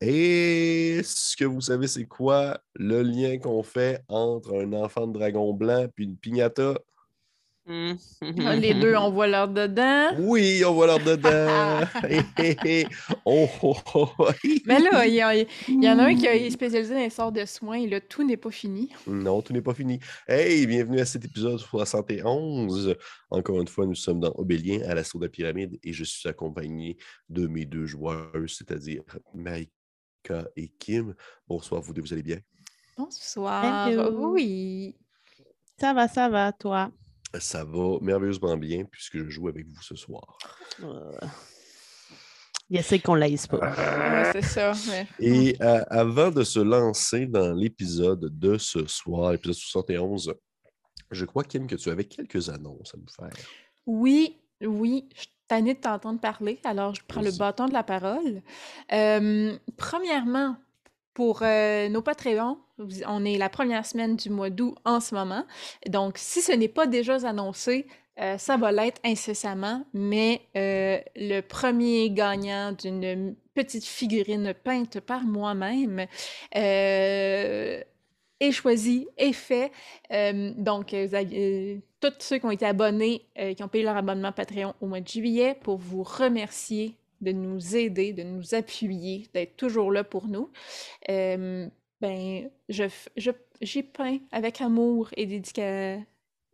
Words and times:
Est-ce 0.00 1.36
que 1.36 1.44
vous 1.44 1.60
savez 1.60 1.88
c'est 1.88 2.06
quoi 2.06 2.60
le 2.74 3.02
lien 3.02 3.38
qu'on 3.38 3.64
fait 3.64 4.04
entre 4.06 4.54
un 4.54 4.72
enfant 4.72 5.08
de 5.08 5.14
dragon 5.14 5.52
blanc 5.52 5.86
et 5.86 6.02
une 6.02 6.16
piñata? 6.16 6.74
Ah, 7.70 8.56
les 8.56 8.72
deux, 8.72 8.94
on 8.96 9.10
voit 9.10 9.26
leur 9.26 9.48
dedans. 9.48 10.10
Oui, 10.18 10.62
on 10.64 10.72
voit 10.72 10.86
leur 10.86 11.00
dedans. 11.00 11.86
oh, 13.26 13.46
oh, 13.62 13.76
oh, 13.94 14.28
Mais 14.64 14.78
là, 14.78 15.06
il 15.06 15.14
y, 15.14 15.88
en 15.88 15.98
a 15.98 16.04
un 16.04 16.14
qui 16.14 16.24
est 16.24 16.50
spécialisé 16.50 16.94
dans 16.94 17.00
les 17.00 17.10
sorts 17.10 17.32
de 17.32 17.44
soins 17.44 17.78
et 17.78 17.86
là, 17.86 18.00
tout 18.00 18.26
n'est 18.26 18.38
pas 18.38 18.50
fini. 18.50 18.90
Non, 19.06 19.42
tout 19.42 19.52
n'est 19.52 19.60
pas 19.60 19.74
fini. 19.74 19.98
Hey, 20.26 20.66
bienvenue 20.66 21.00
à 21.00 21.04
cet 21.04 21.26
épisode 21.26 21.58
71. 21.58 22.96
Encore 23.30 23.60
une 23.60 23.68
fois, 23.68 23.84
nous 23.84 23.94
sommes 23.94 24.20
dans 24.20 24.32
Obélien, 24.36 24.80
à 24.88 24.94
l'assaut 24.94 25.18
de 25.18 25.24
la 25.24 25.30
pyramide, 25.30 25.78
et 25.82 25.92
je 25.92 26.04
suis 26.04 26.26
accompagné 26.26 26.96
de 27.28 27.46
mes 27.46 27.66
deux 27.66 27.84
joueurs, 27.84 28.32
c'est-à-dire 28.46 29.02
Et 30.56 30.68
Kim. 30.78 31.14
Bonsoir, 31.46 31.80
vous 31.80 31.92
deux, 31.92 32.02
vous 32.02 32.12
allez 32.12 32.22
bien? 32.22 32.38
Bonsoir. 32.96 33.88
Oui. 34.12 34.96
Ça 35.78 35.94
va, 35.94 36.08
ça 36.08 36.28
va, 36.28 36.52
toi? 36.52 36.90
Ça 37.38 37.64
va 37.64 37.98
merveilleusement 38.00 38.56
bien 38.56 38.84
puisque 38.84 39.18
je 39.18 39.28
joue 39.28 39.48
avec 39.48 39.66
vous 39.66 39.82
ce 39.82 39.94
soir. 39.94 40.38
Il 42.70 42.76
essaie 42.76 42.98
qu'on 42.98 43.14
l'aise 43.14 43.46
pas. 43.46 43.60
Ah, 43.62 44.32
c'est 44.32 44.42
ça. 44.42 44.72
Et 45.18 45.56
euh, 45.62 45.82
avant 45.88 46.30
de 46.30 46.44
se 46.44 46.60
lancer 46.60 47.26
dans 47.26 47.54
l'épisode 47.54 48.38
de 48.38 48.58
ce 48.58 48.86
soir, 48.86 49.32
l'épisode 49.32 49.54
71, 49.54 50.34
je 51.10 51.24
crois, 51.24 51.44
Kim, 51.44 51.66
que 51.66 51.76
tu 51.76 51.88
avais 51.88 52.04
quelques 52.04 52.50
annonces 52.50 52.94
à 52.94 52.98
nous 52.98 53.08
faire. 53.08 53.44
Oui, 53.86 54.38
oui. 54.60 55.08
Je 55.14 55.26
t'en 55.48 55.62
de 55.62 55.72
t'entendre 55.72 56.20
parler, 56.20 56.58
alors 56.64 56.94
je 56.94 57.00
prends 57.06 57.22
le 57.22 57.36
bâton 57.36 57.66
de 57.66 57.72
la 57.72 57.82
parole. 57.82 58.42
Euh, 58.92 59.56
premièrement, 59.76 60.56
pour 61.14 61.40
euh, 61.42 61.88
nos 61.88 62.00
Patreons, 62.00 62.58
on 63.08 63.24
est 63.24 63.38
la 63.38 63.48
première 63.48 63.84
semaine 63.84 64.14
du 64.14 64.30
mois 64.30 64.50
d'août 64.50 64.76
en 64.84 65.00
ce 65.00 65.16
moment. 65.16 65.44
Donc, 65.88 66.16
si 66.16 66.40
ce 66.42 66.52
n'est 66.52 66.68
pas 66.68 66.86
déjà 66.86 67.26
annoncé, 67.26 67.86
euh, 68.20 68.38
ça 68.38 68.56
va 68.56 68.70
l'être 68.70 69.00
incessamment, 69.04 69.84
mais 69.92 70.42
euh, 70.56 70.98
le 71.16 71.40
premier 71.40 72.10
gagnant 72.10 72.72
d'une 72.72 73.34
petite 73.54 73.84
figurine 73.84 74.54
peinte 74.54 75.00
par 75.00 75.24
moi-même 75.24 76.06
est 78.40 78.52
choisi, 78.52 79.08
est 79.16 79.32
fait. 79.32 79.72
donc, 80.56 80.94
tous 82.00 82.12
ceux 82.18 82.38
qui 82.38 82.44
ont 82.44 82.50
été 82.50 82.66
abonnés, 82.66 83.22
qui 83.56 83.62
ont 83.62 83.68
payé 83.68 83.84
leur 83.84 83.96
abonnement 83.96 84.32
Patreon 84.32 84.74
au 84.80 84.86
mois 84.86 85.00
de 85.00 85.08
juillet, 85.08 85.56
pour 85.60 85.78
vous 85.78 86.02
remercier 86.02 86.94
de 87.20 87.32
nous 87.32 87.76
aider, 87.76 88.12
de 88.12 88.22
nous 88.22 88.54
appuyer, 88.54 89.26
d'être 89.34 89.56
toujours 89.56 89.90
là 89.90 90.04
pour 90.04 90.28
nous. 90.28 90.50
ben, 91.08 92.50
je, 92.68 92.84
j'ai 93.60 93.82
peint 93.82 94.18
avec 94.32 94.60
amour 94.60 95.10
et, 95.16 95.26
dédica... 95.26 95.98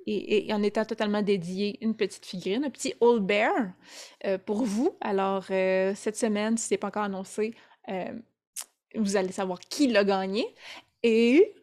et, 0.06 0.52
en 0.52 0.62
étant 0.62 0.84
totalement 0.84 1.22
dédié 1.22 1.78
une 1.80 1.94
petite 1.94 2.24
figurine, 2.24 2.64
un 2.64 2.70
petit 2.70 2.94
Old 3.00 3.24
Bear 3.24 3.52
euh, 4.24 4.38
pour 4.38 4.64
vous. 4.64 4.96
Alors, 5.00 5.46
euh, 5.50 5.92
cette 5.94 6.16
semaine, 6.16 6.56
si 6.56 6.68
ce 6.68 6.74
n'est 6.74 6.78
pas 6.78 6.88
encore 6.88 7.04
annoncé, 7.04 7.54
euh, 7.88 8.12
vous 8.94 9.16
allez 9.16 9.32
savoir 9.32 9.60
qui 9.60 9.88
l'a 9.88 10.04
gagné. 10.04 10.46
Et 11.02 11.54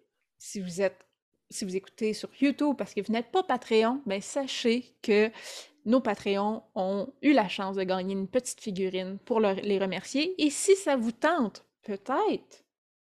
si 0.42 0.60
vous 0.60 0.82
êtes 0.82 1.06
si 1.52 1.66
vous 1.66 1.76
écoutez 1.76 2.14
sur 2.14 2.30
YouTube 2.40 2.76
parce 2.78 2.94
que 2.94 3.02
vous 3.02 3.12
n'êtes 3.12 3.30
pas 3.30 3.44
Patreon, 3.44 4.02
ben 4.06 4.22
sachez 4.22 4.96
que 5.02 5.30
nos 5.86 6.00
Patreons 6.00 6.64
ont 6.76 7.14
eu 7.22 7.34
la 7.34 7.50
chance 7.50 7.76
de 7.76 7.84
gagner 7.84 8.14
une 8.14 8.28
petite 8.28 8.62
figurine 8.62 9.20
pour 9.26 9.42
les 9.42 9.78
remercier. 9.78 10.34
Et 10.42 10.50
si 10.50 10.78
ça 10.78 10.96
vous 10.96 11.12
tente, 11.12 11.66
peut-être 11.84 12.64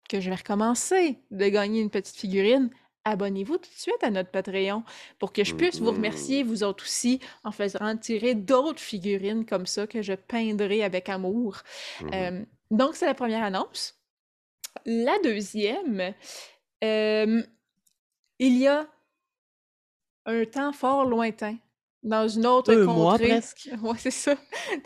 que 0.10 0.20
je 0.20 0.30
vais 0.30 0.36
recommencer 0.36 1.18
de 1.32 1.48
gagner 1.48 1.80
une 1.80 1.90
petite 1.90 2.18
figurine, 2.18 2.70
abonnez-vous 3.06 3.58
tout 3.58 3.70
de 3.70 3.80
suite 3.80 4.04
à 4.04 4.12
notre 4.12 4.32
Patreon 4.32 4.84
pour 5.18 5.32
que 5.32 5.46
je 5.46 5.56
puisse 5.56 5.80
vous 5.80 5.92
remercier, 5.92 6.44
vous 6.44 6.64
autres 6.64 6.84
aussi, 6.84 7.22
en 7.46 7.54
faisant 7.54 7.96
tirer 7.96 8.36
d'autres 8.36 8.82
figurines 8.82 9.46
comme 9.46 9.66
ça 9.66 9.88
que 9.88 10.02
je 10.02 10.14
peindrai 10.14 10.84
avec 10.84 11.08
amour. 11.08 11.62
Mmh 12.02 12.10
euh, 12.14 12.46
donc, 12.72 12.96
c'est 12.96 13.06
la 13.06 13.14
première 13.14 13.44
annonce. 13.44 13.96
La 14.86 15.18
deuxième, 15.24 16.14
euh, 16.84 17.42
il 18.40 18.58
y 18.58 18.68
a 18.68 18.88
un 20.26 20.46
temps 20.46 20.74
fort 20.74 21.06
lointain, 21.06 21.58
dans 22.06 22.28
une 22.28 22.46
autre 22.46 22.74
Deux 22.74 22.86
contrée. 22.86 23.00
mois 23.00 23.18
presque. 23.18 23.70
Oui, 23.82 23.98
c'est 23.98 24.12
ça. 24.12 24.36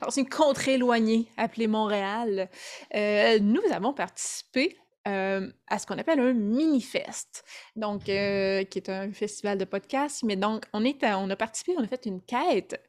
Dans 0.02 0.10
une 0.10 0.28
contrée 0.28 0.76
éloignée 0.76 1.28
appelée 1.38 1.68
Montréal, 1.68 2.50
euh, 2.96 3.40
nous 3.40 3.62
avons 3.72 3.94
participé 3.94 4.78
euh, 5.08 5.52
à 5.68 5.80
ce 5.80 5.86
qu'on 5.86 5.98
appelle 5.98 6.20
un 6.20 6.34
mini-fest, 6.34 7.44
donc 7.76 8.10
euh, 8.10 8.64
qui 8.64 8.80
est 8.80 8.90
un 8.90 9.12
festival 9.12 9.58
de 9.58 9.66
podcasts. 9.66 10.24
Mais 10.24 10.36
donc, 10.36 10.66
on, 10.74 10.84
est 10.84 11.04
on 11.04 11.30
a 11.30 11.36
participé, 11.36 11.74
on 11.78 11.84
a 11.84 11.88
fait 11.88 12.06
une 12.06 12.22
quête 12.22 12.82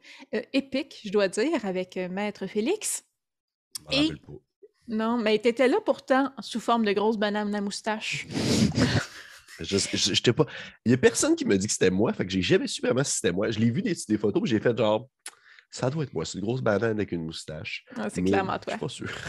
épique, 0.53 1.01
je 1.05 1.11
dois 1.11 1.29
dire, 1.29 1.65
avec 1.65 1.97
Maître 1.97 2.47
Félix. 2.47 3.05
Et... 3.91 4.11
Non, 4.91 5.17
mais 5.17 5.39
tu 5.39 5.49
étais 5.49 5.69
là 5.69 5.79
pourtant 5.85 6.33
sous 6.41 6.61
forme 6.61 6.85
de 6.85 6.93
grosse 6.93 7.17
banane 7.17 7.55
à 7.55 7.61
moustache. 7.61 8.27
Je, 9.61 10.31
pas... 10.31 10.47
Il 10.85 10.89
n'y 10.89 10.95
a 10.95 10.99
personne 10.99 11.37
qui 11.37 11.45
me 11.45 11.57
dit 11.57 11.67
que 11.67 11.73
c'était 11.73 11.91
moi, 11.91 12.15
fait 12.15 12.25
que 12.25 12.33
j'ai 12.33 12.41
jamais 12.41 12.67
su 12.67 12.81
vraiment 12.81 13.05
si 13.05 13.17
c'était 13.17 13.33
moi. 13.33 13.51
Je 13.51 13.59
l'ai 13.59 13.71
vu 13.71 13.83
des, 13.83 13.95
des 14.09 14.17
photos, 14.17 14.43
j'ai 14.47 14.59
fait 14.59 14.75
genre, 14.77 15.07
ça 15.71 15.91
doit 15.91 16.05
être 16.05 16.15
moi. 16.15 16.25
C'est 16.25 16.39
une 16.39 16.45
grosse 16.45 16.63
banane 16.63 16.93
avec 16.93 17.13
une 17.13 17.25
moustache. 17.25 17.85
Ah, 17.97 18.09
c'est 18.11 18.23
clairement 18.23 18.59
toi. 18.59 18.65
Je 18.67 18.71
suis 18.71 18.81
pas 18.81 18.89
sûr. 18.89 19.11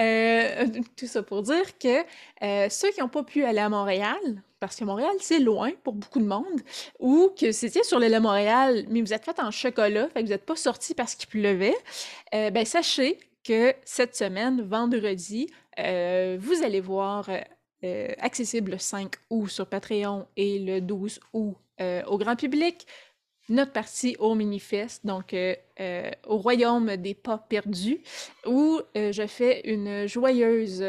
Euh, 0.00 0.66
tout 0.96 1.06
ça 1.06 1.22
pour 1.22 1.42
dire 1.42 1.78
que 1.78 2.02
euh, 2.42 2.68
ceux 2.68 2.90
qui 2.90 3.00
n'ont 3.00 3.08
pas 3.08 3.22
pu 3.24 3.44
aller 3.44 3.58
à 3.58 3.68
Montréal, 3.68 4.18
parce 4.60 4.76
que 4.76 4.84
Montréal, 4.84 5.14
c'est 5.20 5.40
loin 5.40 5.70
pour 5.82 5.94
beaucoup 5.94 6.18
de 6.18 6.26
monde, 6.26 6.60
ou 6.98 7.30
que 7.38 7.52
c'était 7.52 7.82
sur 7.82 7.98
l'île 7.98 8.12
de 8.12 8.18
Montréal, 8.18 8.84
mais 8.90 9.00
vous 9.00 9.12
êtes 9.12 9.24
fait 9.24 9.40
en 9.40 9.50
chocolat, 9.50 10.08
fait 10.08 10.20
que 10.20 10.26
vous 10.26 10.32
n'êtes 10.32 10.44
pas 10.44 10.56
sorti 10.56 10.94
parce 10.94 11.14
qu'il 11.14 11.28
pleuvait, 11.28 11.76
euh, 12.34 12.50
ben 12.50 12.64
sachez 12.64 13.18
que 13.44 13.74
cette 13.84 14.16
semaine, 14.16 14.62
vendredi, 14.62 15.48
vous 15.76 16.62
allez 16.62 16.80
voir 16.80 17.28
euh, 17.84 18.08
accessible 18.18 18.72
le 18.72 18.78
5 18.78 19.12
août 19.28 19.48
sur 19.48 19.66
Patreon 19.66 20.26
et 20.38 20.58
le 20.58 20.80
12 20.80 21.20
août 21.34 21.54
euh, 21.82 22.02
au 22.06 22.16
grand 22.16 22.34
public. 22.34 22.86
Notre 23.50 23.72
partie 23.72 24.16
au 24.18 24.34
Minifest, 24.34 25.04
donc 25.04 25.34
euh, 25.34 26.10
au 26.26 26.38
Royaume 26.38 26.96
des 26.96 27.12
Pas 27.12 27.36
Perdus, 27.36 28.00
où 28.46 28.80
je 28.94 29.26
fais 29.26 29.60
une 29.68 30.06
joyeuse 30.06 30.82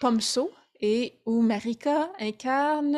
pomso 0.00 0.52
et 0.80 1.14
où 1.26 1.42
Marika 1.42 2.08
incarne 2.20 2.96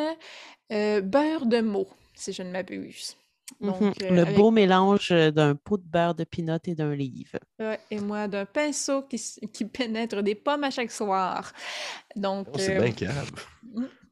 beurre 0.69 1.47
de 1.47 1.63
mots, 1.63 1.89
si 2.15 2.35
je 2.35 2.43
ne 2.43 2.51
m'abuse. 2.51 3.17
Mhm. 3.61 3.93
Euh, 4.03 4.11
le 4.11 4.37
beau 4.37 4.51
mélange 4.51 5.11
euh, 5.11 5.31
d'un 5.31 5.55
pot 5.55 5.79
de 5.79 5.83
beurre 5.83 6.15
de 6.15 6.25
pinot 6.25 6.59
et 6.65 6.75
d'un 6.75 6.95
livre. 6.95 7.39
et 7.91 8.01
moi, 8.01 8.29
d'un 8.29 8.45
pinceau 8.45 9.03
qui, 9.03 9.21
qui, 9.53 9.65
pénètre 9.65 10.23
des 10.23 10.35
pommes 10.35 10.65
à 10.65 10.71
chaque 10.71 10.91
soir. 10.91 11.53
Donc. 12.15 12.49
Oh, 12.53 12.59
c'est 12.59 12.77
euh, 12.77 12.83
bien 12.83 12.93
calme. 12.93 13.27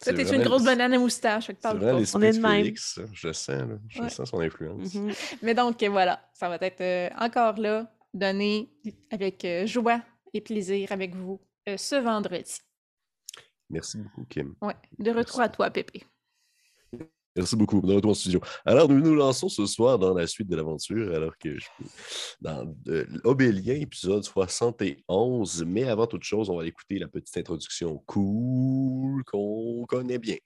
Ça, 0.00 0.12
t'es 0.12 0.34
une 0.34 0.42
grosse 0.42 0.64
banane 0.64 0.94
à 0.94 0.98
moustache. 0.98 1.48
Vraiment 1.62 2.00
On 2.14 2.22
est 2.22 2.32
de 2.32 2.40
même. 2.40 2.64
Félix, 2.64 2.98
je 3.12 3.32
sens, 3.32 3.62
je 3.88 4.08
sens 4.08 4.28
son 4.30 4.40
influence. 4.40 4.94
Mhm. 4.94 5.12
Mais 5.42 5.54
donc, 5.54 5.82
voilà, 5.84 6.28
ça 6.32 6.48
va 6.48 6.58
être 6.60 7.12
encore 7.20 7.56
là, 7.60 7.88
donné 8.12 8.68
avec 9.12 9.46
joie 9.66 10.00
et 10.34 10.40
plaisir 10.40 10.90
avec 10.90 11.14
vous 11.14 11.40
ce 11.76 11.94
vendredi. 11.94 12.58
Merci 13.70 13.98
beaucoup, 13.98 14.24
Kim. 14.28 14.56
Ouais. 14.60 14.74
De 14.98 15.12
retour 15.12 15.40
à 15.40 15.48
toi, 15.48 15.70
Pépé. 15.70 16.02
Merci 17.36 17.54
beaucoup. 17.54 17.80
De 17.82 17.92
retour 17.92 18.12
en 18.12 18.14
studio. 18.14 18.40
Alors, 18.64 18.88
nous 18.88 18.98
nous 18.98 19.14
lançons 19.14 19.48
ce 19.48 19.66
soir 19.66 19.98
dans 19.98 20.14
la 20.14 20.26
suite 20.26 20.48
de 20.48 20.56
l'aventure, 20.56 21.14
alors 21.14 21.36
que 21.38 21.58
je 21.58 21.66
dans 22.40 22.74
Obélien, 23.24 23.74
épisode 23.74 24.24
71. 24.24 25.64
Mais 25.66 25.84
avant 25.84 26.06
toute 26.06 26.24
chose, 26.24 26.48
on 26.48 26.56
va 26.56 26.66
écouter 26.66 26.98
la 26.98 27.08
petite 27.08 27.36
introduction 27.36 28.02
cool 28.06 29.22
qu'on 29.24 29.84
connaît 29.86 30.18
bien. 30.18 30.36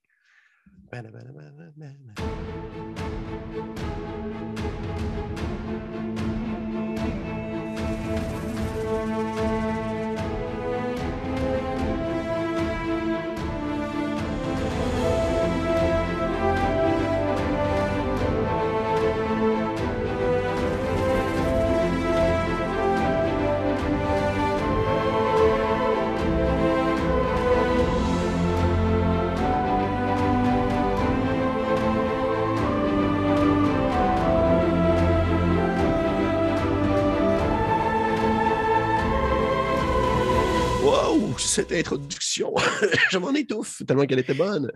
Cette 41.50 41.72
introduction. 41.72 42.54
je 43.10 43.18
m'en 43.18 43.34
étouffe 43.34 43.82
tellement 43.84 44.06
qu'elle 44.06 44.20
était 44.20 44.34
bonne. 44.34 44.70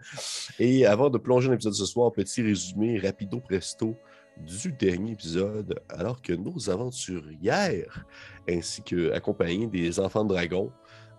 Et 0.59 0.85
avant 0.87 1.09
de 1.09 1.19
plonger 1.19 1.47
dans 1.47 1.53
l'épisode 1.53 1.75
ce 1.75 1.87
soir, 1.87 2.11
petit 2.13 2.43
résumé 2.43 2.99
rapido 2.99 3.39
presto 3.39 3.95
du 4.37 4.73
dernier 4.73 5.13
épisode, 5.13 5.81
alors 5.89 6.21
que 6.21 6.33
nos 6.33 6.69
aventurières, 6.69 8.05
ainsi 8.49 8.83
que 8.83 9.13
accompagnés 9.13 9.69
des 9.69 10.01
enfants 10.01 10.25
de 10.25 10.35
dragon, 10.35 10.73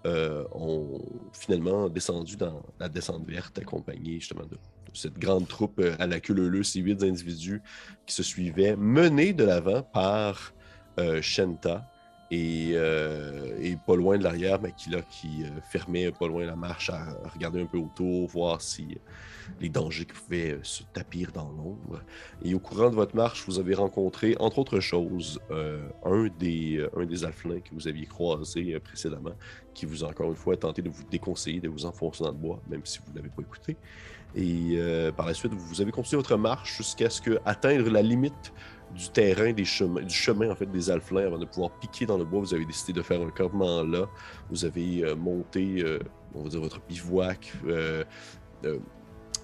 euh, 0.05 0.43
ont 0.51 1.01
finalement 1.31 1.89
descendu 1.89 2.35
dans 2.35 2.61
la 2.79 2.89
descente 2.89 3.25
verte, 3.25 3.57
accompagnés 3.57 4.19
justement 4.19 4.45
de, 4.45 4.57
cette 4.93 5.17
grande 5.17 5.47
troupe 5.47 5.79
euh, 5.79 5.95
à 5.99 6.05
la 6.05 6.19
queue 6.19 6.33
leu 6.33 6.63
ces 6.63 6.79
huit 6.79 7.01
individus 7.01 7.61
qui 8.05 8.13
se 8.13 8.23
suivaient, 8.23 8.75
menés 8.75 9.33
de 9.33 9.45
l'avant 9.45 9.81
par 9.83 10.53
euh, 10.99 11.21
Shenta, 11.21 11.89
euh, 12.33 13.57
et, 13.61 13.75
pas 13.75 13.95
loin 13.95 14.17
de 14.17 14.23
l'arrière, 14.23 14.59
Makila 14.59 15.01
qui 15.03 15.43
euh, 15.43 15.61
fermait 15.69 16.11
pas 16.11 16.27
loin 16.27 16.43
la 16.45 16.55
marche 16.55 16.89
à, 16.89 17.05
regarder 17.33 17.61
un 17.61 17.65
peu 17.67 17.77
autour, 17.77 18.27
voir 18.27 18.61
si 18.61 18.83
euh, 18.83 19.51
les 19.61 19.69
dangers 19.69 20.05
qui 20.05 20.13
pouvaient 20.13 20.57
se 20.63 20.83
tapir 20.91 21.31
dans 21.31 21.51
l'ombre. 21.51 22.01
Et 22.43 22.55
au 22.55 22.59
courant 22.59 22.89
de 22.89 22.95
votre 22.95 23.15
marche, 23.15 23.45
vous 23.45 23.59
avez 23.59 23.75
rencontré, 23.75 24.35
entre 24.39 24.59
autres 24.59 24.79
choses, 24.79 25.39
un, 25.51 26.27
des, 26.39 26.83
un 26.97 27.05
des 27.05 27.17
que 27.17 27.73
vous 27.73 27.87
aviez 27.87 28.07
croisé 28.07 28.79
précédemment, 28.79 29.35
qui 29.75 29.85
vous 29.85 30.03
a 30.03 30.07
encore 30.07 30.29
une 30.29 30.35
fois 30.35 30.57
tenté 30.57 30.81
de 30.81 30.89
vous 30.89 31.03
déconseiller, 31.03 31.59
de 31.59 31.69
vous 31.69 31.85
enfoncer 31.85 32.23
dans 32.23 32.31
le 32.31 32.37
bois, 32.37 32.59
même 32.67 32.81
si 32.85 32.99
vous 33.05 33.11
ne 33.11 33.17
l'avez 33.17 33.29
pas 33.29 33.43
écouté. 33.43 33.77
Et 34.35 34.79
par 35.15 35.27
la 35.27 35.35
suite, 35.35 35.53
vous 35.53 35.79
avez 35.79 35.91
continué 35.91 36.17
votre 36.17 36.37
marche 36.37 36.77
jusqu'à 36.77 37.11
ce 37.11 37.21
que 37.21 37.37
atteindre 37.45 37.89
la 37.91 38.01
limite 38.01 38.51
du 38.95 39.09
terrain, 39.09 39.51
des 39.51 39.65
chemins, 39.65 40.01
du 40.01 40.13
chemin 40.13 40.49
en 40.49 40.55
fait 40.55 40.65
des 40.67 40.89
Alflins 40.89 41.25
avant 41.25 41.37
de 41.37 41.45
pouvoir 41.45 41.71
piquer 41.71 42.05
dans 42.05 42.17
le 42.17 42.23
bois. 42.23 42.39
Vous 42.39 42.53
avez 42.53 42.65
décidé 42.65 42.93
de 42.93 43.01
faire 43.01 43.21
un 43.21 43.29
campement 43.29 43.83
là. 43.83 44.07
Vous 44.49 44.63
avez 44.63 45.03
euh, 45.03 45.15
monté, 45.15 45.83
euh, 45.83 45.99
on 46.33 46.43
va 46.43 46.49
dire, 46.49 46.61
votre 46.61 46.79
bivouac. 46.87 47.53
Euh, 47.67 48.03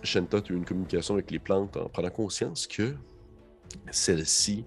Shenta 0.03 0.37
a 0.37 0.41
eu 0.49 0.55
une 0.55 0.65
communication 0.65 1.15
avec 1.15 1.29
les 1.31 1.39
plantes 1.39 1.75
en 1.77 1.89
prenant 1.89 2.09
conscience 2.09 2.65
que 2.65 2.95
celles-ci 3.91 4.65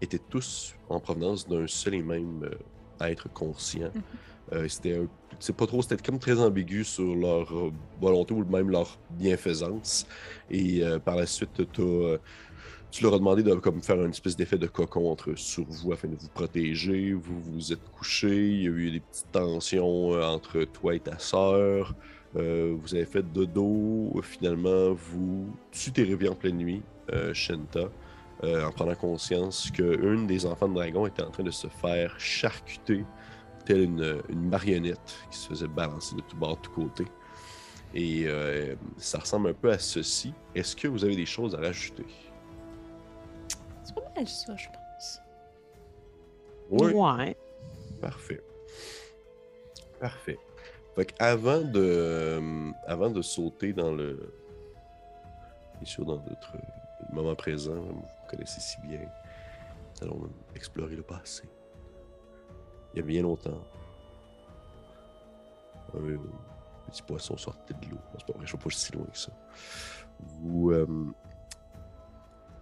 étaient 0.00 0.20
tous 0.30 0.74
en 0.88 1.00
provenance 1.00 1.48
d'un 1.48 1.66
seul 1.66 1.94
et 1.94 2.02
même 2.02 2.48
être 3.00 3.32
conscient. 3.32 3.90
Mhm. 4.52 4.68
c'était 4.68 5.00
c'est 5.40 5.56
pas 5.56 5.66
trop, 5.66 5.82
c'était 5.82 6.02
comme 6.02 6.18
très 6.18 6.40
ambigu 6.40 6.84
sur 6.84 7.14
leur 7.14 7.52
volonté 8.00 8.32
ou 8.32 8.44
même 8.44 8.70
leur 8.70 8.96
bienfaisance. 9.10 10.06
Et 10.50 10.82
par 11.04 11.16
la 11.16 11.26
suite, 11.26 11.62
tu 11.72 11.82
as 11.82 12.18
tu 12.96 13.02
leur 13.02 13.12
as 13.12 13.18
demandé 13.18 13.42
de 13.42 13.54
comme, 13.56 13.82
faire 13.82 14.02
une 14.02 14.10
espèce 14.10 14.36
d'effet 14.36 14.56
de 14.56 14.66
cocon 14.66 15.10
entre, 15.10 15.34
sur 15.34 15.64
vous 15.68 15.92
afin 15.92 16.08
de 16.08 16.16
vous 16.16 16.28
protéger. 16.28 17.12
Vous 17.12 17.38
vous 17.40 17.70
êtes 17.70 17.84
couché, 17.90 18.48
il 18.48 18.62
y 18.62 18.66
a 18.66 18.70
eu 18.70 18.90
des 18.90 19.00
petites 19.00 19.30
tensions 19.32 20.14
euh, 20.14 20.22
entre 20.22 20.64
toi 20.64 20.94
et 20.94 21.00
ta 21.00 21.18
sœur. 21.18 21.94
Euh, 22.36 22.74
vous 22.74 22.94
avez 22.94 23.04
fait 23.04 23.30
de 23.34 23.44
dos. 23.44 24.18
Finalement, 24.22 24.94
vous, 24.94 25.54
tu 25.70 25.92
t'es 25.92 26.04
réveillé 26.04 26.30
en 26.30 26.34
pleine 26.34 26.56
nuit, 26.56 26.80
euh, 27.12 27.34
Shenta, 27.34 27.90
en 28.42 28.72
prenant 28.72 28.94
conscience 28.94 29.70
qu'une 29.70 30.26
des 30.26 30.46
enfants 30.46 30.68
de 30.68 30.74
dragon 30.74 31.06
était 31.06 31.22
en 31.22 31.30
train 31.30 31.44
de 31.44 31.50
se 31.50 31.66
faire 31.66 32.18
charcuter, 32.18 33.04
telle 33.66 33.82
une, 33.82 34.22
une 34.30 34.48
marionnette 34.48 35.18
qui 35.30 35.36
se 35.36 35.48
faisait 35.48 35.68
balancer 35.68 36.16
de 36.16 36.22
tout 36.22 36.36
bord, 36.38 36.56
de 36.56 36.62
tous 36.62 36.70
côtés. 36.70 37.06
Et 37.94 38.26
ça 38.98 39.18
ressemble 39.18 39.50
un 39.50 39.54
peu 39.54 39.70
à 39.70 39.78
ceci. 39.78 40.32
Est-ce 40.54 40.76
que 40.76 40.88
vous 40.88 41.04
avez 41.04 41.16
des 41.16 41.26
choses 41.26 41.54
à 41.54 41.58
rajouter? 41.58 42.04
Ça, 44.26 44.56
je 44.56 44.68
pense. 44.68 45.20
Oui. 46.70 46.92
Ouais. 46.92 47.36
Parfait. 48.00 48.40
Parfait. 50.00 50.38
Fait 50.94 51.14
avant 51.18 51.60
de, 51.60 51.80
euh, 51.80 52.70
avant 52.86 53.10
de 53.10 53.22
sauter 53.22 53.72
dans 53.72 53.92
le. 53.92 54.32
Bien 55.76 55.84
sûr, 55.84 56.04
dans 56.04 56.16
notre 56.16 56.56
moment 57.12 57.34
présent, 57.34 57.74
vous 57.74 58.04
connaissez 58.30 58.60
si 58.60 58.80
bien, 58.80 59.00
allons 60.00 60.30
explorer 60.54 60.96
le 60.96 61.02
passé. 61.02 61.44
Il 62.94 63.00
y 63.00 63.02
a 63.02 63.06
bien 63.06 63.22
longtemps, 63.22 63.60
un 65.94 66.90
petit 66.90 67.02
poisson 67.02 67.36
sortait 67.36 67.74
de 67.74 67.90
l'eau. 67.90 67.98
C'est 68.18 68.26
pas 68.26 68.32
vrai, 68.38 68.46
je 68.46 68.56
ne 68.56 68.62
pas 68.62 68.70
si 68.70 68.92
loin 68.92 69.06
que 69.06 69.18
ça. 69.18 69.32
Vous, 70.18 70.70
euh, 70.70 70.86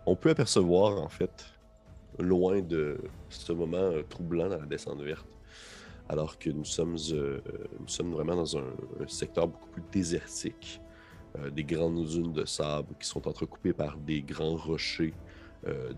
on 0.07 0.17
peut 0.17 0.31
apercevoir, 0.31 1.01
en 1.01 1.09
fait, 1.09 1.47
loin 2.19 2.61
de 2.61 2.99
ce 3.29 3.53
moment 3.53 3.77
euh, 3.77 4.03
troublant 4.09 4.49
dans 4.49 4.59
la 4.59 4.67
descente 4.67 5.01
verte, 5.01 5.27
alors 6.09 6.39
que 6.39 6.51
nous 6.51 6.65
sommes, 6.65 6.97
euh, 7.13 7.41
sommes 7.87 8.13
vraiment 8.13 8.37
dans 8.37 8.59
un, 8.59 8.65
secteur 9.07 9.49
beaucoup 9.49 9.69
plus 9.71 9.83
désertique, 9.91 10.81
euh, 11.39 11.51
des 11.51 11.65
grandes 11.65 12.05
dunes 12.07 12.33
de 12.33 12.45
sable 12.45 12.95
qui 13.01 13.09
sont 13.09 13.27
entrecoupées 13.27 13.73
par 13.73 13.97
des 13.97 14.23
grands 14.23 14.57
rochers, 14.57 15.15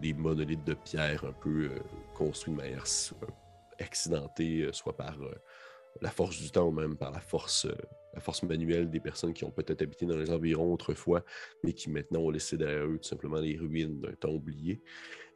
des 0.01 0.15
monolithes 0.15 0.63
de 0.63 0.75
pierre 0.75 1.25
un 1.25 1.33
peu 1.33 1.69
construits 2.15 2.53
de 2.53 2.59
manière 2.59 2.85
accidentée, 3.81 4.69
soit 4.71 4.97
par 4.97 5.17
la 6.01 6.11
force 6.11 6.41
du 6.41 6.49
temps 6.53 6.69
ou 6.69 6.71
même 6.71 6.95
par 6.95 7.11
la 7.11 7.19
force, 7.19 7.67
la 8.17 8.23
force 8.23 8.43
manuelle 8.43 8.91
des 8.91 8.99
personnes 8.99 9.35
qui 9.35 9.45
ont 9.45 9.51
peut-être 9.51 9.83
habité 9.83 10.07
dans 10.07 10.17
les 10.17 10.31
environs 10.31 10.73
autrefois, 10.73 11.23
mais 11.63 11.75
qui 11.75 11.91
maintenant 11.91 12.21
ont 12.21 12.31
laissé 12.31 12.57
derrière 12.57 12.87
eux 12.87 12.99
tout 12.99 13.09
simplement 13.09 13.39
les 13.39 13.57
ruines 13.57 14.01
d'un 14.01 14.13
temps 14.13 14.33
oublié. 14.33 14.81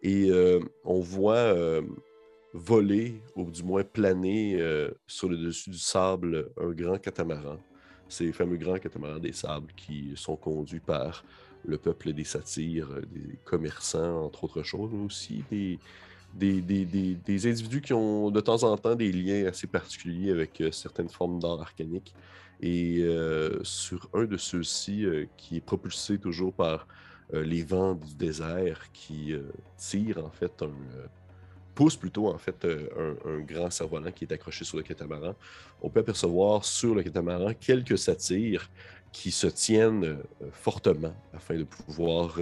Et 0.03 0.31
euh, 0.31 0.61
on 0.85 1.01
voit 1.01 1.35
euh, 1.35 1.83
voler, 2.55 3.23
ou 3.37 3.51
du 3.51 3.63
moins 3.63 3.85
planer 3.85 4.57
euh, 4.59 4.91
sur 5.07 5.29
le 5.29 5.37
dessus 5.37 5.69
du 5.69 5.79
sable, 5.79 6.51
un 6.57 6.71
grand 6.71 6.99
catamaran. 6.99 7.59
Ces 8.09 8.33
fameux 8.33 8.57
grands 8.57 8.79
catamarans 8.79 9.21
des 9.21 9.33
sables 9.33 9.73
qui 9.77 10.13
sont 10.17 10.35
conduits 10.35 10.81
par 10.81 11.25
le 11.65 11.77
peuple 11.77 12.13
des 12.13 12.25
satyres, 12.25 13.03
des 13.13 13.39
commerçants, 13.45 14.25
entre 14.25 14.45
autres 14.45 14.63
choses, 14.63 14.91
mais 14.93 15.05
aussi 15.05 15.45
des, 15.51 15.79
des, 16.35 17.47
individus 17.47 17.83
qui 17.83 17.93
ont 17.93 18.31
de 18.31 18.41
temps 18.41 18.65
en 18.65 18.77
temps 18.77 18.97
des 18.97 19.13
liens 19.13 19.47
assez 19.47 19.67
particuliers 19.69 20.33
avec 20.33 20.61
certaines 20.73 21.09
formes 21.09 21.39
d'art 21.39 21.61
arcanique. 21.61 22.15
Et 22.63 23.05
sur 23.63 24.09
un 24.13 24.25
de 24.25 24.37
ceux-ci, 24.37 25.07
qui 25.37 25.57
est 25.57 25.61
propulsé 25.63 26.19
toujours 26.19 26.53
par 26.53 26.87
euh, 27.35 27.43
les 27.43 27.63
vents 27.63 27.95
du 27.95 28.15
désert 28.15 28.91
qui 28.93 29.33
euh, 29.33 29.43
tirent 29.77 30.25
en 30.25 30.31
fait 30.31 30.63
un 30.63 30.67
euh, 30.67 31.07
pousse 31.75 31.97
plutôt 31.97 32.29
en 32.29 32.39
fait 32.39 32.67
un, 32.67 33.41
grand 33.41 33.71
cerf-volant 33.71 34.11
qui 34.11 34.25
est 34.25 34.33
accroché 34.33 34.65
sur 34.65 34.77
le 34.77 34.83
catamaran. 34.83 35.35
On 35.81 35.89
peut 35.89 36.01
apercevoir 36.01 36.65
sur 36.65 36.95
le 36.95 37.03
catamaran 37.03 37.53
quelques 37.59 37.97
satyres 37.97 38.69
qui 39.13 39.31
se 39.31 39.47
tiennent 39.47 40.19
fortement 40.53 41.15
afin 41.33 41.57
de 41.57 41.65
pouvoir 41.65 42.39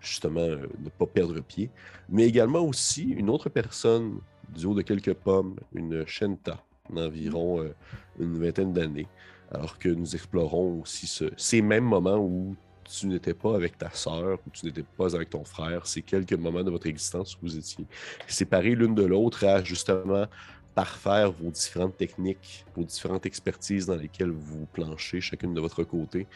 justement 0.00 0.46
ne 0.46 0.90
pas 0.90 1.06
perdre 1.06 1.40
pied, 1.40 1.70
mais 2.10 2.24
également 2.24 2.60
aussi 2.60 3.04
une 3.04 3.30
autre 3.30 3.48
personne 3.48 4.20
du 4.50 4.66
haut 4.66 4.74
de 4.74 4.82
quelques 4.82 5.14
pommes, 5.14 5.56
une 5.72 6.06
Shenta 6.06 6.62
d'environ 6.90 7.72
une 8.18 8.38
vingtaine 8.38 8.72
d'années, 8.74 9.06
alors 9.52 9.78
que 9.78 9.88
nous 9.88 10.14
explorons 10.14 10.80
aussi 10.82 11.28
ces 11.36 11.62
mêmes 11.62 11.84
moments 11.84 12.18
où 12.18 12.56
tu 12.84 13.06
n'étais 13.06 13.34
pas 13.34 13.54
avec 13.54 13.76
ta 13.76 13.90
sœur 13.90 14.38
ou 14.46 14.50
tu 14.50 14.66
n'étais 14.66 14.84
pas 14.96 15.14
avec 15.14 15.30
ton 15.30 15.44
frère. 15.44 15.86
C'est 15.86 16.02
quelques 16.02 16.34
moments 16.34 16.64
de 16.64 16.70
votre 16.70 16.86
existence 16.86 17.34
où 17.36 17.38
vous 17.42 17.58
étiez 17.58 17.86
séparés 18.26 18.74
l'une 18.74 18.94
de 18.94 19.04
l'autre 19.04 19.44
à 19.44 19.62
justement 19.62 20.26
parfaire 20.74 21.32
vos 21.32 21.50
différentes 21.50 21.96
techniques, 21.96 22.64
vos 22.76 22.84
différentes 22.84 23.26
expertises 23.26 23.86
dans 23.86 23.96
lesquelles 23.96 24.30
vous 24.30 24.66
planchez 24.66 25.20
chacune 25.20 25.52
de 25.52 25.60
votre 25.60 25.82
côté. 25.82 26.26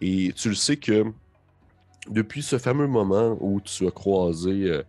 Et 0.00 0.32
tu 0.34 0.48
le 0.48 0.54
sais 0.54 0.76
que 0.76 1.04
depuis 2.08 2.42
ce 2.42 2.58
fameux 2.58 2.86
moment 2.86 3.36
où 3.40 3.60
tu 3.60 3.86
as 3.86 3.90
croisé 3.90 4.70
euh, 4.70 4.82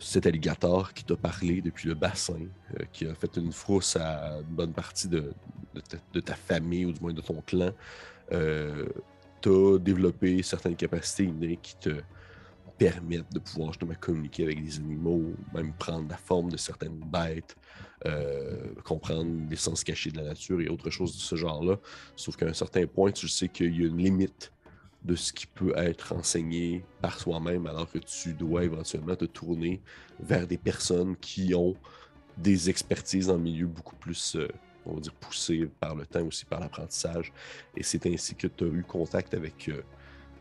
cet 0.00 0.26
alligator 0.26 0.92
qui 0.94 1.04
t'a 1.04 1.16
parlé 1.16 1.60
depuis 1.60 1.88
le 1.88 1.94
bassin, 1.94 2.34
euh, 2.78 2.84
qui 2.92 3.06
a 3.06 3.14
fait 3.14 3.36
une 3.36 3.52
frousse 3.52 3.96
à 3.96 4.38
une 4.38 4.54
bonne 4.54 4.72
partie 4.72 5.08
de, 5.08 5.32
ta, 6.24 6.34
famille 6.34 6.86
ou 6.86 6.92
du 6.92 7.00
moins 7.00 7.12
de 7.12 7.20
ton 7.20 7.40
clan, 7.42 7.70
euh, 8.32 8.86
tu 9.40 9.78
développé 9.80 10.42
certaines 10.42 10.76
capacités 10.76 11.24
innées 11.24 11.58
qui 11.62 11.76
te 11.76 12.00
permettent 12.78 13.32
de 13.32 13.38
pouvoir 13.38 13.72
justement 13.72 13.94
communiquer 14.00 14.44
avec 14.44 14.64
des 14.64 14.78
animaux, 14.78 15.34
même 15.52 15.72
prendre 15.74 16.08
la 16.08 16.16
forme 16.16 16.50
de 16.50 16.56
certaines 16.56 16.98
bêtes, 16.98 17.54
euh, 18.06 18.72
comprendre 18.84 19.30
les 19.50 19.56
sens 19.56 19.84
cachés 19.84 20.10
de 20.10 20.16
la 20.16 20.24
nature 20.24 20.60
et 20.62 20.68
autre 20.68 20.88
chose 20.88 21.14
de 21.14 21.20
ce 21.20 21.36
genre-là. 21.36 21.76
Sauf 22.16 22.36
qu'à 22.36 22.46
un 22.46 22.54
certain 22.54 22.86
point, 22.86 23.12
tu 23.12 23.28
sais 23.28 23.48
qu'il 23.48 23.78
y 23.78 23.84
a 23.84 23.88
une 23.88 23.98
limite 23.98 24.50
de 25.04 25.14
ce 25.14 25.32
qui 25.32 25.46
peut 25.46 25.72
être 25.76 26.12
enseigné 26.12 26.84
par 27.00 27.18
soi-même, 27.18 27.66
alors 27.66 27.90
que 27.90 27.98
tu 27.98 28.34
dois 28.34 28.64
éventuellement 28.64 29.16
te 29.16 29.24
tourner 29.24 29.80
vers 30.18 30.46
des 30.46 30.58
personnes 30.58 31.16
qui 31.16 31.54
ont 31.54 31.74
des 32.36 32.68
expertises 32.68 33.28
le 33.28 33.38
milieu 33.38 33.66
beaucoup 33.66 33.96
plus 33.96 34.36
euh, 34.36 34.48
on 34.86 34.94
va 34.94 35.00
dire, 35.00 35.14
poussé 35.14 35.68
par 35.80 35.94
le 35.94 36.06
temps, 36.06 36.24
aussi 36.26 36.44
par 36.44 36.60
l'apprentissage. 36.60 37.32
Et 37.76 37.82
c'est 37.82 38.06
ainsi 38.06 38.34
que 38.34 38.46
tu 38.46 38.64
as 38.64 38.68
eu 38.68 38.82
contact 38.82 39.34
avec 39.34 39.68
euh, 39.68 39.82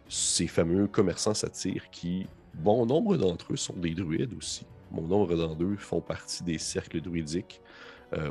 ces 0.08 0.48
fameux 0.48 0.88
commerçants 0.88 1.34
satyres 1.34 1.90
qui, 1.90 2.28
bon 2.54 2.86
nombre 2.86 3.18
d'entre 3.18 3.54
eux 3.54 3.58
sont 3.58 3.76
des 3.76 3.94
druides 3.94 4.34
aussi. 4.38 4.66
Bon 4.92 5.08
nombre 5.08 5.36
d'entre 5.36 5.64
eux 5.64 5.78
font 5.78 6.02
partie 6.02 6.44
des 6.44 6.58
cercles 6.58 7.02
druidiques. 7.02 7.62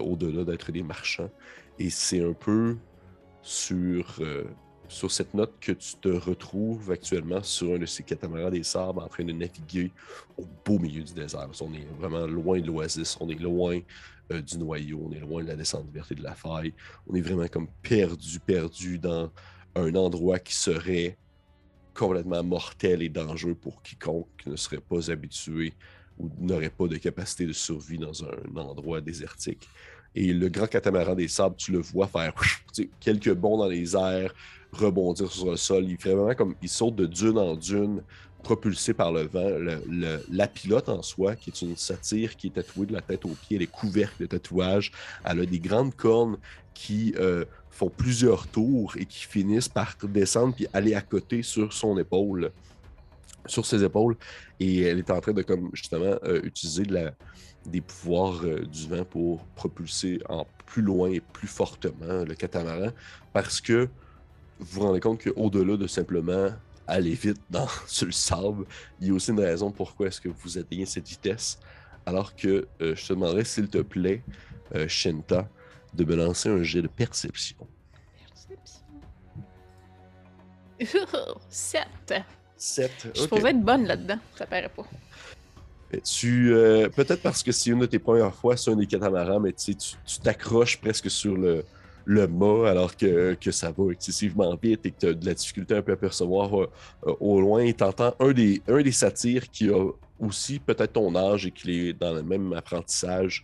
au-delà 0.01 0.45
d'être 0.45 0.73
des 0.73 0.83
marchands. 0.83 1.31
Et 1.79 1.89
c'est 1.89 2.21
un 2.21 2.33
peu 2.33 2.77
sur, 3.43 4.21
sur 4.89 5.11
cette 5.11 5.35
note 5.35 5.53
que 5.61 5.73
tu 5.73 5.97
te 5.97 6.09
retrouves 6.09 6.91
actuellement 6.91 7.43
sur 7.43 7.75
un 7.75 7.79
de 7.79 7.87
ces 7.87 8.03
catamarans 8.03 8.51
des 8.51 8.63
sables 8.63 9.01
en 9.01 9.09
train 9.09 9.25
de 9.25 9.33
naviguer 9.33 9.91
au 10.37 10.45
beau 10.65 10.79
milieu 10.79 11.03
du 11.03 11.13
désert. 11.13 11.49
On 11.61 11.73
est 11.75 11.87
vraiment 11.99 12.27
loin 12.27 12.61
de 12.61 12.67
l'oasis, 12.67 13.17
on 13.21 13.29
est 13.29 13.41
loin 13.41 13.81
du 14.31 14.59
noyau, 14.59 15.09
on 15.09 15.13
est 15.13 15.21
loin 15.21 15.43
de 15.43 15.49
la 15.49 15.57
descente 15.57 15.91
verte 15.91 16.13
de 16.13 16.23
la 16.23 16.35
faille. 16.35 16.75
On 17.07 17.15
est 17.15 17.21
vraiment 17.21 17.49
comme 17.49 17.69
perdu, 17.83 18.41
perdu 18.41 18.99
dans 18.99 19.31
un 19.75 19.95
endroit 19.95 20.39
qui 20.39 20.55
serait 20.55 21.17
complètement 21.95 22.43
mortel 22.45 23.03
et 23.03 23.09
dangereux 23.09 23.55
pour 23.55 23.83
quiconque 23.83 24.47
ne 24.47 24.57
serait 24.57 24.81
pas 24.81 25.11
habitué 25.11 25.75
ou 26.19 26.31
n'aurait 26.39 26.71
pas 26.71 26.87
de 26.87 26.97
capacité 26.97 27.47
de 27.47 27.53
survie 27.53 27.99
dans 27.99 28.25
un 28.25 28.57
endroit 28.57 29.01
désertique. 29.01 29.69
Et 30.15 30.33
le 30.33 30.49
grand 30.49 30.67
catamaran 30.67 31.15
des 31.15 31.29
sables, 31.29 31.57
tu 31.57 31.73
le 31.73 31.79
vois 31.79 32.09
faire 32.09 32.33
quelques 33.01 33.33
bonds 33.35 33.59
dans 33.59 33.69
les 33.69 33.95
airs, 33.95 34.35
rebondir 34.73 35.31
sur 35.31 35.51
le 35.51 35.57
sol. 35.57 35.85
Il 35.89 35.99
fait 35.99 36.15
vraiment 36.15 36.35
comme 36.35 36.55
il 36.63 36.69
saute 36.69 36.97
de 36.97 37.07
dune 37.07 37.39
en 37.39 37.55
dune, 37.55 38.03
propulsé 38.43 38.95
par 38.95 39.13
le 39.13 39.23
vent. 39.23 39.51
la 40.31 40.49
pilote 40.49 40.89
en 40.89 41.03
soi, 41.03 41.37
qui 41.37 41.51
est 41.51 41.63
une 41.63 41.77
satire 41.77 42.37
qui 42.37 42.49
est 42.49 42.51
tatouée 42.51 42.87
de 42.87 42.95
la 42.95 43.01
tête 43.01 43.25
aux 43.25 43.37
pieds, 43.47 43.57
elle 43.57 43.63
est 43.63 43.67
couverte 43.71 44.19
de 44.21 44.27
tatouages. 44.27 44.93
Elle 45.25 45.41
a 45.41 45.47
des 45.47 45.61
grandes 45.61 45.95
cornes 45.95 46.39
qui 46.75 47.15
euh, 47.19 47.45
font 47.71 47.91
plusieurs 47.91 48.47
tours 48.47 48.95
et 48.97 49.05
qui 49.05 49.25
finissent 49.25 49.69
par 49.69 49.97
descendre 50.05 50.55
puis 50.55 50.67
aller 50.73 50.95
à 50.95 51.01
côté 51.01 51.43
sur 51.43 51.73
son 51.73 51.99
épaule, 51.99 52.53
sur 53.47 53.67
ses 53.67 53.83
épaules. 53.83 54.17
Et 54.61 54.83
elle 54.83 54.99
est 54.99 55.11
en 55.11 55.21
train 55.21 55.33
de, 55.33 55.43
comme 55.43 55.71
justement, 55.73 56.17
euh, 56.25 56.41
utiliser 56.45 56.85
la, 56.85 57.13
des 57.69 57.81
pouvoirs 57.81 58.41
euh, 58.45 58.65
du 58.65 58.89
vent 58.89 59.05
pour 59.05 59.45
propulser 59.55 60.21
en 60.29 60.47
plus 60.67 60.83
loin 60.83 61.11
et 61.11 61.21
plus 61.21 61.49
fortement 61.49 62.25
le 62.25 62.35
catamaran 62.35 62.91
parce 63.33 63.61
que 63.61 63.89
vous 64.59 64.81
vous 64.81 64.87
rendez 64.87 65.01
compte 65.01 65.23
qu'au-delà 65.23 65.77
de 65.77 65.87
simplement 65.87 66.51
aller 66.87 67.15
vite 67.15 67.41
dans, 67.51 67.69
sur 67.87 68.07
le 68.07 68.13
sable, 68.13 68.65
il 69.01 69.09
y 69.09 69.11
a 69.11 69.15
aussi 69.15 69.31
une 69.31 69.41
raison 69.41 69.71
pourquoi 69.71 70.09
est-ce 70.09 70.21
que 70.21 70.29
vous 70.29 70.59
atteignez 70.59 70.87
cette 70.87 71.09
vitesse. 71.09 71.59
Alors 72.07 72.35
que 72.35 72.67
euh, 72.81 72.97
je 72.97 73.07
te 73.07 73.13
demanderais, 73.13 73.45
s'il 73.45 73.69
te 73.69 73.79
plaît, 73.79 74.23
euh, 74.75 74.89
Shinta, 74.89 75.49
de 75.95 76.05
me 76.05 76.17
lancer 76.17 76.49
un 76.49 76.63
jet 76.63 76.83
de 76.83 76.89
perception. 76.89 77.57
Perception. 80.79 81.41
7. 81.51 81.87
7. 82.57 83.09
Je 83.15 83.27
pourrais 83.27 83.51
être 83.51 83.63
bonne 83.63 83.87
là-dedans, 83.87 84.19
ça 84.37 84.47
paraît 84.47 84.71
pas. 84.71 84.87
Tu, 86.05 86.53
euh, 86.53 86.89
peut-être 86.91 87.23
parce 87.23 87.43
que 87.43 87.51
c'est 87.51 87.71
une 87.71 87.79
de 87.79 87.87
tes 87.87 87.99
premières 87.99 88.35
fois 88.35 88.57
sur 88.57 88.75
un 88.75 88.77
des 88.77 88.87
catamarans, 88.87 89.41
mais 89.41 89.53
tu 89.53 89.75
t'accroches 90.23 90.79
presque 90.79 91.11
sur 91.11 91.35
le, 91.35 91.65
le 92.05 92.27
mât 92.27 92.69
alors 92.69 92.95
que, 92.95 93.35
que, 93.35 93.51
ça 93.51 93.71
va 93.71 93.93
excessivement 93.93 94.55
vite 94.57 94.85
et 94.85 94.91
que 94.91 94.99
tu 94.99 95.07
as 95.07 95.15
de 95.15 95.25
la 95.25 95.33
difficulté 95.33 95.75
un 95.77 95.83
peu 95.83 95.93
à 95.93 95.97
percevoir 95.97 96.63
euh, 96.63 96.69
au 97.21 97.41
loin. 97.41 97.71
Tu 97.73 97.85
entends 97.85 98.15
un 98.21 98.33
des, 98.33 98.61
un 98.69 98.83
des 98.83 98.93
satyres 98.93 99.49
qui 99.51 99.71
a 99.71 99.91
aussi 100.21 100.59
peut-être 100.59 100.93
ton 100.93 101.15
âge 101.15 101.47
et 101.47 101.51
qui 101.51 101.89
est 101.89 101.93
dans 101.95 102.13
le 102.13 102.23
même 102.23 102.53
apprentissage 102.53 103.43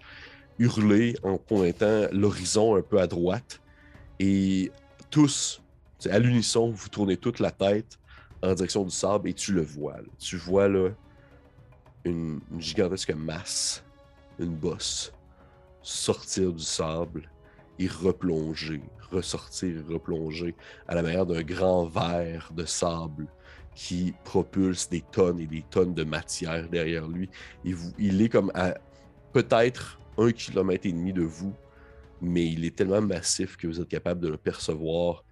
hurler 0.58 1.14
en 1.22 1.38
pointant 1.38 2.06
l'horizon 2.12 2.76
un 2.76 2.82
peu 2.82 3.00
à 3.00 3.06
droite. 3.06 3.60
Et 4.20 4.70
tous, 5.10 5.62
à 6.10 6.18
l'unisson, 6.18 6.70
vous 6.70 6.88
tournez 6.88 7.16
toute 7.16 7.40
la 7.40 7.50
tête 7.50 7.98
en 8.42 8.54
direction 8.54 8.84
du 8.84 8.90
sable 8.90 9.30
et 9.30 9.32
tu 9.32 9.52
le 9.52 9.62
vois. 9.62 9.96
Tu 10.18 10.36
vois 10.36 10.68
là, 10.68 10.90
une, 12.04 12.40
gigantesque 12.58 13.12
masse, 13.12 13.84
une 14.38 14.54
bosse, 14.54 15.12
sortir 15.82 16.52
du 16.52 16.62
sable 16.62 17.30
et 17.78 17.86
replonger, 17.86 18.82
ressortir 19.10 19.76
et 19.78 19.92
replonger 19.92 20.54
à 20.86 20.94
la 20.94 21.02
manière 21.02 21.26
d'un 21.26 21.42
grand 21.42 21.86
verre 21.86 22.50
de 22.54 22.64
sable 22.64 23.26
qui 23.74 24.14
propulse 24.24 24.88
des 24.88 25.00
tonnes 25.00 25.40
et 25.40 25.46
des 25.46 25.64
tonnes 25.68 25.94
de 25.94 26.04
matière 26.04 26.68
derrière 26.68 27.08
lui. 27.08 27.28
Il 27.64 28.22
est 28.22 28.28
comme 28.28 28.52
à 28.54 28.74
peut-être 29.32 29.98
un 30.16 30.30
kilomètre 30.30 30.86
et 30.86 30.92
demi 30.92 31.12
de 31.12 31.22
vous, 31.22 31.52
mais 32.20 32.46
il 32.46 32.64
est 32.64 32.76
tellement 32.76 33.02
massif 33.02 33.56
que 33.56 33.66
vous 33.66 33.80
êtes 33.80 33.88
capable 33.88 34.20
de 34.20 34.28
le 34.28 34.36
percevoir 34.36 35.24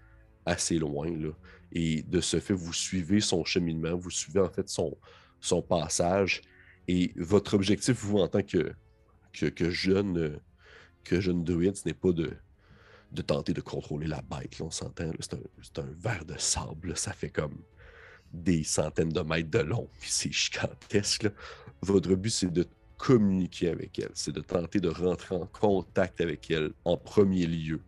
assez 0.44 0.78
loin. 0.78 1.06
Là. 1.06 1.30
Et 1.70 2.02
de 2.02 2.20
ce 2.20 2.40
fait, 2.40 2.54
vous 2.54 2.72
suivez 2.72 3.20
son 3.20 3.44
cheminement, 3.44 3.96
vous 3.96 4.10
suivez 4.10 4.40
en 4.40 4.50
fait 4.50 4.68
son 4.68 5.62
passage. 5.62 6.42
Et 6.88 7.12
votre 7.16 7.54
objectif, 7.54 7.96
vous, 8.04 8.18
en 8.18 8.28
tant 8.28 8.42
que, 8.42 8.74
jeune, 9.70 10.40
que 11.04 11.20
jeune 11.20 11.44
druide, 11.44 11.76
ce 11.76 11.86
n'est 11.86 11.94
pas 11.94 12.12
de, 12.12 12.32
tenter 13.22 13.52
de 13.52 13.60
contrôler 13.60 14.06
la 14.06 14.22
bête. 14.22 14.60
on 14.60 14.70
s'entend. 14.70 15.10
C'est 15.20 15.34
un, 15.34 15.82
un, 15.82 15.92
verre 15.98 16.24
de 16.24 16.34
sable. 16.38 16.96
ça 16.96 17.12
fait 17.12 17.30
comme 17.30 17.58
des 18.32 18.64
centaines 18.64 19.10
de 19.10 19.20
mètres 19.20 19.50
de 19.50 19.58
long. 19.58 19.88
C'est 20.00 20.32
gigantesque. 20.32 21.28
Votre 21.82 22.14
but, 22.14 22.30
c'est 22.30 22.52
de 22.52 22.66
communiquer 22.96 23.68
avec 23.68 23.98
elle. 23.98 24.10
C'est 24.14 24.32
de 24.32 24.40
tenter 24.40 24.80
de 24.80 24.88
rentrer 24.88 25.34
en 25.34 25.46
contact 25.46 26.20
avec 26.20 26.50
elle 26.50 26.72
en 26.84 26.96
premier 26.96 27.46
lieu. 27.46 27.80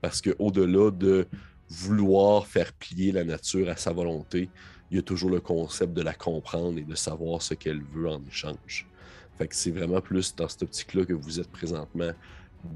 Parce 0.00 0.20
qu'au-delà 0.20 0.90
de 0.90 1.26
vouloir 1.68 2.46
faire 2.46 2.72
plier 2.72 3.12
la 3.12 3.24
nature 3.24 3.68
à 3.68 3.76
sa 3.76 3.92
volonté, 3.92 4.48
il 4.90 4.96
y 4.96 5.00
a 5.00 5.02
toujours 5.02 5.30
le 5.30 5.40
concept 5.40 5.92
de 5.92 6.02
la 6.02 6.14
comprendre 6.14 6.78
et 6.78 6.82
de 6.82 6.94
savoir 6.94 7.42
ce 7.42 7.54
qu'elle 7.54 7.82
veut 7.82 8.08
en 8.08 8.22
échange. 8.26 8.86
Fait 9.36 9.48
c'est 9.52 9.70
vraiment 9.70 10.00
plus 10.00 10.34
dans 10.34 10.48
cette 10.48 10.62
optique-là 10.62 11.04
que 11.04 11.12
vous 11.12 11.38
êtes 11.38 11.50
présentement 11.50 12.10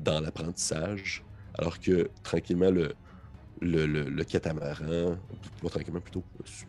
dans 0.04 0.20
l'apprentissage, 0.20 1.24
alors 1.58 1.80
que 1.80 2.08
tranquillement, 2.22 2.70
le, 2.70 2.94
le, 3.60 3.86
le, 3.86 4.24
catamaran, 4.24 5.16
pas 5.60 5.68
tranquillement 5.68 6.00
plutôt, 6.00 6.22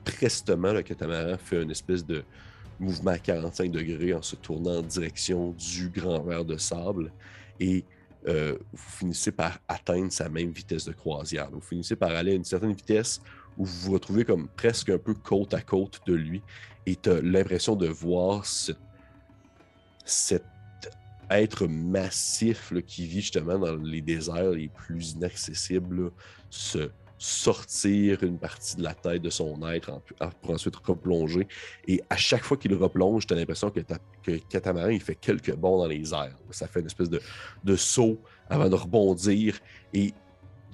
prestement, 0.03 0.73
le 0.73 0.81
catamaran 0.81 1.37
fait 1.37 1.61
une 1.61 1.71
espèce 1.71 2.05
de 2.05 2.23
mouvement 2.79 3.11
à 3.11 3.19
45 3.19 3.71
degrés 3.71 4.13
en 4.13 4.21
se 4.21 4.35
tournant 4.35 4.77
en 4.77 4.81
direction 4.81 5.51
du 5.51 5.89
grand 5.89 6.21
verre 6.21 6.45
de 6.45 6.57
sable 6.57 7.11
et 7.59 7.83
euh, 8.27 8.57
vous 8.71 8.89
finissez 8.99 9.31
par 9.31 9.59
atteindre 9.67 10.11
sa 10.11 10.29
même 10.29 10.51
vitesse 10.51 10.85
de 10.85 10.93
croisière. 10.93 11.49
Vous 11.51 11.61
finissez 11.61 11.95
par 11.95 12.11
aller 12.11 12.31
à 12.31 12.35
une 12.35 12.45
certaine 12.45 12.73
vitesse 12.73 13.21
où 13.57 13.65
vous 13.65 13.79
vous 13.85 13.91
retrouvez 13.93 14.25
comme 14.25 14.47
presque 14.47 14.89
un 14.89 14.97
peu 14.97 15.13
côte 15.13 15.53
à 15.53 15.61
côte 15.61 16.01
de 16.05 16.13
lui 16.13 16.41
et 16.85 16.95
tu 16.95 17.09
as 17.09 17.21
l'impression 17.21 17.75
de 17.75 17.87
voir 17.87 18.45
cet 20.05 20.43
être 21.29 21.67
massif 21.67 22.73
qui 22.85 23.07
vit 23.07 23.21
justement 23.21 23.57
dans 23.57 23.75
les 23.75 24.01
déserts 24.01 24.51
les 24.51 24.67
plus 24.67 25.11
inaccessibles 25.11 26.11
se 26.49 26.89
sortir 27.17 28.21
une 28.23 28.37
partie 28.37 28.75
de 28.75 28.83
la 28.83 28.93
tête 28.93 29.21
de 29.21 29.29
son 29.29 29.65
être 29.69 30.01
pour 30.41 30.51
ensuite 30.51 30.75
replonger. 30.75 31.47
Et 31.87 32.03
à 32.09 32.17
chaque 32.17 32.43
fois 32.43 32.57
qu'il 32.57 32.73
replonge, 32.73 33.25
tu 33.25 33.33
as 33.33 33.37
l'impression 33.37 33.69
que, 33.69 33.79
que 34.21 34.37
Catamaran 34.49 34.89
il 34.89 35.01
fait 35.01 35.15
quelques 35.15 35.55
bonds 35.55 35.77
dans 35.77 35.87
les 35.87 36.13
airs. 36.13 36.35
Ça 36.51 36.67
fait 36.67 36.81
une 36.81 36.87
espèce 36.87 37.09
de, 37.09 37.21
de 37.63 37.75
saut 37.77 38.19
avant 38.49 38.67
de 38.67 38.75
rebondir. 38.75 39.57
Et 39.93 40.13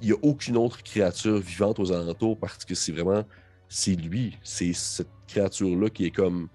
il 0.01 0.07
n'y 0.07 0.13
a 0.13 0.17
aucune 0.21 0.57
autre 0.57 0.81
créature 0.83 1.39
vivante 1.39 1.79
aux 1.79 1.91
alentours 1.91 2.37
parce 2.37 2.65
que 2.65 2.75
c'est 2.75 2.91
vraiment, 2.91 3.23
c'est 3.67 3.95
lui, 3.95 4.37
c'est 4.43 4.73
cette 4.73 5.09
créature-là 5.27 5.89
qui 5.89 6.05
est 6.05 6.11
comme 6.11 6.49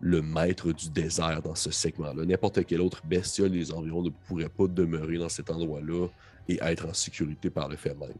le 0.00 0.20
maître 0.20 0.72
du 0.72 0.90
désert 0.90 1.42
dans 1.42 1.54
ce 1.54 1.70
segment-là. 1.70 2.24
N'importe 2.24 2.64
quelle 2.64 2.80
autre 2.80 3.02
bestiole 3.06 3.52
des 3.52 3.72
environs 3.72 4.02
ne 4.02 4.10
pourrait 4.10 4.48
pas 4.48 4.66
demeurer 4.66 5.16
dans 5.18 5.28
cet 5.28 5.50
endroit-là 5.50 6.08
et 6.48 6.58
être 6.60 6.86
en 6.86 6.92
sécurité 6.94 7.50
par 7.50 7.68
le 7.68 7.76
fait 7.76 7.94
même. 7.94 8.10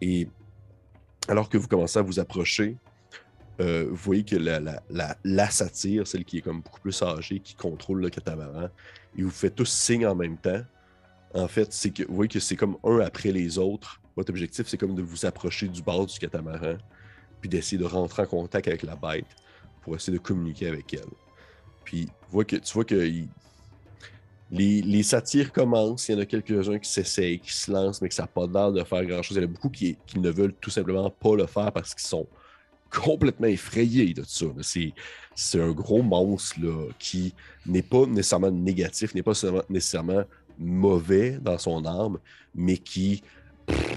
Et 0.00 0.28
alors 1.28 1.48
que 1.48 1.58
vous 1.58 1.68
commencez 1.68 1.98
à 1.98 2.02
vous 2.02 2.18
approcher, 2.18 2.78
euh, 3.60 3.86
vous 3.90 3.96
voyez 3.96 4.24
que 4.24 4.36
la, 4.36 4.60
la, 4.60 5.16
la, 5.24 5.50
satire, 5.50 6.06
celle 6.06 6.24
qui 6.24 6.38
est 6.38 6.42
comme 6.42 6.60
beaucoup 6.60 6.80
plus 6.80 7.02
âgée, 7.02 7.40
qui 7.40 7.54
contrôle 7.54 8.00
le 8.00 8.10
catamaran, 8.10 8.68
et 9.16 9.22
vous 9.22 9.30
faites 9.30 9.54
tous 9.54 9.68
signe 9.68 10.06
en 10.06 10.14
même 10.14 10.36
temps 10.36 10.62
en 11.36 11.48
fait, 11.48 11.72
c'est 11.72 11.90
que 11.90 12.02
vous 12.04 12.14
voyez 12.14 12.28
que 12.28 12.40
c'est 12.40 12.56
comme 12.56 12.78
un 12.82 13.00
après 13.00 13.30
les 13.30 13.58
autres. 13.58 14.00
Votre 14.16 14.30
objectif, 14.30 14.66
c'est 14.66 14.78
comme 14.78 14.94
de 14.94 15.02
vous 15.02 15.26
approcher 15.26 15.68
du 15.68 15.82
bord 15.82 16.06
du 16.06 16.18
catamaran, 16.18 16.78
puis 17.40 17.50
d'essayer 17.50 17.76
de 17.76 17.84
rentrer 17.84 18.22
en 18.22 18.26
contact 18.26 18.66
avec 18.68 18.82
la 18.82 18.96
bête 18.96 19.26
pour 19.82 19.94
essayer 19.94 20.16
de 20.16 20.22
communiquer 20.22 20.68
avec 20.68 20.94
elle. 20.94 21.00
Puis 21.84 22.08
que, 22.46 22.56
tu 22.56 22.72
vois 22.72 22.84
que 22.84 22.94
les, 24.50 24.82
les, 24.82 25.02
satires 25.02 25.52
commencent, 25.52 26.08
il 26.08 26.12
y 26.12 26.14
en 26.14 26.20
a 26.20 26.26
quelques-uns 26.26 26.78
qui 26.78 26.90
s'essayent, 26.90 27.38
qui 27.38 27.52
se 27.52 27.70
lancent, 27.70 28.00
mais 28.00 28.08
que 28.08 28.14
ça 28.14 28.22
n'a 28.22 28.28
pas 28.28 28.46
l'air 28.46 28.72
de 28.72 28.82
faire 28.82 29.04
grand-chose. 29.04 29.36
Il 29.36 29.42
y 29.42 29.44
en 29.44 29.48
a 29.48 29.52
beaucoup 29.52 29.70
qui, 29.70 29.98
ne 30.16 30.30
veulent 30.30 30.54
tout 30.54 30.70
simplement 30.70 31.10
pas 31.10 31.36
le 31.36 31.46
faire 31.46 31.70
parce 31.70 31.94
qu'ils 31.94 32.08
sont 32.08 32.26
complètement 32.90 33.48
effrayés 33.48 34.14
de 34.14 34.22
ça. 34.24 34.46
C'est 35.34 35.60
un 35.60 35.72
gros 35.72 36.02
monstre 36.02 36.58
qui 36.98 37.34
n'est 37.66 37.82
pas 37.82 38.06
nécessairement 38.06 38.50
négatif, 38.50 39.14
n'est 39.14 39.22
pas 39.22 39.34
nécessairement 39.68 40.24
mauvais 40.58 41.38
dans 41.40 41.58
son 41.58 41.84
arme, 41.84 42.18
mais 42.54 42.76
qui, 42.76 43.22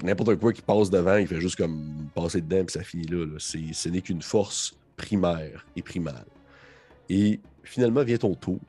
n'importe 0.02 0.36
quoi 0.36 0.52
qui 0.52 0.62
passe 0.62 0.90
devant, 0.90 1.16
il 1.16 1.26
fait 1.26 1.40
juste 1.40 1.56
comme 1.56 2.08
passer 2.14 2.40
dedans, 2.40 2.64
et 2.66 2.70
ça 2.70 2.82
finit 2.82 3.06
là. 3.06 3.26
Ce 3.38 3.88
n'est 3.88 4.00
qu'une 4.00 4.22
force 4.22 4.76
primaire 4.96 5.66
et 5.76 5.82
primale. 5.82 6.26
Et 7.08 7.40
finalement 7.64 8.04
vient 8.04 8.18
ton 8.18 8.34
tour. 8.34 8.60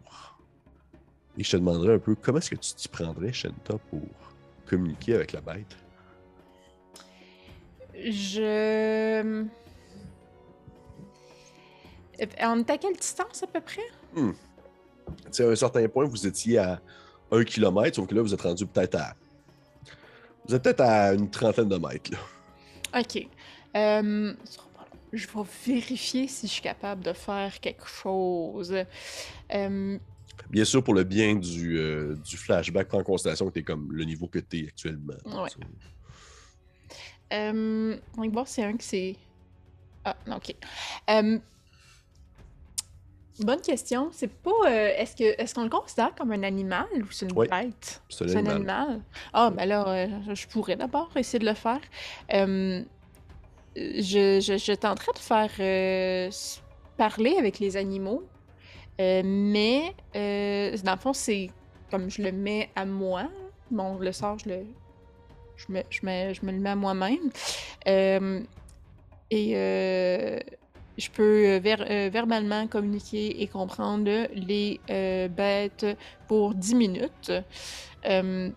Et 1.38 1.43
je 1.43 1.51
te 1.51 1.57
demanderais 1.57 1.95
un 1.95 2.00
peu 2.00 2.15
comment 2.15 2.39
est-ce 2.39 2.50
que 2.50 2.55
tu 2.55 2.74
t'y 2.74 2.88
prendrais, 2.88 3.31
Shenta, 3.31 3.77
pour 3.89 4.01
communiquer 4.65 5.15
avec 5.15 5.31
la 5.31 5.41
bête? 5.41 5.75
Je. 7.95 9.45
On 12.41 12.60
est 12.60 12.69
à 12.69 12.77
quelle 12.77 12.95
distance 12.95 13.43
à 13.43 13.48
peu 13.48 13.62
près? 13.62 13.81
Hmm. 14.15 14.31
à 15.39 15.43
un 15.43 15.55
certain 15.55 15.88
point, 15.88 16.05
vous 16.05 16.27
étiez 16.27 16.57
à 16.57 16.81
un 17.31 17.43
kilomètre, 17.43 17.95
sauf 17.95 18.07
que 18.07 18.15
là, 18.15 18.21
vous 18.21 18.33
êtes 18.33 18.41
rendu 18.41 18.65
peut-être 18.65 18.95
à. 18.95 19.15
Vous 20.47 20.55
êtes 20.55 20.63
peut-être 20.63 20.81
à 20.81 21.13
une 21.13 21.29
trentaine 21.29 21.69
de 21.69 21.77
mètres, 21.77 22.11
là. 22.11 23.00
Ok. 23.00 23.27
Euh, 23.75 24.33
je 25.13 25.27
vais 25.27 25.43
vérifier 25.65 26.27
si 26.27 26.47
je 26.47 26.51
suis 26.51 26.61
capable 26.61 27.03
de 27.03 27.13
faire 27.13 27.59
quelque 27.59 27.88
chose. 27.88 28.75
Euh, 29.53 29.97
Bien 30.50 30.65
sûr, 30.65 30.83
pour 30.83 30.93
le 30.93 31.03
bien 31.03 31.35
du, 31.35 31.77
euh, 31.77 32.15
du 32.15 32.35
flashback, 32.35 32.88
prends 32.88 33.00
en 33.00 33.03
considération 33.03 33.47
que 33.47 33.53
tu 33.53 33.59
es 33.59 33.63
comme 33.63 33.91
le 33.91 34.03
niveau 34.03 34.27
que 34.27 34.39
tu 34.39 34.63
es 34.63 34.67
actuellement. 34.67 35.13
Ouais. 35.25 35.50
On 37.31 38.21
va 38.21 38.27
voir 38.29 38.47
si 38.47 38.55
c'est 38.55 38.63
un 38.63 38.75
qui 38.75 38.85
c'est. 38.85 39.15
Ah, 40.03 40.17
non, 40.27 40.38
ok. 40.38 40.55
Bonne 43.39 43.61
question. 43.61 44.09
C'est 44.11 44.31
pas. 44.31 44.51
Euh, 44.65 44.93
est-ce 44.97 45.15
que 45.15 45.41
est-ce 45.41 45.55
qu'on 45.55 45.63
le 45.63 45.69
considère 45.69 46.13
comme 46.15 46.31
un 46.31 46.43
animal 46.43 46.85
ou 46.95 47.11
c'est 47.11 47.25
une 47.25 47.38
Oui, 47.38 47.47
bête? 47.47 48.01
C'est 48.09 48.35
un 48.35 48.45
animal. 48.45 49.01
Ah, 49.33 49.50
ben 49.50 49.65
là, 49.65 49.88
euh, 49.88 50.07
je 50.33 50.47
pourrais 50.47 50.75
d'abord 50.75 51.09
essayer 51.15 51.39
de 51.39 51.45
le 51.45 51.53
faire. 51.53 51.79
Euh, 52.33 52.83
je, 53.75 54.39
je, 54.41 54.57
je 54.57 54.73
tenterais 54.73 55.13
de 55.13 55.19
faire 55.19 55.51
euh, 55.59 56.29
parler 56.97 57.35
avec 57.38 57.59
les 57.59 57.77
animaux, 57.77 58.23
mais 59.00 59.95
dans 60.13 60.91
le 60.93 61.00
fond, 61.00 61.13
c'est 61.13 61.50
comme 61.89 62.09
je 62.09 62.21
le 62.21 62.31
mets 62.31 62.69
à 62.75 62.85
moi. 62.85 63.29
Bon, 63.69 63.97
le 63.97 64.11
sort, 64.11 64.38
je 64.39 64.50
le. 64.50 64.65
Je 65.55 65.71
me, 65.71 65.83
je 65.91 66.00
me, 66.03 66.33
je 66.33 66.43
me 66.45 66.51
le 66.51 66.57
mets 66.59 66.71
à 66.71 66.75
moi-même. 66.75 67.29
Et 69.31 69.53
euh, 69.55 70.39
je 71.01 71.10
peux 71.10 71.46
euh, 71.48 71.60
ver- 71.60 71.86
euh, 71.89 72.10
verbalement 72.12 72.67
communiquer 72.67 73.41
et 73.41 73.48
comprendre 73.48 74.27
les 74.34 74.79
euh, 74.89 75.27
bêtes 75.27 75.86
pour 76.27 76.53
10 76.53 76.75
minutes. 76.75 77.31
Euh, 78.05 78.50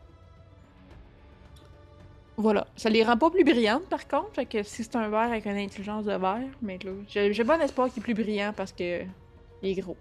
voilà. 2.37 2.67
Ça 2.77 2.91
les 2.91 3.03
rend 3.05 3.17
pas 3.17 3.31
plus 3.31 3.45
brillantes, 3.45 3.89
par 3.89 4.07
contre. 4.07 4.35
Fait 4.35 4.47
que 4.47 4.63
si 4.63 4.85
c'est 4.85 4.97
un 4.97 5.09
verre 5.09 5.21
avec 5.33 5.47
une 5.47 5.57
intelligence 5.57 6.05
de 6.05 6.13
verre, 6.13 6.41
mais 6.61 6.79
là, 6.85 6.91
j'ai 7.09 7.45
bon 7.45 7.61
espoir 7.61 7.89
qu'il 7.89 8.01
est 8.01 8.05
plus 8.05 8.15
brillant 8.15 8.53
parce 8.55 8.73
que 8.73 9.03
il 9.63 9.71
est 9.71 9.81
gros. 9.81 9.97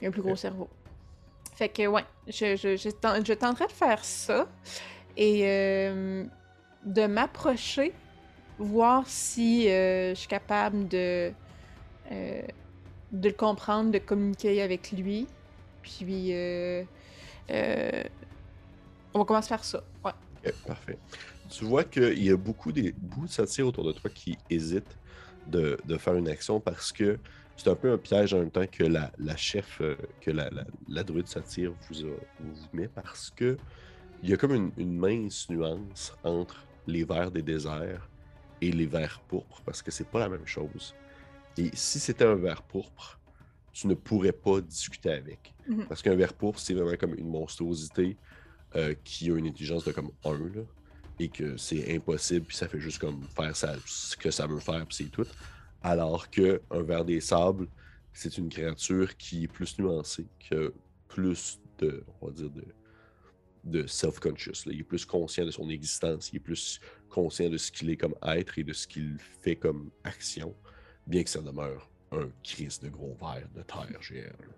Il 0.00 0.06
a 0.06 0.08
un 0.08 0.12
plus 0.12 0.22
gros 0.22 0.36
cerveau. 0.36 0.68
Fait 1.54 1.68
que, 1.68 1.86
ouais, 1.86 2.04
je, 2.26 2.56
je, 2.56 2.76
je, 2.76 2.88
je 2.88 3.32
tenterai 3.34 3.66
de 3.66 3.72
faire 3.72 4.04
ça 4.04 4.46
et 5.16 5.42
de 6.84 7.06
m'approcher, 7.06 7.92
voir 8.58 9.06
si 9.06 9.68
euh, 9.68 10.10
je 10.10 10.18
suis 10.20 10.28
capable 10.28 10.88
de, 10.88 11.32
euh, 12.10 12.42
de 13.12 13.28
le 13.28 13.34
comprendre, 13.34 13.90
de 13.90 13.98
communiquer 13.98 14.60
avec 14.62 14.92
lui. 14.92 15.26
Puis, 15.82 16.32
euh, 16.32 16.82
euh, 17.50 18.02
on 19.14 19.20
va 19.20 19.24
commencer 19.24 19.54
à 19.54 19.58
faire 19.58 19.64
ça. 19.64 19.82
Ouais. 20.04 20.52
Parfait. 20.66 20.98
Tu 21.50 21.64
vois 21.64 21.84
qu'il 21.84 22.22
y 22.22 22.30
a 22.30 22.36
beaucoup 22.36 22.72
de 22.72 22.92
satire 23.28 23.66
autour 23.66 23.84
de 23.84 23.92
toi 23.92 24.10
qui 24.10 24.36
hésitent 24.50 24.96
de, 25.46 25.78
de 25.84 25.96
faire 25.96 26.14
une 26.14 26.28
action 26.28 26.60
parce 26.60 26.92
que 26.92 27.18
c'est 27.56 27.68
un 27.70 27.74
peu 27.74 27.90
un 27.92 27.98
piège 27.98 28.34
en 28.34 28.38
même 28.38 28.50
temps 28.50 28.66
que 28.70 28.84
la, 28.84 29.10
la 29.18 29.36
chef, 29.36 29.80
que 30.20 30.30
la, 30.30 30.50
la, 30.50 30.64
la 30.88 31.02
druide 31.02 31.26
satire 31.26 31.72
vous, 31.88 32.04
a- 32.04 32.20
vous 32.40 32.54
met 32.72 32.88
parce 32.88 33.30
que 33.30 33.56
il 34.22 34.28
y 34.28 34.32
a 34.32 34.36
comme 34.36 34.54
une, 34.54 34.72
une 34.76 34.96
mince 34.96 35.48
nuance 35.48 36.12
entre 36.22 36.66
les 36.86 37.04
vers 37.04 37.30
des 37.30 37.42
déserts 37.42 38.08
et 38.60 38.72
les 38.72 38.86
vers 38.86 39.20
pourpres 39.28 39.62
parce 39.64 39.82
que 39.82 39.90
c'est 39.90 40.08
pas 40.08 40.20
la 40.20 40.28
même 40.28 40.46
chose. 40.46 40.94
Et 41.56 41.70
si 41.74 41.98
c'était 41.98 42.24
un 42.24 42.36
ver 42.36 42.62
pourpre, 42.62 43.18
tu 43.72 43.86
ne 43.86 43.94
pourrais 43.94 44.32
pas 44.32 44.60
discuter 44.60 45.10
avec. 45.10 45.54
Mhm. 45.68 45.86
Parce 45.86 46.02
qu'un 46.02 46.14
ver 46.14 46.32
pourpre, 46.32 46.58
c'est 46.58 46.74
vraiment 46.74 46.96
comme 46.96 47.14
une 47.14 47.28
monstruosité 47.28 48.16
euh, 48.76 48.94
qui 49.04 49.30
a 49.30 49.36
une 49.36 49.46
intelligence 49.46 49.84
de 49.84 49.92
comme 49.92 50.10
1, 50.24 50.32
là, 50.32 50.62
et 51.18 51.28
que 51.28 51.56
c'est 51.56 51.94
impossible, 51.94 52.46
puis 52.46 52.56
ça 52.56 52.68
fait 52.68 52.80
juste 52.80 52.98
comme 52.98 53.22
faire 53.34 53.54
ça, 53.56 53.74
ce 53.86 54.16
que 54.16 54.30
ça 54.30 54.46
veut 54.46 54.60
faire, 54.60 54.86
puis 54.86 54.96
c'est 54.96 55.10
tout. 55.10 55.26
Alors 55.82 56.30
que 56.30 56.60
un 56.70 56.82
ver 56.82 57.04
des 57.04 57.20
sables, 57.20 57.68
c'est 58.12 58.36
une 58.38 58.48
créature 58.48 59.16
qui 59.16 59.44
est 59.44 59.48
plus 59.48 59.78
nuancée, 59.78 60.26
qui 60.38 60.54
a 60.54 60.70
plus 61.08 61.60
de, 61.78 62.04
on 62.20 62.26
va 62.26 62.32
dire, 62.32 62.50
de, 62.50 62.64
de 63.64 63.86
self-conscious. 63.86 64.64
Il 64.66 64.80
est 64.80 64.84
plus 64.84 65.04
conscient 65.04 65.44
de 65.44 65.50
son 65.50 65.68
existence, 65.68 66.30
il 66.32 66.36
est 66.36 66.40
plus 66.40 66.80
conscient 67.08 67.48
de 67.48 67.56
ce 67.56 67.72
qu'il 67.72 67.90
est 67.90 67.96
comme 67.96 68.14
être 68.22 68.58
et 68.58 68.64
de 68.64 68.72
ce 68.72 68.86
qu'il 68.86 69.16
fait 69.42 69.56
comme 69.56 69.90
action, 70.04 70.54
bien 71.06 71.22
que 71.22 71.30
ça 71.30 71.40
demeure 71.40 71.88
un 72.12 72.28
crise 72.42 72.80
de 72.80 72.88
gros 72.88 73.16
ver 73.20 73.46
de 73.54 73.62
terre 73.62 73.86
là. 73.90 74.54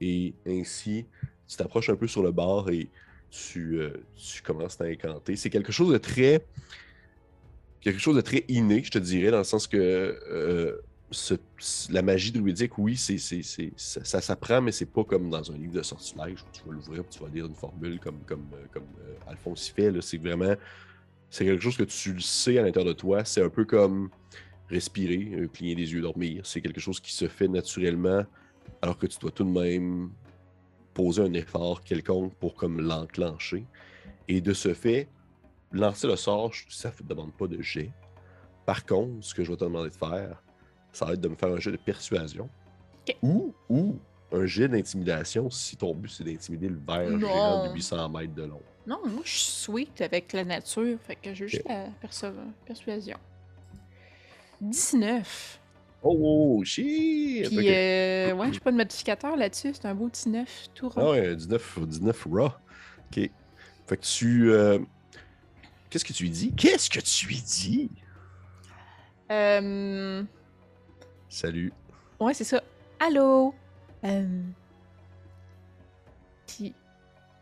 Et 0.00 0.34
ainsi, 0.46 1.06
tu 1.46 1.56
t'approches 1.56 1.88
un 1.88 1.96
peu 1.96 2.06
sur 2.06 2.22
le 2.22 2.32
bord 2.32 2.70
et 2.70 2.88
tu, 3.30 3.78
euh, 3.78 4.04
tu 4.16 4.42
commences 4.42 4.80
à 4.80 4.84
incanter. 4.84 5.36
C'est 5.36 5.50
quelque 5.50 5.72
chose 5.72 5.92
de 5.92 5.98
très. 5.98 6.44
quelque 7.80 7.98
chose 7.98 8.16
de 8.16 8.20
très 8.20 8.44
inné, 8.48 8.82
je 8.82 8.90
te 8.90 8.98
dirais, 8.98 9.30
dans 9.30 9.38
le 9.38 9.44
sens 9.44 9.66
que 9.66 9.76
euh, 9.76 10.80
la 11.90 12.02
magie 12.02 12.32
druidique, 12.32 12.76
oui, 12.78 12.96
c'est, 12.96 13.18
c'est, 13.18 13.42
ça, 13.76 14.20
s'apprend, 14.20 14.60
mais 14.60 14.72
c'est 14.72 14.86
pas 14.86 15.04
comme 15.04 15.30
dans 15.30 15.50
un 15.50 15.56
livre 15.56 15.72
de 15.72 15.82
sortilège 15.82 16.42
où 16.42 16.52
tu 16.52 16.62
vas 16.66 16.72
l'ouvrir 16.72 17.00
et 17.00 17.06
tu 17.08 17.20
vas 17.20 17.28
lire 17.28 17.46
une 17.46 17.54
formule 17.54 18.00
comme, 18.00 18.20
comme, 18.26 18.46
euh, 18.54 19.14
Alphonse 19.26 19.68
y 19.68 19.72
fait. 19.72 20.00
C'est 20.00 20.18
vraiment. 20.18 20.54
C'est 21.34 21.44
quelque 21.44 21.62
chose 21.62 21.76
que 21.76 21.82
tu 21.82 22.12
le 22.12 22.20
sais 22.20 22.58
à 22.58 22.62
l'intérieur 22.62 22.94
de 22.94 22.96
toi. 22.96 23.24
C'est 23.24 23.42
un 23.42 23.48
peu 23.48 23.64
comme 23.64 24.08
respirer, 24.68 25.32
euh, 25.32 25.48
cligner 25.48 25.74
des 25.74 25.92
yeux, 25.92 26.00
dormir. 26.00 26.46
C'est 26.46 26.60
quelque 26.60 26.80
chose 26.80 27.00
qui 27.00 27.12
se 27.12 27.26
fait 27.26 27.48
naturellement 27.48 28.24
alors 28.80 28.96
que 28.96 29.08
tu 29.08 29.18
dois 29.18 29.32
tout 29.32 29.42
de 29.42 29.50
même 29.50 30.12
poser 30.92 31.22
un 31.22 31.32
effort 31.32 31.82
quelconque 31.82 32.32
pour 32.34 32.54
comme 32.54 32.80
l'enclencher. 32.80 33.66
Et 34.28 34.40
de 34.40 34.52
ce 34.52 34.74
fait, 34.74 35.08
lancer 35.72 36.06
le 36.06 36.14
sort, 36.14 36.52
ça 36.68 36.92
ne 37.02 37.08
demande 37.08 37.32
pas 37.32 37.48
de 37.48 37.60
jet. 37.60 37.90
Par 38.64 38.86
contre, 38.86 39.24
ce 39.24 39.34
que 39.34 39.42
je 39.42 39.50
vais 39.50 39.56
te 39.56 39.64
demander 39.64 39.90
de 39.90 39.96
faire, 39.96 40.40
ça 40.92 41.04
va 41.04 41.14
être 41.14 41.20
de 41.20 41.28
me 41.28 41.34
faire 41.34 41.48
un 41.48 41.58
jet 41.58 41.72
de 41.72 41.78
persuasion. 41.78 42.48
Ou, 43.22 43.52
ou 43.68 43.98
un 44.30 44.46
jet 44.46 44.68
d'intimidation 44.68 45.50
si 45.50 45.76
ton 45.76 45.96
but 45.96 46.10
c'est 46.10 46.22
d'intimider 46.22 46.68
le 46.68 46.78
verre 46.86 47.18
géant 47.18 47.66
de 47.66 47.74
800 47.74 48.08
mètres 48.10 48.34
de 48.34 48.44
long. 48.44 48.62
Non, 48.86 48.98
moi, 49.06 49.22
je 49.24 49.30
suis 49.30 49.40
sweet 49.52 50.00
avec 50.02 50.32
la 50.32 50.44
nature. 50.44 50.98
Fait 51.06 51.16
que 51.16 51.32
j'ai 51.34 51.48
juste 51.48 51.66
la 51.68 51.86
persuasion. 52.66 53.16
19. 54.60 55.60
Oh, 56.02 56.62
shit! 56.64 57.46
Puis, 57.48 57.70
euh, 57.70 58.32
ouais, 58.34 58.52
j'ai 58.52 58.60
pas 58.60 58.70
de 58.72 58.76
modificateur 58.76 59.36
là-dessus. 59.36 59.72
C'est 59.72 59.86
un 59.86 59.94
beau 59.94 60.10
19 60.10 60.68
tout 60.74 60.88
rond. 60.90 61.00
Ah 61.02 61.10
ouais, 61.12 61.34
19, 61.34 61.78
19 61.86 62.26
raw. 62.30 62.46
Ok. 63.10 63.30
Fait 63.86 63.96
que 63.96 64.02
tu. 64.02 64.50
euh, 64.52 64.78
Qu'est-ce 65.88 66.04
que 66.04 66.12
tu 66.12 66.24
lui 66.24 66.30
dis? 66.30 66.52
Qu'est-ce 66.54 66.90
que 66.90 67.00
tu 67.00 67.26
lui 67.26 67.40
dis? 67.40 67.90
Euh, 69.30 70.22
Salut. 71.30 71.72
Ouais, 72.20 72.34
c'est 72.34 72.44
ça. 72.44 72.62
Allô? 73.00 73.54
Euh... 74.04 74.42
Puis, 76.46 76.74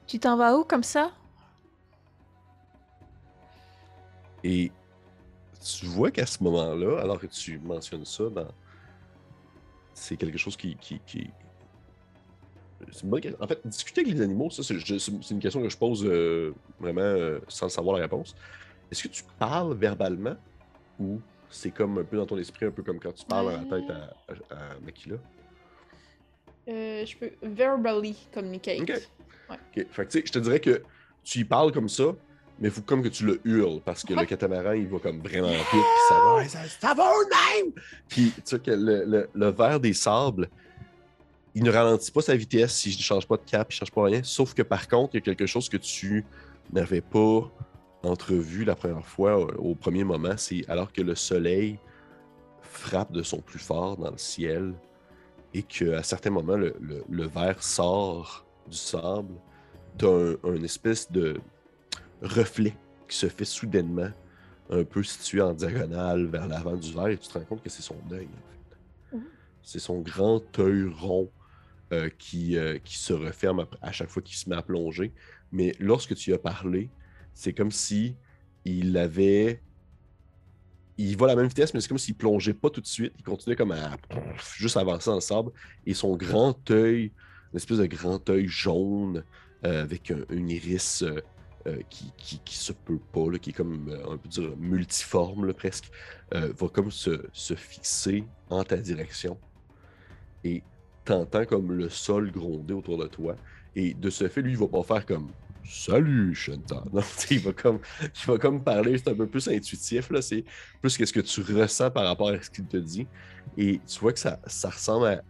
tu 0.07 0.19
t'en 0.21 0.37
vas 0.37 0.57
où 0.57 0.65
comme 0.65 0.83
ça? 0.85 1.11
Et 4.45 4.71
tu 5.79 5.87
vois 5.87 6.11
qu'à 6.11 6.27
ce 6.27 6.43
moment-là, 6.43 7.01
alors 7.01 7.19
que 7.19 7.27
tu 7.27 7.59
mentionnes 7.59 8.05
ça, 8.05 8.25
dans... 8.29 8.49
c'est 9.95 10.17
quelque 10.17 10.39
chose 10.39 10.57
qui. 10.57 10.77
qui, 10.77 11.01
qui- 11.07 11.31
c'est 12.91 13.05
une 13.05 13.11
bonne 13.11 13.21
question. 13.21 13.41
En 13.41 13.47
fait, 13.47 13.65
discuter 13.65 14.01
avec 14.01 14.13
les 14.15 14.21
animaux, 14.21 14.51
ça, 14.51 14.63
c'est 14.65 14.75
une 15.31 15.39
question 15.39 15.63
que 15.63 15.69
je 15.69 15.77
pose 15.77 16.05
euh, 16.05 16.53
vraiment 16.81 17.01
euh, 17.01 17.39
sans 17.47 17.69
savoir 17.69 17.97
la 17.97 18.03
réponse. 18.03 18.35
Est-ce 18.91 19.05
que 19.05 19.09
tu 19.09 19.23
parles 19.39 19.75
verbalement 19.75 20.35
ou 20.99 21.21
c'est 21.49 21.71
comme 21.71 21.99
un 21.99 22.05
peu 22.05 22.17
dans 22.17 22.27
ton 22.27 22.37
esprit, 22.39 22.67
un 22.67 22.73
peu 22.73 22.83
comme 22.83 22.99
quand 22.99 23.13
tu 23.13 23.25
parles 23.25 23.51
à 23.51 23.59
la 23.59 23.65
tête 23.65 23.89
à, 23.91 24.17
à, 24.51 24.73
à 24.75 24.81
Makila? 24.81 25.17
Euh, 26.69 27.07
je 27.07 27.17
peux 27.17 27.31
verbally 27.43 28.17
communicate. 28.35 28.81
Ok. 28.81 29.09
Ok. 29.51 29.87
Fait 29.91 30.07
que, 30.07 30.27
je 30.27 30.33
te 30.33 30.39
dirais 30.41 30.61
que 30.61 30.83
tu 31.23 31.39
y 31.41 31.45
parles 31.45 31.73
comme 31.73 31.89
ça, 31.89 32.15
mais 32.63 32.69
il 32.69 32.71
faut 32.71 32.81
comme 32.81 33.03
que 33.03 33.09
tu 33.09 33.27
le 33.27 33.41
hurles 33.45 33.81
parce 33.85 34.03
que 34.05 34.15
Ouais. 34.15 34.21
le 34.21 34.27
catamaran, 34.27 34.73
il 34.73 34.87
va 34.87 34.99
comme 35.01 35.21
vraiment 35.21 35.49
vite, 35.49 35.67
puis 35.71 35.81
ça 36.09 36.15
va, 36.25 36.49
ça, 36.49 36.59
ça 36.81 36.95
va 36.95 37.11
même! 37.11 37.73
Puis, 38.09 38.31
tu 38.37 38.41
sais, 38.45 38.59
que 38.61 38.71
le, 38.71 39.05
le, 39.05 39.29
le 39.35 39.49
verre 39.51 39.81
des 39.81 39.93
sables, 39.93 40.49
il 41.55 41.65
ne 41.65 41.71
ralentit 41.71 42.11
pas 42.13 42.23
sa 42.23 42.35
vitesse 42.37 42.73
si 42.75 42.93
je 42.93 42.99
ne 42.99 43.03
change 43.03 43.27
pas 43.27 43.37
de 43.37 43.43
cap, 43.45 43.67
il 43.71 43.75
ne 43.75 43.79
change 43.79 43.91
pas 43.91 44.05
rien. 44.05 44.21
Sauf 44.23 44.55
que 44.55 44.63
par 44.63 44.89
contre, 44.89 45.15
il 45.15 45.19
y 45.19 45.19
a 45.19 45.23
quelque 45.23 45.45
chose 45.47 45.69
que 45.69 45.77
tu 45.77 46.25
n'avais 46.73 47.01
pas 47.03 47.51
entrevu 48.05 48.65
la 48.65 48.75
première 48.77 49.05
fois 49.07 49.37
au 49.59 49.75
premier 49.75 50.05
moment, 50.05 50.35
c'est 50.37 50.65
alors 50.69 50.93
que 50.93 51.03
le 51.03 51.15
soleil 51.15 51.79
frappe 52.63 53.13
de 53.13 53.23
son 53.23 53.41
plus 53.41 53.59
fort 53.59 53.97
dans 53.97 54.11
le 54.11 54.19
ciel 54.19 54.73
et 55.53 55.63
qu'à 55.63 56.03
certains 56.03 56.31
moments, 56.31 56.57
le, 56.57 56.75
le, 56.81 57.05
le 57.09 57.27
verre 57.27 57.63
sort 57.63 58.47
du 58.67 58.77
sable, 58.77 59.35
d'un 59.99 60.37
un 60.45 60.63
espèce 60.63 61.11
de 61.13 61.37
reflet 62.23 62.75
qui 63.09 63.17
se 63.17 63.29
fait 63.29 63.45
soudainement, 63.45 64.11
un 64.71 64.85
peu 64.85 65.03
situé 65.03 65.41
en 65.41 65.53
diagonale 65.53 66.27
vers 66.27 66.47
l'avant 66.49 66.77
du 66.77 66.93
verre, 66.93 67.09
et 67.09 67.19
tu 67.19 67.29
te 67.29 67.35
rends 67.35 67.45
compte 67.45 67.63
que 67.63 67.69
c'est 67.69 67.83
son 67.83 67.99
œil, 68.11 68.27
en 68.27 68.51
fait. 68.51 69.17
Mhm. 69.17 69.25
C'est 69.63 69.79
son 69.79 70.01
grand 70.01 70.59
œil 70.59 70.85
rond 70.89 71.31
euh, 71.93 72.09
qui, 72.19 72.57
euh, 72.57 72.79
qui 72.79 72.97
se 72.97 73.13
referme 73.13 73.67
à, 73.83 73.93
chaque 73.93 74.09
fois 74.09 74.23
qu'il 74.23 74.37
se 74.37 74.49
met 74.49 74.57
à 74.57 74.63
plonger. 74.63 75.13
Mais 75.51 75.75
lorsque 75.79 76.15
tu 76.15 76.33
as 76.33 76.39
parlé, 76.39 76.89
c'est 77.35 77.53
comme 77.53 77.71
si 77.71 78.17
il 78.65 78.97
avait. 78.97 79.61
Il 80.97 81.17
va 81.17 81.27
à 81.27 81.29
la 81.31 81.37
même 81.37 81.49
vitesse, 81.49 81.75
mais 81.75 81.81
c'est 81.81 81.89
comme 81.89 81.99
s'il 81.99 82.15
plongeait 82.15 82.55
pas 82.55 82.71
tout 82.71 82.81
de 82.81 82.87
suite. 82.87 83.13
Il 83.19 83.25
continuait 83.25 83.57
comme 83.57 83.73
à 83.73 83.97
juste 84.57 84.77
avancer 84.77 85.11
dans 85.11 85.17
le 85.17 85.21
sable. 85.21 85.51
Et 85.85 85.95
son 85.95 86.17
grand 86.17 86.71
œil, 86.71 87.13
une 87.53 87.57
espèce 87.57 87.79
de 87.79 87.87
grand 87.87 88.29
œil 88.31 88.47
jaune 88.47 89.25
euh, 89.65 89.83
avec 89.83 90.11
un, 90.11 90.25
une 90.31 90.51
iris 90.51 91.03
euh, 91.03 91.21
euh, 91.69 91.79
qui, 91.89 92.13
qui, 92.17 92.41
qui 92.45 92.57
se 92.57 92.73
peut 92.73 92.99
pas, 93.13 93.31
là, 93.31 93.39
qui 93.39 93.51
est 93.51 93.53
comme, 93.53 93.89
euh, 93.89 94.03
on 94.09 94.19
peut 94.19 94.29
dire, 94.29 94.51
multiforme 94.59 95.53
presque, 95.53 95.93
euh, 96.35 96.53
va 96.59 96.69
comme 96.69 96.91
se, 96.91 97.25
se 97.33 97.55
fixer 97.55 98.25
en 98.51 98.65
ta 98.65 98.79
direction. 98.79 99.39
Et 100.43 100.65
t'entends 101.05 101.45
comme 101.45 101.71
le 101.71 101.89
sol 101.89 102.33
gronder 102.33 102.75
autour 102.75 102.99
de 102.99 103.07
toi. 103.07 103.37
Et 103.77 103.95
de 103.95 104.11
ce 104.11 104.27
fait, 104.27 104.43
lui, 104.43 104.53
il 104.53 104.59
va 104.59 104.67
pas 104.67 104.83
faire 104.83 105.07
comme 105.07 105.29
Salut, 105.65 106.35
Shanta. 106.35 106.83
Non, 106.93 107.03
il 107.31 107.39
va 107.39 107.53
comme, 107.53 107.79
il 108.03 108.27
va 108.27 108.39
comme 108.39 108.65
parler, 108.65 108.99
c'est 108.99 109.11
un 109.11 109.15
peu 109.15 109.29
plus 109.29 109.47
intuitif, 109.47 110.11
là. 110.11 110.21
C'est 110.21 110.45
plus 110.81 110.97
qu'est-ce 110.97 111.13
que 111.13 111.21
tu 111.21 111.43
ressens 111.43 111.93
par 111.93 112.07
rapport 112.07 112.31
à 112.31 112.43
ce 112.43 112.51
qu'il 112.51 112.67
te 112.67 112.77
dit. 112.77 113.07
Et 113.57 113.81
tu 113.87 114.01
vois 114.01 114.13
que 114.13 114.19
ça, 114.19 114.41
ça 114.49 114.71
ressemble 114.71 115.23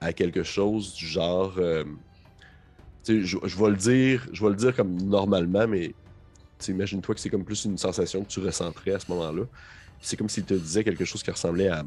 à, 0.00 0.12
quelque 0.14 0.42
chose 0.42 0.94
du 0.94 1.06
genre. 1.06 1.58
Je, 3.06 3.38
je 3.42 3.56
vais 3.58 3.70
le 3.70 3.76
dire, 3.76 4.26
je 4.32 4.42
vais 4.42 4.50
le 4.50 4.56
dire 4.56 4.74
comme 4.74 4.96
normalement, 4.96 5.66
mais 5.66 5.94
imagine-toi 6.68 7.14
que 7.14 7.20
c'est 7.20 7.30
comme 7.30 7.44
plus 7.44 7.64
une 7.64 7.78
sensation 7.78 8.24
que 8.24 8.28
tu 8.28 8.40
ressentais 8.40 8.92
à 8.92 8.98
ce 8.98 9.10
moment-là. 9.12 9.44
C'est 10.00 10.16
comme 10.16 10.28
s'il 10.28 10.44
te 10.44 10.54
disait 10.54 10.84
quelque 10.84 11.04
chose 11.04 11.22
qui 11.22 11.30
ressemblait 11.30 11.68
à. 11.68 11.84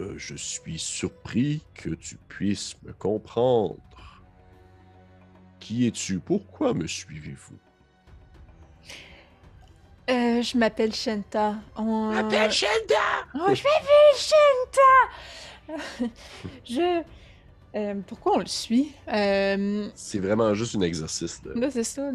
Euh, 0.00 0.14
je 0.16 0.36
suis 0.36 0.78
surpris 0.78 1.62
que 1.74 1.90
tu 1.90 2.16
puisses 2.28 2.76
me 2.82 2.92
comprendre. 2.92 3.76
Qui 5.58 5.86
es-tu? 5.88 6.20
Pourquoi 6.20 6.72
me 6.72 6.86
suivez-vous? 6.86 7.58
Euh, 10.08 10.40
je 10.40 10.56
m'appelle 10.56 10.94
Shenta. 10.94 11.56
On... 11.76 12.12
Shenda! 12.50 12.94
Oh, 13.34 13.54
je 13.54 13.62
m'appelle 13.64 14.14
Shenta! 14.16 16.10
je... 16.64 17.02
Euh, 17.74 17.94
pourquoi 18.06 18.36
on 18.36 18.38
le 18.38 18.46
suit? 18.46 18.94
Euh, 19.12 19.90
C'est 19.94 20.20
vraiment 20.20 20.54
juste 20.54 20.74
un 20.76 20.80
exercice 20.80 21.42
de. 21.42 21.52
là, 21.52 21.70
c'est 21.70 21.84
ça. 21.84 22.10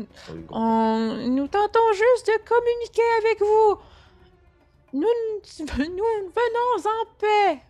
On... 0.50 1.28
Nous 1.30 1.48
tentons 1.48 1.94
juste 1.94 2.26
de 2.28 2.40
communiquer 2.48 3.04
avec 3.20 3.40
vous. 3.40 3.78
Nous, 4.94 5.02
nous 5.60 5.68
venons 6.36 6.84
en 6.86 7.06
paix. 7.20 7.62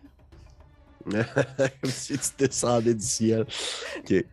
Comme 1.82 1.90
si 1.90 2.16
tu 2.18 2.28
descendais 2.38 2.94
du 2.94 3.04
ciel. 3.04 3.44
Ok. 3.98 4.12
Et 4.12 4.26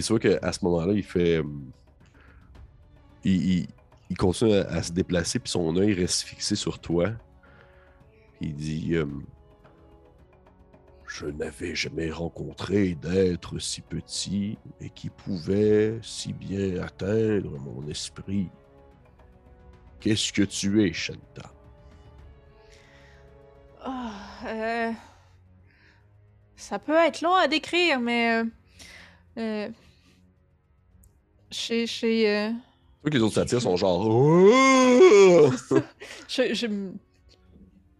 c'est 0.00 0.14
vrai 0.14 0.20
qu'à 0.38 0.52
ce 0.52 0.64
moment-là, 0.64 0.92
il 0.92 1.02
fait. 1.02 1.38
euh, 1.38 1.42
Il, 3.24 3.52
il- 3.60 3.66
il 4.10 4.16
continue 4.18 4.54
à, 4.54 4.68
à 4.68 4.82
se 4.82 4.92
déplacer, 4.92 5.38
puis 5.40 5.50
son 5.50 5.74
œil 5.76 5.92
reste 5.94 6.22
fixé 6.22 6.54
sur 6.54 6.78
toi. 6.78 7.10
Il 8.40 8.54
dit 8.54 8.94
euh, 8.94 9.06
Je 11.14 11.26
n'avais 11.26 11.76
jamais 11.76 12.10
rencontré 12.10 12.96
d'être 12.96 13.60
si 13.60 13.82
petit 13.82 14.58
et 14.80 14.90
qui 14.90 15.10
pouvait 15.10 15.96
si 16.02 16.32
bien 16.32 16.82
atteindre 16.82 17.56
mon 17.60 17.86
esprit. 17.86 18.48
Qu'est-ce 20.00 20.32
que 20.32 20.42
tu 20.42 20.82
es, 20.84 20.92
Shanta? 20.92 21.54
Ah, 23.80 24.10
euh, 24.44 24.90
Ça 26.56 26.80
peut 26.80 26.96
être 26.96 27.20
long 27.20 27.36
à 27.36 27.46
décrire, 27.46 28.00
mais... 28.00 28.42
Euh... 28.42 28.44
euh, 29.38 29.68
Chez... 31.52 31.86
Chez... 31.86 32.28
euh, 32.28 32.50
que 33.04 33.10
les 33.10 33.20
autres 33.20 33.34
satires 33.36 33.62
sont 33.62 33.76
genre. 33.76 34.02
Je, 36.28 36.54
je... 36.54 36.66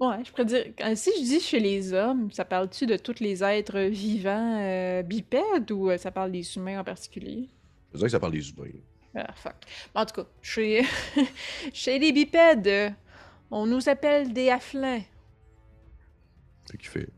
Ouais, 0.00 0.24
je 0.24 0.30
pourrais 0.30 0.44
dire... 0.44 0.64
quand- 0.76 0.96
Si 0.96 1.10
je 1.18 1.22
dis 1.24 1.40
chez 1.40 1.60
les 1.60 1.92
hommes, 1.92 2.30
ça 2.32 2.44
parle-tu 2.44 2.86
de 2.86 2.96
tous 2.96 3.20
les 3.20 3.42
êtres 3.44 3.80
vivants 3.80 4.58
euh, 4.60 5.02
bipèdes 5.02 5.70
ou 5.70 5.90
euh, 5.90 5.98
ça 5.98 6.10
parle 6.10 6.32
des 6.32 6.56
humains 6.56 6.80
en 6.80 6.84
particulier? 6.84 7.48
Je 7.92 7.96
dirais 7.98 8.08
que 8.08 8.12
ça 8.12 8.20
parle 8.20 8.32
des 8.32 8.50
humains. 8.50 8.70
Ah, 9.16 9.32
fuck. 9.34 9.54
Bon, 9.94 10.00
en 10.00 10.06
tout 10.06 10.14
cas, 10.22 10.28
chez, 10.42 10.82
chez 11.72 11.98
les 11.98 12.12
bipèdes, 12.12 12.66
euh, 12.66 12.90
on 13.50 13.66
nous 13.66 13.88
appelle 13.88 14.32
des 14.32 14.50
afflins. 14.50 15.02
Fait 16.70 16.78
qu'il 16.78 16.88
fait 16.88 17.08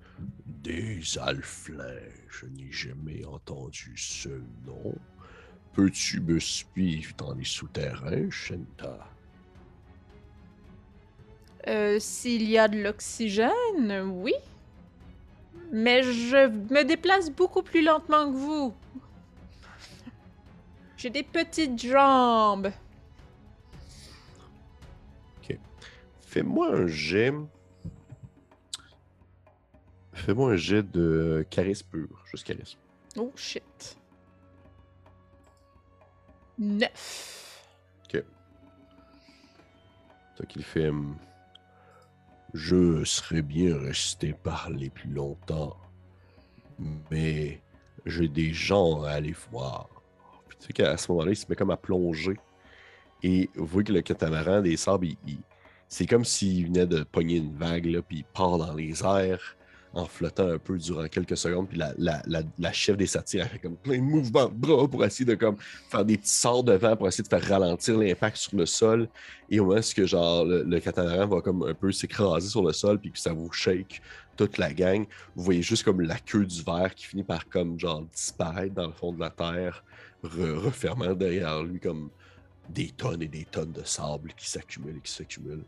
Des 0.46 1.18
alflins, 1.18 2.00
je 2.28 2.46
n'ai 2.46 2.70
jamais 2.72 3.24
entendu 3.24 3.94
ce 3.96 4.28
nom. 4.66 5.02
Peux-tu 5.72 6.20
me 6.20 6.40
suivre 6.40 7.14
dans 7.16 7.34
les 7.34 7.44
souterrains, 7.44 8.30
Shenta? 8.30 9.15
Euh, 11.68 11.98
S'il 11.98 12.48
y 12.48 12.58
a 12.58 12.68
de 12.68 12.80
l'oxygène, 12.80 14.12
oui. 14.14 14.34
Mais 15.72 16.02
je 16.02 16.48
me 16.48 16.84
déplace 16.84 17.30
beaucoup 17.30 17.62
plus 17.62 17.82
lentement 17.82 18.30
que 18.30 18.36
vous. 18.36 18.74
J'ai 20.96 21.10
des 21.10 21.24
petites 21.24 21.82
jambes. 21.82 22.70
Fais-moi 26.36 26.68
un 26.70 26.86
jet. 26.86 27.32
Fais-moi 30.12 30.52
un 30.52 30.56
jet 30.56 30.82
de 30.82 31.46
charisme 31.48 31.86
pur, 31.90 32.24
juste 32.30 32.46
charisme. 32.46 32.78
Oh 33.16 33.32
shit. 33.36 33.96
Neuf. 36.58 37.64
Toi 38.10 38.20
qu'il 40.46 40.62
fait 40.62 40.90
hum, 40.90 41.16
Je 42.56 43.04
serais 43.04 43.42
bien 43.42 43.78
resté 43.78 44.32
parler 44.32 44.88
plus 44.88 45.10
longtemps, 45.10 45.76
mais 47.10 47.60
j'ai 48.06 48.28
des 48.28 48.54
gens 48.54 49.02
à 49.02 49.10
aller 49.10 49.34
voir. 49.50 49.90
Tu 50.58 50.68
sais 50.68 50.72
qu'à 50.72 50.96
ce 50.96 51.12
moment-là, 51.12 51.32
il 51.32 51.36
se 51.36 51.44
met 51.50 51.54
comme 51.54 51.70
à 51.70 51.76
plonger. 51.76 52.38
Et 53.22 53.50
vous 53.56 53.66
voyez 53.66 53.84
que 53.84 53.92
le 53.92 54.00
catamaran 54.00 54.62
des 54.62 54.78
sables, 54.78 55.08
c'est 55.86 56.06
comme 56.06 56.24
s'il 56.24 56.68
venait 56.68 56.86
de 56.86 57.02
pogner 57.02 57.36
une 57.36 57.54
vague, 57.54 57.84
là, 57.84 58.00
puis 58.00 58.18
il 58.18 58.24
part 58.24 58.56
dans 58.56 58.72
les 58.72 59.04
airs 59.04 59.55
en 59.96 60.04
flottant 60.04 60.48
un 60.48 60.58
peu 60.58 60.76
durant 60.78 61.06
quelques 61.08 61.36
secondes. 61.36 61.68
Puis 61.68 61.78
la, 61.78 61.92
la, 61.96 62.22
la, 62.26 62.42
la 62.58 62.72
chef 62.72 62.96
des 62.96 63.06
satires, 63.06 63.44
elle 63.44 63.50
fait 63.50 63.58
comme 63.58 63.76
plein 63.76 63.96
de 63.96 64.02
mouvements 64.02 64.46
de 64.48 64.54
bras 64.54 64.86
pour 64.86 65.04
essayer 65.04 65.24
de 65.24 65.34
comme 65.34 65.56
faire 65.58 66.04
des 66.04 66.18
petits 66.18 66.28
sorts 66.30 66.62
de 66.64 66.74
vent 66.74 66.96
pour 66.96 67.08
essayer 67.08 67.24
de 67.24 67.28
faire 67.28 67.42
ralentir 67.48 67.96
l'impact 67.98 68.36
sur 68.36 68.56
le 68.56 68.66
sol. 68.66 69.08
Et 69.50 69.58
au 69.58 69.66
moment 69.66 69.80
où 69.80 69.94
que 69.94 70.06
genre 70.06 70.44
le, 70.44 70.62
le 70.62 70.80
catamaran 70.80 71.26
va 71.26 71.40
comme 71.40 71.62
un 71.62 71.74
peu 71.74 71.92
s'écraser 71.92 72.48
sur 72.48 72.62
le 72.62 72.72
sol 72.72 72.98
puis 72.98 73.10
que 73.10 73.18
ça 73.18 73.32
vous 73.32 73.50
shake 73.50 74.02
toute 74.36 74.58
la 74.58 74.72
gang, 74.72 75.06
vous 75.34 75.44
voyez 75.44 75.62
juste 75.62 75.82
comme 75.82 76.02
la 76.02 76.18
queue 76.18 76.44
du 76.44 76.62
verre 76.62 76.94
qui 76.94 77.06
finit 77.06 77.24
par 77.24 77.48
comme 77.48 77.80
genre 77.80 78.02
disparaître 78.02 78.74
dans 78.74 78.86
le 78.88 78.92
fond 78.92 79.12
de 79.12 79.20
la 79.20 79.30
terre, 79.30 79.82
re- 80.22 80.56
refermant 80.56 81.14
derrière 81.14 81.62
lui 81.62 81.80
comme 81.80 82.10
des 82.68 82.90
tonnes 82.90 83.22
et 83.22 83.28
des 83.28 83.44
tonnes 83.44 83.72
de 83.72 83.84
sable 83.84 84.34
qui 84.36 84.50
s'accumulent 84.50 84.98
et 84.98 85.00
qui 85.00 85.12
s'accumulent. 85.12 85.64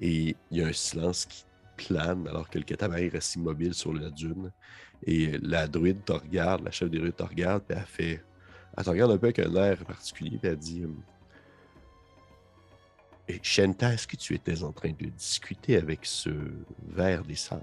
Et 0.00 0.36
il 0.50 0.58
y 0.58 0.62
a 0.62 0.66
un 0.66 0.72
silence 0.72 1.24
qui 1.24 1.44
plane 1.86 2.26
alors 2.28 2.48
que 2.48 2.58
le 2.58 2.64
catamaran 2.64 3.08
reste 3.12 3.36
immobile 3.36 3.74
sur 3.74 3.92
la 3.92 4.10
dune. 4.10 4.50
Et 5.06 5.38
la 5.38 5.66
druide 5.66 6.04
te 6.04 6.12
regarde, 6.12 6.64
la 6.64 6.70
chef 6.70 6.90
des 6.90 6.98
druides 6.98 7.16
te 7.16 7.22
regarde, 7.22 7.62
puis 7.66 7.76
elle 7.78 7.86
fait. 7.86 8.24
Elle 8.76 8.84
te 8.84 8.90
regarde 8.90 9.12
un 9.12 9.18
peu 9.18 9.26
avec 9.26 9.38
un 9.38 9.54
air 9.54 9.78
particulier, 9.84 10.38
puis 10.38 10.48
elle 10.48 10.56
dit 10.56 10.84
et 13.30 13.38
Shenta, 13.42 13.92
est-ce 13.92 14.08
que 14.08 14.16
tu 14.16 14.34
étais 14.34 14.62
en 14.64 14.72
train 14.72 14.90
de 14.90 15.06
discuter 15.06 15.76
avec 15.76 16.00
ce 16.02 16.30
ver 16.88 17.24
des 17.24 17.36
sables? 17.36 17.62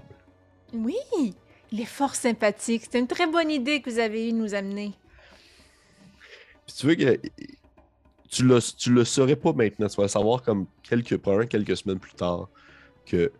Oui, 0.72 0.96
il 1.70 1.80
est 1.80 1.84
fort 1.84 2.14
sympathique. 2.14 2.84
C'est 2.90 2.98
une 2.98 3.06
très 3.06 3.26
bonne 3.26 3.50
idée 3.50 3.82
que 3.82 3.90
vous 3.90 3.98
avez 3.98 4.28
eue 4.28 4.32
de 4.32 4.38
nous 4.38 4.54
amener. 4.54 4.92
Puis 6.66 6.74
tu 6.74 6.86
veux 6.86 6.94
que 6.94 7.20
tu 8.30 8.44
le, 8.44 8.60
tu 8.76 8.92
le 8.92 9.04
saurais 9.04 9.36
pas 9.36 9.52
maintenant, 9.52 9.88
tu 9.88 9.96
vas 9.96 10.04
le 10.04 10.08
savoir 10.08 10.42
comme 10.42 10.66
quelques, 10.82 11.18
probablement 11.18 11.48
quelques 11.48 11.76
semaines 11.76 11.98
plus 11.98 12.14
tard, 12.14 12.48
que 13.04 13.30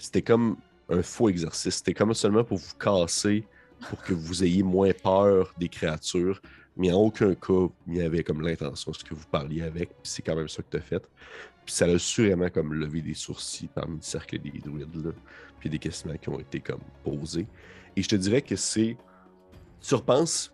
c'était 0.00 0.22
comme 0.22 0.56
un 0.88 1.02
faux 1.02 1.28
exercice. 1.28 1.76
C'était 1.76 1.94
comme 1.94 2.14
seulement 2.14 2.42
pour 2.42 2.58
vous 2.58 2.74
casser, 2.78 3.44
pour 3.88 4.02
que 4.02 4.12
vous 4.12 4.42
ayez 4.42 4.62
moins 4.62 4.92
peur 4.92 5.54
des 5.58 5.68
créatures, 5.68 6.40
mais 6.76 6.90
en 6.90 6.98
aucun 6.98 7.34
cas, 7.34 7.68
il 7.86 7.96
y 7.96 8.02
avait 8.02 8.24
comme 8.24 8.40
l'intention, 8.40 8.92
ce 8.92 9.04
que 9.04 9.14
vous 9.14 9.26
parliez 9.30 9.62
avec, 9.62 9.90
c'est 10.02 10.22
quand 10.22 10.34
même 10.34 10.48
ça 10.48 10.62
que 10.62 10.70
tu 10.70 10.76
as 10.78 10.80
fait. 10.80 11.02
Puis 11.64 11.74
ça 11.74 11.84
a 11.84 11.98
sûrement 11.98 12.48
comme 12.48 12.72
levé 12.72 13.02
des 13.02 13.14
sourcils 13.14 13.68
parmi 13.68 13.96
le 13.96 14.02
cercle 14.02 14.38
des 14.38 14.58
druides, 14.58 15.12
puis 15.58 15.68
des 15.68 15.78
questionnements 15.78 16.18
qui 16.18 16.28
ont 16.30 16.40
été 16.40 16.60
comme 16.60 16.80
posés. 17.04 17.46
Et 17.96 18.02
je 18.02 18.08
te 18.08 18.16
dirais 18.16 18.42
que 18.42 18.56
c'est 18.56 18.96
tu 19.82 19.94
repenses 19.94 20.52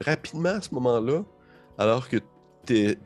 rapidement 0.00 0.50
à 0.50 0.60
ce 0.60 0.74
moment-là, 0.74 1.24
alors 1.78 2.08
que 2.08 2.18
tu 2.66 2.96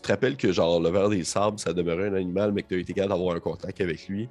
te 0.00 0.08
rappelles 0.08 0.36
que 0.36 0.52
genre 0.52 0.80
le 0.80 0.90
ver 0.90 1.08
des 1.08 1.24
sables, 1.24 1.58
ça 1.58 1.72
demeurait 1.72 2.08
un 2.08 2.14
animal, 2.14 2.52
mais 2.52 2.62
que 2.62 2.68
tu 2.68 2.74
as 2.76 2.78
été 2.78 2.92
capable 2.94 3.14
d'avoir 3.14 3.36
un 3.36 3.40
contact 3.40 3.80
avec 3.80 4.08
lui. 4.08 4.28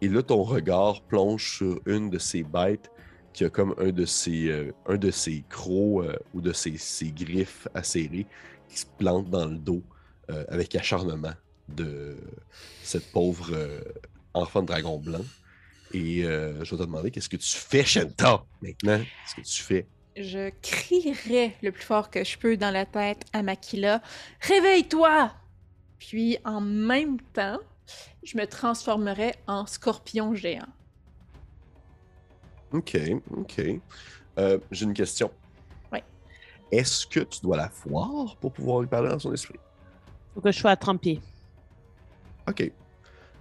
Et 0.00 0.08
là, 0.08 0.22
ton 0.22 0.42
regard 0.42 1.00
plonge 1.02 1.56
sur 1.56 1.80
une 1.86 2.10
de 2.10 2.18
ces 2.18 2.42
bêtes 2.42 2.90
qui 3.36 3.44
a 3.44 3.50
comme 3.50 3.74
un 3.78 3.90
de 3.90 4.06
ses, 4.06 4.48
euh, 4.48 4.72
un 4.86 4.96
de 4.96 5.10
ses 5.10 5.44
crocs 5.50 6.04
euh, 6.04 6.16
ou 6.32 6.40
de 6.40 6.54
ses, 6.54 6.78
ses, 6.78 7.12
griffes 7.12 7.68
acérées 7.74 8.26
qui 8.66 8.78
se 8.78 8.86
plante 8.86 9.28
dans 9.28 9.46
le 9.46 9.58
dos 9.58 9.82
euh, 10.30 10.44
avec 10.48 10.74
acharnement 10.74 11.34
de 11.68 12.16
cette 12.82 13.12
pauvre 13.12 13.54
enfant 14.32 14.62
de 14.62 14.68
dragon 14.68 14.98
blanc. 14.98 15.24
Et 15.92 16.22
je 16.22 16.58
vais 16.58 16.64
te 16.64 16.82
demander 16.82 17.10
qu'est-ce 17.10 17.28
que 17.28 17.36
tu 17.36 17.56
fais, 17.56 17.84
Shanta, 17.84 18.44
maintenant? 18.62 18.98
Qu'est-ce 18.98 19.34
que 19.34 19.40
tu 19.40 19.62
fais? 19.62 19.86
Je 20.16 20.50
crierai 20.62 21.56
le 21.62 21.72
plus 21.72 21.82
fort 21.82 22.08
que 22.08 22.24
je 22.24 22.38
peux 22.38 22.56
dans 22.56 22.70
la 22.70 22.86
tête 22.86 23.24
à 23.32 23.42
Makila 23.42 24.00
Réveille-toi! 24.40 25.32
Puis 25.98 26.38
en 26.44 26.60
même 26.60 27.20
temps, 27.32 27.58
je 28.22 28.36
me 28.36 28.46
transformerai 28.46 29.34
en 29.46 29.66
scorpion 29.66 30.34
géant. 30.34 30.66
Ok, 32.72 32.98
ok. 33.30 33.62
Euh, 34.38 34.58
j'ai 34.70 34.84
une 34.84 34.94
question. 34.94 35.30
Oui. 35.92 36.00
Est-ce 36.70 37.06
que 37.06 37.20
tu 37.20 37.40
dois 37.40 37.56
la 37.56 37.70
voir 37.86 38.36
pour 38.36 38.52
pouvoir 38.52 38.80
lui 38.80 38.88
parler 38.88 39.08
dans 39.08 39.18
son 39.18 39.32
esprit? 39.32 39.58
Faut 40.34 40.40
que 40.40 40.52
je 40.52 40.58
sois 40.58 40.72
à 40.72 40.76
30 40.76 41.00
pieds. 41.00 41.20
Ok. 42.48 42.70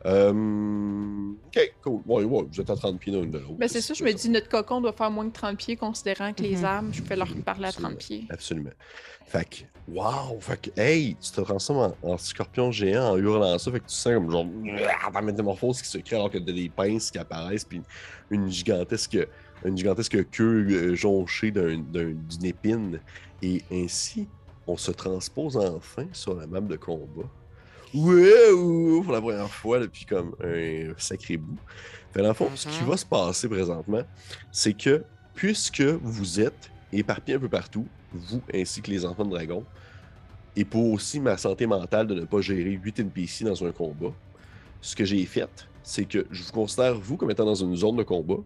Euh, 0.05 1.33
ok, 1.47 1.73
cool. 1.83 2.01
Ouais, 2.05 2.23
ouais, 2.23 2.45
vous 2.51 2.61
êtes 2.61 2.69
à 2.69 2.75
30 2.75 2.99
pieds 2.99 3.11
l'un 3.11 3.25
de 3.25 3.37
l'autre. 3.39 3.53
Ben 3.57 3.67
c'est 3.67 3.81
ça, 3.81 3.93
je 3.93 4.03
me 4.03 4.11
dis, 4.13 4.29
notre 4.29 4.49
cocon 4.49 4.79
doit 4.81 4.93
faire 4.93 5.09
moins 5.09 5.27
que 5.27 5.33
30 5.33 5.57
pieds, 5.57 5.75
considérant 5.75 6.31
que 6.33 6.43
les 6.43 6.57
Mhm. 6.57 6.65
armes, 6.65 6.93
je 6.93 7.01
peux 7.01 7.15
leur 7.15 7.33
parler 7.43 7.65
à 7.67 7.71
30 7.71 7.97
pieds. 7.97 8.25
Absolument. 8.29 8.69
Fait 9.25 9.49
que, 9.49 9.55
wow! 9.87 10.39
Fait 10.39 10.61
que, 10.61 10.79
hey, 10.79 11.15
tu 11.19 11.31
te 11.31 11.41
transformes 11.41 11.95
en, 12.03 12.11
en 12.13 12.17
scorpion 12.17 12.71
géant 12.71 13.13
en 13.13 13.17
hurlant 13.17 13.57
ça. 13.57 13.71
Fait 13.71 13.79
que 13.79 13.85
tu 13.87 13.95
sens 13.95 14.13
comme 14.13 14.29
genre, 14.29 14.45
la 15.13 15.21
métamorphose 15.21 15.81
qui 15.81 15.89
se 15.89 15.97
crée 15.97 16.15
alors 16.17 16.29
que 16.29 16.37
t'as 16.37 16.51
des 16.53 16.69
pinces 16.69 17.09
qui 17.09 17.17
apparaissent, 17.17 17.65
puis 17.65 17.77
une, 18.29 18.43
une 18.43 18.49
gigantesque, 18.51 19.17
une 19.63 19.75
gigantesque 19.77 20.29
queue 20.29 20.67
euh, 20.69 20.95
jonchée 20.95 21.49
d'un- 21.51 21.79
d'un- 21.79 22.13
d'une 22.13 22.45
épine. 22.45 23.01
Et 23.41 23.63
ainsi, 23.71 24.27
on 24.67 24.77
se 24.77 24.91
transpose 24.91 25.57
enfin 25.57 26.05
sur 26.11 26.35
la 26.35 26.45
map 26.45 26.61
de 26.61 26.75
combat. 26.75 27.27
Wow! 27.95 29.01
Pour 29.03 29.13
la 29.13 29.21
première 29.21 29.49
fois 29.49 29.79
depuis 29.79 30.05
comme 30.05 30.35
un 30.43 30.93
sacré 30.97 31.37
bout. 31.37 31.57
Fait 32.13 32.21
dans 32.21 32.27
le 32.29 32.33
fond, 32.33 32.49
ce 32.55 32.67
qui 32.67 32.81
Mhm. 32.81 32.89
va 32.89 32.97
se 32.97 33.05
passer 33.05 33.47
présentement, 33.47 34.03
c'est 34.51 34.73
que 34.73 35.03
puisque 35.33 35.81
vous 35.81 36.39
êtes 36.39 36.71
éparpillés 36.91 37.37
un 37.37 37.39
peu 37.41 37.49
partout, 37.49 37.87
vous 38.13 38.41
ainsi 38.53 38.81
que 38.81 38.91
les 38.91 39.05
enfants 39.05 39.25
de 39.25 39.31
dragon, 39.31 39.63
et 40.55 40.63
pour 40.65 40.91
aussi 40.93 41.19
ma 41.19 41.37
santé 41.37 41.67
mentale 41.67 42.07
de 42.07 42.15
ne 42.15 42.25
pas 42.25 42.39
gérer 42.41 42.71
8 42.71 42.99
NPC 42.99 43.43
dans 43.43 43.65
un 43.65 43.71
combat, 43.71 44.13
ce 44.81 44.95
que 44.95 45.03
j'ai 45.03 45.25
fait, 45.25 45.49
c'est 45.83 46.05
que 46.05 46.25
je 46.31 46.43
vous 46.43 46.51
considère 46.51 46.95
vous 46.95 47.17
comme 47.17 47.31
étant 47.31 47.45
dans 47.45 47.55
une 47.55 47.75
zone 47.75 47.97
de 47.97 48.03
combat. 48.03 48.37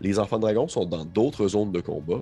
Les 0.00 0.18
enfants 0.18 0.36
de 0.36 0.42
dragon 0.42 0.68
sont 0.68 0.84
dans 0.84 1.04
d'autres 1.04 1.48
zones 1.48 1.72
de 1.72 1.80
combat. 1.80 2.20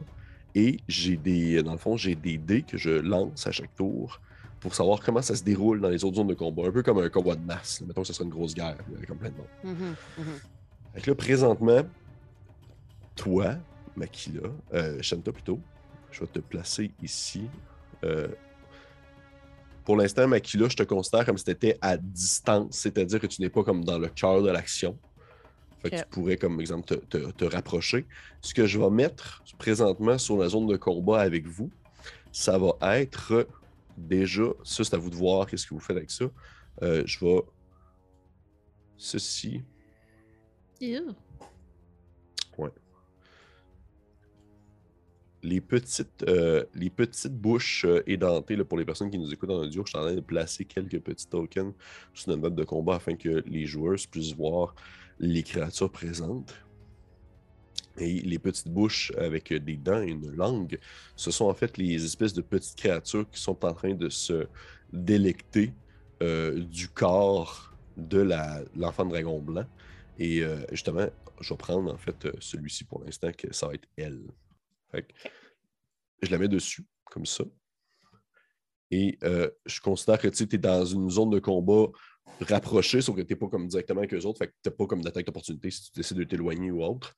Et 0.55 0.77
j'ai 0.87 1.17
des. 1.17 1.63
Dans 1.63 1.73
le 1.73 1.79
fond, 1.79 1.97
j'ai 1.97 2.15
des 2.15 2.37
dés 2.37 2.61
que 2.63 2.77
je 2.77 2.91
lance 2.91 3.47
à 3.47 3.53
chaque 3.53 3.75
tour 3.75 4.21
pour 4.63 4.75
savoir 4.75 5.01
comment 5.01 5.21
ça 5.23 5.35
se 5.37 5.43
déroule 5.43 5.81
dans 5.81 5.89
les 5.91 6.05
autres 6.05 6.17
zones 6.17 6.29
de 6.29 6.35
combat. 6.35 6.69
Un 6.69 6.71
peu 6.73 6.83
comme 6.83 6.99
un 6.99 7.09
combat 7.11 7.35
de 7.35 7.45
masse. 7.45 7.81
là. 7.81 7.87
Mettons 7.89 8.03
que 8.03 8.07
ce 8.07 8.13
serait 8.13 8.25
une 8.25 8.31
grosse 8.31 8.55
guerre, 8.55 8.77
là, 8.79 9.07
comme 9.07 9.19
plein 9.19 9.31
de 9.31 9.37
monde. 9.37 9.47
Mhm, 9.65 9.95
mhm. 10.19 10.25
Fait 10.95 11.01
que 11.03 11.11
là, 11.11 11.15
présentement, 11.17 11.81
toi, 13.17 13.57
Makila, 13.97 14.49
euh, 14.75 15.03
Shanta 15.03 15.33
plutôt, 15.33 15.61
je 16.11 16.21
vais 16.21 16.27
te 16.27 16.39
placer 16.39 16.93
ici. 17.03 17.49
Euh, 18.05 18.29
pour 19.85 19.97
l'instant, 19.97 20.29
Makila, 20.29 20.69
je 20.69 20.77
te 20.77 20.83
considère 20.85 21.27
comme 21.27 21.37
si 21.39 21.45
tu 21.45 21.51
étais 21.51 21.77
à 21.81 21.97
distance, 21.97 22.77
c'est-à-dire 22.77 23.19
que 23.21 23.27
tu 23.27 23.43
n'es 23.43 23.49
pas 23.51 23.65
comme 23.65 23.85
dans 23.85 23.99
le 23.99 24.09
cœur 24.09 24.43
de 24.43 24.51
l'action. 24.51 24.97
Fait 25.81 25.91
que 25.91 25.97
tu 25.97 26.05
pourrais, 26.11 26.37
comme 26.37 26.61
exemple, 26.61 26.87
te, 26.87 26.95
te- 26.95 27.31
te 27.33 27.45
rapprocher. 27.45 28.07
Ce 28.41 28.55
que 28.55 28.67
je 28.67 28.79
vais 28.79 28.91
mettre 28.91 29.43
présentement 29.59 30.17
sur 30.19 30.37
la 30.39 30.49
zone 30.49 30.69
de 30.69 30.77
combat 30.77 31.21
avec 31.21 31.47
vous, 31.49 31.71
ça 32.31 32.57
va 32.59 32.77
être 33.01 33.49
déjà, 33.97 34.45
ça 34.65 34.85
c'est 34.85 34.95
à 34.95 34.99
vous 34.99 35.11
de 35.11 35.17
voir 35.17 35.47
qu'est-ce 35.47 35.67
que 35.67 35.75
vous 35.75 35.81
faites 35.81 35.97
avec 35.97 36.11
ça. 36.11 36.27
Euh, 36.83 37.03
je 37.07 37.25
vais. 37.25 37.43
Ceci. 38.97 39.63
Ew. 40.81 41.15
les 45.43 45.61
petites, 45.61 46.23
euh, 46.29 46.65
les 46.75 46.91
petites 46.91 47.35
bouches 47.35 47.85
euh, 47.85 48.03
édentées, 48.07 48.57
là, 48.57 48.65
pour 48.65 48.79
les 48.79 48.85
personnes 48.85 49.11
qui 49.11 49.19
nous 49.19 49.33
écoutent 49.33 49.51
en 49.51 49.63
audio, 49.63 49.83
je 49.85 49.91
suis 49.91 49.99
en 49.99 50.03
train 50.03 50.15
de 50.15 50.21
placer 50.21 50.65
quelques 50.65 51.01
petits 51.01 51.27
tokens 51.27 51.75
sur 52.15 52.31
notre 52.31 52.43
map 52.43 52.51
de 52.51 52.65
combat 52.65 52.97
afin 52.97 53.17
que 53.17 53.43
les 53.47 53.67
joueurs 53.67 53.99
puissent 54.11 54.35
voir 54.35 54.75
les 55.19 55.43
créatures 55.43 55.91
présentes. 55.91 56.55
Et 57.99 58.21
les 58.21 58.39
petites 58.39 58.69
bouches 58.69 59.13
avec 59.19 59.53
des 59.53 59.77
dents 59.77 60.03
et 60.03 60.11
une 60.11 60.31
langue, 60.31 60.79
ce 61.17 61.31
sont 61.31 61.47
en 61.47 61.55
fait 61.55 61.77
les 61.77 62.05
espèces 62.05 62.33
de 62.33 62.43
petites 62.43 62.77
créatures 62.77 63.29
qui 63.31 63.41
sont 63.41 63.65
en 63.65 63.75
train 63.75 63.95
de 63.95 64.09
se 64.09 64.47
délecter 64.93 65.73
euh, 66.23 66.65
du 66.65 66.89
corps 66.89 67.75
de 67.97 68.27
l'enfant 68.75 69.05
dragon 69.05 69.41
blanc. 69.41 69.67
Et 70.19 70.43
euh, 70.43 70.65
justement, 70.71 71.07
je 71.41 71.53
vais 71.53 71.59
prendre 71.59 71.93
en 71.93 71.99
fait 71.99 72.29
celui-ci 72.41 72.85
pour 72.85 73.03
l'instant, 73.05 73.31
que 73.37 73.53
ça 73.53 73.67
va 73.67 73.75
être 73.75 73.89
elle. 73.97 74.23
Fait 74.91 75.07
je 76.23 76.31
la 76.31 76.39
mets 76.39 76.49
dessus, 76.49 76.85
comme 77.05 77.27
ça. 77.27 77.45
Et 78.91 79.19
euh, 79.25 79.51
je 79.67 79.81
considère 79.81 80.19
que 80.19 80.29
tu 80.29 80.43
es 80.45 80.59
dans 80.59 80.85
une 80.85 81.11
zone 81.11 81.31
de 81.31 81.39
combat 81.39 81.91
rapprochée, 82.41 83.01
sauf 83.01 83.15
que 83.17 83.21
tu 83.23 83.33
n'es 83.33 83.39
pas 83.39 83.47
comme 83.49 83.69
directement 83.69 84.01
avec 84.01 84.13
eux 84.15 84.25
autres. 84.27 84.39
Fait 84.39 84.49
que 84.49 84.53
tu 84.63 84.69
n'as 84.69 84.75
pas 84.75 84.87
comme 84.87 85.03
d'attaque 85.03 85.27
d'opportunité 85.27 85.71
si 85.71 85.85
tu 85.85 85.91
décides 85.95 86.17
de 86.19 86.25
t'éloigner 86.25 86.71
ou 86.71 86.83
autre. 86.83 87.15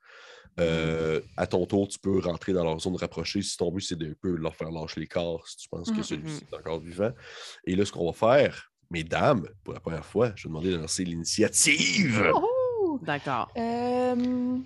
Euh, 0.61 1.21
à 1.37 1.47
ton 1.47 1.64
tour, 1.67 1.88
tu 1.88 1.99
peux 1.99 2.19
rentrer 2.21 2.53
dans 2.53 2.62
leur 2.62 2.79
zone 2.79 2.95
rapprochée 2.97 3.43
si 3.43 3.57
ton 3.57 3.73
but 3.73 3.81
c'est 3.81 3.97
de 3.97 4.11
un 4.11 4.14
peu 4.21 4.37
leur 4.37 4.55
faire 4.55 4.71
lâcher 4.71 5.01
les 5.01 5.07
corps 5.07 5.49
si 5.49 5.57
tu 5.57 5.69
penses 5.69 5.90
que 5.90 5.97
Mhm. 5.97 6.03
celui-ci 6.03 6.43
est 6.53 6.57
encore 6.57 6.79
vivant. 6.81 7.11
Et 7.64 7.75
là, 7.75 7.85
ce 7.85 7.90
qu'on 7.93 8.07
va 8.07 8.12
faire, 8.12 8.71
mesdames, 8.90 9.49
pour 9.64 9.75
la 9.75 9.81
première 9.81 10.05
fois, 10.05 10.33
je 10.37 10.45
vais 10.45 10.49
demander 10.51 10.71
de 10.73 10.77
lancer 10.77 11.05
l'initiative. 11.05 12.33
Oh! 12.35 13.01
D'accord. 13.03 13.51
Euh, 13.57 14.59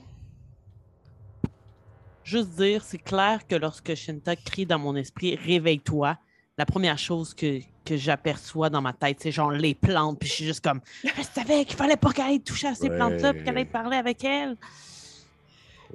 Juste 2.24 2.50
dire, 2.50 2.84
c'est 2.84 2.98
clair 2.98 3.46
que 3.46 3.54
lorsque 3.54 3.94
Shinta 3.94 4.36
crie 4.36 4.66
dans 4.66 4.78
mon 4.78 4.94
esprit 4.96 5.34
Réveille-toi, 5.36 6.18
la 6.58 6.66
première 6.66 6.98
chose 6.98 7.34
que, 7.34 7.60
que 7.84 7.96
j'aperçois 7.96 8.68
dans 8.68 8.82
ma 8.82 8.92
tête, 8.92 9.18
c'est 9.20 9.30
genre 9.30 9.52
les 9.52 9.76
plantes. 9.76 10.18
Puis 10.18 10.28
je 10.28 10.34
suis 10.34 10.44
juste 10.44 10.62
comme 10.62 10.80
Je 11.04 11.22
savais 11.22 11.64
qu'il 11.64 11.76
fallait 11.76 11.96
pas 11.96 12.12
qu'elle 12.12 12.26
aille 12.26 12.40
toucher 12.40 12.66
à 12.66 12.74
ces 12.74 12.90
plantes-là, 12.90 13.32
puis 13.32 13.44
qu'elle 13.44 13.56
aille 13.56 13.64
parler 13.64 13.96
avec 13.96 14.24
elle. 14.24 14.56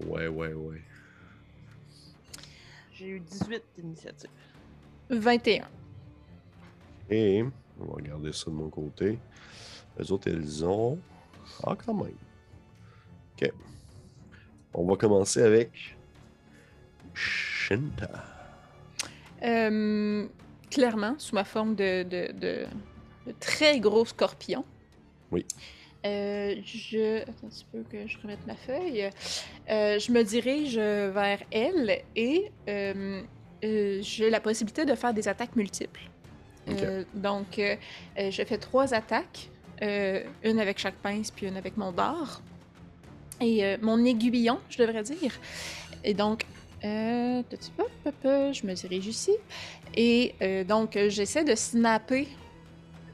Ouais, 0.08 0.28
ouais, 0.28 0.54
ouais. 0.54 0.82
J'ai 2.93 3.10
eu 3.10 3.19
18 3.19 3.62
d'initiative. 3.78 4.30
21. 5.10 5.67
Et 7.10 7.43
on 7.80 7.86
va 7.86 7.93
regarder 7.95 8.32
ça 8.32 8.45
de 8.45 8.56
mon 8.56 8.69
côté. 8.69 9.19
Les 9.99 10.12
autres, 10.12 10.30
elles 10.30 10.65
ont. 10.65 10.97
Ah, 11.63 11.76
quand 11.76 11.93
même. 11.93 12.15
Ok. 13.36 13.52
On 14.73 14.86
va 14.86 14.95
commencer 14.95 15.41
avec. 15.41 15.97
Shinta. 17.13 18.10
Euh, 19.43 20.26
clairement, 20.73 21.15
sous 21.17 21.36
ma 21.36 21.43
forme 21.43 21.75
de, 21.75 22.03
de, 22.03 22.31
de- 22.33 22.65
de 23.27 23.33
très 23.39 23.79
gros 23.79 24.05
scorpion. 24.05 24.65
Oui. 25.31 25.45
Euh, 26.05 26.55
je. 26.65 27.21
Attends 27.21 27.47
un 27.47 27.49
petit 27.49 27.65
peu 27.71 27.83
que 27.89 28.07
je 28.07 28.17
remette 28.21 28.45
ma 28.45 28.55
feuille. 28.55 29.09
Euh, 29.69 29.99
je 29.99 30.12
me 30.12 30.23
dirige 30.23 30.77
vers 30.77 31.39
elle 31.51 32.01
et 32.15 32.51
euh, 32.67 33.21
j'ai 33.62 34.29
la 34.29 34.41
possibilité 34.41 34.83
de 34.86 34.95
faire 34.95 35.13
des 35.13 35.27
attaques 35.27 35.55
multiples. 35.55 36.01
Donc, 37.13 37.59
je 38.17 38.43
fais 38.45 38.57
trois 38.57 38.93
attaques, 38.93 39.49
une 39.81 40.59
avec 40.59 40.77
chaque 40.79 40.95
pince 40.95 41.31
puis 41.31 41.47
une 41.47 41.57
avec 41.57 41.77
mon 41.77 41.91
dard. 41.91 42.41
Et 43.41 43.77
mon 43.81 44.03
aiguillon, 44.03 44.59
je 44.69 44.77
devrais 44.77 45.03
dire. 45.03 45.33
Et 46.03 46.13
donc, 46.13 46.45
euh, 46.85 47.41
je 48.53 48.65
me 48.67 48.73
dirige 48.73 49.07
ici. 49.07 49.31
Et 49.95 50.33
euh, 50.41 50.63
donc, 50.63 50.97
j'essaie 51.09 51.43
de 51.43 51.55
snapper. 51.55 52.27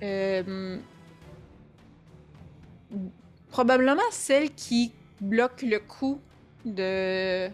euh, 0.01 0.77
probablement 3.49 4.01
celle 4.11 4.51
qui 4.51 4.91
bloque 5.21 5.61
le 5.63 5.79
coup 5.79 6.19
de. 6.65 7.49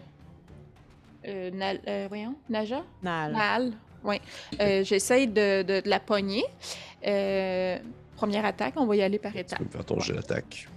euh, 1.26 1.50
Nal- 1.52 1.80
euh, 1.88 2.06
voyons, 2.08 2.34
Naja? 2.48 2.84
Nal. 3.02 3.32
Mal, 3.32 3.72
oui. 4.04 4.16
Euh, 4.60 4.84
J'essaie 4.84 5.26
de, 5.26 5.62
de- 5.62 5.80
de 5.80 5.88
la 5.88 5.98
pogner. 6.00 6.44
Euh, 7.06 7.78
première 8.16 8.44
attaque, 8.44 8.74
on 8.76 8.86
va 8.86 8.96
y 8.96 9.02
aller 9.02 9.18
par 9.18 9.32
Tu 9.32 9.38
étapes. 9.38 9.58
peux 9.58 9.64
me 9.64 9.70
faire 9.70 9.84
ton 9.84 9.98
jet 10.00 10.12
d'attaque. 10.14 10.68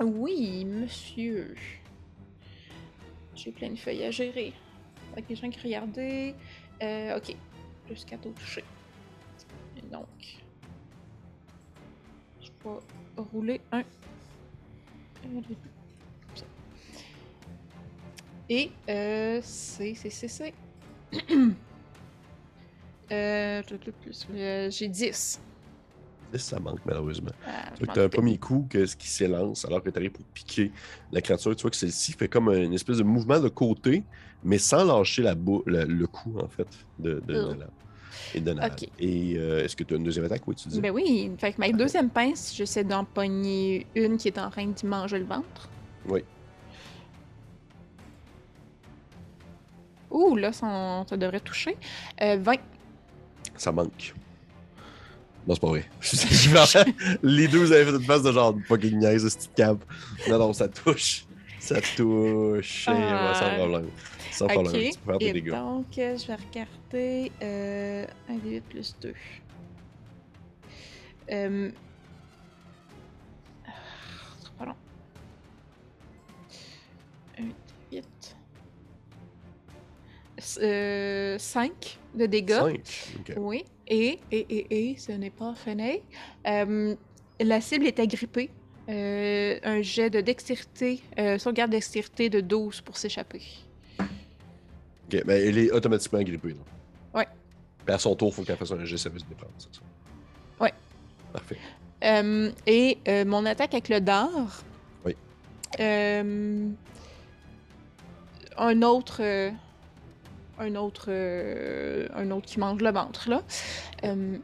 Oui, 0.00 0.64
monsieur. 0.64 1.54
J'ai 3.34 3.50
plein 3.52 3.70
de 3.70 3.76
feuilles 3.76 4.04
à 4.04 4.10
gérer. 4.10 4.52
Les 5.28 5.36
gens 5.36 5.50
qui 5.50 5.60
regardaient. 5.60 6.34
Euh, 6.82 7.16
ok, 7.16 7.36
plus 7.86 8.04
4 8.04 8.26
au 8.26 8.30
toucher. 8.30 8.64
Et 9.76 9.82
donc, 9.92 10.06
je 12.40 12.48
vais 12.48 12.78
rouler 13.16 13.60
un. 13.72 13.82
Et 18.48 18.70
euh, 18.88 19.40
c'est, 19.42 19.94
c'est, 19.94 20.10
c'est, 20.10 20.28
c'est. 20.28 20.54
euh, 23.12 23.62
euh, 24.32 24.70
j'ai 24.70 24.88
10. 24.88 25.40
10, 26.32 26.38
ça 26.38 26.58
manque 26.60 26.80
malheureusement. 26.84 27.30
Ah, 27.46 27.64
Tu 27.78 27.86
t'as 27.86 28.04
un 28.04 28.08
premier 28.08 28.38
coup 28.38 28.66
que, 28.70 28.86
ce 28.86 28.96
qui 28.96 29.08
s'élance 29.08 29.64
alors 29.64 29.82
que 29.82 29.90
tu 29.90 29.98
arrives 29.98 30.12
pour 30.12 30.24
piquer 30.34 30.72
la 31.12 31.20
créature. 31.20 31.54
Tu 31.56 31.62
vois 31.62 31.70
que 31.70 31.76
celle-ci 31.76 32.12
fait 32.12 32.28
comme 32.28 32.48
une 32.50 32.72
espèce 32.72 32.98
de 32.98 33.02
mouvement 33.02 33.40
de 33.40 33.48
côté, 33.48 34.04
mais 34.42 34.58
sans 34.58 34.84
lâcher 34.84 35.22
la 35.22 35.34
le, 35.34 35.84
le 35.84 36.06
coup, 36.06 36.38
en 36.38 36.48
fait, 36.48 36.68
de, 36.98 37.20
de, 37.26 37.34
de 37.34 38.52
la- 38.52 38.68
et 38.98 39.36
euh, 39.36 39.64
est-ce 39.64 39.74
que 39.76 39.84
tu 39.84 39.94
as 39.94 39.96
une 39.96 40.04
deuxième 40.04 40.24
attaque? 40.24 40.46
Oui, 40.46 40.54
tu 40.54 40.68
dis. 40.68 40.80
Ben 40.80 40.90
oui, 40.90 41.30
fait 41.38 41.52
que 41.52 41.60
ma 41.60 41.70
deuxième 41.70 42.10
pince, 42.10 42.54
j'essaie 42.54 42.84
d'en 42.84 43.04
pogner 43.04 43.86
une 43.94 44.16
qui 44.18 44.28
est 44.28 44.38
en 44.38 44.50
train 44.50 44.66
d'y 44.66 44.86
manger 44.86 45.18
le 45.18 45.24
ventre. 45.24 45.68
Oui. 46.06 46.24
Ouh, 50.10 50.36
là, 50.36 50.52
ça, 50.52 51.04
ça 51.08 51.16
devrait 51.16 51.40
toucher. 51.40 51.76
Euh, 52.22 52.36
20. 52.40 52.54
Ça 53.56 53.72
manque. 53.72 54.14
Non, 55.46 55.54
c'est 55.54 55.60
pas 55.60 55.68
vrai. 55.68 55.84
Les 57.22 57.48
deux, 57.48 57.58
vous 57.58 57.72
avez 57.72 57.84
fait 57.84 57.90
une 57.96 58.02
face 58.04 58.22
de 58.22 58.32
genre 58.32 58.54
fucking 58.68 58.98
niaise, 58.98 59.28
ce 59.28 59.36
petit 59.36 59.48
cap. 59.56 59.78
Non, 60.28 60.38
non, 60.38 60.52
ça 60.52 60.68
touche. 60.68 61.24
Ça 61.58 61.80
touche. 61.80 62.88
Et, 62.88 62.92
ouais, 62.92 63.34
sans 63.34 63.46
Ah. 63.46 63.54
problème. 63.58 63.86
Sans 64.32 64.44
Ok. 64.46 64.52
problème. 64.52 64.72
Tu 64.92 64.98
peux 64.98 65.12
faire 65.12 65.16
Et 65.28 65.32
dégâts. 65.32 65.50
donc, 65.50 65.98
euh, 65.98 66.16
je 66.16 66.26
vais 66.26 66.34
regarder 66.36 67.32
euh, 67.42 68.06
1 68.28 68.34
d 68.36 68.50
8 68.50 68.60
plus 68.62 68.96
2. 69.02 69.14
Euh... 71.32 71.70
ah, 74.58 74.64
long. 74.66 74.74
1 77.38 77.42
d 77.42 77.52
8. 77.92 78.36
Euh, 80.62 81.36
5 81.38 81.98
de 82.14 82.26
dégâts. 82.26 82.54
5. 82.54 83.14
Ok. 83.20 83.32
Oui. 83.36 83.64
Et, 83.90 84.20
et, 84.30 84.46
et, 84.48 84.90
et, 84.90 84.96
ce 84.96 85.10
n'est 85.10 85.30
pas 85.30 85.52
fini. 85.54 86.00
Euh, 86.46 86.94
la 87.40 87.60
cible 87.60 87.86
est 87.86 87.98
agrippée. 87.98 88.48
Euh, 88.88 89.58
un 89.62 89.82
jet 89.82 90.10
de 90.10 90.20
dextérité, 90.20 91.00
euh, 91.18 91.38
sauvegarde 91.38 91.70
dextérité 91.70 92.28
de 92.28 92.40
12 92.40 92.80
pour 92.80 92.96
s'échapper. 92.96 93.42
Ok, 93.98 95.22
mais 95.26 95.40
elle 95.42 95.58
est 95.58 95.70
automatiquement 95.70 96.20
agrippée. 96.20 96.50
Là. 96.50 96.54
Ouais. 97.14 97.28
Puis 97.84 97.94
à 97.94 97.98
son 97.98 98.14
tour, 98.14 98.28
il 98.28 98.34
faut 98.34 98.42
qu'elle 98.42 98.56
fasse 98.56 98.72
un 98.72 98.84
jet 98.84 98.96
service 98.96 99.24
de 99.24 99.34
défense. 99.34 99.50
c'est 99.58 99.74
ça? 99.76 99.82
Ouais. 100.60 100.72
Parfait. 101.32 101.58
Euh, 102.04 102.50
et 102.66 102.98
euh, 103.08 103.24
mon 103.24 103.44
attaque 103.44 103.74
avec 103.74 103.88
le 103.88 104.00
dard. 104.00 104.62
Oui. 105.04 105.16
Euh, 105.80 106.68
un 108.56 108.82
autre. 108.82 109.20
Un 110.60 110.74
autre. 110.76 111.06
euh, 111.08 112.06
un 112.14 112.30
autre 112.30 112.46
qui 112.46 112.60
mange 112.60 112.80
le 112.80 112.90
ventre, 112.90 113.28
là. 113.28 113.42
Euh, 114.04 114.36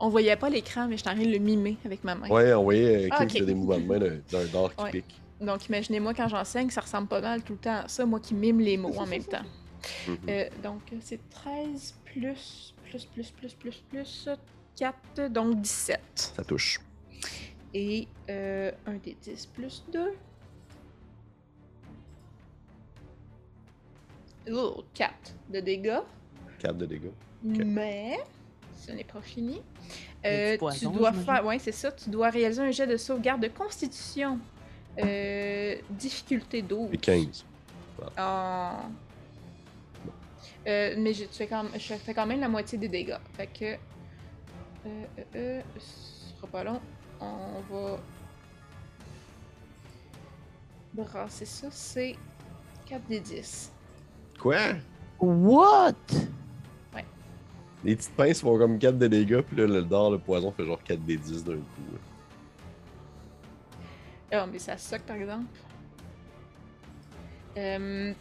on 0.00 0.08
voyait 0.10 0.36
pas 0.36 0.48
l'écran, 0.48 0.86
mais 0.86 0.96
je 0.96 1.02
suis 1.02 1.10
en 1.10 1.14
train 1.14 1.24
de 1.24 1.30
le 1.32 1.38
mimer 1.38 1.76
avec 1.84 2.04
ma 2.04 2.14
main. 2.14 2.28
Ouais, 2.28 2.52
on 2.54 2.62
voyait 2.62 3.06
euh, 3.06 3.08
Ah, 3.10 3.16
Kim 3.18 3.24
ok. 3.26 3.32
qui 3.32 3.38
fait 3.40 3.46
des 3.46 3.54
mouvements 3.54 3.78
de 3.78 3.84
main 3.84 3.98
d'un 3.98 4.20
d'un 4.30 4.44
dard 4.52 4.76
qui 4.76 4.84
Ouais. 4.84 4.90
pique. 4.92 5.20
Donc 5.40 5.66
imaginez-moi 5.68 6.14
quand 6.14 6.28
j'enseigne, 6.28 6.70
ça 6.70 6.80
ressemble 6.80 7.08
pas 7.08 7.20
mal 7.20 7.42
tout 7.42 7.52
le 7.54 7.58
temps 7.58 7.82
à 7.84 7.88
ça, 7.88 8.04
moi 8.06 8.20
qui 8.20 8.34
mime 8.34 8.60
les 8.60 8.76
mots 8.76 8.94
en 8.96 9.06
même 9.06 9.24
temps. 9.24 9.42
Mhm. 10.08 10.18
Euh, 10.28 10.44
donc 10.60 10.80
c'est 11.00 11.20
13 11.30 11.94
plus, 12.04 12.74
plus, 12.84 13.04
plus, 13.06 13.30
plus, 13.30 13.52
plus, 13.54 13.76
plus 13.88 14.28
4, 14.76 15.30
donc 15.30 15.60
17. 15.60 16.00
Ça 16.36 16.42
touche. 16.42 16.80
Et 17.72 18.08
euh, 18.28 18.72
un 18.86 18.94
des 18.94 19.16
10 19.22 19.46
plus 19.46 19.84
2. 19.92 20.14
Oh, 24.52 24.84
4 24.94 25.12
de 25.50 25.60
dégâts. 25.60 26.00
4 26.58 26.76
de 26.76 26.86
dégâts. 26.86 27.10
Mais 27.42 28.18
ce 28.76 28.92
n'est 28.92 29.04
pas 29.04 29.20
fini. 29.20 29.62
Euh, 30.26 30.52
tu 30.52 30.58
poison, 30.58 30.90
dois 30.90 31.10
j'imagine. 31.12 31.24
faire, 31.34 31.46
ouais, 31.46 31.58
c'est 31.58 31.72
ça. 31.72 31.92
Tu 31.92 32.10
dois 32.10 32.30
réaliser 32.30 32.62
un 32.62 32.70
jet 32.70 32.86
de 32.86 32.96
sauvegarde 32.96 33.40
de 33.42 33.48
constitution. 33.48 34.38
Euh, 34.98 35.76
difficulté 35.90 36.62
12. 36.62 36.90
Et 36.92 36.98
15. 36.98 37.44
Ah. 38.16 38.82
Euh, 40.66 40.94
mais 40.98 41.14
je, 41.14 41.24
tu 41.24 41.34
fais 41.34 41.46
quand, 41.46 41.62
même- 41.62 41.72
je 41.78 41.94
fais 41.94 42.14
quand 42.14 42.26
même 42.26 42.40
la 42.40 42.48
moitié 42.48 42.76
des 42.78 42.88
dégâts. 42.88 43.16
Fait 43.34 43.46
que. 43.46 43.64
Euh, 43.64 43.76
euh, 44.86 45.22
euh, 45.36 45.60
ce 45.78 46.34
sera 46.36 46.46
pas 46.48 46.64
long. 46.64 46.80
On 47.20 47.60
va. 47.70 47.98
Brasser 50.92 51.44
ça. 51.44 51.68
C'est 51.70 52.16
4 52.86 53.06
des 53.08 53.20
10. 53.20 53.70
Quoi? 54.38 54.56
What? 55.20 55.94
Les 57.84 57.94
petites 57.94 58.14
pinces 58.16 58.40
font 58.40 58.58
comme 58.58 58.78
4 58.78 58.98
de 58.98 59.06
dégâts, 59.06 59.40
puis 59.40 59.56
là, 59.56 59.66
le 59.66 59.82
dard, 59.82 60.10
le 60.10 60.18
poison, 60.18 60.50
fait 60.50 60.64
genre 60.64 60.82
4 60.82 61.00
des 61.04 61.16
10 61.16 61.44
d'un 61.44 61.56
coup. 61.56 61.98
Ah, 64.32 64.46
mais 64.50 64.58
ça 64.58 64.76
suck 64.76 65.02
par 65.02 65.16
exemple. 65.16 65.46
Euh, 67.56 68.12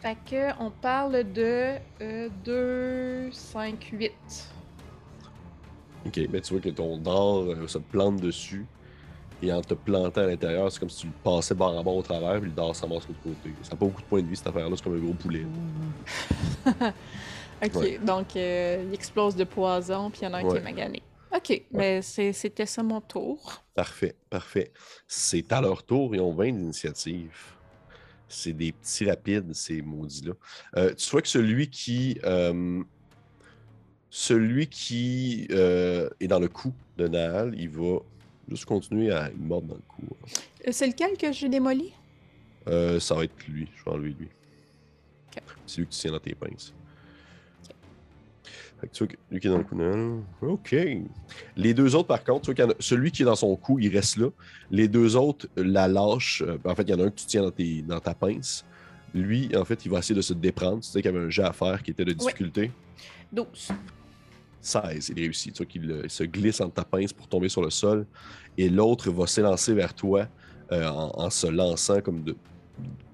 fait 0.00 0.18
que 0.28 0.62
on 0.62 0.70
parle 0.70 1.32
de 1.32 1.76
euh, 2.02 2.28
2, 2.44 3.30
5, 3.32 3.90
8. 3.92 4.12
Ok, 6.06 6.20
mais 6.30 6.40
tu 6.40 6.52
vois 6.52 6.60
que 6.60 6.68
ton 6.68 6.98
dard 6.98 7.42
euh, 7.42 7.66
se 7.66 7.78
plante 7.78 8.20
dessus. 8.20 8.66
Et 9.42 9.52
en 9.52 9.60
te 9.60 9.74
plantant 9.74 10.22
à 10.22 10.26
l'intérieur, 10.26 10.72
c'est 10.72 10.80
comme 10.80 10.88
si 10.88 11.02
tu 11.02 11.06
le 11.08 11.12
passais 11.22 11.54
bord 11.54 11.78
à 11.78 11.82
bord 11.82 11.96
au 11.96 12.02
travers, 12.02 12.40
puis 12.40 12.48
le 12.48 12.56
dard 12.56 12.74
s'amasse 12.74 13.02
de 13.06 13.08
l'autre 13.08 13.20
côté. 13.22 13.54
Ça 13.62 13.72
n'a 13.72 13.76
pas 13.76 13.84
beaucoup 13.86 14.00
de 14.00 14.06
points 14.06 14.22
de 14.22 14.26
vie 14.28 14.36
cette 14.36 14.46
affaire-là, 14.46 14.74
c'est 14.76 14.82
comme 14.84 14.96
un 14.96 15.00
gros 15.00 15.12
poulet. 15.14 15.44
Ok, 17.64 17.74
Ouais. 17.76 17.98
donc 18.04 18.36
euh, 18.36 18.84
il 18.86 18.92
explose 18.94 19.34
de 19.34 19.44
poison, 19.44 20.10
puis 20.10 20.20
il 20.22 20.24
y 20.24 20.26
en 20.28 20.34
a 20.34 20.38
un 20.38 20.48
qui 20.48 20.56
est 20.56 20.60
magané. 20.60 21.02
Ok, 21.34 21.62
mais 21.72 22.02
c'était 22.02 22.66
ça 22.66 22.82
mon 22.82 23.00
tour. 23.00 23.64
Parfait, 23.74 24.14
parfait. 24.28 24.72
C'est 25.06 25.50
à 25.52 25.60
leur 25.62 25.82
tour, 25.82 26.14
ils 26.14 26.20
ont 26.20 26.34
20 26.34 26.52
d'initiative. 26.52 27.34
C'est 28.28 28.52
des 28.52 28.72
petits 28.72 29.08
rapides, 29.08 29.54
ces 29.54 29.80
maudits-là. 29.80 30.34
Euh, 30.76 30.94
tu 30.94 31.08
vois 31.10 31.22
que 31.22 31.28
celui 31.28 31.70
qui. 31.70 32.18
euh, 32.24 32.82
celui 34.10 34.66
qui 34.68 35.46
est 35.50 36.26
dans 36.28 36.38
le 36.38 36.48
coup 36.48 36.72
de 36.96 37.08
Nahal, 37.08 37.54
il 37.58 37.68
va 37.70 37.98
juste 38.48 38.64
continuer 38.64 39.10
à 39.12 39.30
mordre 39.36 39.68
dans 39.68 39.74
le 39.74 39.82
cou. 39.88 40.02
hein. 40.10 40.26
Euh, 40.68 40.72
C'est 40.72 40.86
lequel 40.86 41.16
que 41.16 41.32
j'ai 41.32 41.48
démoli? 41.48 41.92
Euh, 42.68 42.98
ça 43.00 43.14
va 43.14 43.24
être 43.24 43.46
lui. 43.48 43.68
Je 43.76 43.84
vais 43.84 43.90
enlever 43.90 44.16
lui. 44.18 44.28
C'est 45.66 45.78
lui 45.78 45.86
que 45.86 45.92
tu 45.92 45.98
tiens 45.98 46.12
dans 46.12 46.18
tes 46.18 46.34
pinces. 46.34 46.72
Fait 48.80 48.88
que 48.88 48.92
tu 48.92 49.04
vois 49.04 49.12
que 49.12 49.16
lui 49.30 49.40
qui 49.40 49.46
est 49.46 49.50
dans 49.50 49.58
le 49.58 49.76
Nahal. 49.76 50.20
OK. 50.42 50.76
Les 51.56 51.74
deux 51.74 51.94
autres, 51.94 52.08
par 52.08 52.22
contre, 52.22 52.42
tu 52.42 52.46
vois 52.46 52.54
qu'il 52.54 52.64
y 52.64 52.66
en 52.66 52.70
a- 52.70 52.76
celui 52.80 53.10
qui 53.10 53.22
est 53.22 53.24
dans 53.24 53.34
son 53.36 53.54
cou, 53.56 53.78
il 53.78 53.88
reste 53.94 54.16
là. 54.18 54.28
Les 54.70 54.86
deux 54.88 55.16
autres 55.16 55.48
la 55.56 55.88
lâchent. 55.88 56.42
Euh, 56.46 56.58
En 56.64 56.74
fait, 56.74 56.82
il 56.82 56.90
y 56.90 56.94
en 56.94 57.00
a 57.00 57.04
un 57.04 57.10
que 57.10 57.16
tu 57.20 57.26
tiens 57.26 57.42
dans, 57.42 57.50
tes- 57.50 57.82
dans 57.82 58.00
ta 58.00 58.14
pince. 58.14 58.64
Lui, 59.14 59.54
en 59.56 59.64
fait, 59.64 59.84
il 59.86 59.90
va 59.90 59.98
essayer 60.00 60.14
de 60.14 60.20
se 60.20 60.34
déprendre. 60.34 60.80
Tu 60.82 60.88
sais 60.90 61.00
qu'il 61.00 61.10
y 61.10 61.14
avait 61.16 61.24
un 61.26 61.30
jet 61.30 61.44
à 61.44 61.52
faire 61.52 61.82
qui 61.82 61.90
était 61.92 62.04
de 62.04 62.12
difficulté. 62.12 62.70
12. 63.32 63.68
16, 64.66 65.12
il 65.16 65.20
réussit. 65.22 65.52
Tu 65.54 65.58
vois 65.62 65.66
qu'il 65.66 65.90
euh, 65.90 66.08
se 66.08 66.24
glisse 66.24 66.60
entre 66.60 66.74
ta 66.74 66.84
pince 66.84 67.12
pour 67.12 67.28
tomber 67.28 67.48
sur 67.48 67.62
le 67.62 67.70
sol. 67.70 68.06
Et 68.58 68.68
l'autre 68.68 69.10
va 69.10 69.26
s'élancer 69.26 69.74
vers 69.74 69.94
toi 69.94 70.26
euh, 70.72 70.86
en, 70.88 71.12
en 71.14 71.30
se 71.30 71.46
lançant 71.46 72.00
comme 72.00 72.22
de 72.22 72.36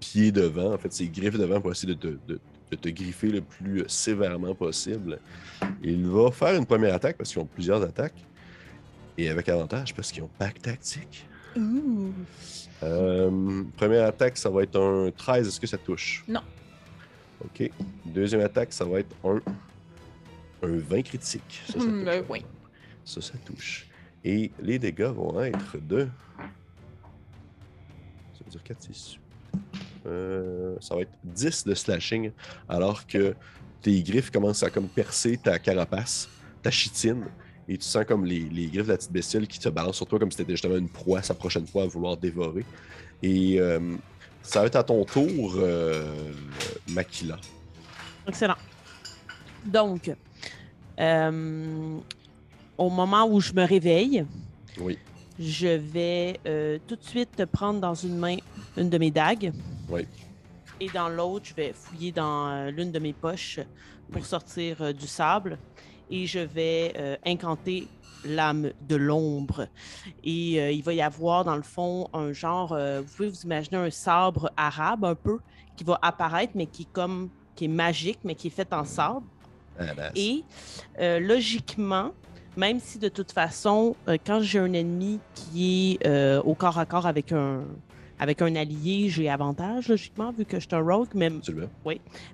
pied 0.01 0.33
devant. 0.33 0.72
En 0.74 0.79
fait, 0.79 0.93
ses 0.93 1.09
griffes 1.09 1.39
devant 1.39 1.61
pour 1.61 1.70
essayer 1.72 1.95
de 1.95 1.99
te, 1.99 2.16
de- 2.27 2.41
de 2.70 2.77
te 2.77 2.89
griffer 2.89 3.29
le 3.29 3.43
plus 3.43 3.85
sévèrement 3.87 4.55
possible. 4.55 5.18
Il 5.83 6.07
va 6.07 6.31
faire 6.31 6.55
une 6.57 6.64
première 6.64 6.95
attaque 6.95 7.18
parce 7.18 7.31
qu'ils 7.31 7.43
ont 7.43 7.47
plusieurs 7.47 7.83
attaques. 7.83 8.24
Et 9.18 9.29
avec 9.29 9.47
avantage 9.51 9.95
parce 9.95 10.11
qu'ils 10.11 10.22
ont 10.22 10.31
pack 10.39 10.62
tactique. 10.62 11.27
Euh, 12.83 13.62
première 13.77 14.07
attaque, 14.07 14.37
ça 14.39 14.49
va 14.51 14.62
être 14.62 14.81
un 14.81 15.11
13. 15.11 15.49
Est-ce 15.49 15.61
que 15.61 15.66
ça 15.66 15.79
touche? 15.79 16.24
Non. 16.27 16.41
OK. 17.45 17.70
Deuxième 18.07 18.41
attaque, 18.41 18.72
ça 18.72 18.85
va 18.85 19.01
être 19.01 19.14
un, 19.24 19.41
un 20.63 20.77
20 20.79 21.03
critique. 21.03 21.63
Ça, 21.67 21.75
ça 21.75 21.79
Hmm, 21.79 21.91
touche. 21.91 22.05
ben 22.05 22.25
oui. 22.29 22.45
Ça, 23.05 23.21
ça 23.21 23.35
touche. 23.45 23.87
Et 24.25 24.51
les 24.61 24.79
dégâts 24.79 25.11
vont 25.15 25.41
être 25.43 25.79
de. 25.79 26.09
Ça 26.39 28.45
veut 28.45 28.51
dire 28.51 28.63
4, 28.63 28.83
6. 28.83 29.19
Euh, 30.07 30.77
ça 30.81 30.95
va 30.95 31.03
être 31.03 31.13
10 31.25 31.65
de 31.67 31.75
slashing, 31.75 32.33
alors 32.69 33.07
que 33.07 33.35
tes 33.81 34.03
griffes 34.03 34.31
commencent 34.31 34.63
à 34.63 34.71
comme 34.71 34.89
percer 34.89 35.37
ta 35.37 35.59
carapace, 35.59 36.29
ta 36.63 36.71
chitine, 36.71 37.25
et 37.69 37.77
tu 37.79 37.85
sens 37.85 38.05
comme 38.05 38.25
les, 38.25 38.41
les 38.41 38.67
griffes 38.67 38.87
de 38.87 38.93
la 38.93 38.97
petite 38.97 39.13
bestiole 39.13 39.47
qui 39.47 39.59
te 39.59 39.69
balancent 39.69 39.97
sur 39.97 40.07
toi 40.07 40.19
comme 40.19 40.31
si 40.31 40.39
c'était 40.39 40.53
justement 40.53 40.77
une 40.77 40.89
proie 40.89 41.23
sa 41.23 41.35
prochaine 41.35 41.67
fois 41.67 41.85
à 41.85 41.87
vouloir 41.87 42.17
dévorer. 42.17 42.65
Et 43.23 43.61
euh, 43.61 43.97
Ça 44.43 44.61
va 44.61 44.67
être 44.67 44.77
à 44.77 44.83
ton 44.83 45.05
tour, 45.05 45.55
euh, 45.59 46.33
Makila. 46.89 47.39
Excellent. 48.27 48.57
Donc, 49.65 50.11
euh, 50.99 51.99
au 52.78 52.90
moment 52.90 53.26
où 53.26 53.40
je 53.40 53.53
me 53.53 53.64
réveille, 53.64 54.24
Oui. 54.78 54.99
je 55.38 55.68
vais 55.68 56.38
euh, 56.47 56.78
tout 56.86 56.97
de 56.97 57.05
suite 57.05 57.45
prendre 57.47 57.80
dans 57.80 57.95
une 57.95 58.16
main 58.18 58.36
une 58.76 58.90
de 58.90 58.99
mes 58.99 59.11
dagues. 59.11 59.53
Oui. 59.88 60.07
Et 60.80 60.88
dans 60.88 61.09
l'autre, 61.09 61.47
je 61.47 61.55
vais 61.55 61.72
fouiller 61.72 62.12
dans 62.12 62.49
euh, 62.49 62.70
l'une 62.70 62.90
de 62.93 62.99
mes 62.99 63.12
poches 63.12 63.61
pour 64.11 64.26
sortir 64.26 64.93
du 64.95 65.07
sable. 65.07 65.59
Et 66.11 66.26
je 66.26 66.40
vais 66.40 67.18
incanter 67.24 67.88
l'âme 68.24 68.70
de 68.88 68.97
l'ombre. 68.97 69.66
Et 70.24 70.61
euh, 70.61 70.70
il 70.70 70.82
va 70.82 70.93
y 70.93 71.03
avoir, 71.03 71.45
dans 71.45 71.57
le 71.57 71.62
fond, 71.62 72.09
un 72.12 72.32
genre, 72.32 72.72
euh, 72.72 73.01
vous 73.01 73.14
pouvez 73.16 73.28
vous 73.28 73.43
imaginer 73.45 73.78
un 73.78 73.90
sabre 73.90 74.51
arabe 74.57 75.05
un 75.05 75.14
peu, 75.14 75.38
qui 75.76 75.84
va 75.84 75.99
apparaître, 76.03 76.53
mais 76.55 76.66
qui 76.66 76.82
est 76.82 76.93
comme, 76.93 77.30
qui 77.55 77.64
est 77.64 77.68
magique, 77.68 78.18
mais 78.24 78.34
qui 78.34 78.49
est 78.49 78.51
fait 78.51 78.72
en 78.72 78.84
Et 80.14 80.45
euh, 81.01 81.18
logiquement, 81.20 82.12
même 82.57 82.81
si 82.81 82.99
de 82.99 83.09
toute 83.09 83.33
façon, 83.33 83.97
euh, 84.09 84.16
quand 84.25 84.41
j'ai 84.41 84.59
un 84.59 84.73
ennemi 84.73 85.18
qui 85.35 85.99
est 86.03 86.07
euh, 86.07 86.43
au 86.43 86.55
corps 86.55 86.79
à 86.79 86.87
corps 86.87 87.07
avec 87.07 87.33
un, 87.33 87.62
avec 88.18 88.43
un 88.43 88.55
allié, 88.55 89.09
j'ai 89.09 89.29
avantage, 89.29 89.89
logiquement, 89.89 90.31
vu 90.31 90.45
que 90.45 90.61
je 90.61 90.66
suis 90.68 90.77
un 90.77 90.81
rogue. 90.83 91.09
Mais, 91.14 91.27
Absolument. 91.27 91.68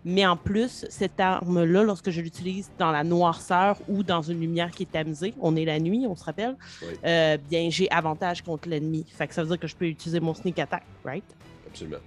mais 0.04 0.26
en 0.26 0.36
plus, 0.36 0.84
cette 0.90 1.18
arme-là, 1.20 1.82
lorsque 1.84 2.10
je 2.10 2.20
l'utilise 2.20 2.70
dans 2.78 2.90
la 2.90 3.04
noirceur 3.04 3.78
ou 3.88 4.02
dans 4.02 4.20
une 4.20 4.40
lumière 4.40 4.70
qui 4.72 4.82
est 4.82 4.90
tamisée, 4.92 5.32
on 5.40 5.56
est 5.56 5.64
la 5.64 5.78
nuit, 5.78 6.04
on 6.06 6.16
se 6.16 6.24
rappelle, 6.24 6.56
Oui. 6.82 6.88
euh, 7.04 7.38
bien, 7.48 7.70
j'ai 7.70 7.90
avantage 7.90 8.42
contre 8.42 8.68
l'ennemi. 8.68 9.06
Fait 9.08 9.26
que 9.28 9.34
ça 9.34 9.42
veut 9.42 9.48
dire 9.48 9.58
que 9.60 9.68
je 9.68 9.76
peux 9.76 9.86
utiliser 9.86 10.20
mon 10.20 10.34
sneak 10.34 10.58
attack, 10.58 10.82
right? 11.04 11.24
Absolument. 11.66 11.98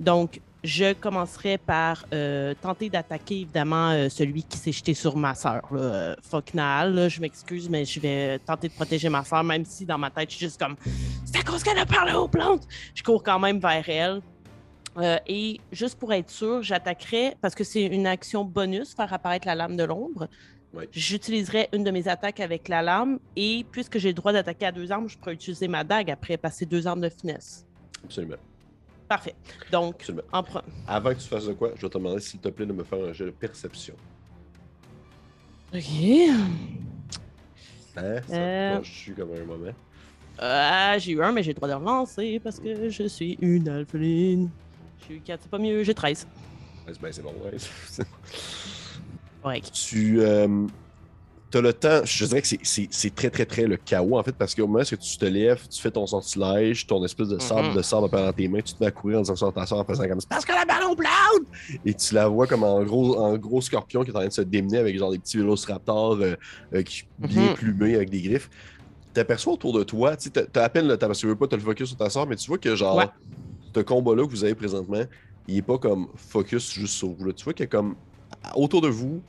Donc, 0.00 0.40
je 0.64 0.92
commencerai 0.92 1.58
par 1.58 2.04
euh, 2.12 2.54
tenter 2.60 2.90
d'attaquer 2.90 3.42
évidemment 3.42 3.90
euh, 3.90 4.08
celui 4.08 4.42
qui 4.42 4.58
s'est 4.58 4.72
jeté 4.72 4.94
sur 4.94 5.16
ma 5.16 5.34
sœur. 5.34 5.62
Euh, 5.72 6.16
là, 6.54 7.08
je 7.08 7.20
m'excuse, 7.20 7.68
mais 7.68 7.84
je 7.84 8.00
vais 8.00 8.38
tenter 8.40 8.68
de 8.68 8.72
protéger 8.72 9.08
ma 9.08 9.24
sœur, 9.24 9.44
même 9.44 9.64
si 9.64 9.86
dans 9.86 9.98
ma 9.98 10.10
tête, 10.10 10.30
je 10.30 10.36
suis 10.36 10.46
juste 10.46 10.60
comme 10.60 10.76
C'est 11.24 11.38
à 11.38 11.42
cause 11.42 11.62
qu'elle 11.62 11.78
a 11.78 11.86
parlé 11.86 12.12
aux 12.12 12.28
plantes. 12.28 12.66
Je 12.94 13.02
cours 13.02 13.22
quand 13.22 13.38
même 13.38 13.60
vers 13.60 13.88
elle. 13.88 14.20
Euh, 14.96 15.18
et 15.28 15.60
juste 15.70 15.98
pour 15.98 16.12
être 16.12 16.30
sûr, 16.30 16.62
j'attaquerai, 16.62 17.36
parce 17.40 17.54
que 17.54 17.62
c'est 17.62 17.84
une 17.84 18.06
action 18.06 18.44
bonus, 18.44 18.94
faire 18.94 19.12
apparaître 19.12 19.46
la 19.46 19.54
lame 19.54 19.76
de 19.76 19.84
l'ombre. 19.84 20.28
Oui. 20.74 20.84
J'utiliserai 20.92 21.68
une 21.72 21.84
de 21.84 21.90
mes 21.90 22.08
attaques 22.08 22.40
avec 22.40 22.68
la 22.68 22.82
lame 22.82 23.18
et 23.36 23.64
puisque 23.70 23.98
j'ai 23.98 24.08
le 24.08 24.14
droit 24.14 24.32
d'attaquer 24.32 24.66
à 24.66 24.72
deux 24.72 24.90
armes, 24.92 25.08
je 25.08 25.16
pourrais 25.16 25.34
utiliser 25.34 25.68
ma 25.68 25.84
dague 25.84 26.10
après 26.10 26.36
passer 26.36 26.66
deux 26.66 26.86
armes 26.86 27.00
de 27.00 27.08
finesse. 27.08 27.64
Absolument. 28.04 28.36
Parfait. 29.08 29.34
Donc, 29.72 29.94
Absolument. 30.00 30.22
en 30.32 30.42
pre- 30.42 30.62
Avant 30.86 31.10
que 31.10 31.14
tu 31.20 31.28
fasses 31.28 31.46
de 31.46 31.54
quoi, 31.54 31.70
je 31.76 31.80
vais 31.82 31.88
te 31.88 31.96
demander, 31.98 32.20
s'il 32.20 32.40
te 32.40 32.48
plaît, 32.48 32.66
de 32.66 32.72
me 32.72 32.84
faire 32.84 32.98
un 33.02 33.12
jeu 33.12 33.26
de 33.26 33.30
perception. 33.30 33.94
OK. 35.74 35.80
Hein? 37.96 38.20
Ça 38.26 38.34
Euh. 38.34 38.78
te 38.80 38.86
suis 38.86 39.12
comme 39.12 39.30
un 39.34 39.44
moment. 39.44 39.72
Euh, 40.40 40.98
j'ai 40.98 41.12
eu 41.12 41.22
un, 41.22 41.32
mais 41.32 41.42
j'ai 41.42 41.50
le 41.50 41.54
droit 41.56 41.68
de 41.68 41.74
relancer 41.74 42.40
parce 42.42 42.60
que 42.60 42.88
je 42.90 43.02
suis 43.08 43.36
une 43.40 43.68
alpheline. 43.68 44.50
J'ai 45.08 45.16
eu 45.16 45.20
4, 45.20 45.40
c'est 45.42 45.50
pas 45.50 45.58
mieux, 45.58 45.82
j'ai 45.82 45.94
13. 45.94 46.26
Ouais, 46.86 46.92
c'est- 46.92 47.00
ben, 47.02 47.12
c'est 47.12 47.22
bon, 47.22 47.34
ouais. 47.44 47.56
Correct. 49.42 49.70
tu 49.72 50.20
as 51.54 51.60
le 51.62 51.72
temps, 51.72 52.00
je 52.04 52.24
dirais 52.26 52.42
que 52.42 52.48
c'est- 52.62 53.14
très, 53.14 53.30
très, 53.30 53.46
très 53.46 53.62
le 53.66 53.76
chaos, 53.78 54.18
en 54.18 54.22
fait, 54.22 54.32
parce 54.36 54.54
qu'au 54.54 54.66
moment 54.66 54.80
où 54.80 54.96
tu 54.96 55.16
te 55.18 55.24
lèves, 55.24 55.66
tu 55.68 55.80
fais 55.80 55.90
ton 55.90 56.06
sortilège, 56.06 56.86
ton 56.86 57.02
espèce 57.04 57.28
de 57.28 57.38
sable 57.38 57.68
Mhm. 57.68 57.74
de 57.76 57.82
sable 57.82 58.10
dans 58.10 58.32
tes 58.32 58.48
mains, 58.48 58.60
tu 58.60 58.74
te 58.74 58.82
mets 58.82 58.88
à 58.88 58.90
courir 58.90 59.18
en 59.18 59.22
disant 59.22 59.36
ça 59.36 59.46
à 59.46 59.52
ta 59.52 59.64
soeur 59.66 59.78
en 59.78 59.84
faisant 59.84 60.06
comme 60.06 60.20
c'est 60.20 60.28
parce 60.28 60.44
que 60.44 60.52
la 60.52 60.64
ballon 60.66 60.94
blonde! 60.94 61.46
Et 61.84 61.94
tu 61.94 62.14
la 62.14 62.28
vois 62.28 62.46
comme 62.46 62.64
en 62.64 62.82
gros, 62.84 63.16
en 63.18 63.36
gros 63.38 63.60
scorpion 63.62 64.02
qui 64.02 64.10
est 64.10 64.14
en 64.14 64.18
train 64.18 64.28
de 64.28 64.32
se 64.32 64.42
démener 64.42 64.78
avec 64.78 64.98
genre 64.98 65.10
des 65.10 65.18
petits 65.18 65.38
vélociraptors 65.38 66.14
euh, 66.20 66.34
euh, 66.74 66.82
qui, 66.82 67.02
bien 67.18 67.50
Mhm. 67.50 67.54
plumés 67.54 67.94
avec 67.94 68.10
des 68.10 68.20
griffes. 68.20 68.50
T'aperçois 69.14 69.54
autour 69.54 69.72
de 69.72 69.84
toi, 69.84 70.16
tu 70.16 70.24
sais, 70.24 70.30
t'as- 70.30 70.46
t'as 70.46 70.64
à 70.64 70.68
peine 70.68 70.86
le 70.86 70.96
temps, 70.98 71.06
parce 71.06 71.18
que 71.18 71.22
tu 71.22 71.28
veux 71.28 71.36
pas 71.36 71.48
te 71.48 71.54
le 71.56 71.62
focus 71.62 71.88
sur 71.88 71.96
ta 71.96 72.10
soeur, 72.10 72.26
mais 72.26 72.36
tu 72.36 72.46
vois 72.48 72.58
que 72.58 72.76
genre, 72.76 72.96
Ouais. 72.96 73.06
ce 73.74 73.80
combat-là 73.80 74.24
que 74.26 74.30
vous 74.30 74.44
avez 74.44 74.54
présentement, 74.54 75.02
il 75.46 75.56
est 75.56 75.62
pas 75.62 75.78
comme 75.78 76.08
focus 76.14 76.70
juste 76.72 76.94
sur 76.94 77.08
vous. 77.14 77.24
là. 77.24 77.32
Tu 77.32 77.42
vois 77.44 77.54
qu'il 77.54 77.64
y 77.64 77.66
a 77.66 77.70
comme 77.70 77.96
autour 78.54 78.80
de 78.82 78.88
vous, 78.88 79.22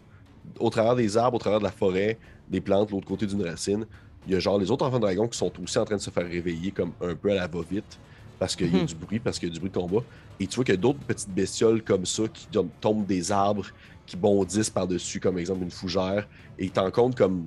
au 0.60 0.70
travers 0.70 0.96
des 0.96 1.18
arbres, 1.18 1.36
au 1.36 1.40
travers 1.40 1.60
de 1.60 1.64
la 1.64 1.72
forêt, 1.72 2.18
des 2.50 2.62
plantes, 2.62 2.92
l'autre 2.92 3.08
côté 3.08 3.26
d'une 3.26 3.44
racine, 3.44 3.86
il 4.28 4.34
y 4.34 4.36
a 4.36 4.40
genre 4.40 4.58
les 4.60 4.70
autres 4.72 4.86
enfants 4.86 4.98
de 4.98 5.04
dragon 5.04 5.28
qui 5.28 5.38
sont 5.38 5.52
aussi 5.62 5.78
en 5.80 5.86
train 5.86 5.96
de 5.98 6.02
se 6.02 6.10
faire 6.10 6.28
réveiller 6.28 6.72
comme 6.72 6.92
un 7.02 7.16
peu 7.16 7.32
à 7.32 7.36
la 7.36 7.48
va-vite 7.48 7.98
parce 8.38 8.56
qu'il 8.56 8.74
y 8.74 8.78
a 8.78 8.82
Mhm. 8.82 8.86
du 8.86 8.96
bruit, 8.96 9.20
parce 9.20 9.38
qu'il 9.38 9.50
y 9.50 9.52
a 9.52 9.54
du 9.54 9.60
bruit 9.60 9.70
de 9.72 9.78
combat. 9.78 10.04
Et 10.40 10.48
tu 10.48 10.56
vois 10.56 10.64
qu'il 10.64 10.74
y 10.76 10.78
a 10.78 10.82
d'autres 10.82 11.00
petites 11.00 11.30
bestioles 11.30 11.82
comme 11.84 12.06
ça 12.06 12.24
qui 12.34 12.48
tom- 12.48 12.70
tombent 12.80 13.06
des 13.06 13.32
arbres, 13.32 13.66
qui 14.06 14.16
bondissent 14.16 14.70
par-dessus, 14.70 15.20
comme 15.20 15.38
exemple 15.38 15.64
une 15.64 15.72
fougère, 15.72 16.26
et 16.58 16.70
t'en 16.70 16.90
comptes 16.90 17.16
comme 17.18 17.46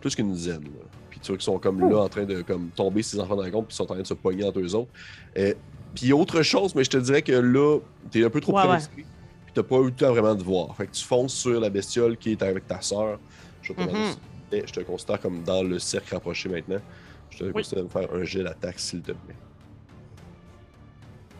plus 0.00 0.14
qu'une 0.14 0.32
dizaine. 0.32 0.62
là. 0.62 0.84
Puis 1.10 1.18
tu 1.20 1.28
vois 1.28 1.36
qu'ils 1.36 1.44
sont 1.44 1.58
comme 1.58 1.80
là 1.90 2.02
en 2.02 2.08
train 2.08 2.24
de 2.24 2.42
comme, 2.42 2.68
tomber 2.70 3.02
ces 3.02 3.18
enfants 3.18 3.34
de 3.36 3.40
dragon, 3.42 3.62
puis 3.62 3.72
ils 3.72 3.76
sont 3.76 3.82
en 3.84 3.94
train 3.94 3.98
de 4.00 4.06
se 4.06 4.14
pogner 4.14 4.44
entre 4.44 4.60
eux 4.60 4.74
autres. 4.74 4.90
Euh, 5.36 5.54
puis 5.94 6.12
autre 6.12 6.42
chose, 6.42 6.74
mais 6.74 6.84
je 6.84 6.90
te 6.90 6.98
dirais 6.98 7.22
que 7.22 7.32
là, 7.32 7.78
t'es 8.10 8.24
un 8.24 8.30
peu 8.30 8.40
trop 8.40 8.52
Ouais, 8.52 8.62
près 8.62 8.70
ouais. 8.70 9.04
T'as 9.58 9.68
pas 9.68 9.76
eu 9.76 9.86
le 9.86 9.90
temps 9.92 10.10
vraiment 10.12 10.34
de 10.34 10.42
voir. 10.42 10.74
Fait 10.76 10.86
que 10.86 10.92
tu 10.92 11.04
fonces 11.04 11.34
sur 11.34 11.58
la 11.60 11.68
bestiole 11.70 12.16
qui 12.16 12.32
est 12.32 12.42
avec 12.42 12.66
ta 12.66 12.80
sœur. 12.80 13.18
Je 13.62 13.72
Mhm. 13.72 13.78
te 13.78 14.50
plaît, 14.50 14.64
je 14.66 14.72
te 14.72 14.80
considère 14.80 15.20
comme 15.20 15.42
dans 15.42 15.62
le 15.62 15.78
cercle 15.78 16.14
rapproché 16.14 16.48
maintenant. 16.48 16.80
Je 17.30 17.38
te 17.38 17.44
Oui. 17.44 17.52
considère 17.52 17.84
de 17.84 17.88
me 17.88 17.92
faire 17.92 18.08
un 18.14 18.24
jet 18.24 18.42
d'attaque, 18.44 18.78
s'il 18.78 19.02
te 19.02 19.12
plaît. 19.12 19.34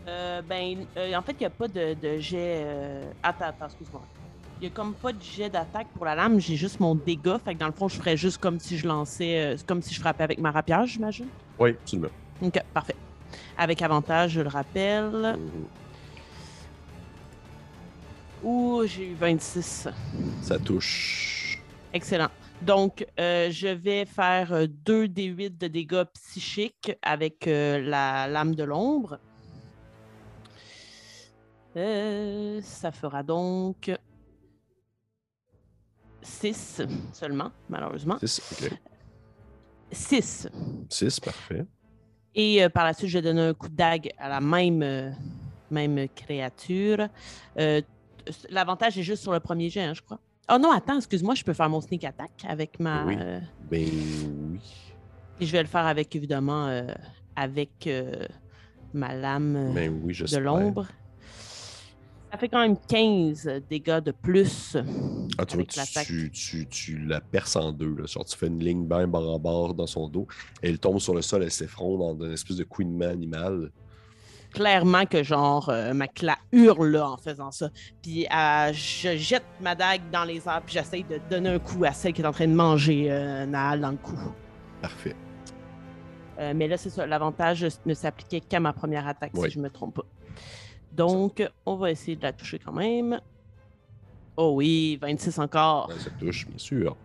Euh, 0.09 0.43
ben, 0.43 0.85
euh, 0.97 1.14
en 1.14 1.23
fait, 1.23 1.33
il 1.33 1.39
n'y 1.41 1.47
a 1.47 1.51
pas 1.51 1.69
de, 1.69 1.95
de 1.95 2.19
jet. 2.19 2.62
euh, 2.64 3.11
Attends, 3.23 3.47
attends, 3.47 3.66
excuse-moi. 3.66 4.03
Il 4.61 4.62
n'y 4.62 4.66
a 4.69 4.71
comme 4.71 4.95
pas 4.95 5.12
de 5.12 5.23
jet 5.23 5.49
d'attaque 5.51 5.87
pour 5.95 6.05
la 6.05 6.14
lame, 6.16 6.41
j'ai 6.41 6.57
juste 6.57 6.81
mon 6.81 6.95
dégât. 6.97 7.39
Fait 7.39 7.55
que 7.55 7.59
dans 7.61 7.66
le 7.66 7.73
fond, 7.73 7.87
je 7.89 7.97
ferais 7.97 8.16
juste 8.16 8.39
comme 8.39 8.59
si 8.59 8.77
je 8.77 8.89
lançais. 8.89 9.55
comme 9.66 9.81
si 9.83 9.95
je 9.95 10.01
frappais 10.01 10.25
avec 10.25 10.41
ma 10.41 10.51
rapière, 10.51 10.85
j'imagine. 10.87 11.29
Oui, 11.59 11.71
absolument. 11.71 12.09
Ok, 12.43 12.59
parfait. 12.75 12.97
Avec 13.57 13.81
avantage, 13.83 14.33
je 14.33 14.41
le 14.41 14.49
rappelle. 14.49 15.12
Mhm. 15.39 15.66
Ouh, 18.43 18.82
j'ai 18.86 19.09
eu 19.11 19.14
26. 19.14 19.89
Ça 20.43 20.59
touche. 20.59 21.62
Excellent. 21.93 22.28
Donc, 22.62 23.07
euh, 23.18 23.51
je 23.51 23.68
vais 23.68 24.05
faire 24.05 24.53
euh, 24.53 24.66
2 24.68 25.07
D8 25.07 25.59
de 25.59 25.68
dégâts 25.68 26.05
psychiques 26.14 26.93
avec 27.03 27.47
euh, 27.47 27.80
la 27.80 28.26
lame 28.28 28.55
de 28.55 28.64
l'ombre. 28.64 29.18
Euh, 31.76 32.61
ça 32.62 32.91
fera 32.91 33.22
donc 33.22 33.91
6 36.22 36.82
seulement, 37.12 37.53
malheureusement. 37.68 38.18
6, 38.20 38.43
ok. 38.53 38.72
6. 39.93 40.49
6, 40.91 41.20
parfait. 41.20 41.64
Et 42.34 42.62
euh, 42.62 42.68
par 42.68 42.84
la 42.84 42.93
suite, 42.93 43.09
je 43.11 43.18
vais 43.18 43.22
donner 43.22 43.43
un 43.43 43.55
coup 43.55 43.68
de 43.68 43.76
dague 43.76 44.11
à 44.18 44.28
la 44.28 44.41
même, 44.41 44.82
euh, 44.82 45.11
même 45.70 46.09
créature. 46.09 47.09
L'avantage 48.51 48.99
est 48.99 49.03
juste 49.03 49.22
sur 49.22 49.33
le 49.33 49.41
premier 49.41 49.70
jet, 49.70 49.83
hein, 49.83 49.95
je 49.95 50.03
crois. 50.03 50.18
Oh 50.51 50.57
non, 50.59 50.72
attends, 50.72 50.97
excuse-moi, 50.97 51.35
je 51.35 51.45
peux 51.45 51.53
faire 51.53 51.68
mon 51.68 51.81
sneak 51.81 52.05
attack 52.05 52.31
avec 52.49 52.81
ma. 52.81 53.05
Oui. 53.05 53.16
euh, 53.18 53.41
Ben 53.70 53.85
oui. 54.53 54.61
et 55.41 55.47
je 55.47 55.53
vais 55.53 55.62
le 55.62 55.68
faire 55.68 55.87
avec, 55.87 56.14
évidemment, 56.16 56.66
euh, 56.68 56.87
avec 57.37 57.87
euh, 57.87 58.26
ma 58.95 59.14
lame 59.14 59.72
Ben 59.74 60.01
oui, 60.03 60.14
de 60.16 60.39
l'ombre. 60.39 60.87
Ça 62.31 62.37
fait 62.37 62.49
quand 62.49 62.61
même 62.61 62.76
15 62.89 63.49
dégâts 63.70 64.01
de 64.01 64.11
plus. 64.11 64.76
Ah, 65.39 65.47
tu 65.47 65.57
vois, 65.57 65.64
tu, 66.05 66.31
tu, 66.31 66.66
tu, 66.68 66.99
la 66.99 67.22
perces 67.22 67.57
en 67.57 67.72
deux. 67.72 67.95
Là. 67.95 68.05
Genre, 68.07 68.24
tu 68.24 68.37
fais 68.37 68.49
une 68.49 68.62
ligne 68.62 68.87
bien 68.87 69.09
barre 69.09 69.29
en 69.29 69.39
barre 69.39 69.72
dans 69.72 69.87
son 69.87 70.09
dos. 70.09 70.26
Elle 70.61 70.79
tombe 70.79 70.99
sur 70.99 71.14
le 71.14 71.22
sol, 71.22 71.43
elle 71.43 71.51
s'effondre 71.51 72.14
dans 72.14 72.26
une 72.26 72.33
espèce 72.33 72.57
de 72.59 72.64
couinement 72.64 73.07
animal. 73.07 73.70
Clairement 74.53 75.05
que, 75.05 75.22
genre, 75.22 75.68
euh, 75.68 75.92
ma 75.92 76.09
cla 76.09 76.36
hurle 76.53 76.88
là, 76.88 77.11
en 77.11 77.16
faisant 77.18 77.51
ça. 77.51 77.68
Puis 78.03 78.26
euh, 78.26 78.72
je 78.72 79.16
jette 79.16 79.44
ma 79.61 79.74
dague 79.74 80.03
dans 80.11 80.24
les 80.24 80.36
airs, 80.49 80.62
puis 80.64 80.74
j'essaye 80.74 81.05
de 81.05 81.20
donner 81.30 81.51
un 81.51 81.59
coup 81.59 81.84
à 81.84 81.92
celle 81.92 82.12
qui 82.14 82.22
est 82.22 82.26
en 82.26 82.32
train 82.32 82.49
de 82.49 82.55
manger 82.55 83.09
euh, 83.11 83.44
Naal 83.46 83.80
dans 83.80 83.90
le 83.90 83.96
cou. 83.99 84.16
Parfait. 84.80 85.14
Euh, 86.38 86.53
mais 86.57 86.66
là, 86.68 86.76
c'est 86.76 86.90
ça. 86.90 87.07
L'avantage 87.07 87.66
ne 87.84 87.94
s'appliquait 87.94 88.40
qu'à 88.40 88.61
ma 88.61 88.72
première 88.72 89.07
attaque, 89.07 89.32
Oui. 89.34 89.49
si 89.49 89.55
je 89.55 89.59
ne 89.59 89.64
me 89.64 89.70
trompe 89.70 89.96
pas. 89.96 90.07
Donc, 90.92 91.42
on 91.66 91.76
va 91.76 91.90
essayer 91.90 92.16
de 92.16 92.22
la 92.22 92.32
toucher 92.32 92.59
quand 92.59 92.72
même. 92.72 93.20
Oh 94.36 94.53
oui, 94.55 94.96
26 95.03 95.38
encore. 95.40 95.90
Ça 95.99 96.11
touche, 96.18 96.46
bien 96.46 96.59
sûr. 96.59 96.96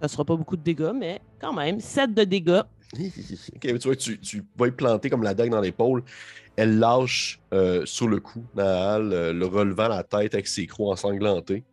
Ça 0.00 0.08
sera 0.08 0.24
pas 0.24 0.36
beaucoup 0.36 0.56
de 0.56 0.62
dégâts, 0.62 0.92
mais 0.94 1.20
quand 1.40 1.54
même, 1.54 1.80
7 1.80 2.12
de 2.14 2.24
dégâts. 2.24 2.60
tu 3.60 3.78
vois, 3.78 3.96
tu, 3.96 4.18
tu 4.18 4.44
vas 4.56 4.66
y 4.68 4.70
planter 4.70 5.10
comme 5.10 5.22
la 5.22 5.34
dague 5.34 5.50
dans 5.50 5.60
l'épaule. 5.60 6.02
Elle 6.56 6.78
lâche 6.78 7.40
euh, 7.52 7.84
sur 7.84 8.06
le 8.08 8.20
cou, 8.20 8.44
Nahal, 8.54 9.12
euh, 9.12 9.32
le 9.32 9.46
relevant 9.46 9.88
la 9.88 10.04
tête 10.04 10.34
avec 10.34 10.46
ses 10.46 10.66
crocs 10.66 10.92
ensanglantés. 10.92 11.64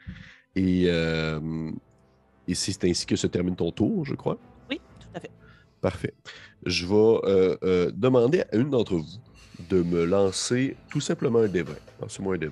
Et, 0.55 0.85
euh, 0.87 1.71
et 2.47 2.55
c'est 2.55 2.83
ainsi 2.83 3.05
que 3.05 3.15
se 3.15 3.27
termine 3.27 3.55
ton 3.55 3.71
tour, 3.71 4.05
je 4.05 4.15
crois. 4.15 4.37
Oui, 4.69 4.81
tout 4.99 5.07
à 5.13 5.19
fait. 5.19 5.31
Parfait. 5.81 6.13
Je 6.65 6.85
vais 6.85 6.93
euh, 6.95 7.57
euh, 7.63 7.91
demander 7.93 8.41
à 8.41 8.55
une 8.55 8.69
d'entre 8.69 8.95
vous 8.95 9.05
de 9.69 9.81
me 9.83 10.05
lancer 10.05 10.75
tout 10.89 11.01
simplement 11.01 11.39
un 11.39 11.47
D20. 11.47 11.67
Lancez-moi 12.01 12.35
un 12.35 12.37
D20. 12.37 12.51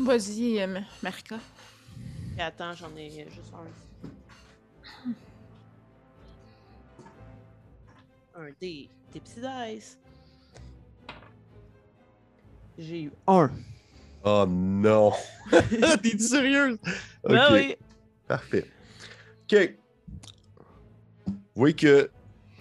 Vas-y, 0.00 0.60
euh, 0.60 0.80
Marika. 1.02 1.38
Et 2.38 2.40
attends, 2.40 2.72
j'en 2.74 2.94
ai 2.96 3.10
juste 3.10 3.52
un. 3.52 3.87
Un 8.38 8.50
D. 8.60 8.88
Des 9.12 9.18
petits 9.18 9.40
dice. 9.40 9.98
J'ai 12.78 13.02
eu 13.02 13.12
un. 13.26 13.50
Oh 14.22 14.44
non! 14.48 15.12
T'es 16.02 16.18
sérieuse? 16.18 16.78
Ben 17.24 17.46
Ok, 17.46 17.52
oui. 17.52 17.76
Parfait. 18.28 18.64
OK. 19.42 19.74
Vous 21.26 21.34
voyez 21.56 21.74
que, 21.74 22.10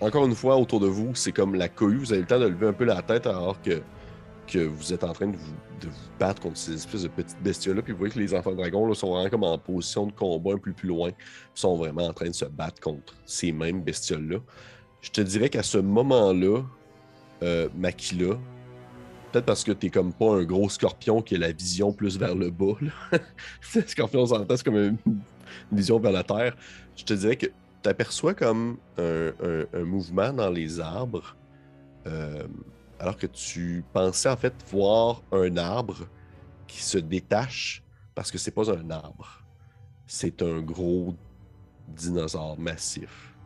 encore 0.01 0.25
une 0.25 0.34
fois, 0.34 0.57
autour 0.57 0.80
de 0.80 0.88
vous, 0.88 1.13
c'est 1.13 1.32
comme 1.32 1.53
la 1.53 1.69
cohue. 1.69 1.97
Vous 1.97 2.11
avez 2.11 2.21
le 2.21 2.28
temps 2.28 2.39
de 2.39 2.47
lever 2.47 2.67
un 2.67 2.73
peu 2.73 2.86
la 2.86 3.03
tête 3.03 3.28
alors 3.28 3.61
que, 3.61 3.84
que 4.47 4.65
vous 4.65 4.91
êtes 4.91 5.03
en 5.03 5.13
train 5.13 5.28
de 5.28 5.38
vous, 5.38 5.53
de 5.80 5.89
vous 5.89 6.09
battre 6.19 6.41
contre 6.41 6.57
ces 6.57 6.73
espèces 6.73 7.03
de 7.03 7.09
petites 7.09 7.41
bestioles-là. 7.43 7.84
Puis 7.84 7.91
vous 7.91 7.99
voyez 7.99 8.13
que 8.15 8.19
les 8.19 8.34
enfants 8.34 8.51
de 8.51 8.57
dragon 8.57 8.88
là, 8.88 8.95
sont 8.95 9.11
vraiment 9.11 9.30
comme 9.30 9.43
en 9.43 9.59
position 9.59 10.07
de 10.07 10.11
combat 10.11 10.53
un 10.53 10.57
peu 10.57 10.73
plus 10.73 10.88
loin. 10.88 11.09
Ils 11.09 11.15
sont 11.53 11.75
vraiment 11.75 12.07
en 12.07 12.13
train 12.13 12.30
de 12.30 12.36
se 12.36 12.45
battre 12.45 12.82
contre 12.82 13.13
ces 13.28 13.51
mêmes 13.51 13.84
bestioles-là. 13.84 14.39
Je 15.02 15.12
te 15.12 15.22
dirais 15.22 15.50
qu'à 15.50 15.64
ce 15.64 15.78
moment-là, 15.78 16.64
euh, 17.43 17.70
Makila, 17.76 18.36
peut-être 19.32 19.45
parce 19.45 19.64
que 19.64 19.72
t'es 19.72 19.89
comme 19.89 20.14
pas 20.14 20.36
un 20.36 20.43
gros 20.43 20.70
scorpion 20.70 21.22
qui 21.22 21.36
a 21.36 21.38
la 21.38 21.52
vision 21.52 21.93
plus 21.93 22.18
vers 22.18 22.36
le 22.36 22.50
bas. 22.50 22.74
Là. 22.82 23.20
scorpion, 23.88 24.22
on 24.22 24.26
s'entend, 24.28 24.58
c'est 24.58 24.64
comme 24.64 24.76
une 24.76 25.20
vision 25.72 26.00
vers 26.00 26.12
la 26.12 26.24
terre. 26.24 26.56
Je 26.95 27.04
te 27.04 27.14
dirais 27.14 27.36
que 27.36 27.48
tu 27.84 27.89
aperçois 27.89 28.34
comme 28.34 28.78
un 28.98 29.84
mouvement 29.86 30.34
dans 30.34 30.50
les 30.50 30.80
arbres, 30.80 31.36
euh, 32.08 32.48
alors 33.00 33.18
que 33.18 33.28
tu 33.28 33.84
pensais 33.93 34.30
en 34.30 34.38
fait 34.38 34.54
voir 34.72 35.22
un 35.32 35.56
arbre 35.58 36.08
qui 36.68 36.82
se 36.82 36.98
détache 36.98 37.84
parce 38.16 38.32
que 38.32 38.38
c'est 38.38 38.52
pas 38.52 38.72
un 38.72 38.89
arbre, 38.89 39.43
c'est 40.08 40.41
un 40.41 40.62
gros 40.62 41.16
dinosaure 41.88 42.58
massif. 42.60 43.37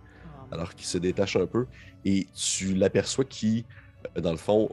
Alors 0.51 0.73
qu'il 0.75 0.85
se 0.85 0.97
détache 0.97 1.35
un 1.35 1.45
peu 1.45 1.65
et 2.05 2.27
tu 2.35 2.73
l'aperçois 2.73 3.25
qui, 3.25 3.65
euh, 4.17 4.21
dans 4.21 4.31
le 4.31 4.37
fond, 4.37 4.69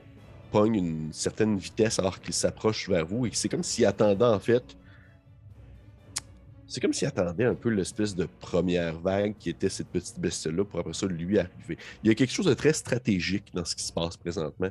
pogne 0.50 0.74
une 0.76 1.12
certaine 1.12 1.58
vitesse 1.58 1.98
alors 1.98 2.20
qu'il 2.20 2.34
s'approche 2.34 2.88
vers 2.88 3.04
vous 3.06 3.26
et 3.26 3.30
c'est 3.32 3.48
comme 3.48 3.62
s'il 3.62 3.84
attendait 3.86 4.24
en 4.24 4.40
fait 4.40 4.76
c'est 6.66 6.80
comme 6.82 6.92
s'il 6.92 7.08
attendait 7.08 7.44
un 7.46 7.54
peu 7.54 7.70
l'espèce 7.70 8.14
de 8.14 8.26
première 8.40 8.98
vague 8.98 9.34
qui 9.38 9.48
était 9.48 9.70
cette 9.70 9.88
petite 9.88 10.20
bestiole-là 10.20 10.64
pour 10.66 10.80
après 10.80 10.92
ça 10.92 11.06
lui 11.06 11.38
arriver. 11.38 11.78
Il 12.02 12.08
y 12.08 12.10
a 12.10 12.14
quelque 12.14 12.32
chose 12.32 12.44
de 12.44 12.52
très 12.52 12.74
stratégique 12.74 13.46
dans 13.54 13.64
ce 13.64 13.74
qui 13.74 13.82
se 13.84 13.92
passe 13.92 14.18
présentement. 14.18 14.68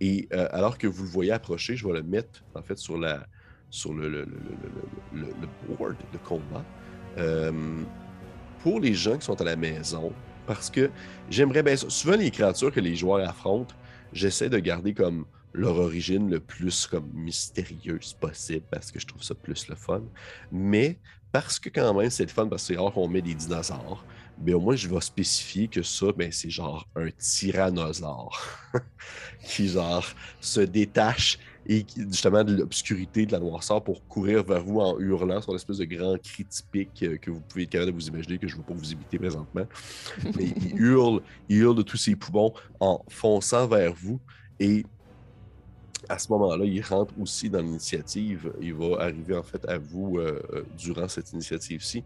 Et 0.00 0.28
euh, 0.32 0.46
alors 0.52 0.78
que 0.78 0.86
vous 0.86 1.02
le 1.02 1.08
voyez 1.08 1.32
approcher, 1.32 1.74
je 1.74 1.84
vais 1.88 1.94
le 1.94 2.02
mettre 2.04 2.44
en 2.54 2.62
fait 2.62 2.78
sur, 2.78 2.96
la, 2.98 3.26
sur 3.68 3.92
le, 3.92 4.08
le- 4.08 4.26
le- 5.12 5.26
le- 5.40 5.76
board 5.76 5.96
de 6.12 6.18
combat. 6.18 6.64
Euh, 7.18 7.82
pour 8.62 8.78
les 8.78 8.94
gens 8.94 9.18
qui 9.18 9.24
sont 9.24 9.40
à 9.40 9.44
la 9.44 9.56
maison, 9.56 10.12
parce 10.50 10.68
que 10.68 10.90
j'aimerais 11.30 11.62
bien. 11.62 11.76
Souvent, 11.76 12.16
les 12.16 12.32
créatures 12.32 12.72
que 12.72 12.80
les 12.80 12.96
joueurs 12.96 13.28
affrontent, 13.28 13.72
j'essaie 14.12 14.48
de 14.48 14.58
garder 14.58 14.94
comme 14.94 15.24
leur 15.52 15.76
origine 15.76 16.28
le 16.28 16.40
plus 16.40 16.88
comme 16.88 17.08
mystérieuse 17.14 18.14
possible 18.14 18.66
parce 18.68 18.90
que 18.90 18.98
je 18.98 19.06
trouve 19.06 19.22
ça 19.22 19.36
plus 19.36 19.68
le 19.68 19.76
fun. 19.76 20.02
Mais 20.50 20.98
parce 21.30 21.60
que 21.60 21.68
quand 21.68 21.94
même 21.94 22.10
c'est 22.10 22.24
le 22.24 22.30
fun 22.30 22.48
parce 22.48 22.66
que 22.66 22.74
c'est 22.74 22.92
qu'on 22.92 23.06
met 23.06 23.22
des 23.22 23.34
dinosaures, 23.34 24.04
mais 24.44 24.52
au 24.52 24.58
moins 24.58 24.74
je 24.74 24.88
vais 24.88 25.00
spécifier 25.00 25.68
que 25.68 25.84
ça, 25.84 26.06
ben, 26.16 26.32
c'est 26.32 26.50
genre 26.50 26.84
un 26.96 27.10
tyrannosaure 27.16 28.40
qui 29.44 29.68
genre 29.68 30.04
se 30.40 30.62
détache 30.62 31.38
et 31.70 31.86
justement 31.96 32.44
de 32.44 32.56
l'obscurité, 32.56 33.24
de 33.24 33.32
la 33.32 33.38
noirceur 33.38 33.82
pour 33.82 34.06
courir 34.08 34.44
vers 34.44 34.62
vous 34.62 34.80
en 34.80 34.98
hurlant 34.98 35.40
sur 35.40 35.52
l'espèce 35.52 35.78
de 35.78 35.84
grand 35.84 36.20
cri 36.20 36.44
typique 36.44 37.02
euh, 37.02 37.16
que 37.16 37.30
vous 37.30 37.40
pouvez 37.40 37.62
être 37.62 37.70
capable 37.70 37.92
de 37.92 37.96
vous 37.96 38.08
imaginer, 38.08 38.38
que 38.38 38.48
je 38.48 38.56
ne 38.56 38.60
veux 38.60 38.66
pas 38.66 38.74
vous 38.74 38.92
imiter 38.92 39.18
présentement. 39.18 39.64
Mais 40.36 40.52
il 40.56 40.76
hurle, 40.76 41.22
il 41.48 41.58
hurle 41.58 41.76
de 41.76 41.82
tous 41.82 41.96
ses 41.96 42.16
poumons 42.16 42.52
en 42.80 43.02
fonçant 43.08 43.66
vers 43.68 43.94
vous 43.94 44.20
et 44.58 44.84
à 46.08 46.18
ce 46.18 46.32
moment-là, 46.32 46.64
il 46.64 46.82
rentre 46.82 47.14
aussi 47.20 47.48
dans 47.48 47.60
l'initiative. 47.60 48.52
Il 48.60 48.74
va 48.74 49.02
arriver 49.02 49.36
en 49.36 49.42
fait 49.42 49.64
à 49.68 49.78
vous 49.78 50.18
euh, 50.18 50.42
euh, 50.52 50.64
durant 50.76 51.08
cette 51.08 51.32
initiative-ci. 51.32 52.04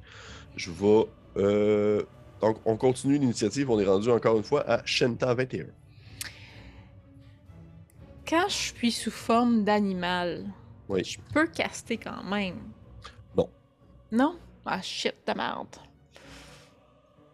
Je 0.57 0.71
vais. 0.71 1.09
euh, 1.39 2.03
donc, 2.41 2.59
on 2.67 2.77
continue 2.77 3.19
l'initiative. 3.19 3.71
On 3.71 3.81
est 3.81 3.87
rendu 3.87 4.11
encore 4.11 4.37
une 4.37 4.45
fois 4.45 4.69
à 4.69 4.85
Shenta 4.85 5.33
21. 5.35 5.67
Quand 8.29 8.49
je 8.49 8.55
suis 8.55 8.93
sous 8.93 9.11
forme 9.11 9.65
d'animal, 9.65 10.45
Oui. 10.89 11.05
je 11.05 11.19
peux 11.33 11.47
caster 11.47 11.97
quand 11.99 12.23
même. 12.25 12.59
Non. 13.37 13.51
Non? 14.11 14.39
Ah 14.65 14.81
shit, 14.81 15.15
de 15.27 15.33
merde. 15.35 15.77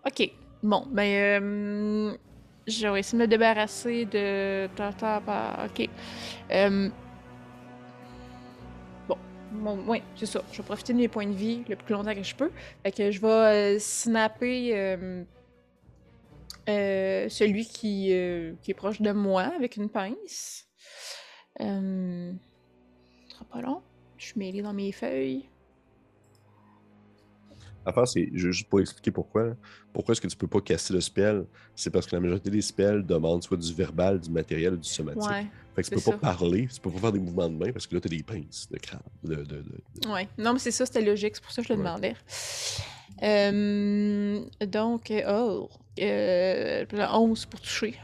Ok. 0.05 0.30
Bon, 0.62 0.84
ben 0.91 1.43
euh, 1.43 2.16
je 2.66 2.86
vais 2.88 3.01
essayer 3.01 3.18
de 3.18 3.22
me 3.22 3.28
débarrasser 3.28 4.05
de. 4.05 4.66
Ok. 5.64 5.88
Euh, 6.51 6.88
Bon, 9.09 9.16
bon 9.53 9.84
oui, 9.88 10.03
c'est 10.16 10.26
ça. 10.26 10.43
Je 10.53 10.59
vais 10.59 10.62
profiter 10.62 10.93
de 10.93 10.99
mes 10.99 11.09
points 11.09 11.26
de 11.26 11.32
vie 11.34 11.64
le 11.68 11.74
plus 11.76 11.93
longtemps 11.95 12.14
que 12.14 12.22
je 12.22 12.34
peux. 12.34 12.51
Fait 12.84 12.93
que 12.93 13.11
je 13.11 13.20
vais 13.20 13.26
euh, 13.28 13.78
snapper 13.80 14.76
euh, 14.76 15.24
euh, 16.68 17.28
celui 17.28 17.66
qui, 17.66 18.12
euh, 18.12 18.53
qui 18.62 18.70
est 18.70 18.74
proche 18.74 19.01
de 19.01 19.11
moi 19.12 19.43
avec 19.57 19.76
une 19.76 19.88
pince. 19.88 20.66
Euh, 21.61 22.33
ce 23.29 23.35
sera 23.35 23.45
pas 23.45 23.61
long. 23.61 23.83
Je 24.17 24.27
suis 24.27 24.39
mêlée 24.39 24.63
dans 24.63 24.73
mes 24.73 24.93
feuilles. 24.93 25.47
L'affaire, 27.87 28.07
c'est 28.07 28.29
ju- 28.35 28.53
juste 28.53 28.69
pour 28.69 28.81
expliquer 28.81 29.11
pourquoi. 29.11 29.45
là. 29.47 29.55
Pourquoi 29.93 30.13
est-ce 30.13 30.21
que 30.21 30.27
tu 30.27 30.37
peux 30.37 30.47
pas 30.47 30.61
casser 30.61 30.93
le 30.93 31.01
spell? 31.01 31.47
C'est 31.75 31.91
parce 31.91 32.07
que 32.07 32.15
la 32.15 32.21
majorité 32.21 32.51
des 32.51 32.61
spells 32.61 33.03
demandent 33.05 33.43
soit 33.43 33.57
du 33.57 33.73
verbal, 33.73 34.21
du 34.21 34.31
matériel 34.31 34.75
ou 34.75 34.77
du 34.77 34.89
somatique. 34.89 35.23
Ouais, 35.31 35.47
Fait 35.75 35.83
que 35.83 35.89
tu 35.89 35.95
peux 35.95 36.13
pas 36.13 36.19
parler, 36.19 36.69
tu 36.73 36.79
peux 36.81 36.91
pas 36.91 36.99
faire 36.99 37.13
des 37.13 37.19
mouvements 37.19 37.49
de 37.49 37.57
main 37.57 37.73
parce 37.73 37.87
que 37.87 37.95
là, 37.95 38.01
tu 38.03 38.09
as 38.09 38.17
des 38.17 38.23
pinces 38.23 38.69
de 38.71 38.77
crabe. 38.79 39.01
De, 39.25 39.37
de- 39.37 39.43
de- 39.45 39.63
de- 40.03 40.09
ouais. 40.11 40.29
Non, 40.37 40.53
mais 40.53 40.59
c'est 40.59 40.71
ça, 40.71 40.85
c'était 40.85 41.01
logique. 41.03 41.37
C'est 41.37 41.43
pour 41.43 41.53
ça 41.53 41.63
que 41.63 41.69
je 41.69 41.73
le 41.73 41.79
Ouais. 41.79 41.85
demandais. 41.87 42.15
Euh, 43.23 44.45
donc, 44.67 45.11
euh, 45.11 45.23
oh, 45.29 45.69
euh, 46.01 46.85
le 46.93 47.03
11 47.15 47.47
pour 47.47 47.61
toucher. 47.61 47.95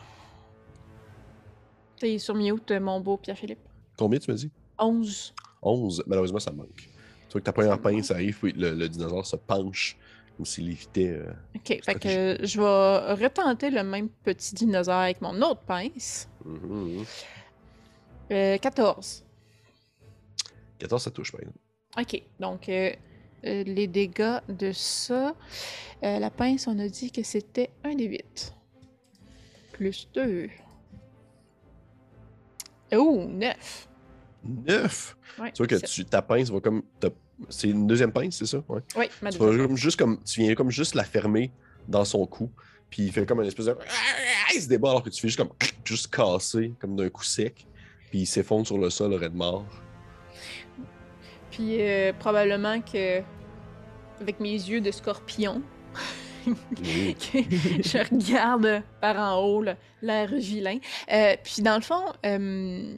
T'es 1.98 2.18
sur 2.18 2.34
mute, 2.34 2.70
mon 2.72 3.00
beau 3.00 3.16
Pierre-Philippe. 3.16 3.58
Combien 3.96 4.18
tu 4.18 4.30
me 4.30 4.36
dis 4.36 4.50
11. 4.78 5.34
11. 5.62 6.04
Malheureusement, 6.06 6.38
ça 6.40 6.52
manque. 6.52 6.68
Tu 6.76 7.32
vois 7.32 7.40
que 7.40 7.44
ta 7.46 7.52
première 7.52 7.80
pince 7.80 8.10
arrive, 8.10 8.38
puis 8.38 8.52
le, 8.52 8.72
le 8.74 8.88
dinosaure 8.88 9.26
se 9.26 9.36
penche 9.36 9.96
comme 10.36 10.44
s'il 10.44 10.68
évitait. 10.70 11.08
euh, 11.08 11.32
Ok, 11.54 11.80
fait 11.82 11.94
que 11.98 12.46
je 12.46 12.60
vais 12.60 13.24
retenter 13.24 13.70
le 13.70 13.82
même 13.82 14.08
petit 14.10 14.54
dinosaure 14.54 14.96
avec 14.96 15.20
mon 15.22 15.34
autre 15.42 15.62
pince. 15.62 16.28
mhm, 16.44 16.98
mhm. 16.98 17.04
Euh, 18.32 18.58
14. 18.58 19.24
14, 20.78 21.02
ça 21.02 21.10
touche, 21.10 21.32
par 21.32 21.40
exemple. 21.40 21.58
Ok, 21.98 22.22
donc 22.38 22.68
euh, 22.68 22.92
euh, 23.46 23.62
les 23.64 23.86
dégâts 23.86 24.40
de 24.48 24.72
ça, 24.72 25.34
euh, 26.04 26.18
la 26.18 26.30
pince, 26.30 26.66
on 26.66 26.78
a 26.78 26.88
dit 26.88 27.10
que 27.10 27.22
c'était 27.22 27.70
un 27.84 27.94
des 27.94 28.04
8. 28.04 28.52
Plus 29.72 30.08
2. 30.14 30.50
Oh, 32.94 33.26
9. 33.28 33.88
9! 34.44 35.16
Ouais, 35.38 35.52
Tu 35.52 35.58
vois 35.58 35.66
que 35.66 35.86
tu, 35.86 36.04
ta 36.04 36.22
pince 36.22 36.50
va 36.50 36.60
comme. 36.60 36.82
C'est 37.48 37.68
une 37.68 37.86
deuxième 37.86 38.12
pince, 38.12 38.36
c'est 38.36 38.46
ça? 38.46 38.62
Ouais. 38.68 38.80
Oui, 38.96 39.06
ma 39.20 39.30
Tu, 39.30 39.38
vas 39.38 39.56
comme 39.66 39.76
juste 39.76 39.98
comme, 39.98 40.22
tu 40.22 40.40
viens 40.40 40.54
comme 40.54 40.70
juste 40.70 40.94
la 40.94 41.04
fermer 41.04 41.50
dans 41.88 42.04
son 42.04 42.24
cou, 42.26 42.50
puis 42.88 43.02
il 43.04 43.12
fait 43.12 43.26
comme 43.26 43.40
une 43.40 43.46
espèce 43.46 43.66
de. 43.66 43.76
Il 44.54 44.62
se 44.62 44.68
débat 44.68 44.90
alors 44.90 45.02
que 45.02 45.10
tu 45.10 45.20
fais 45.20 45.28
juste 45.28 45.38
comme. 45.38 45.50
Juste 45.84 46.14
casser, 46.14 46.72
comme 46.80 46.96
d'un 46.96 47.08
coup 47.10 47.24
sec, 47.24 47.66
puis 48.10 48.20
il 48.20 48.26
s'effondre 48.26 48.66
sur 48.66 48.78
le 48.78 48.90
sol, 48.90 49.14
raide 49.14 49.34
mort. 49.34 49.66
Puis 51.50 51.80
euh, 51.80 52.12
probablement 52.12 52.80
que, 52.80 53.20
avec 54.20 54.40
mes 54.40 54.52
yeux 54.52 54.80
de 54.80 54.90
scorpion, 54.90 55.62
je 56.82 57.98
regarde 58.14 58.82
par 59.00 59.16
en 59.18 59.40
haut 59.42 59.62
là, 59.62 59.76
l'air 60.02 60.28
vilain. 60.34 60.78
Euh, 61.12 61.36
puis 61.42 61.62
dans 61.62 61.76
le 61.76 61.82
fond, 61.82 62.02
euh, 62.24 62.94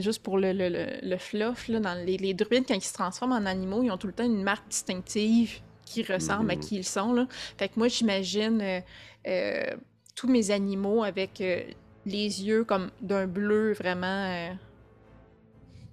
juste 0.00 0.22
pour 0.22 0.38
le, 0.38 0.52
le, 0.52 0.68
le, 0.68 0.86
le 1.02 1.16
fluff, 1.18 1.68
là, 1.68 1.80
dans 1.80 1.94
les, 1.94 2.16
les 2.16 2.34
druides, 2.34 2.64
quand 2.66 2.74
ils 2.74 2.80
se 2.82 2.92
transforment 2.94 3.32
en 3.32 3.46
animaux, 3.46 3.82
ils 3.82 3.90
ont 3.90 3.98
tout 3.98 4.06
le 4.08 4.12
temps 4.12 4.24
une 4.24 4.42
marque 4.42 4.68
distinctive 4.68 5.60
qui 5.84 6.02
ressemble 6.02 6.50
à 6.50 6.54
Mhm. 6.54 6.60
qui 6.60 6.76
ils 6.76 6.84
sont. 6.84 7.12
Là. 7.12 7.26
Fait 7.58 7.68
que 7.68 7.74
moi, 7.76 7.88
j'imagine 7.88 8.60
euh, 8.60 8.80
euh, 9.28 9.76
tous 10.14 10.26
mes 10.28 10.50
animaux 10.50 11.04
avec 11.04 11.40
euh, 11.40 11.60
les 12.04 12.42
yeux 12.44 12.64
comme 12.64 12.90
d'un 13.00 13.26
bleu 13.26 13.72
vraiment 13.72 14.06
euh, 14.06 14.50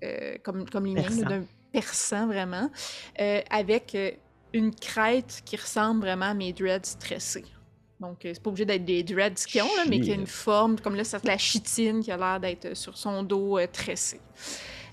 euh, 0.03 0.37
comme, 0.43 0.69
comme 0.69 0.85
les 0.85 0.93
miens, 0.95 1.09
d'un 1.27 1.43
perçant 1.71 2.27
vraiment, 2.27 2.69
euh, 3.19 3.41
avec 3.49 3.95
euh, 3.95 4.11
une 4.53 4.73
crête 4.73 5.41
qui 5.45 5.55
ressemble 5.55 6.01
vraiment 6.01 6.27
à 6.27 6.33
mes 6.33 6.53
dreads 6.53 6.85
stressés. 6.85 7.45
Donc, 7.99 8.25
euh, 8.25 8.31
c'est 8.33 8.41
pas 8.41 8.49
obligé 8.49 8.65
d'être 8.65 8.85
des 8.85 9.03
dreads 9.03 9.45
qu'ils 9.47 9.61
ont, 9.61 9.75
là, 9.77 9.83
mais 9.87 9.99
qui 9.99 10.11
a 10.11 10.15
une 10.15 10.27
forme, 10.27 10.79
comme 10.79 10.95
là, 10.95 11.03
c'est 11.03 11.23
la 11.25 11.37
chitine 11.37 12.01
qui 12.01 12.11
a 12.11 12.17
l'air 12.17 12.39
d'être 12.39 12.75
sur 12.75 12.97
son 12.97 13.23
dos 13.23 13.57
euh, 13.57 13.67
tressé. 13.71 14.19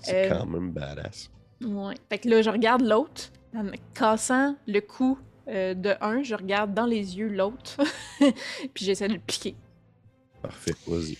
C'est 0.01 0.29
quand 0.29 0.45
même 0.45 0.71
badass. 0.71 1.29
Ouais. 1.61 1.95
Fait 2.09 2.19
que 2.19 2.29
là, 2.29 2.41
je 2.41 2.49
regarde 2.49 2.81
l'autre, 2.81 3.31
en 3.55 3.65
cassant 3.93 4.55
le 4.67 4.79
cou 4.79 5.17
de 5.47 5.95
un, 6.01 6.23
je 6.23 6.33
regarde 6.33 6.73
dans 6.73 6.85
les 6.85 7.17
yeux 7.17 7.27
l'autre, 7.27 7.77
puis 8.19 8.85
j'essaie 8.85 9.09
de 9.09 9.13
le 9.13 9.19
piquer. 9.19 9.55
Parfait, 10.41 10.73
vas-y. 10.87 11.17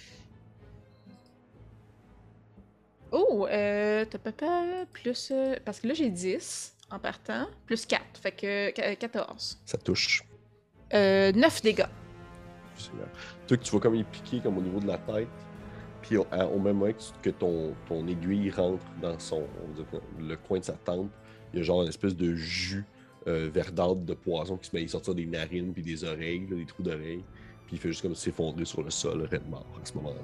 Oh, 3.12 3.46
euh, 3.50 4.06
t'as 4.06 4.86
plus. 4.94 5.30
Euh, 5.32 5.56
parce 5.66 5.80
que 5.82 5.88
là, 5.88 5.94
j'ai 5.94 6.10
10 6.10 6.76
en 6.92 7.00
partant, 7.00 7.48
plus 7.66 7.86
4, 7.86 8.04
fait 8.22 8.32
que 8.32 8.96
14. 8.96 9.62
Ça 9.66 9.78
touche. 9.78 10.24
Euh, 10.94 11.32
9 11.32 11.62
dégâts. 11.62 11.86
Toi, 13.48 13.58
que 13.58 13.64
tu 13.64 13.72
vois 13.72 13.80
comme 13.80 13.96
il 13.96 14.06
piquer 14.06 14.40
comme 14.40 14.58
au 14.58 14.62
niveau 14.62 14.80
de 14.80 14.88
la 14.88 14.98
tête, 14.98 15.28
puis 16.02 16.18
au, 16.18 16.26
même 16.60 16.78
moment 16.78 16.92
que 17.22 17.30
ton, 17.30 17.76
ton 17.88 18.08
aiguille 18.08 18.50
rentre 18.50 18.84
dans 19.02 19.18
son, 19.20 19.44
le 20.20 20.36
coin 20.36 20.60
de 20.60 20.66
sa 20.66 20.74
tempe, 20.74 21.12
il 21.54 21.60
y 21.60 21.62
a 21.62 21.64
genre 21.64 21.84
une 21.84 21.90
espèce 21.90 22.16
de 22.16 22.34
jus 22.34 22.86
euh, 23.28 23.50
verdâtre 23.54 24.02
de 24.02 24.14
poison 24.16 24.58
qui 24.58 24.70
se 24.70 24.76
met 24.76 24.84
à 24.84 24.88
sortir 24.88 25.14
des 25.14 25.28
narines 25.28 25.74
puis 25.74 25.84
des 25.84 26.04
oreilles, 26.04 26.48
des 26.50 26.66
trous 26.66 26.82
d'oreilles, 26.82 27.24
puis 27.68 27.76
il 27.76 27.80
fait 27.80 27.90
juste 27.90 28.02
comme 28.02 28.16
s'effondrer 28.16 28.66
sur 28.66 28.82
le 28.82 28.90
sol, 28.90 29.28
red 29.32 29.48
mort 29.48 29.66
à 29.82 29.86
ce 29.86 29.94
moment-là. 29.94 30.20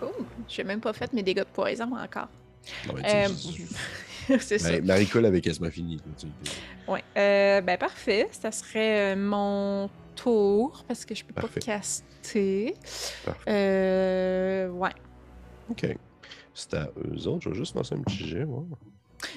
Cool. 0.00 0.24
J'ai 0.48 0.64
même 0.64 0.80
pas 0.80 0.92
fait 0.92 1.12
mes 1.12 1.22
dégâts 1.22 1.38
de 1.38 1.44
poison 1.44 1.96
encore. 1.96 2.28
Euh, 2.88 3.28
c'est 4.40 4.58
ça. 4.58 4.80
Marie-Cole 4.80 5.26
avait 5.26 5.40
quasiment 5.40 5.70
fini. 5.70 6.00
Oui. 6.88 7.00
Euh, 7.16 7.60
ben 7.60 7.78
parfait. 7.78 8.28
Ça 8.32 8.50
serait 8.50 9.14
euh, 9.14 9.16
mon 9.16 9.90
tour 10.14 10.84
parce 10.86 11.04
que 11.04 11.14
je 11.14 11.24
peux 11.24 11.34
pas 11.34 11.48
caster. 11.60 12.74
Parfait. 13.24 13.50
Euh, 13.50 14.68
ouais. 14.70 14.92
OK. 15.70 15.96
C'est 16.54 16.74
à 16.74 16.90
eux 16.98 17.26
autres. 17.26 17.42
Je 17.42 17.48
vais 17.50 17.56
juste 17.56 17.74
lancer 17.74 17.94
un 17.94 18.02
petit 18.02 18.28
jet. 18.28 18.46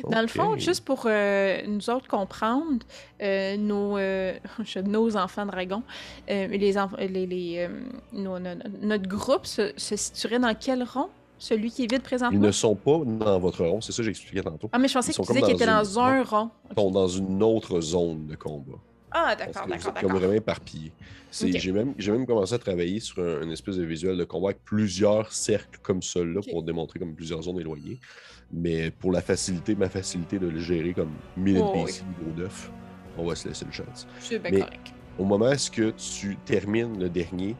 Dans 0.10 0.22
le 0.22 0.28
fond, 0.28 0.58
juste 0.58 0.86
pour 0.86 1.04
euh, 1.06 1.62
nous 1.68 1.90
autres 1.90 2.08
comprendre, 2.08 2.86
euh, 3.22 3.58
nos, 3.58 3.98
euh, 3.98 4.38
nos 4.86 5.18
enfants 5.18 5.46
dragons, 5.46 5.84
les, 6.28 6.48
les, 6.48 7.70
notre 8.14 9.08
groupe 9.08 9.46
se, 9.46 9.72
situerait 9.78 10.40
dans 10.40 10.56
quel 10.56 10.84
rond? 10.84 11.10
Celui 11.40 11.72
qui 11.72 11.84
est 11.84 11.92
vide 11.92 12.02
présentement? 12.02 12.38
Ils 12.38 12.42
ne 12.42 12.52
sont 12.52 12.76
pas 12.76 13.00
dans 13.06 13.40
votre 13.40 13.64
rond, 13.66 13.82
c'est 13.82 13.92
ça 13.92 13.98
que 13.98 14.04
j'expliquais 14.04 14.42
tantôt. 14.42 14.70
Ah, 14.72 14.80
mais 14.80 14.88
je 14.88 14.94
pensais 14.94 15.12
que 15.12 15.18
tu 15.18 15.28
disais 15.28 15.42
qu'ils 15.42 15.56
étaient 15.56 15.66
dans 15.66 16.00
un 16.00 16.24
rond. 16.24 16.50
Ils 16.72 16.76
sont 16.76 16.92
dans 16.92 17.08
une 17.08 17.44
autre 17.44 17.80
zone 17.82 18.28
de 18.28 18.36
combat. 18.36 18.80
Ah, 19.12 19.36
d'accord, 19.36 19.68
d'accord, 19.68 19.94
d'accord. 19.94 20.02
Comme 20.02 20.20
vraiment 20.20 20.34
éparpillé. 20.34 20.92
J'ai 21.32 21.72
même, 21.72 21.94
même, 21.98 22.26
commencé 22.26 22.54
à 22.54 22.58
travailler 22.58 23.00
sur 23.00 23.20
un, 23.20 23.44
une 23.44 23.52
espèce 23.52 23.78
de 23.78 23.84
visuel 23.84 24.18
de 24.18 24.24
combat 24.24 24.50
avec 24.50 24.64
plusieurs 24.64 25.32
cercles 25.32 25.80
comme 25.82 26.02
ceux-là 26.02 26.42
pour 26.50 26.64
démontrer 26.64 27.00
comme 27.00 27.14
plusieurs 27.14 27.42
zones 27.44 27.60
éloignées. 27.60 28.00
Mais 28.52 28.92
pour 28.92 29.12
la 29.12 29.22
facilité, 29.22 29.76
ma 29.76 29.90
facilité 29.90 30.40
de 30.40 30.48
le 30.48 30.60
gérer 30.60 30.94
comme 30.94 31.12
1000 31.36 31.58
oh, 31.58 31.74
NPC 31.76 32.04
niveau 32.04 32.42
9, 32.42 32.72
on 33.18 33.26
va 33.26 33.36
se 33.36 33.48
laisser 33.48 33.66
une 33.66 33.74
chance. 33.74 34.08
C'est 34.20 34.40
bien 34.40 34.60
correct. 34.60 34.94
Au 35.18 35.26
moment 35.26 35.52
où 35.52 35.72
que 35.72 35.92
tu 35.92 36.38
termines 36.46 37.00
le 37.00 37.10
dernier, 37.10 37.56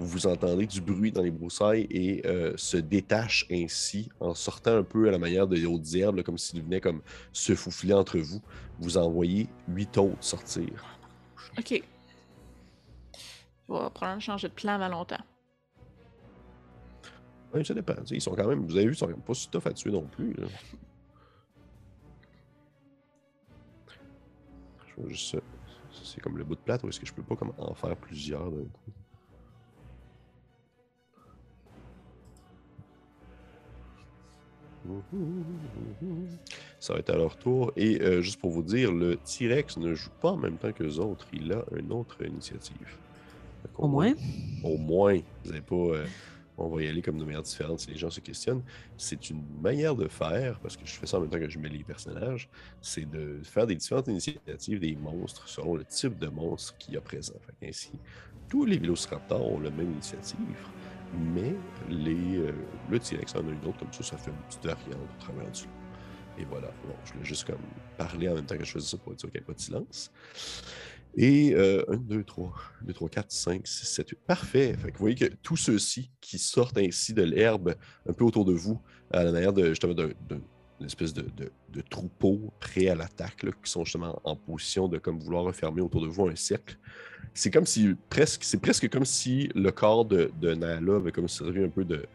vous 0.00 0.26
entendez 0.26 0.66
du 0.66 0.80
bruit 0.80 1.12
dans 1.12 1.22
les 1.22 1.30
broussailles 1.30 1.86
et 1.90 2.26
euh, 2.26 2.56
se 2.56 2.78
détache 2.78 3.46
ainsi 3.50 4.08
en 4.18 4.34
sortant 4.34 4.76
un 4.76 4.82
peu 4.82 5.08
à 5.08 5.10
la 5.10 5.18
manière 5.18 5.46
de 5.46 5.64
hautes 5.66 5.94
herbes, 5.94 6.22
comme 6.22 6.38
s'il 6.38 6.62
venait 6.62 6.80
comme 6.80 7.02
se 7.32 7.54
foufiler 7.54 7.92
entre 7.92 8.18
vous. 8.18 8.40
Vous 8.78 8.96
envoyez 8.96 9.48
huit 9.68 9.96
autres 9.98 10.22
sortir. 10.22 10.98
Ok. 11.58 11.72
Je 11.72 13.74
vais 13.74 13.90
probablement 13.90 14.20
changer 14.20 14.48
de 14.48 14.54
plan 14.54 14.72
avant 14.72 14.88
longtemps. 14.88 15.22
Oui, 17.52 17.64
ça 17.64 17.74
dépend. 17.74 17.94
Ils 18.10 18.22
sont 18.22 18.34
quand 18.34 18.48
même, 18.48 18.64
vous 18.64 18.76
avez 18.76 18.86
vu, 18.86 18.92
ils 18.92 18.96
sont 18.96 19.08
pas 19.08 19.34
si 19.34 19.50
tough 19.50 19.66
à 19.66 19.72
tuer 19.72 19.90
non 19.90 20.06
plus. 20.06 20.34
Je 24.86 24.94
vois 24.96 25.08
juste 25.08 25.32
ça. 25.32 25.38
C'est 26.02 26.20
comme 26.20 26.38
le 26.38 26.44
bout 26.44 26.54
de 26.54 26.60
plate 26.60 26.82
ou 26.84 26.88
est-ce 26.88 27.00
que 27.00 27.06
je 27.06 27.12
peux 27.12 27.22
pas 27.22 27.36
comme 27.36 27.52
en 27.58 27.74
faire 27.74 27.96
plusieurs 27.96 28.50
d'un 28.50 28.64
coup? 28.64 28.92
Ça 36.78 36.94
va 36.94 37.00
être 37.00 37.10
à 37.10 37.16
leur 37.16 37.36
tour. 37.36 37.72
Et 37.76 38.00
euh, 38.00 38.22
juste 38.22 38.40
pour 38.40 38.50
vous 38.50 38.62
dire, 38.62 38.92
le 38.92 39.16
T-Rex 39.16 39.76
ne 39.76 39.94
joue 39.94 40.10
pas 40.20 40.30
en 40.30 40.36
même 40.36 40.56
temps 40.56 40.72
que 40.72 40.82
les 40.82 40.98
autres. 40.98 41.26
Il 41.32 41.52
a 41.52 41.64
une 41.76 41.92
autre 41.92 42.24
initiative. 42.24 42.98
Au 43.76 43.88
moins? 43.88 44.14
Au 44.62 44.76
moins. 44.76 45.18
Vous 45.44 45.62
pas. 45.62 45.96
Euh, 45.96 46.06
on 46.60 46.68
va 46.68 46.82
y 46.82 46.88
aller 46.88 47.00
comme 47.00 47.18
de 47.18 47.24
manière 47.24 47.42
différente 47.42 47.80
si 47.80 47.90
les 47.90 47.96
gens 47.96 48.10
se 48.10 48.20
questionnent. 48.20 48.62
C'est 48.96 49.30
une 49.30 49.42
manière 49.62 49.94
de 49.94 50.08
faire, 50.08 50.58
parce 50.60 50.76
que 50.76 50.84
je 50.84 50.92
fais 50.92 51.06
ça 51.06 51.16
en 51.16 51.20
même 51.20 51.30
temps 51.30 51.38
que 51.38 51.48
je 51.48 51.58
mets 51.58 51.68
les 51.68 51.82
personnages, 51.82 52.48
c'est 52.82 53.08
de 53.08 53.40
faire 53.42 53.66
des 53.66 53.76
différentes 53.76 54.08
initiatives 54.08 54.78
des 54.78 54.94
monstres 54.94 55.48
selon 55.48 55.74
le 55.74 55.84
type 55.84 56.18
de 56.18 56.28
monstre 56.28 56.76
qu'il 56.78 56.94
y 56.94 56.96
a 56.98 57.00
présent. 57.00 57.34
ainsi, 57.64 57.92
tous 58.48 58.66
les 58.66 58.78
Vélociraptors 58.78 59.46
ont 59.50 59.60
la 59.60 59.70
même 59.70 59.92
initiative, 59.92 60.36
mais 61.18 61.54
les, 61.88 62.38
euh, 62.38 62.52
le 62.88 62.98
T-Rex 62.98 63.34
en 63.34 63.40
a 63.40 63.50
une 63.50 63.64
autre, 63.66 63.78
comme 63.78 63.92
ça, 63.92 64.02
ça 64.02 64.16
fait 64.16 64.30
une 64.30 64.36
petite 64.48 64.64
variante 64.64 65.00
au 65.02 65.20
travers 65.20 65.50
du 65.50 65.62
Et 66.38 66.44
voilà, 66.44 66.70
je 67.04 67.12
voulais 67.12 67.24
juste 67.24 67.44
comme 67.44 67.60
parler 67.96 68.28
en 68.28 68.34
même 68.34 68.46
temps 68.46 68.56
que 68.56 68.64
je 68.64 68.72
faisais 68.72 68.86
ça 68.86 68.96
pour 68.98 69.12
sûr 69.18 69.30
qu'il 69.30 69.40
n'y 69.40 69.44
ait 69.44 69.46
pas 69.46 69.54
de 69.54 69.60
silence. 69.60 70.12
Et 71.16 71.54
1, 71.54 71.96
2, 71.96 72.22
3, 72.22 72.52
2, 72.82 72.92
3, 72.92 73.08
4, 73.08 73.32
5, 73.32 73.66
6, 73.66 73.86
7, 73.86 74.10
8. 74.10 74.18
Parfait. 74.26 74.74
Fait 74.74 74.92
que 74.92 74.98
vous 74.98 75.04
voyez 75.04 75.16
que 75.16 75.34
tous 75.42 75.56
ceux-ci 75.56 76.10
qui 76.20 76.38
sortent 76.38 76.78
ainsi 76.78 77.14
de 77.14 77.22
l'herbe 77.22 77.74
un 78.08 78.12
peu 78.12 78.24
autour 78.24 78.44
de 78.44 78.52
vous, 78.52 78.80
à 79.10 79.24
la 79.24 79.32
manière 79.32 79.52
de 79.52 79.70
justement 79.70 79.94
d'une 79.94 80.40
espèce 80.86 81.12
de, 81.12 81.22
de, 81.36 81.50
de, 81.70 81.80
troupeau 81.80 82.52
prêt 82.60 82.88
à 82.88 82.94
l'attaque, 82.94 83.44
qui 83.62 83.70
sont 83.70 83.84
justement 83.84 84.20
en 84.24 84.36
position 84.36 84.88
de 84.88 84.98
comme 84.98 85.18
vouloir 85.18 85.44
refermer 85.44 85.80
autour 85.80 86.02
de 86.02 86.08
vous 86.08 86.26
un 86.26 86.36
cercle. 86.36 86.78
C'est 87.34 87.50
comme 87.50 87.66
si 87.66 87.94
presque, 88.08 88.44
c'est 88.44 88.60
presque 88.60 88.88
comme 88.88 89.04
si 89.04 89.50
le 89.54 89.70
corps 89.70 90.04
de, 90.04 90.30
de 90.40 90.54
Nala 90.54 90.96
avait 90.96 91.12
comme 91.12 91.28
servi 91.28 91.62
un 91.62 91.68
peu 91.68 91.84
de, 91.84 92.06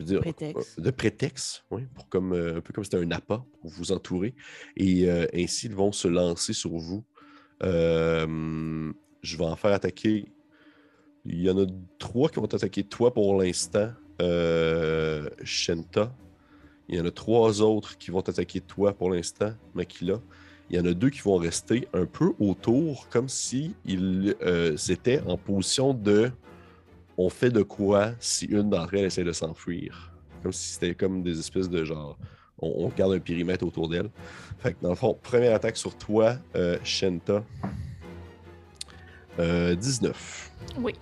dire, 0.00 0.20
prétexte. 0.20 0.80
de 0.80 0.90
prétexte, 0.90 1.64
oui, 1.70 1.82
pour 1.94 2.08
comme, 2.08 2.32
un 2.32 2.60
peu 2.60 2.72
comme 2.72 2.84
c'était 2.84 2.98
un 2.98 3.10
appât 3.10 3.44
pour 3.60 3.70
vous 3.70 3.92
entourer. 3.92 4.34
Et 4.76 5.08
euh, 5.08 5.26
ainsi, 5.34 5.66
ils 5.66 5.74
vont 5.74 5.92
se 5.92 6.08
lancer 6.08 6.52
sur 6.52 6.70
vous 6.70 7.04
euh, 7.62 8.92
je 9.22 9.36
vais 9.36 9.44
en 9.44 9.56
faire 9.56 9.72
attaquer. 9.72 10.26
Il 11.24 11.40
y 11.40 11.50
en 11.50 11.58
a 11.58 11.66
trois 11.98 12.28
qui 12.28 12.36
vont 12.36 12.46
attaquer 12.46 12.84
toi 12.84 13.12
pour 13.14 13.40
l'instant, 13.40 13.90
euh, 14.20 15.28
Shenta. 15.42 16.14
Il 16.88 16.96
y 16.96 17.00
en 17.00 17.06
a 17.06 17.10
trois 17.10 17.62
autres 17.62 17.96
qui 17.96 18.10
vont 18.10 18.20
attaquer 18.20 18.60
toi 18.60 18.92
pour 18.92 19.10
l'instant, 19.10 19.52
Makila. 19.74 20.20
Il 20.70 20.76
y 20.76 20.80
en 20.80 20.86
a 20.86 20.94
deux 20.94 21.10
qui 21.10 21.20
vont 21.20 21.36
rester 21.36 21.88
un 21.92 22.06
peu 22.06 22.32
autour, 22.38 23.08
comme 23.08 23.28
si 23.28 23.74
ils 23.84 24.34
euh, 24.42 24.76
étaient 24.88 25.20
en 25.26 25.36
position 25.36 25.92
de 25.94 26.30
on 27.16 27.28
fait 27.28 27.50
de 27.50 27.62
quoi 27.62 28.12
si 28.18 28.46
une 28.46 28.70
d'entre 28.70 28.94
elles 28.94 29.04
essaie 29.04 29.24
de 29.24 29.32
s'enfuir. 29.32 30.12
Comme 30.42 30.52
si 30.52 30.72
c'était 30.72 30.94
comme 30.94 31.22
des 31.22 31.38
espèces 31.38 31.68
de 31.68 31.84
genre 31.84 32.18
on, 32.58 32.88
garde 32.88 33.12
un 33.12 33.18
périmètre 33.18 33.66
autour 33.66 33.88
d'elle. 33.88 34.10
Fait 34.58 34.72
que 34.72 34.78
dans 34.82 34.90
le 34.90 34.94
fond, 34.94 35.18
première 35.22 35.54
attaque 35.54 35.76
sur 35.76 35.96
toi, 35.96 36.36
euh, 36.56 36.78
Shenta. 36.84 37.44
19. 39.38 40.52
Euh, 40.76 40.80
oui. 40.80 40.94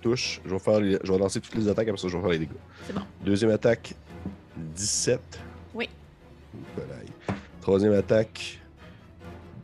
Touche. 0.00 0.40
Je 0.44 0.50
vais, 0.50 0.58
faire 0.58 0.80
je 0.80 1.12
vais 1.12 1.18
lancer 1.18 1.40
toutes 1.40 1.54
les 1.54 1.68
attaques, 1.68 1.88
après 1.88 2.00
ça, 2.00 2.08
je 2.08 2.16
vais 2.16 2.22
faire 2.22 2.30
les 2.30 2.38
dégâts. 2.38 2.50
C'est 2.86 2.94
bon. 2.94 3.02
Deuxième 3.24 3.50
attaque, 3.50 3.94
17. 4.74 5.40
Oui. 5.74 5.88
Troisième 7.60 7.92
attaque, 7.92 8.60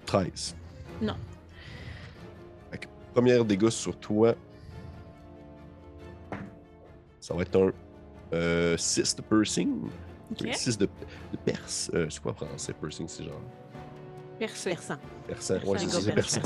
13. 0.06 0.54
Non. 1.02 1.16
première 3.12 3.44
dégât 3.44 3.70
sur 3.70 3.96
toi, 3.96 4.34
ça 7.20 7.34
va 7.34 7.42
être 7.42 7.72
un 8.32 8.76
6 8.76 9.16
de 9.16 9.22
piercing. 9.22 9.88
6 10.52 10.78
de, 10.78 10.86
de 10.86 11.36
perse. 11.44 11.90
Euh, 11.94 12.06
c'est 12.10 12.22
quoi 12.22 12.34
français? 12.34 12.72
Pursing, 12.72 13.08
c'est 13.08 13.24
genre. 13.24 13.40
Perçant. 14.38 14.96
Perçant. 15.26 15.54
Ouais, 15.64 15.78
c'est 15.78 16.14
perçant. 16.14 16.40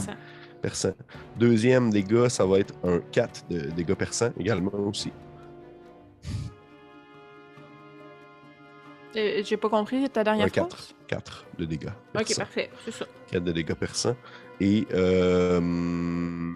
Perçant. 0.61 0.93
Deuxième 1.37 1.91
dégât, 1.91 2.29
ça 2.29 2.45
va 2.45 2.59
être 2.59 2.75
un 2.85 3.01
4 3.13 3.45
de 3.49 3.59
dégâts 3.71 3.95
perçants 3.95 4.31
également 4.39 4.75
aussi. 4.75 5.13
Euh, 9.17 9.43
J'ai 9.45 9.57
pas 9.57 9.69
compris 9.69 10.09
ta 10.11 10.23
dernière 10.23 10.47
un 10.47 10.51
4, 10.51 10.95
4 11.07 11.47
de 11.59 11.65
dégâts. 11.65 11.89
Ok, 12.15 12.37
parfait, 12.37 12.71
c'est 12.85 12.91
ça. 12.91 13.07
4 13.31 13.43
de 13.43 13.53
dégâts 13.53 13.75
perçants. 13.75 14.17
Et. 14.61 14.87
Euh... 14.93 16.53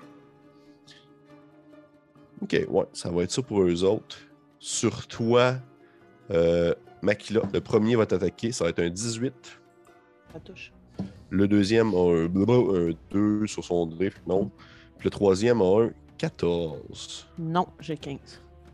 Ok, 2.43 2.57
ouais, 2.69 2.85
ça 2.93 3.11
va 3.11 3.23
être 3.23 3.31
ça 3.31 3.43
pour 3.43 3.63
eux 3.63 3.85
autres. 3.85 4.19
Sur 4.59 5.07
toi, 5.07 5.55
euh, 6.31 6.75
Makila, 7.01 7.43
le 7.53 7.61
premier 7.61 7.97
va 7.97 8.07
t'attaquer, 8.07 8.53
ça 8.53 8.65
va 8.65 8.71
être 8.71 8.81
un 8.81 8.91
18. 8.91 9.35
Ça 10.33 10.41
touche. 10.41 10.73
Le 11.31 11.49
deuxième 11.49 11.95
a 11.95 12.27
un, 12.27 12.29
2 13.11 13.47
sur 13.47 13.65
son 13.65 13.87
drift, 13.87 14.21
non. 14.27 14.51
Puis 14.99 15.07
le 15.07 15.11
troisième 15.11 15.63
a 15.63 15.85
un 15.85 15.91
14. 16.19 17.29
Non, 17.39 17.67
j'ai 17.81 17.97
15. 17.97 18.19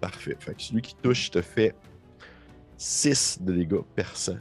Parfait. 0.01 0.37
Fait 0.39 0.55
que 0.55 0.63
celui 0.63 0.83
qui 0.83 0.95
touche 0.97 1.31
te 1.31 1.41
fait 1.41 1.75
6 2.79 3.39
de 3.43 3.53
dégâts 3.53 3.83
perçants. 3.95 4.39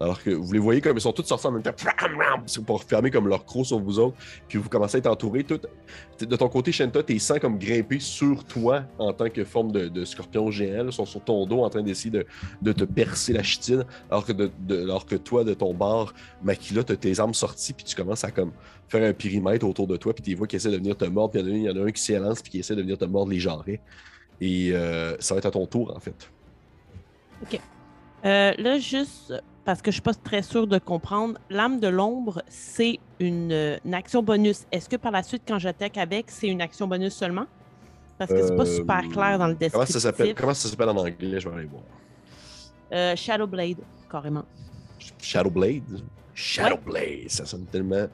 Alors 0.00 0.22
que 0.22 0.30
vous 0.30 0.50
les 0.50 0.58
voyez 0.58 0.80
comme 0.80 0.96
ils 0.96 1.00
sont 1.00 1.12
tous 1.12 1.24
sortis 1.24 1.46
en 1.46 1.52
même 1.52 1.62
temps. 1.62 1.74
Pour 2.66 2.82
fermer 2.82 3.10
comme 3.10 3.28
leur 3.28 3.44
croc 3.44 3.66
sur 3.66 3.78
vous 3.78 3.98
autres. 3.98 4.16
Puis 4.48 4.56
vous 4.56 4.68
commencez 4.70 4.96
à 4.96 4.98
être 4.98 5.06
entouré. 5.06 5.42
De 5.42 6.36
ton 6.36 6.48
côté, 6.48 6.72
Shenta, 6.72 7.02
tes 7.02 7.18
sangs 7.18 7.38
comme 7.38 7.58
grimpés 7.58 8.00
sur 8.00 8.44
toi 8.44 8.84
en 8.98 9.12
tant 9.12 9.28
que 9.28 9.44
forme 9.44 9.72
de, 9.72 10.04
scorpion 10.06 10.50
géant. 10.50 10.86
Ils 10.86 10.92
sont 10.92 11.04
sur 11.04 11.22
ton 11.22 11.44
dos 11.44 11.62
en 11.62 11.68
train 11.68 11.82
d'essayer 11.82 12.24
de, 12.62 12.72
te 12.72 12.84
percer 12.84 13.34
la 13.34 13.42
chitine. 13.42 13.84
Alors 14.10 14.24
que, 14.24 15.16
toi, 15.16 15.44
de 15.44 15.52
ton 15.52 15.74
bord, 15.74 16.14
Makila, 16.42 16.82
tu 16.82 16.92
as 16.92 16.96
tes 16.96 17.20
armes 17.20 17.34
sorties. 17.34 17.74
Puis 17.74 17.84
tu 17.84 17.94
commences 17.94 18.24
à 18.24 18.30
faire 18.30 19.04
un 19.04 19.12
périmètre 19.12 19.66
autour 19.66 19.86
de 19.86 19.98
toi. 19.98 20.14
Puis 20.14 20.22
tu 20.22 20.34
vois 20.34 20.46
qui 20.46 20.56
essaient 20.56 20.70
de 20.70 20.78
venir 20.78 20.96
te 20.96 21.04
mordre. 21.04 21.32
Puis 21.32 21.42
il 21.42 21.62
y, 21.62 21.70
en 21.70 21.76
a 21.76 21.86
un 21.86 21.90
qui 21.90 22.02
s'élance. 22.02 22.40
Puis 22.40 22.52
qui 22.52 22.58
essaie 22.60 22.74
de 22.74 22.80
venir 22.80 22.96
te 22.96 23.04
mordre 23.04 23.32
les 23.32 23.38
jarrets. 23.38 23.82
Et 24.40 24.70
euh, 24.72 25.14
ça 25.20 25.34
va 25.34 25.38
être 25.40 25.46
à 25.46 25.50
ton 25.50 25.66
tour, 25.66 25.94
en 25.94 26.00
fait. 26.00 26.30
OK. 27.42 27.60
Euh, 28.24 28.52
là, 28.58 28.78
juste 28.78 29.32
parce 29.64 29.82
que 29.82 29.90
je 29.90 29.96
suis 29.96 30.02
pas 30.02 30.14
très 30.14 30.42
sûre 30.42 30.66
de 30.66 30.78
comprendre, 30.78 31.38
l'âme 31.48 31.80
de 31.80 31.88
l'ombre, 31.88 32.42
c'est 32.48 32.98
une, 33.18 33.78
une, 33.84 33.94
action 33.94 34.22
bonus. 34.22 34.64
Est-ce 34.72 34.88
que 34.88 34.96
par 34.96 35.12
la 35.12 35.22
suite, 35.22 35.42
quand 35.46 35.58
j'attaque 35.58 35.96
avec, 35.96 36.30
c'est 36.30 36.48
une 36.48 36.62
action 36.62 36.86
bonus 36.86 37.14
seulement? 37.14 37.46
Parce 38.18 38.32
que 38.32 38.46
c'est 38.46 38.56
pas 38.56 38.66
super 38.66 39.08
clair 39.08 39.38
dans 39.38 39.46
le 39.46 39.54
descriptif. 39.54 39.72
Comment 39.72 39.86
ça 39.86 40.00
s'appelle, 40.00 40.34
comment 40.34 40.54
ça 40.54 40.68
s'appelle 40.68 40.88
en 40.90 40.96
anglais? 40.96 41.40
Je 41.40 41.48
vais 41.48 41.54
aller 41.54 41.66
voir. 41.66 41.82
Euh, 42.92 43.16
Shadowblade, 43.16 43.78
carrément. 44.10 44.44
Shadowblade? 45.22 46.02
Shadowblade, 46.34 47.28
ça 47.28 47.46
sonne 47.46 47.66
tellement... 47.66 48.08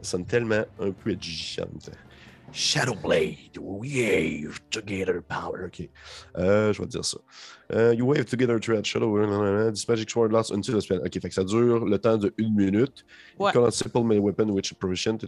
Ça 0.00 0.12
sonne 0.12 0.24
tellement 0.24 0.64
un 0.78 0.90
peu 0.90 1.10
édifiant. 1.10 1.66
Shadowblade, 2.52 3.58
wave 3.58 4.58
together 4.70 5.20
power. 5.22 5.66
Ok. 5.66 5.88
Euh, 6.38 6.72
je 6.72 6.80
vais 6.80 6.86
te 6.86 6.92
dire 6.92 7.04
ça. 7.04 7.18
Uh, 7.68 7.90
you 7.90 8.04
wave 8.04 8.26
together 8.26 8.60
thread 8.60 8.86
shadow. 8.86 9.70
This 9.70 9.88
magic 9.88 10.08
sword 10.08 10.32
lasts 10.32 10.52
until 10.52 10.74
the 10.76 10.82
spell. 10.82 11.00
Ok, 11.00 11.20
fait 11.20 11.28
que 11.28 11.34
ça 11.34 11.42
dure 11.42 11.84
le 11.84 11.98
temps 11.98 12.16
de 12.16 12.32
une 12.38 12.54
minute. 12.54 13.04
Ouais. 13.38 13.50
You 13.50 13.52
cannot 13.52 13.72
simple 13.72 14.04
my 14.04 14.18
weapon 14.18 14.52
which 14.52 14.72
provision. 14.78 15.18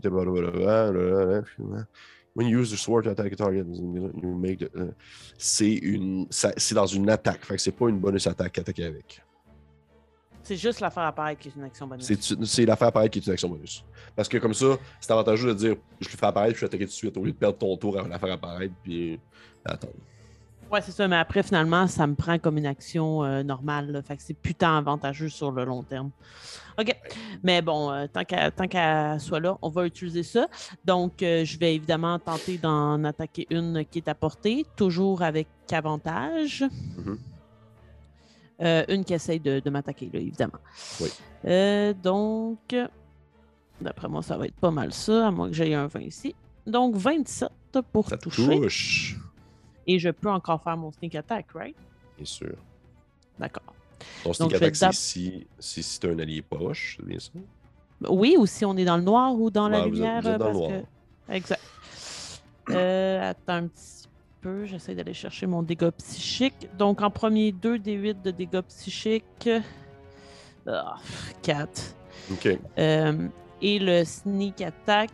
When 2.35 2.47
you 2.47 2.61
use 2.61 2.71
the 2.71 2.77
sword 2.77 3.05
to 3.05 3.11
attack 3.11 3.33
a 3.33 3.37
target, 3.37 3.67
you 3.67 4.37
make 4.39 4.61
the, 4.61 4.71
uh, 4.77 4.93
c'est 5.37 5.73
une, 5.73 6.27
c'est 6.31 6.75
dans 6.75 6.87
une 6.87 7.11
attaque. 7.11 7.45
Fait 7.45 7.57
que 7.57 7.61
c'est 7.61 7.73
pas 7.73 7.89
une 7.89 7.99
bonus 7.99 8.29
attaque 8.29 8.59
attaquer 8.59 8.85
avec. 8.85 9.21
C'est 10.45 10.57
juste 10.57 10.79
l'affaire 10.81 11.03
apparaître 11.03 11.41
qui 11.41 11.49
est 11.49 11.57
une 11.57 11.65
action 11.65 11.89
bonus. 11.89 12.11
C'est 12.45 12.65
l'affaire 12.65 12.89
apparaître 12.89 13.13
qui 13.13 13.19
est 13.19 13.27
une 13.27 13.33
action 13.33 13.49
bonus. 13.49 13.85
Parce 14.15 14.29
que 14.29 14.39
comme 14.39 14.55
ça, 14.55 14.79
c'est 15.01 15.11
avantageux 15.11 15.49
de 15.49 15.55
dire 15.55 15.77
je 16.01 16.09
le 16.09 16.17
fais 16.17 16.27
apparaître 16.27 16.53
puis 16.53 16.61
je 16.61 16.67
vais 16.67 16.69
attaquer 16.69 16.85
tout 16.85 16.91
de 16.91 16.95
suite 16.95 17.17
au 17.17 17.25
lieu 17.25 17.33
de 17.33 17.37
perdre 17.37 17.59
ton 17.59 17.77
tour 17.77 17.99
à 17.99 18.07
l'affaire 18.07 18.33
apparaître 18.33 18.75
puis 18.83 19.19
attendre. 19.65 19.95
Ouais, 20.71 20.83
c'est 20.83 20.93
ça, 20.93 21.09
mais 21.09 21.17
après, 21.17 21.43
finalement, 21.43 21.87
ça 21.87 22.07
me 22.07 22.15
prend 22.15 22.39
comme 22.39 22.59
une 22.59 22.67
action 22.67 23.25
euh, 23.25 23.43
normale. 23.43 23.91
Là, 23.91 24.03
fait 24.03 24.17
que 24.17 24.23
c'est 24.23 24.35
putain 24.35 24.77
avantageux 24.77 25.31
sur 25.31 25.51
le 25.51 25.65
long 25.65 25.83
terme. 25.83 26.11
OK. 26.79 26.95
Mais 27.43 27.63
bon, 27.63 27.91
euh, 27.91 28.07
tant 28.07 28.25
qu'elle 28.25 29.21
soit 29.21 29.41
là, 29.41 29.57
on 29.63 29.71
va 29.71 29.87
utiliser 29.87 30.23
ça. 30.23 30.47
Donc, 30.85 31.23
euh, 31.23 31.45
je 31.45 31.59
vais 31.59 31.75
évidemment 31.75 32.19
tenter 32.19 32.59
d'en 32.59 33.03
attaquer 33.05 33.47
une 33.51 33.85
qui 33.91 33.99
est 33.99 34.09
à 34.09 34.15
portée, 34.15 34.67
toujours 34.77 35.23
avec 35.23 35.49
avantage. 35.73 36.63
Mm 36.63 37.03
-hmm. 37.05 37.19
Euh, 38.61 38.85
une 38.89 39.05
qui 39.05 39.15
essaye 39.15 39.41
de, 39.41 39.61
de 39.61 39.71
m'attaquer, 39.71 40.11
là, 40.13 40.19
évidemment. 40.21 40.61
Oui. 41.01 41.09
Donc, 42.03 42.75
d'après 43.81 44.09
moi, 44.09 44.23
ça 44.23 44.37
va 44.37 44.47
être 44.47 44.61
pas 44.61 44.73
mal 44.73 44.93
ça, 44.93 45.29
à 45.29 45.31
moins 45.31 45.49
que 45.49 45.55
j'aie 45.55 45.75
un 45.75 45.87
20 45.87 46.01
ici. 46.01 46.35
Donc, 46.67 46.97
27 46.97 47.49
pour 47.93 48.09
ça 48.09 48.17
toucher. 48.17 48.61
touche. 48.61 49.17
Et 49.89 49.99
je 49.99 50.11
peux 50.11 50.31
encore 50.31 50.63
faire 50.63 50.77
mon 50.77 50.93
sneak 50.93 51.15
attack, 51.17 51.47
right? 51.55 51.75
Bien 52.17 52.25
sûr. 52.27 52.55
D'accord. 53.39 53.75
Ton 54.23 54.33
sneak 54.33 54.55
attack, 54.55 54.77
c'est 54.77 54.93
si, 54.93 55.47
si, 55.59 55.83
si 55.83 55.99
tu 55.99 56.09
un 56.09 56.19
allié 56.21 56.43
proche, 56.43 56.99
c'est 57.01 57.07
bien 57.07 57.19
ça? 57.19 57.31
Oui, 58.09 58.37
ou 58.39 58.47
si 58.47 58.65
on 58.65 58.77
est 58.77 58.85
dans 58.85 58.97
le 58.99 59.03
noir 59.03 59.35
ou 59.35 59.51
dans 59.51 59.69
la 59.69 59.81
êtes- 59.81 59.85
lumière. 59.87 60.23
vous 60.23 60.29
êtes 60.29 60.39
dans 60.39 60.47
le 60.47 60.53
parce 60.53 60.57
noir. 60.57 60.71
que- 61.27 61.33
Exact. 61.35 61.63
Euh, 62.71 63.31
attends 63.31 63.55
un 63.55 63.67
petit 63.67 64.09
peu, 64.41 64.67
j'essaie 64.67 64.95
d'aller 64.95 65.15
chercher 65.15 65.47
mon 65.47 65.63
dégât 65.63 65.91
psychique. 65.93 66.69
Donc, 66.79 67.01
en 67.03 67.11
premier, 67.11 67.51
2 67.51 67.79
des 67.79 67.95
8 67.95 68.23
de 68.23 68.31
dégâts 68.31 68.61
psychiques. 68.69 69.49
4. 71.43 71.95
Ok. 72.31 72.59
Euh, 72.79 73.29
et 73.63 73.79
le 73.79 74.05
sneak 74.05 74.61
attack. 74.61 75.11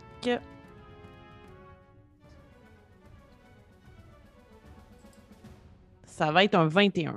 Ça 6.17 6.31
va 6.31 6.45
être 6.45 6.55
un 6.55 6.67
21. 6.67 7.13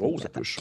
Oh, 0.00 0.16
ça 0.20 0.28
touche. 0.28 0.58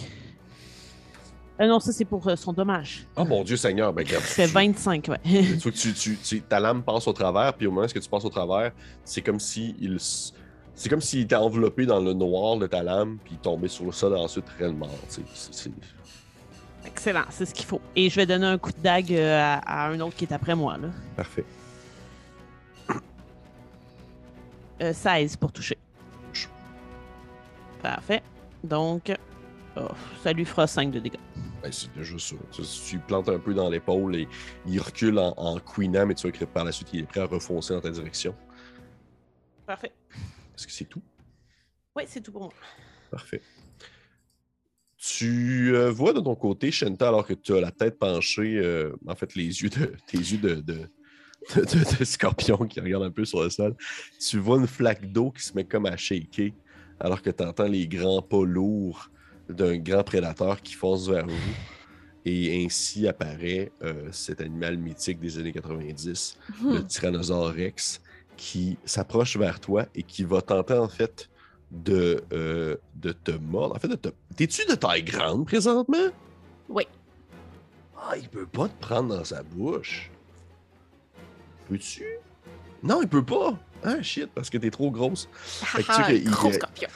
Euh, 1.60 1.66
non, 1.66 1.80
ça 1.80 1.92
c'est 1.92 2.06
pour 2.06 2.28
euh, 2.28 2.36
son 2.36 2.54
dommage. 2.54 3.08
Oh 3.16 3.26
mon 3.26 3.44
Dieu 3.44 3.58
Seigneur, 3.58 3.92
ben 3.92 4.06
regarde. 4.06 4.24
Tu- 4.24 4.46
25, 4.46 5.08
ouais. 5.10 5.18
tu 5.26 5.42
vois 5.58 5.72
que 5.72 5.78
tu, 5.78 5.94
tu- 5.94 6.18
tu- 6.18 6.42
ta 6.44 6.60
lame 6.60 6.84
passe 6.84 7.08
au 7.08 7.14
travers, 7.14 7.52
puis 7.56 7.66
au 7.66 7.72
moment 7.72 7.88
où 7.88 7.90
tu 7.90 8.00
passes 8.08 8.26
au 8.26 8.30
travers, 8.30 8.72
c'est 9.04 9.22
comme 9.24 9.40
si 9.40 9.76
il 9.80 9.98
c'est 10.00 10.88
comme 10.88 11.02
s'il 11.02 11.22
était 11.22 11.36
enveloppé 11.36 11.88
dans 11.88 12.00
le 12.00 12.14
noir 12.14 12.58
de 12.58 12.68
ta 12.68 12.84
lame, 12.84 13.18
puis 13.24 13.34
il 13.34 13.40
tombait 13.40 13.68
sur 13.68 13.86
le 13.86 13.92
sol 13.92 14.16
ensuite 14.16 14.46
réellement. 14.60 14.88
C'est- 15.08 15.24
c'est- 15.34 15.72
Excellent, 16.86 17.26
c'est 17.32 17.46
ce 17.48 17.56
qu'il 17.56 17.66
faut. 17.66 17.82
Et 17.96 18.08
je 18.12 18.16
vais 18.18 18.28
donner 18.28 18.46
un 18.46 18.60
coup 18.60 18.72
de 18.72 18.82
dague 18.84 19.12
euh, 19.14 19.36
à, 19.36 19.86
à 19.88 19.90
un 19.90 20.00
autre 20.00 20.16
qui 20.16 20.26
est 20.26 20.32
après 20.32 20.54
moi. 20.56 20.78
Là. 20.78 20.90
Parfait. 21.18 21.44
Euh, 24.82 24.94
16 24.94 25.36
pour 25.38 25.52
toucher. 25.52 25.78
Parfait. 27.82 28.22
Donc, 28.64 29.12
oh, 29.78 29.88
ça 30.24 30.34
lui 30.34 30.46
fera 30.46 30.68
5 30.68 30.92
de 30.92 31.00
dégâts. 31.00 31.20
Ben, 31.62 31.72
c'est 31.72 31.94
déjà 31.94 32.18
ça. 32.18 32.36
Tu, 32.52 32.62
tu 32.62 32.96
lui 32.96 33.04
plantes 33.06 33.30
un 33.30 33.40
peu 33.40 33.54
dans 33.54 33.70
l'épaule 33.70 34.16
et 34.16 34.28
il 34.66 34.80
recule 34.80 35.20
en, 35.20 35.34
en 35.38 35.60
queenant, 35.60 36.06
mais 36.06 36.16
tu 36.16 36.24
vois 36.30 36.38
que 36.38 36.46
par 36.46 36.64
la 36.66 36.72
suite, 36.72 36.90
il 36.94 37.02
est 37.02 37.04
prêt 37.04 37.20
à 37.22 37.26
refoncer 37.26 37.74
dans 37.74 37.82
ta 37.82 37.90
direction. 37.90 38.36
Parfait. 39.66 39.92
Est-ce 40.56 40.68
que 40.68 40.74
c'est 40.74 40.86
tout? 40.86 41.02
Oui, 41.96 42.04
c'est 42.08 42.22
tout 42.22 42.32
pour 42.32 42.44
moi. 42.44 42.54
Parfait. 43.12 43.42
Tu 44.98 45.74
euh, 45.76 45.90
vois 45.90 46.12
de 46.12 46.20
ton 46.20 46.36
côté, 46.36 46.72
Shenta, 46.72 47.08
alors 47.08 47.26
que 47.26 47.34
tu 47.34 47.54
as 47.54 47.62
la 47.62 47.72
tête 47.72 47.98
penchée, 47.98 48.58
euh, 48.58 48.92
en 49.08 49.16
fait, 49.16 49.36
les 49.36 49.62
yeux 49.62 49.70
de, 49.70 49.94
tes 50.08 50.18
yeux 50.18 50.38
de, 50.38 50.56
de, 50.56 50.90
de- 51.56 52.04
scorpion 52.04 52.58
qui 52.68 52.82
regardent 52.82 53.04
un 53.04 53.12
peu 53.12 53.24
sur 53.24 53.42
le 53.42 53.50
sol, 53.50 53.76
tu 54.20 54.40
vois 54.40 54.58
une 54.58 54.68
flaque 54.68 55.10
d'eau 55.12 55.32
qui 55.32 55.42
se 55.44 55.54
met 55.56 55.64
comme 55.64 55.86
à 55.86 55.96
shaker, 55.96 56.52
alors 57.00 57.22
que 57.22 57.30
tu 57.30 57.44
entends 57.44 57.68
les 57.68 57.88
grands 57.88 58.22
pas 58.22 58.44
lourds 58.44 59.10
d'un 59.50 59.78
grand 59.78 60.04
prédateur 60.04 60.62
qui 60.62 60.74
fonce 60.74 61.08
vers 61.08 61.26
vous. 61.26 61.54
Et 62.26 62.64
ainsi 62.64 63.08
apparaît 63.08 63.72
euh, 63.82 64.10
cet 64.12 64.42
animal 64.42 64.78
mythique 64.78 65.20
des 65.20 65.40
années 65.40 65.54
90, 65.54 66.38
le 66.64 66.86
Tyrannosaure 66.86 67.54
Rex, 67.54 68.02
qui 68.36 68.78
s'approche 68.86 69.38
vers 69.38 69.60
toi 69.60 69.86
et 69.96 70.04
qui 70.04 70.24
va 70.24 70.42
tenter 70.42 70.74
en 70.74 70.90
fait 70.90 71.30
de, 71.72 72.24
euh, 72.34 72.78
de 72.96 73.12
te 73.12 73.32
mordre. 73.32 73.76
En 73.76 73.80
fait, 73.80 73.88
de 73.88 73.96
te... 73.96 74.10
T'es-tu 74.36 74.66
de 74.66 74.76
taille 74.76 75.04
grande 75.04 75.46
présentement? 75.46 76.10
Oui. 76.68 76.84
Ah, 77.98 78.16
il 78.18 78.30
peut 78.30 78.46
pas 78.46 78.68
te 78.68 78.80
prendre 78.80 79.16
dans 79.16 79.24
sa 79.24 79.44
bouche. 79.44 80.12
Peux-tu? 81.68 82.06
Non, 82.84 83.02
il 83.02 83.08
peut 83.08 83.26
pas. 83.26 83.58
Ah, 83.84 84.02
shit, 84.02 84.28
parce 84.36 84.50
que 84.50 84.58
t'es 84.58 84.70
trop 84.72 84.92
grosse. 84.92 85.28
Fait 85.34 85.84
que 85.84 85.88
tu 85.88 85.94
sais 85.94 86.02
Ah, 86.06 86.12
qu'il- 86.12 86.30
gros 86.30 86.50
il- 86.50 86.54
scorpion. 86.56 86.90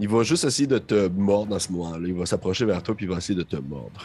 Il 0.00 0.08
va 0.08 0.22
juste 0.24 0.44
essayer 0.44 0.66
de 0.66 0.78
te 0.78 1.08
mordre 1.08 1.50
dans 1.52 1.58
ce 1.60 1.70
moment-là. 1.72 2.06
Il 2.08 2.14
va 2.14 2.26
s'approcher 2.26 2.64
vers 2.64 2.82
toi 2.82 2.96
puis 2.96 3.06
il 3.06 3.10
va 3.12 3.18
essayer 3.18 3.38
de 3.38 3.44
te 3.44 3.56
mordre. 3.56 4.04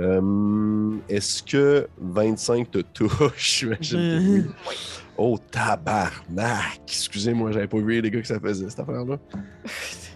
Euh, 0.00 0.96
Est-ce 1.08 1.42
que 1.42 1.88
25 2.00 2.70
te 2.70 2.78
touche? 2.78 3.32
J'imagine 3.60 3.98
que 3.98 4.48
oui. 4.68 4.74
Oh, 5.16 5.36
tabarnak! 5.50 6.80
Excusez-moi, 6.86 7.50
j'avais 7.50 7.66
pas 7.66 7.78
vu 7.78 8.00
les 8.00 8.10
gars 8.10 8.20
que 8.20 8.26
ça 8.28 8.38
faisait, 8.38 8.68
cette 8.70 8.80
affaire-là. 8.80 9.18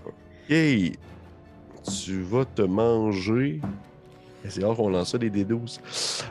Ok. 0.06 0.56
Tu 2.04 2.22
vas 2.22 2.44
te 2.44 2.62
manger. 2.62 3.60
C'est 4.48 4.62
rare 4.64 4.76
qu'on 4.76 4.88
lance 4.90 5.12
ça, 5.12 5.18
des 5.18 5.30
D12. 5.30 5.80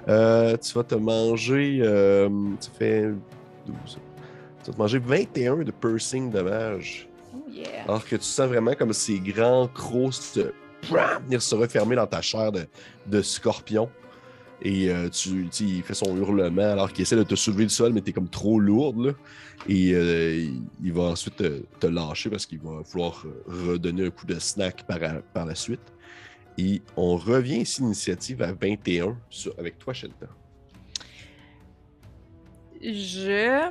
Euh, 0.07 0.55
tu 0.57 0.73
vas 0.73 0.83
te 0.83 0.95
manger. 0.95 1.79
euh, 1.81 2.29
tu 2.61 2.69
fais 2.77 3.09
12. 3.65 3.97
Tu 4.71 4.77
vas 4.77 4.87
te 4.89 4.95
manger 4.95 4.99
21 4.99 5.57
de 5.57 5.71
piercing 5.71 6.31
dommage. 6.31 7.07
Oh 7.35 7.43
yeah. 7.49 7.83
Alors 7.83 8.05
que 8.05 8.15
tu 8.15 8.23
sens 8.23 8.47
vraiment 8.47 8.73
comme 8.73 8.93
ces 8.93 9.19
grands 9.19 9.67
crocs 9.67 10.13
se, 10.13 10.53
venir 10.83 11.41
se 11.41 11.55
refermer 11.55 11.95
dans 11.95 12.07
ta 12.07 12.21
chair 12.21 12.51
de, 12.51 12.65
de 13.07 13.21
scorpion. 13.21 13.89
Et 14.61 14.89
euh, 14.89 15.09
tu, 15.09 15.49
il 15.59 15.81
fait 15.83 15.93
son 15.95 16.15
hurlement 16.15 16.71
alors 16.71 16.93
qu'il 16.93 17.01
essaie 17.01 17.15
de 17.15 17.23
te 17.23 17.35
soulever 17.35 17.63
du 17.63 17.73
sol, 17.73 17.91
mais 17.93 18.01
t'es 18.01 18.13
comme 18.13 18.29
trop 18.29 18.59
lourde. 18.59 19.07
Là. 19.07 19.11
Et 19.67 19.91
euh, 19.93 20.47
il, 20.83 20.93
va 20.93 21.03
ensuite 21.03 21.35
te, 21.37 21.63
te 21.79 21.87
lâcher 21.87 22.29
parce 22.29 22.45
qu'il 22.45 22.59
va 22.59 22.81
vouloir 22.81 23.25
euh, 23.25 23.43
redonner 23.71 24.05
un 24.05 24.09
coup 24.11 24.25
de 24.25 24.39
snack 24.39 24.85
par, 24.85 24.99
par 25.33 25.45
la 25.45 25.55
suite. 25.55 25.81
Et 26.57 26.81
on 26.95 27.17
revient 27.17 27.57
ici, 27.61 27.81
initiative 27.81 28.41
à 28.43 28.53
21 28.53 29.17
sur- 29.29 29.53
avec 29.57 29.79
toi, 29.79 29.93
Shelton. 29.93 30.27
Je. 32.81 33.69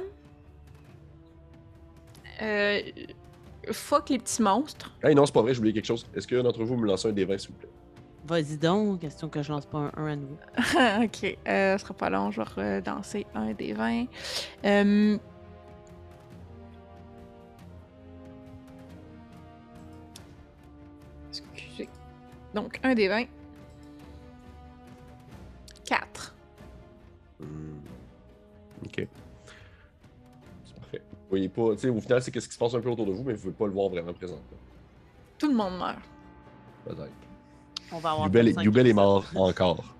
Euh... 2.43 2.81
Fuck 3.73 4.09
les 4.09 4.19
petits 4.19 4.43
monstres. 4.43 4.91
Hey, 5.03 5.15
non, 5.15 5.27
c'est 5.27 5.35
pas 5.35 5.43
vrai, 5.43 5.53
j'ai 5.53 5.59
oublié 5.59 5.75
quelque 5.75 5.87
chose. 5.87 6.07
Est-ce 6.15 6.27
qu'un 6.27 6.43
d'entre 6.43 6.65
vous 6.65 6.77
me 6.77 6.87
lance 6.87 7.05
un 7.05 7.13
des 7.13 7.25
20, 7.25 7.39
s'il 7.39 7.51
vous 7.51 7.57
plaît? 7.57 7.69
Vas-y 8.27 8.57
donc, 8.57 9.01
question 9.01 9.29
que 9.29 9.43
je 9.43 9.51
lance 9.53 9.67
pas 9.67 9.79
un 9.79 9.93
1 9.97 10.07
à 10.07 10.17
nouveau. 10.17 10.39
ok, 11.05 11.39
euh, 11.49 11.77
ce 11.77 11.85
sera 11.85 11.95
pas 11.95 12.11
long, 12.11 12.31
je 12.31 12.41
vais 12.41 12.79
redanser 12.79 13.27
un 13.35 13.53
des 13.53 13.73
20. 13.73 14.07
Euh... 14.65 15.19
Excusez. 21.29 21.89
Donc, 22.55 22.81
un 22.83 22.95
des 22.95 23.09
20. 23.09 23.25
4. 25.85 26.35
Hmm. 27.41 27.47
Ok. 28.85 29.09
Voyez 31.31 31.49
pas, 31.49 31.73
tu 31.75 31.79
sais, 31.83 31.89
au 31.89 32.01
final, 32.01 32.21
c'est 32.23 32.31
qu'est-ce 32.33 32.49
qui 32.49 32.55
se 32.55 32.59
passe 32.59 32.75
un 32.75 32.81
peu 32.81 32.91
autour 32.91 33.07
de 33.07 33.13
vous, 33.13 33.23
mais 33.23 33.33
vous 33.35 33.41
pouvez 33.43 33.55
pas 33.55 33.67
le 33.67 33.73
voir 33.73 33.89
vraiment 33.89 34.13
présent. 34.13 34.39
Tout 35.39 35.49
le 35.49 35.55
monde 35.55 35.79
meurt. 35.79 35.99
Peut-être. 36.85 37.09
On 37.93 37.99
va 37.99 38.11
avoir 38.11 38.27
Yubel, 38.27 38.49
est- 38.49 38.63
Yubel 38.63 38.93
mort 38.95 39.25
encore. 39.37 39.85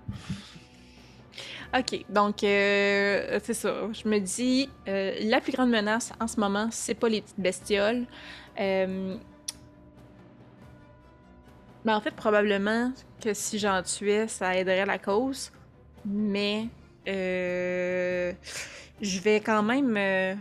Ok, 1.73 2.03
donc 2.09 2.43
euh, 2.43 3.39
c'est 3.41 3.53
ça. 3.53 3.73
Je 3.93 4.05
me 4.09 4.19
dis, 4.19 4.67
euh, 4.89 5.15
la 5.21 5.39
plus 5.39 5.53
grande 5.53 5.69
menace 5.69 6.11
en 6.19 6.27
ce 6.27 6.37
moment, 6.37 6.67
c'est 6.69 6.95
pas 6.95 7.07
les 7.07 7.21
petites 7.21 7.39
bestioles. 7.39 8.05
Euh, 8.59 9.15
Mais 11.85 11.93
en 11.93 12.01
fait, 12.01 12.11
probablement 12.13 12.91
que 13.23 13.33
si 13.33 13.57
j'en 13.57 13.81
tuais, 13.83 14.27
ça 14.27 14.53
aiderait 14.57 14.85
la 14.85 14.97
cause. 14.99 15.49
Mais 16.05 16.67
euh, 17.07 18.33
je 19.01 19.19
vais 19.21 19.39
quand 19.39 19.63
même 19.63 19.95
euh, 19.97 20.35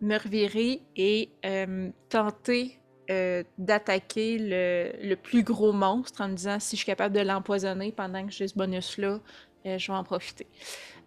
me 0.00 0.16
revirer 0.18 0.82
et 0.96 1.30
euh, 1.44 1.90
tenter 2.08 2.78
euh, 3.10 3.42
d'attaquer 3.56 4.38
le, 4.38 4.92
le 5.08 5.16
plus 5.16 5.42
gros 5.42 5.72
monstre 5.72 6.20
en 6.20 6.28
me 6.28 6.34
disant 6.34 6.60
si 6.60 6.76
je 6.76 6.82
suis 6.82 6.86
capable 6.86 7.14
de 7.14 7.20
l'empoisonner 7.20 7.90
pendant 7.92 8.24
que 8.26 8.32
j'ai 8.32 8.48
ce 8.48 8.54
bonus-là, 8.54 9.20
euh, 9.66 9.78
je 9.78 9.90
vais 9.90 9.96
en 9.98 10.04
profiter. 10.04 10.46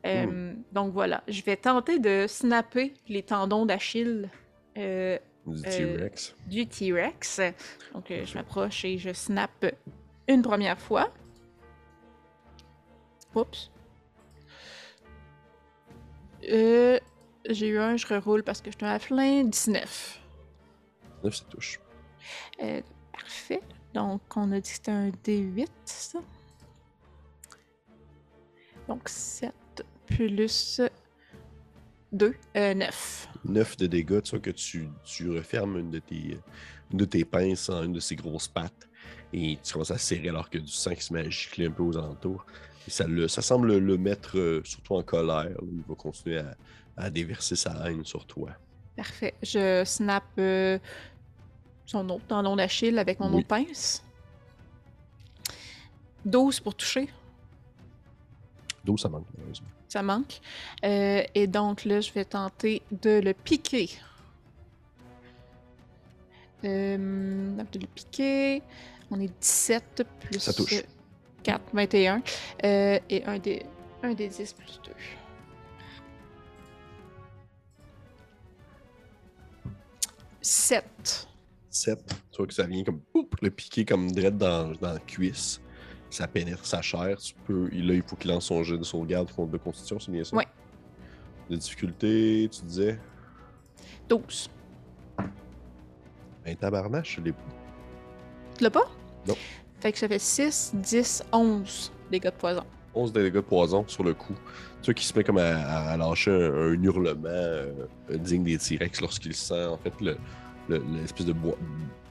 Euh, 0.06 0.54
Donc 0.72 0.94
voilà, 0.94 1.24
je 1.28 1.44
vais 1.44 1.56
tenter 1.58 2.00
de 2.00 2.26
snapper 2.28 2.94
les 3.08 3.22
tendons 3.24 3.66
d'Achille 3.68 4.30
Du 4.76 5.62
T-Rex. 5.62 6.36
du 6.48 6.68
T-Rex. 6.68 7.42
Donc 7.94 8.06
je 8.10 8.34
m'approche 8.36 8.84
et 8.86 8.98
je 8.98 9.14
snap 9.14 9.66
une 10.28 10.42
première 10.42 10.80
fois. 10.80 11.14
Oups. 13.36 13.72
Euh, 16.50 17.00
j'ai 17.50 17.68
eu 17.68 17.80
un, 17.80 17.98
je 17.98 18.08
reroule 18.08 18.44
parce 18.44 18.62
que 18.62 18.72
je 18.72 18.78
suis 18.78 18.86
un 18.86 19.00
flin. 19.00 19.44
19. 19.44 20.22
9, 21.24 21.36
ça 21.36 21.46
touche. 21.50 21.80
Euh, 22.62 22.82
parfait. 23.12 23.62
Donc, 23.94 24.22
on 24.36 24.52
a 24.52 24.60
dit 24.60 24.62
que 24.62 24.76
c'était 24.76 24.92
un 24.92 25.10
D8, 25.10 25.68
ça? 25.86 26.20
Donc, 28.88 29.08
7 29.08 29.54
plus 30.08 30.82
2, 32.12 32.36
euh, 32.56 32.74
9. 32.74 33.28
9 33.46 33.78
de 33.78 33.88
dégâts, 33.88 34.22
tu 34.22 34.32
vois 34.32 34.40
que 34.40 34.52
tu, 34.52 34.90
tu 35.04 35.30
refermes 35.30 35.78
une 35.78 35.92
de, 35.92 36.00
tes, 36.00 36.38
une 36.92 36.98
de 36.98 37.06
tes 37.06 37.26
pinces 37.26 37.70
en 37.70 37.84
une 37.84 37.94
de 37.94 38.00
ses 38.00 38.16
grosses 38.16 38.48
pattes 38.48 38.90
et 39.34 39.58
tu 39.64 39.74
commences 39.74 39.92
à 39.92 39.98
serrer 39.98 40.30
alors 40.30 40.50
que 40.50 40.58
du 40.58 40.68
sang 40.68 40.94
qui 40.94 41.02
se 41.02 41.14
met 41.14 41.22
à 41.22 41.30
gicler 41.30 41.68
un 41.68 41.72
peu 41.72 41.84
aux 41.84 41.98
alentours. 41.98 42.46
Et 42.88 42.92
ça, 42.92 43.08
le, 43.08 43.28
ça 43.28 43.42
semble 43.42 43.78
le 43.78 43.98
mettre 43.98 44.38
euh, 44.38 44.62
surtout 44.64 44.96
en 44.96 45.04
colère. 45.04 45.56
Il 45.62 45.84
va 45.88 45.96
continuer 45.96 46.40
à, 46.40 46.56
à 47.02 47.10
déverser 47.10 47.56
sa 47.56 47.72
haine 47.90 48.06
sur 48.06 48.26
toi. 48.26 48.52
Parfait. 48.96 49.34
Je 49.42 49.84
snap 49.86 50.24
euh, 50.38 50.78
son 51.86 52.08
autre 52.10 52.26
tendon 52.28 52.56
d'Achille 52.56 52.98
avec 53.00 53.20
mon 53.20 53.30
Oui. 53.30 53.40
autre 53.40 53.48
pince. 53.48 54.04
12 56.26 56.60
pour 56.60 56.76
toucher. 56.76 57.10
12, 58.86 59.02
ça 59.02 59.10
manque, 59.10 59.26
malheureusement. 59.38 59.68
Ça 59.90 60.02
manque. 60.04 60.40
Euh, 60.84 61.24
et 61.36 61.48
donc 61.48 61.86
là, 61.86 62.00
je 62.02 62.12
vais 62.14 62.26
tenter 62.26 62.82
de 62.92 63.20
le 63.20 63.34
piquer. 63.34 63.90
Euh, 66.64 66.98
de 67.72 67.80
le 67.80 67.88
piquer. 67.88 68.62
On 69.10 69.20
est 69.20 69.32
17 69.42 70.04
plus 70.22 70.40
Ça 70.40 70.54
touche. 70.54 70.84
4, 71.44 71.62
21. 71.74 72.22
Euh, 72.64 73.00
et 73.10 73.24
un 73.26 73.40
des, 73.40 73.66
un 74.04 74.14
des 74.14 74.28
10 74.28 74.54
plus 74.54 74.80
2. 74.86 74.92
Sept. 80.42 81.28
7, 81.70 82.00
tu 82.32 82.38
vois 82.38 82.48
que 82.48 82.54
ça 82.54 82.66
vient 82.66 82.84
comme 82.84 83.02
oup, 83.14 83.36
le 83.42 83.50
piquer 83.50 83.86
comme 83.86 84.12
direct 84.12 84.38
dans, 84.38 84.74
dans 84.74 84.94
la 84.94 85.00
cuisse. 85.00 85.62
Ça 86.10 86.28
pénètre 86.28 86.66
sa 86.66 86.82
chair. 86.82 87.18
Tu 87.18 87.34
peux, 87.46 87.70
et 87.72 87.82
là, 87.82 87.94
il 87.94 88.02
faut 88.02 88.18
qu'il 88.18 88.30
lance 88.30 88.46
son 88.46 88.62
jeu 88.64 88.78
de 88.78 88.84
sauvegarde 88.84 89.32
contre 89.32 89.52
de 89.52 89.58
constitution, 89.58 90.00
c'est 90.00 90.12
bien 90.12 90.24
ça? 90.26 90.36
Ouais. 90.36 90.48
De 91.50 91.56
difficulté, 91.56 92.50
tu 92.52 92.66
disais? 92.66 93.00
12. 94.10 94.50
Ben, 96.44 96.56
tabarnache, 96.58 97.16
je 97.16 97.22
l'ai 97.22 97.34
Tu 98.58 98.64
l'as 98.64 98.70
pas? 98.70 98.92
Non. 99.26 99.36
Fait 99.80 99.92
que 99.94 99.98
ça 99.98 100.08
fait 100.08 100.20
6, 100.20 100.72
10, 100.76 101.24
11 101.32 101.92
dégâts 102.10 102.26
de 102.26 102.30
poison. 102.32 102.66
11 102.96 103.14
dégâts 103.14 103.34
de 103.34 103.40
poison 103.42 103.86
sur 103.88 104.04
le 104.04 104.14
coup. 104.14 104.36
Tu 104.82 104.86
vois 104.88 104.94
qu'il 104.94 105.06
se 105.06 105.18
met 105.18 105.24
comme 105.24 105.38
à, 105.38 105.96
lâcher 105.98 106.32
un, 106.32 106.54
un 106.54 106.84
hurlement 106.84 107.22
euh, 107.28 107.72
digne 108.10 108.44
des 108.44 108.58
T-Rex 108.58 109.02
lorsqu'il 109.02 109.34
sent 109.36 109.66
en 109.66 109.78
fait 109.78 109.94
le- 110.02 110.18
le- 110.70 110.84
l'espèce 111.00 111.26
de 111.26 111.36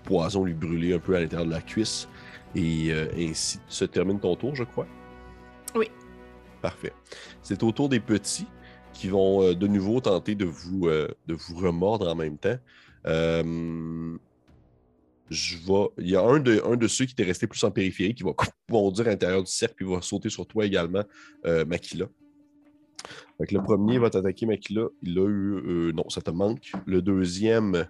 poison 0.05 0.45
lui 0.45 0.55
brûler 0.55 0.95
un 0.95 0.99
peu 0.99 1.15
à 1.17 1.21
l'intérieur 1.21 1.47
de 1.47 1.53
la 1.53 1.61
cuisse. 1.61 2.09
Et 2.55 2.89
euh, 2.93 3.07
ainsi 3.17 3.61
se 3.69 3.85
termine 3.85 4.19
ton 4.19 4.35
tour, 4.37 4.55
je 4.55 4.65
crois? 4.65 4.87
Oui. 5.75 5.91
Parfait. 6.63 6.93
C'est 7.43 7.63
au 7.63 7.71
tour 7.73 7.89
des 7.89 8.01
petits 8.01 8.47
qui 8.93 9.09
vont 9.09 9.43
euh, 9.43 9.55
de 9.55 9.67
nouveau 9.67 10.01
tenter 10.01 10.35
de 10.35 10.45
vous, 10.45 10.89
de 10.89 11.15
vous 11.35 11.57
remordre 11.57 12.09
en 12.09 12.15
même 12.15 12.39
temps. 12.39 12.59
Je 15.31 15.57
vais. 15.57 15.89
Il 15.99 16.11
y 16.11 16.17
a 16.17 16.23
un 16.23 16.41
de, 16.41 16.61
un 16.67 16.77
de 16.77 16.89
ceux 16.89 17.05
qui 17.07 17.13
était 17.13 17.23
resté 17.25 17.47
plus 17.47 17.63
en 17.65 17.71
périphérie 17.71 18.15
qui 18.15 18.23
va 18.25 18.33
bondir 18.69 19.07
à 19.07 19.11
l'intérieur 19.11 19.43
du 19.43 19.51
cercle 19.51 19.83
et 19.85 19.87
va 19.87 20.03
sauter 20.03 20.29
sur 20.29 20.47
toi 20.47 20.67
également, 20.67 21.05
euh, 21.47 21.65
Makila. 21.65 22.07
Fait 23.39 23.47
que 23.47 23.55
le 23.55 23.63
premier 23.63 23.99
va 23.99 24.11
t'attaquer, 24.11 24.45
Makila. 24.47 24.87
Il 25.03 25.19
a 25.19 25.27
eu. 25.29 25.55
euh, 25.55 25.93
non, 25.93 26.09
ça 26.11 26.21
te 26.21 26.31
manque. 26.31 26.73
Le 26.85 27.01
deuxième, 27.01 27.87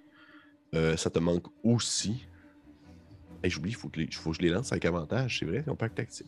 euh, 0.75 0.97
ça 0.97 1.09
te 1.11 1.19
manque 1.19 1.47
aussi. 1.65 2.27
Hey, 3.43 3.51
J'oublie, 3.51 3.71
il 3.71 3.75
faut, 3.75 3.89
que 3.89 3.99
les- 4.01 4.11
faut 4.11 4.31
que 4.33 4.37
je 4.37 4.43
les 4.43 4.51
lance 4.51 4.71
avec 4.71 4.85
avantage, 4.85 5.39
c'est 5.39 5.47
vrai, 5.47 5.65
ils 5.67 5.71
ont 5.71 5.77
pas 5.77 5.89
de 5.89 5.95
tactique. 5.95 6.27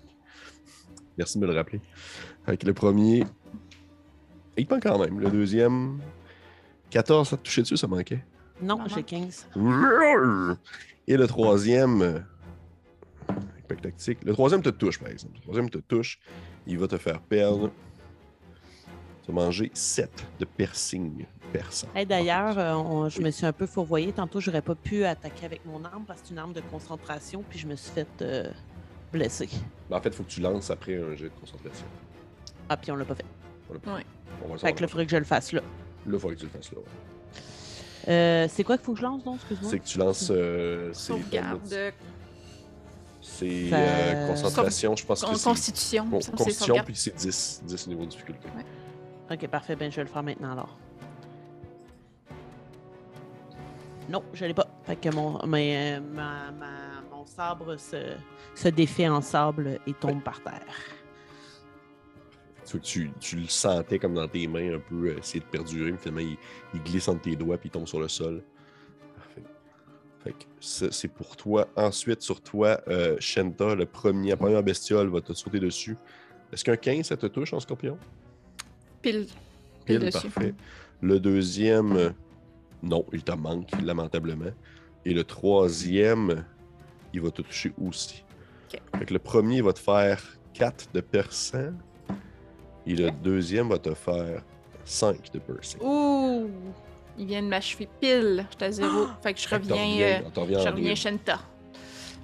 Merci 1.19 1.39
de 1.39 1.43
me 1.47 1.53
le 1.53 1.57
rappeler. 1.57 1.81
Fait 2.47 2.57
que 2.57 2.67
le 2.67 2.73
premier. 2.73 3.25
Il 4.57 4.67
manque 4.69 4.83
quand 4.83 4.99
même. 4.99 5.21
Le 5.21 5.31
deuxième. 5.31 6.01
14, 6.91 7.29
ça 7.29 7.37
te 7.37 7.43
touchait 7.43 7.63
dessus, 7.63 7.77
ça 7.77 7.87
manquait? 7.87 8.25
Non, 8.63 8.81
j'ai 8.87 8.97
manque. 8.97 9.07
15. 9.07 9.49
Et 11.13 11.19
le 11.19 11.27
troisième. 11.27 12.01
euh, 12.01 12.19
avec 13.29 13.69
pack 13.69 13.83
tactique. 13.83 14.25
Le 14.25 14.33
troisième 14.33 14.63
te 14.63 14.71
touche, 14.71 14.99
par 14.99 15.11
exemple. 15.11 15.35
Le 15.35 15.43
troisième 15.43 15.69
te 15.69 15.77
touche. 15.77 16.19
Il 16.67 16.79
va 16.79 16.89
te 16.89 16.97
faire 16.97 17.21
perdre. 17.21 17.71
Tu 19.23 19.31
vas 19.31 19.35
manger 19.45 19.71
7 19.75 20.11
de 20.39 20.47
piercing 20.47 21.27
perçant. 21.53 21.87
Hey, 21.95 22.07
D'ailleurs, 22.07 22.59
euh, 22.59 23.11
je 23.11 23.21
me 23.21 23.31
suis 23.31 23.45
un 23.45 23.53
peu 23.53 23.67
fourvoyée. 23.67 24.11
Tantôt, 24.13 24.41
j'aurais 24.41 24.63
pas 24.63 24.75
pu 24.75 25.05
attaquer 25.05 25.45
avec 25.45 25.67
mon 25.67 25.85
arme 25.85 26.05
parce 26.07 26.23
que 26.23 26.29
c'est 26.29 26.33
une 26.33 26.39
arme 26.39 26.55
de 26.55 26.63
concentration, 26.63 27.45
puis 27.47 27.59
je 27.59 27.67
me 27.67 27.77
suis 27.77 27.93
fait 27.93 28.09
euh, 28.23 28.51
blesser. 29.13 29.51
Ben, 29.91 29.99
en 29.99 30.01
fait, 30.01 30.09
il 30.09 30.15
faut 30.15 30.23
que 30.23 30.31
tu 30.31 30.41
lances 30.41 30.71
après 30.71 30.97
un 30.97 31.15
jet 31.15 31.25
de 31.25 31.39
concentration. 31.39 31.85
Ah, 32.71 32.79
puis 32.79 32.91
on 32.91 32.97
l'a 32.97 33.05
pas 33.05 33.17
fait. 33.17 33.27
On 33.69 33.75
va 33.75 33.99
le 34.55 34.59
Fait 34.59 34.73
que 34.73 34.81
là, 34.81 34.87
il 34.87 34.91
faudrait 34.91 35.05
que 35.05 35.13
je 35.13 35.19
le 35.19 35.25
fasse 35.25 35.53
là. 35.53 35.61
Là, 35.61 36.13
il 36.15 36.19
faudrait 36.19 36.37
que 36.37 36.41
tu 36.41 36.47
le 36.47 36.53
fasses 36.53 36.73
là. 36.73 36.79
ouais. 36.79 36.85
Euh, 38.09 38.47
c'est 38.51 38.65
quoi 38.65 38.77
qu'il 38.77 38.85
faut 38.87 38.93
que 38.93 38.99
je 38.99 39.05
lance, 39.05 39.23
donc? 39.25 39.37
Excuse-moi. 39.37 39.71
C'est 39.71 39.79
que 39.79 39.85
tu 39.87 39.99
lances. 39.99 40.29
euh, 40.31 40.91
c'est- 40.93 41.13
Sauvegarde. 41.13 41.61
C'est 43.25 43.71
Ça- 43.71 43.77
euh, 43.79 44.27
concentration, 44.29 44.97
je 44.97 45.07
pense 45.07 45.23
Con- 45.23 45.33
que 45.33 45.39
c'est. 45.39 45.45
Constitution. 45.45 46.05
con- 46.11 46.19
Constitution, 46.37 46.77
puis 46.85 46.97
c'est 46.97 47.15
10. 47.15 47.63
10 47.65 47.87
au 47.87 47.91
niveau 47.91 48.05
de 48.05 48.11
difficulté. 48.11 48.49
Ouais. 48.57 48.65
Ok, 49.35 49.47
parfait. 49.49 49.77
Ben, 49.77 49.91
je 49.91 49.97
vais 49.97 50.03
le 50.03 50.09
faire 50.09 50.23
maintenant 50.25 50.53
alors. 50.53 50.77
Non, 54.09 54.23
je 54.35 54.45
l'ai 54.45 54.55
pas. 54.55 54.67
Fait 54.85 54.97
que 54.97 55.09
mon, 55.15 55.39
mais, 55.47 55.97
euh, 55.97 56.01
ma- 56.01 56.51
ma- 56.51 57.01
mon 57.17 57.25
sabre 57.25 57.77
se, 57.77 58.15
se 58.55 58.69
défait 58.69 59.09
en 59.09 59.21
sable 59.21 59.79
et 59.87 59.95
tombe 59.95 60.21
par 60.23 60.43
terre. 60.43 60.67
Tu, 62.73 62.81
tu, 62.81 63.13
tu 63.21 63.37
le 63.37 63.49
sentais 63.49 63.99
comme 63.99 64.15
dans 64.15 64.29
tes 64.29 64.47
mains 64.47 64.75
un 64.77 64.79
peu 64.79 65.09
euh, 65.09 65.19
essayer 65.19 65.41
de 65.41 65.45
perdurer, 65.45 65.93
mais 65.93 65.99
finalement 65.99 66.21
il, 66.21 66.37
il 66.75 66.83
glisse 66.83 67.09
entre 67.09 67.23
tes 67.23 67.37
doigts 67.37 67.59
puis 67.59 67.69
il 67.69 67.73
tombe 67.73 67.87
sur 67.87 68.01
le 68.01 68.09
sol. 68.09 68.43
Parfait. 69.17 69.43
Fait 70.25 70.33
que 70.33 70.91
c'est 70.91 71.09
pour 71.09 71.37
toi. 71.37 71.69
Ensuite, 71.77 72.23
sur 72.23 72.41
toi, 72.41 72.81
euh, 72.89 73.17
Shenta, 73.19 73.75
le 73.75 73.87
premier, 73.87 74.31
la 74.31 74.37
première 74.37 74.63
bestiole 74.63 75.09
va 75.09 75.21
te 75.21 75.33
sauter 75.33 75.61
dessus. 75.61 75.97
Est-ce 76.53 76.65
qu'un 76.65 76.77
15, 76.77 77.07
ça 77.07 77.17
te 77.17 77.27
touche 77.27 77.53
en 77.53 77.61
scorpion? 77.61 77.99
Pile. 79.01 79.27
Pile 79.85 80.11
parfait. 80.11 80.55
Le 81.01 81.19
deuxième, 81.19 81.97
euh, 81.97 82.11
non, 82.83 83.05
il 83.13 83.25
te 83.25 83.33
manque, 83.33 83.71
lamentablement. 83.83 84.53
Et 85.05 85.13
le 85.13 85.25
troisième, 85.25 86.45
il 87.13 87.21
va 87.21 87.31
te 87.31 87.43
toucher 87.43 87.73
aussi. 87.83 88.25
Fait 88.69 89.05
que 89.05 89.13
le 89.13 89.19
premier 89.19 89.61
va 89.61 89.73
te 89.73 89.81
faire 89.81 90.23
4 90.55 90.89
de 90.95 91.01
perçant. 91.01 91.73
Et 92.87 92.95
le 92.97 93.11
deuxième 93.11 93.69
va 93.69 93.79
te 93.79 93.95
faire 93.95 94.43
5 94.85 95.33
de 95.33 95.39
piercing. 95.39 95.81
Ouh! 95.83 96.51
Il 97.19 97.27
vient 97.27 97.43
de 97.43 97.49
m'achever 97.49 97.89
pile. 98.01 98.47
J'étais 98.51 98.65
à 98.65 98.73
zéro. 98.73 99.07
Fait 99.23 99.35
que 99.35 99.41
je 99.41 99.47
Fait 99.47 99.59
que 99.61 99.63
reviens. 99.63 99.77
reviens- 99.77 100.23
euh, 100.25 100.41
reviens 100.41 100.59
je 100.63 100.69
en 100.69 100.73
reviens. 100.73 100.95
Shenta. 100.95 101.41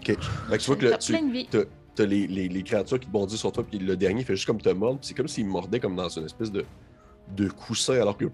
Ok. 0.01 0.07
Fait 0.07 0.17
que 0.17 0.57
tu 0.63 0.67
vois 0.67 0.77
que 0.77 0.97
tu 0.99 1.47
t'as 1.95 2.07
les, 2.07 2.27
les, 2.29 2.49
les 2.49 2.63
créatures 2.63 3.01
qui 3.01 3.09
bondissent 3.09 3.41
sur 3.41 3.51
toi, 3.51 3.65
puis 3.69 3.81
le 3.81 3.97
dernier 3.97 4.23
fait 4.23 4.37
juste 4.37 4.47
comme 4.47 4.61
te 4.61 4.69
mordre. 4.69 5.01
C'est 5.03 5.15
comme 5.15 5.27
s'il 5.27 5.47
mordait 5.47 5.81
comme 5.81 5.97
dans 5.97 6.09
une 6.09 6.25
espèce 6.27 6.53
de, 6.53 6.65
de 7.37 7.49
coussin, 7.49 7.95
alors 7.95 8.17
que 8.17 8.27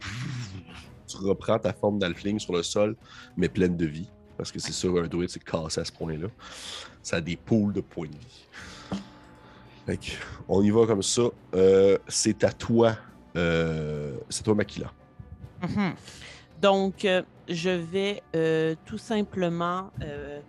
tu 1.09 1.16
reprends 1.16 1.59
ta 1.59 1.72
forme 1.72 1.99
d'alfling 1.99 2.39
sur 2.39 2.53
le 2.53 2.62
sol, 2.62 2.95
mais 3.39 3.49
pleine 3.49 3.75
de 3.77 3.87
vie. 3.87 4.09
Parce 4.37 4.53
que 4.53 4.59
c'est 4.59 4.72
sûr, 4.72 4.99
un 4.99 5.07
druide, 5.07 5.31
c'est 5.31 5.43
cassé 5.43 5.81
à 5.81 5.85
ce 5.85 5.93
point-là. 5.93 6.27
Ça 7.03 7.16
a 7.16 7.20
des 7.22 7.37
poules 7.37 7.72
de 7.72 7.81
points 7.81 8.09
de 8.09 8.12
vie. 8.18 9.01
Fait 9.87 9.97
que, 9.99 10.12
on 10.49 10.62
y 10.62 10.70
va 10.70 10.87
comme 10.87 11.03
ça. 11.03 11.22
Euh, 11.55 11.99
c'est 12.09 12.43
à 12.45 12.53
toi. 12.53 12.97
euh, 13.37 14.16
c'est 14.30 14.43
toi, 14.45 14.55
Makila. 14.55 14.91
Mhm. 15.62 15.95
Donc, 16.62 17.05
euh, 17.05 17.22
je 17.49 17.70
vais 17.70 18.22
tout 18.87 18.97
simplement 18.99 19.91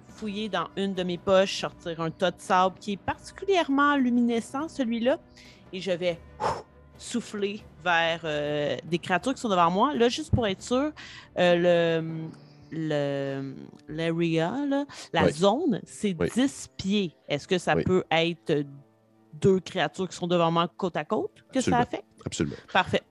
fouiller 0.08 0.48
dans 0.48 0.68
une 0.78 0.94
de 0.94 1.04
mes 1.04 1.18
poches, 1.18 1.60
sortir 1.60 2.00
un 2.00 2.12
tas 2.12 2.32
de 2.32 2.40
sable 2.40 2.76
qui 2.80 2.94
est 2.94 2.98
particulièrement 3.02 3.98
luminescent, 3.98 4.68
celui-là, 4.70 5.18
et 5.74 5.82
je 5.82 5.92
vais 5.92 6.18
ouf, 6.40 6.64
souffler 6.98 7.62
vers 7.84 8.22
des 8.86 9.00
créatures 9.00 9.34
qui 9.34 9.42
sont 9.42 9.50
devant 9.50 9.70
moi. 9.72 9.94
Là, 9.94 10.08
juste 10.08 10.32
pour 10.34 10.48
être 10.48 10.62
sûr, 10.62 10.92
le 11.36 12.36
l'area, 12.72 14.54
la 15.14 15.26
Oui. 15.26 15.32
zone, 15.32 15.82
c'est 15.86 16.16
Oui. 16.20 16.30
10 16.34 16.70
pieds. 16.78 17.16
Est-ce 17.28 17.48
que 17.48 17.58
ça 17.58 17.76
Oui. 17.76 17.84
peut 17.84 18.04
être 18.12 18.64
deux 19.42 19.60
créatures 19.60 20.08
qui 20.10 20.16
sont 20.16 20.28
devant 20.28 20.52
moi 20.52 20.70
côte 20.78 20.96
à 20.98 21.06
côte 21.06 21.44
que 21.54 21.62
ça 21.62 21.80
affecte? 21.80 22.06
Absolument. 22.26 22.56
Parfait. 22.72 23.02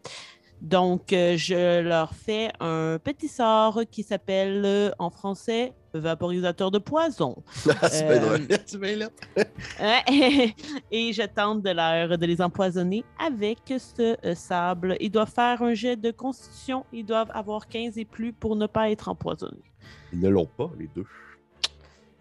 Donc, 0.60 1.12
euh, 1.12 1.36
je 1.36 1.80
leur 1.82 2.14
fais 2.14 2.50
un 2.58 2.98
petit 3.02 3.28
sort 3.28 3.80
qui 3.90 4.02
s'appelle 4.02 4.62
euh, 4.64 4.90
en 4.98 5.10
français 5.10 5.74
vaporisateur 5.92 6.70
de 6.70 6.78
poison. 6.78 7.36
c'est 7.54 8.06
bien 8.08 8.22
Euh, 8.22 8.38
bien. 8.38 9.08
Et 10.90 11.12
je 11.12 11.22
tente 11.26 11.62
de, 11.62 11.70
leur, 11.70 12.16
de 12.16 12.26
les 12.26 12.40
empoisonner 12.40 13.04
avec 13.24 13.58
ce 13.68 14.16
euh, 14.26 14.34
sable. 14.34 14.96
Ils 15.00 15.10
doivent 15.10 15.30
faire 15.30 15.60
un 15.62 15.74
jet 15.74 15.96
de 15.96 16.10
constitution. 16.10 16.86
Ils 16.92 17.04
doivent 17.04 17.30
avoir 17.34 17.68
15 17.68 17.98
et 17.98 18.04
plus 18.06 18.32
pour 18.32 18.56
ne 18.56 18.66
pas 18.66 18.90
être 18.90 19.08
empoisonnés. 19.08 19.70
Ils 20.12 20.20
ne 20.20 20.28
l'ont 20.30 20.46
pas, 20.56 20.70
les 20.78 20.88
deux. 20.94 21.04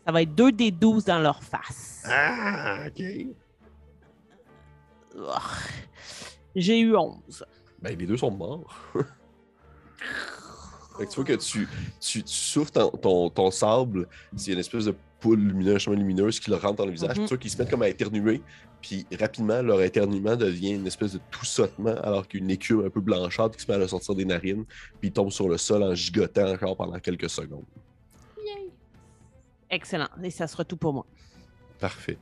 Ça 0.05 0.11
va 0.11 0.21
être 0.21 0.35
2 0.35 0.51
des 0.51 0.71
12 0.71 1.05
dans 1.05 1.19
leur 1.19 1.41
face. 1.41 2.03
Ah, 2.09 2.87
ok. 2.87 3.03
J'ai 6.55 6.79
eu 6.79 6.95
11. 6.95 7.45
Ben, 7.81 7.97
les 7.97 8.05
deux 8.05 8.17
sont 8.17 8.31
morts. 8.31 8.75
Fait 10.97 11.05
que 11.05 11.09
tu 11.09 11.15
vois 11.15 11.25
que 11.25 11.33
tu, 11.33 11.67
tu, 11.99 12.23
tu 12.23 12.33
souffles 12.33 12.71
ton, 12.71 12.89
ton, 12.91 13.29
ton 13.29 13.49
sable, 13.49 14.07
c'est 14.35 14.51
une 14.51 14.59
espèce 14.59 14.85
de 14.85 14.95
poule 15.19 15.39
lumineuse, 15.39 15.79
chemin 15.81 15.95
lumineuse 15.95 16.39
qui 16.39 16.51
leur 16.51 16.61
rentre 16.61 16.75
dans 16.75 16.85
le 16.85 16.91
visage. 16.91 17.17
Mhm. 17.17 17.23
Tu 17.23 17.29
vois 17.29 17.37
qu'ils 17.37 17.49
se 17.49 17.57
mettent 17.57 17.71
comme 17.71 17.81
à 17.81 17.89
éternuer, 17.89 18.43
puis 18.81 19.07
rapidement, 19.19 19.61
leur 19.61 19.81
éternuement 19.81 20.35
devient 20.35 20.73
une 20.73 20.85
espèce 20.85 21.13
de 21.13 21.19
tout-sautement, 21.31 21.95
alors 22.03 22.27
qu'une 22.27 22.51
écume 22.51 22.85
un 22.85 22.89
peu 22.89 23.01
blanchâtre 23.01 23.55
qui 23.57 23.63
se 23.63 23.71
met 23.71 23.81
à 23.81 23.87
sortir 23.87 24.13
des 24.13 24.25
narines, 24.25 24.65
puis 24.99 25.09
ils 25.09 25.11
tombent 25.11 25.31
sur 25.31 25.49
le 25.49 25.57
sol 25.57 25.81
en 25.81 25.95
gigotant 25.95 26.51
encore 26.51 26.77
pendant 26.77 26.99
quelques 26.99 27.29
secondes. 27.29 27.65
Excellent. 29.69 30.09
Et 30.21 30.29
ça 30.29 30.45
sera 30.45 30.63
tout 30.63 30.77
pour 30.77 30.93
moi. 30.93 31.05
Parfait. 31.79 32.19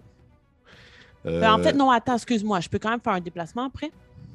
Ben, 1.23 1.53
en 1.53 1.61
fait, 1.61 1.73
non, 1.73 1.91
attends, 1.91 2.15
excuse-moi. 2.15 2.59
Je 2.59 2.69
peux 2.69 2.79
quand 2.79 2.89
même 2.89 2.99
faire 3.01 3.13
un 3.13 3.21
déplacement 3.21 3.65
après? 3.65 3.91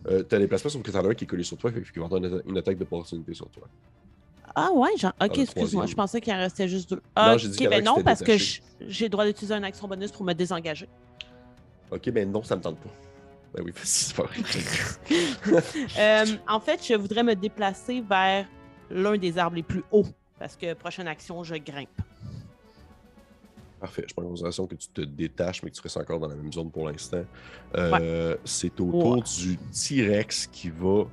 Euh, 0.08 0.22
T'as 0.22 0.38
les 0.38 0.46
placements 0.46 0.70
sur 0.70 0.82
que 0.82 0.90
t'en 0.90 1.04
as 1.04 1.08
un 1.08 1.14
qui 1.14 1.24
est 1.24 1.26
collé 1.26 1.42
sur 1.42 1.56
toi, 1.56 1.72
fait 1.72 1.82
qu'il 1.82 2.00
va 2.00 2.06
avoir 2.06 2.22
une, 2.22 2.42
une 2.46 2.58
attaque 2.58 2.78
d'opportunité 2.78 3.34
sur 3.34 3.48
toi. 3.48 3.64
Ah 4.54 4.70
ouais, 4.72 4.96
genre, 4.96 5.12
ok, 5.20 5.38
excuse-moi, 5.38 5.86
je 5.86 5.94
pensais 5.94 6.20
qu'il 6.20 6.32
en 6.32 6.38
restait 6.38 6.68
juste 6.68 6.90
deux. 6.90 7.02
Ah, 7.14 7.32
Non, 7.32 7.38
j'ai 7.38 7.48
dit 7.48 7.66
ok, 7.66 7.72
a 7.72 7.76
ben 7.76 7.84
non, 7.84 8.02
parce 8.02 8.22
que 8.22 8.36
j'ai 8.36 9.04
le 9.04 9.08
droit 9.10 9.26
d'utiliser 9.26 9.54
une 9.54 9.64
action 9.64 9.86
bonus 9.88 10.12
pour 10.12 10.24
me 10.24 10.32
désengager. 10.32 10.88
Ok, 11.90 12.08
ben 12.10 12.30
non, 12.30 12.42
ça 12.42 12.56
me 12.56 12.62
tente 12.62 12.78
pas. 12.78 12.88
Ben 13.54 13.62
oui, 13.64 13.72
c'est 13.82 14.14
pas 14.16 14.22
vrai. 14.22 14.36
Euh, 15.98 16.24
en 16.48 16.60
fait, 16.60 16.86
je 16.86 16.94
voudrais 16.94 17.22
me 17.22 17.34
déplacer 17.34 18.00
vers 18.00 18.46
l'un 18.90 19.16
des 19.16 19.36
arbres 19.38 19.56
les 19.56 19.62
plus 19.62 19.84
hauts, 19.90 20.06
parce 20.38 20.56
que 20.56 20.74
prochaine 20.74 21.08
action, 21.08 21.42
je 21.44 21.56
grimpe. 21.56 21.88
Parfait. 23.80 24.04
Je 24.08 24.14
prends 24.14 24.24
en 24.24 24.28
considération 24.30 24.66
que 24.66 24.74
tu 24.74 24.88
te 24.88 25.00
détaches, 25.02 25.62
mais 25.62 25.70
que 25.70 25.76
tu 25.76 25.82
restes 25.82 25.96
encore 25.98 26.18
dans 26.18 26.28
la 26.28 26.34
même 26.34 26.52
zone 26.52 26.70
pour 26.70 26.88
l'instant. 26.88 27.24
Euh, 27.76 28.36
C'est 28.44 28.80
au 28.80 28.90
tour 28.90 29.16
Ouais. 29.18 29.22
du 29.38 29.58
T-Rex 29.58 30.46
qui 30.46 30.70
va 30.70 31.04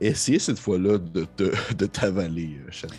essayer 0.00 0.38
cette 0.38 0.58
fois-là 0.58 0.98
de, 0.98 1.24
te- 1.24 1.74
de 1.74 1.86
t'avaler, 1.86 2.58
euh, 2.66 2.70
Chantal. 2.70 2.96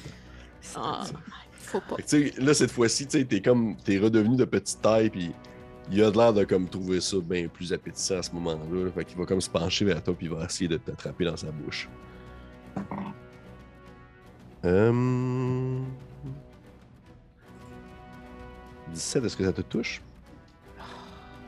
Ah. 0.76 1.04
Faut 1.52 1.82
pas. 1.82 1.96
Que, 1.98 2.40
Là, 2.46 2.54
cette 2.54 2.72
fois-ci, 2.72 3.06
tu 3.08 3.18
sais, 3.18 3.26
t'es 3.26 3.42
comme. 3.42 3.76
T'es 3.84 3.98
redevenu 3.98 4.36
de 4.36 4.46
petite 4.46 4.82
taille, 4.82 5.10
puis 5.10 5.32
il 5.92 6.04
a 6.04 6.12
de 6.12 6.18
l'air 6.18 6.32
de 6.34 6.44
comme 6.44 6.70
trouver 6.70 7.02
ça 7.02 7.18
bien 7.20 7.48
plus 7.48 7.74
appétissant 7.74 8.18
à 8.20 8.24
ce 8.24 8.32
moment-là. 8.34 8.86
là. 8.86 8.92
Fait 8.92 9.04
qu'il 9.06 9.18
va 9.18 9.26
comme 9.26 9.42
se 9.42 9.50
pencher 9.50 9.84
vers 9.86 10.02
toi, 10.04 10.14
puis 10.16 10.28
il 10.28 10.32
va 10.32 10.46
essayer 10.46 10.68
de 10.68 10.78
t'attraper 10.78 11.26
dans 11.26 11.38
sa 11.38 11.52
bouche. 11.52 11.90
Euh... 14.64 15.82
17, 18.96 19.26
est-ce 19.26 19.38
que 19.38 19.44
ça 19.44 19.54
te 19.54 19.62
touche? 19.62 20.02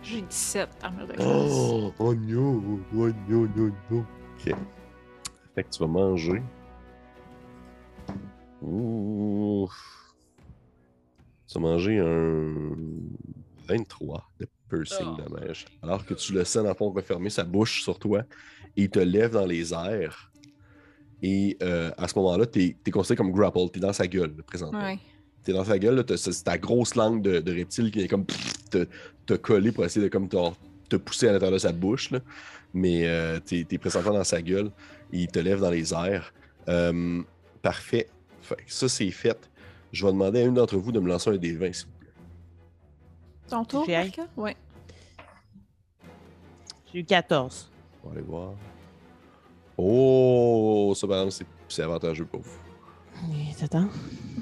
J'ai 0.04 0.22
17 0.22 0.70
armure 0.84 1.08
de 1.08 1.14
classe. 1.14 1.28
Oh, 1.28 1.92
oh 2.00 2.14
no, 2.14 2.80
oh 2.96 3.10
no, 3.28 3.48
no, 3.56 3.72
no. 3.90 4.00
Ok. 4.00 4.54
Fait 5.56 5.64
que 5.64 5.70
tu 5.70 5.80
vas 5.80 5.88
manger. 5.88 6.42
Ouh. 8.62 9.68
Tu 11.48 11.54
vas 11.56 11.60
manger 11.60 12.00
un 12.00 12.54
23 13.68 14.30
de 14.40 14.48
piercing 14.70 15.08
Oh. 15.18 15.22
damage. 15.22 15.66
Alors 15.82 16.06
que 16.06 16.14
tu 16.14 16.34
le 16.34 16.44
sens 16.44 16.64
dans 16.64 16.70
le 16.70 16.76
fond 16.76 16.92
refermer 16.92 17.30
sa 17.30 17.44
bouche 17.44 17.82
sur 17.82 17.98
toi 18.00 18.22
et 18.76 18.84
il 18.84 18.90
te 18.90 19.00
lève 19.00 19.32
dans 19.32 19.46
les 19.46 19.74
airs. 19.74 20.32
Et 21.22 21.58
euh, 21.64 21.92
à 21.98 22.08
ce 22.08 22.18
moment-là, 22.20 22.46
t'es 22.46 22.76
es 22.86 22.92
considéré 22.92 23.18
comme 23.18 23.32
grapple, 23.32 23.60
t'es 23.74 23.80
dans 23.80 23.94
sa 23.94 24.08
gueule 24.08 24.36
présentement. 24.44 24.80
Ouais. 24.84 25.00
T'es 25.48 25.54
dans 25.54 25.64
sa 25.64 25.80
gueule, 25.80 25.96
là, 25.96 26.04
t'as- 26.04 26.18
c'est 26.18 26.44
ta 26.44 26.58
grosse 26.58 26.96
langue 26.96 27.22
de, 27.22 27.40
de 27.40 27.54
reptile 27.56 27.90
qui 27.90 28.02
est 28.02 28.10
comme 28.10 28.26
pff, 28.26 28.70
te, 28.70 28.86
te 29.26 29.34
coller 29.36 29.72
pour 29.72 29.86
essayer 29.86 30.04
de 30.06 30.12
comme 30.12 30.28
te, 30.28 30.36
te 30.90 30.98
pousser 30.98 31.30
à 31.30 31.32
l'intérieur 31.32 31.54
de 31.54 31.58
sa 31.60 31.72
bouche. 31.72 32.12
là. 32.12 32.20
Mais 32.74 33.08
euh, 33.08 33.40
t'es 33.40 33.66
es 33.72 33.78
présentement 33.78 34.12
dans 34.12 34.26
sa 34.26 34.42
gueule 34.42 34.72
et 35.14 35.20
il 35.22 35.28
te 35.28 35.40
lève 35.40 35.62
dans 35.62 35.70
les 35.70 35.94
airs. 35.94 36.34
Euh, 36.68 37.22
parfait. 37.62 38.10
Fait 38.42 38.56
que 38.58 38.62
ça, 38.68 38.90
c'est 38.90 39.10
fait. 39.10 39.50
Je 39.94 40.06
vais 40.06 40.12
demander 40.12 40.42
à 40.42 40.44
une 40.44 40.54
d'entre 40.56 40.76
vous 40.76 40.92
de 40.92 41.00
me 41.00 41.08
lancer 41.08 41.30
un 41.30 41.38
des 41.38 41.54
20, 41.54 41.72
s'il 41.74 41.86
vous 41.86 41.92
plaît. 41.98 42.10
Ton 43.48 43.64
tour? 43.64 43.88
Ouais. 44.36 44.58
J'ai 46.92 47.00
eu 47.00 47.06
14. 47.06 47.72
On 48.04 48.10
va 48.10 48.16
aller 48.16 48.22
voir. 48.22 48.52
Oh, 49.78 50.92
ça, 50.94 51.08
par 51.08 51.20
exemple, 51.24 51.32
c'est- 51.32 51.74
c'est 51.74 51.84
avantageux 51.84 52.26
pour 52.26 52.42
vous. 52.42 52.60
Oui, 53.32 53.56
T'attends. 53.58 53.88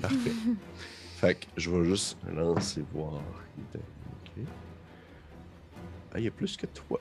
Parfait. 0.01 0.31
fait 1.15 1.35
que 1.35 1.45
je 1.57 1.69
vais 1.69 1.85
juste 1.85 2.17
lancer 2.31 2.83
voir. 2.93 3.13
Ah, 6.13 6.19
il 6.19 6.23
y 6.23 6.27
a 6.27 6.31
plus 6.31 6.55
que 6.55 6.65
toi. 6.67 6.99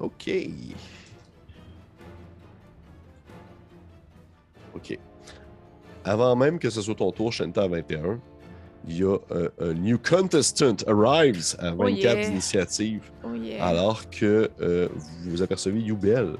Ok. 0.00 0.30
Ok. 4.74 4.98
Avant 6.04 6.36
même 6.36 6.58
que 6.58 6.68
ce 6.70 6.82
soit 6.82 6.94
ton 6.94 7.10
tour, 7.12 7.32
Shenta 7.32 7.62
à 7.62 7.68
21, 7.68 8.20
il 8.86 8.98
y 8.98 9.02
a 9.04 9.16
euh, 9.30 9.48
un 9.60 9.72
new 9.72 9.98
contestant 9.98 10.76
arrives 10.86 11.56
à 11.58 11.70
24 11.70 11.78
Oh 11.80 11.88
yeah. 11.88 12.14
d'initiative. 12.26 13.10
Oh 13.24 13.34
yeah. 13.34 13.64
Alors 13.64 14.08
que 14.10 14.50
euh, 14.60 14.88
vous 15.24 15.40
apercevez 15.42 15.80
Yubel, 15.80 16.36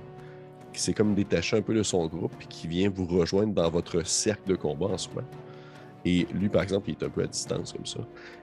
qui 0.73 0.81
s'est 0.83 0.93
comme 0.93 1.15
détaché 1.15 1.57
un 1.57 1.63
peu 1.63 1.75
de 1.75 1.83
son 1.83 2.07
groupe 2.07 2.35
et 2.43 2.47
qui 2.47 2.67
vient 2.69 2.91
vous 2.91 3.07
rejoindre 3.07 3.55
dans 3.55 3.71
votre 3.71 4.05
cercle 4.07 4.51
de 4.51 4.57
combat 4.57 4.87
en 4.87 4.99
soi. 4.99 5.23
Et 6.05 6.27
lui, 6.35 6.49
par 6.49 6.63
exemple, 6.63 6.91
il 6.91 6.93
est 6.93 7.03
un 7.03 7.09
peu 7.09 7.23
à 7.23 7.27
distance 7.27 7.73
comme 7.73 7.87
ça. 7.87 8.01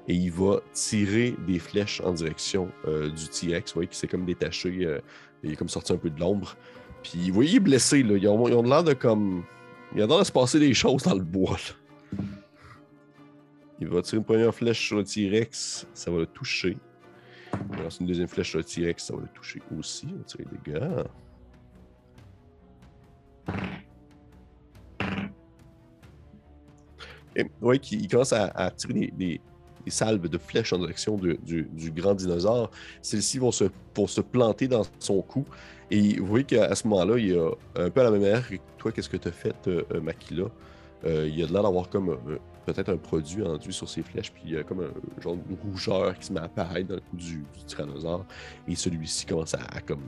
Et 0.07 0.15
il 0.15 0.31
va 0.31 0.61
tirer 0.73 1.35
des 1.47 1.59
flèches 1.59 2.01
en 2.01 2.11
direction 2.11 2.69
euh, 2.87 3.09
du 3.09 3.27
T-Rex, 3.27 3.71
vous 3.71 3.75
voyez, 3.75 3.87
qui 3.87 3.97
s'est 3.97 4.07
comme 4.07 4.25
détaché. 4.25 4.85
euh, 4.85 4.99
il 5.43 5.53
est 5.53 5.55
comme 5.55 5.69
sorti 5.69 5.93
un 5.93 5.97
peu 5.97 6.09
de 6.09 6.19
l'ombre. 6.19 6.55
Puis 7.03 7.29
vous 7.29 7.33
voyez, 7.35 7.51
il 7.51 7.55
est 7.57 7.59
blessé, 7.59 8.03
là. 8.03 8.17
Ils 8.17 8.27
ont, 8.27 8.63
l'air 8.63 8.83
de 8.83 8.93
comme. 8.93 9.43
Il 9.95 10.01
a 10.01 10.07
l'air 10.07 10.19
de 10.19 10.23
se 10.23 10.31
passer 10.31 10.59
des 10.59 10.73
choses 10.73 11.03
dans 11.03 11.15
le 11.15 11.23
bois, 11.23 11.57
là. 11.57 12.19
Il 13.79 13.87
va 13.87 14.01
tirer 14.03 14.17
une 14.17 14.23
première 14.23 14.53
flèche 14.53 14.87
sur 14.87 14.97
le 14.97 15.03
T-Rex, 15.03 15.87
ça 15.95 16.11
va 16.11 16.19
le 16.19 16.27
toucher. 16.27 16.77
Il 17.71 17.77
va 17.77 17.83
lancer 17.83 18.01
une 18.01 18.07
deuxième 18.07 18.27
flèche 18.27 18.51
sur 18.51 18.59
le 18.59 18.63
T-Rex, 18.63 19.05
ça 19.05 19.15
va 19.15 19.21
le 19.21 19.27
toucher 19.29 19.59
aussi. 19.75 20.07
Il 20.07 20.17
va 20.17 20.23
tirer 20.23 20.45
des 20.51 20.59
dégâts. 27.35 27.49
Oui, 27.61 27.79
qui 27.79 27.97
il 27.97 28.07
commence 28.07 28.33
à, 28.33 28.71
tirer 28.71 29.11
des, 29.17 29.41
salves 29.87 30.27
de 30.27 30.37
flèches 30.37 30.73
en 30.73 30.79
direction 30.79 31.17
du, 31.17 31.91
grand 31.91 32.13
dinosaure. 32.13 32.71
Celles-ci 33.01 33.39
vont 33.39 33.51
se, 33.51 33.65
se 34.07 34.21
planter 34.21 34.67
dans 34.67 34.83
son 34.99 35.21
cou. 35.21 35.45
Et 35.89 36.19
vous 36.19 36.25
voyez 36.25 36.45
qu'à 36.45 36.73
ce 36.73 36.87
moment-là, 36.87 37.17
il 37.17 37.31
y 37.31 37.37
a 37.37 37.49
un 37.75 37.89
peu 37.89 38.01
à 38.01 38.05
la 38.05 38.11
même 38.11 38.21
manière 38.21 38.47
que 38.47 38.55
toi, 38.77 38.91
qu'est-ce 38.91 39.09
que 39.09 39.17
tu 39.17 39.27
as 39.27 39.31
fait, 39.31 39.55
euh, 39.67 39.83
euh, 39.93 40.01
Makila? 40.01 40.45
Euh, 41.03 41.27
il 41.27 41.37
y 41.37 41.43
a 41.43 41.47
de 41.47 41.51
l'air 41.51 41.63
d'avoir 41.63 41.89
comme 41.89 42.17
peut-être 42.65 42.89
un 42.89 42.97
produit 42.97 43.43
enduit 43.43 43.73
sur 43.73 43.89
ses 43.89 44.03
flèches, 44.03 44.31
puis 44.31 44.43
il 44.45 44.51
y 44.51 44.57
a 44.57 44.63
comme 44.63 44.81
un 44.81 45.21
genre 45.21 45.35
de 45.35 45.55
rougeur 45.63 46.17
qui 46.17 46.27
se 46.27 46.33
met 46.33 46.39
à 46.39 46.43
apparaître 46.43 46.89
dans 46.89 46.95
le 46.95 47.01
cou 47.01 47.17
du, 47.17 47.43
tyrannosaure. 47.65 48.25
Et 48.67 48.75
celui-ci 48.75 49.25
commence 49.25 49.55
à, 49.55 49.63
à 49.63 49.81
comme 49.81 50.03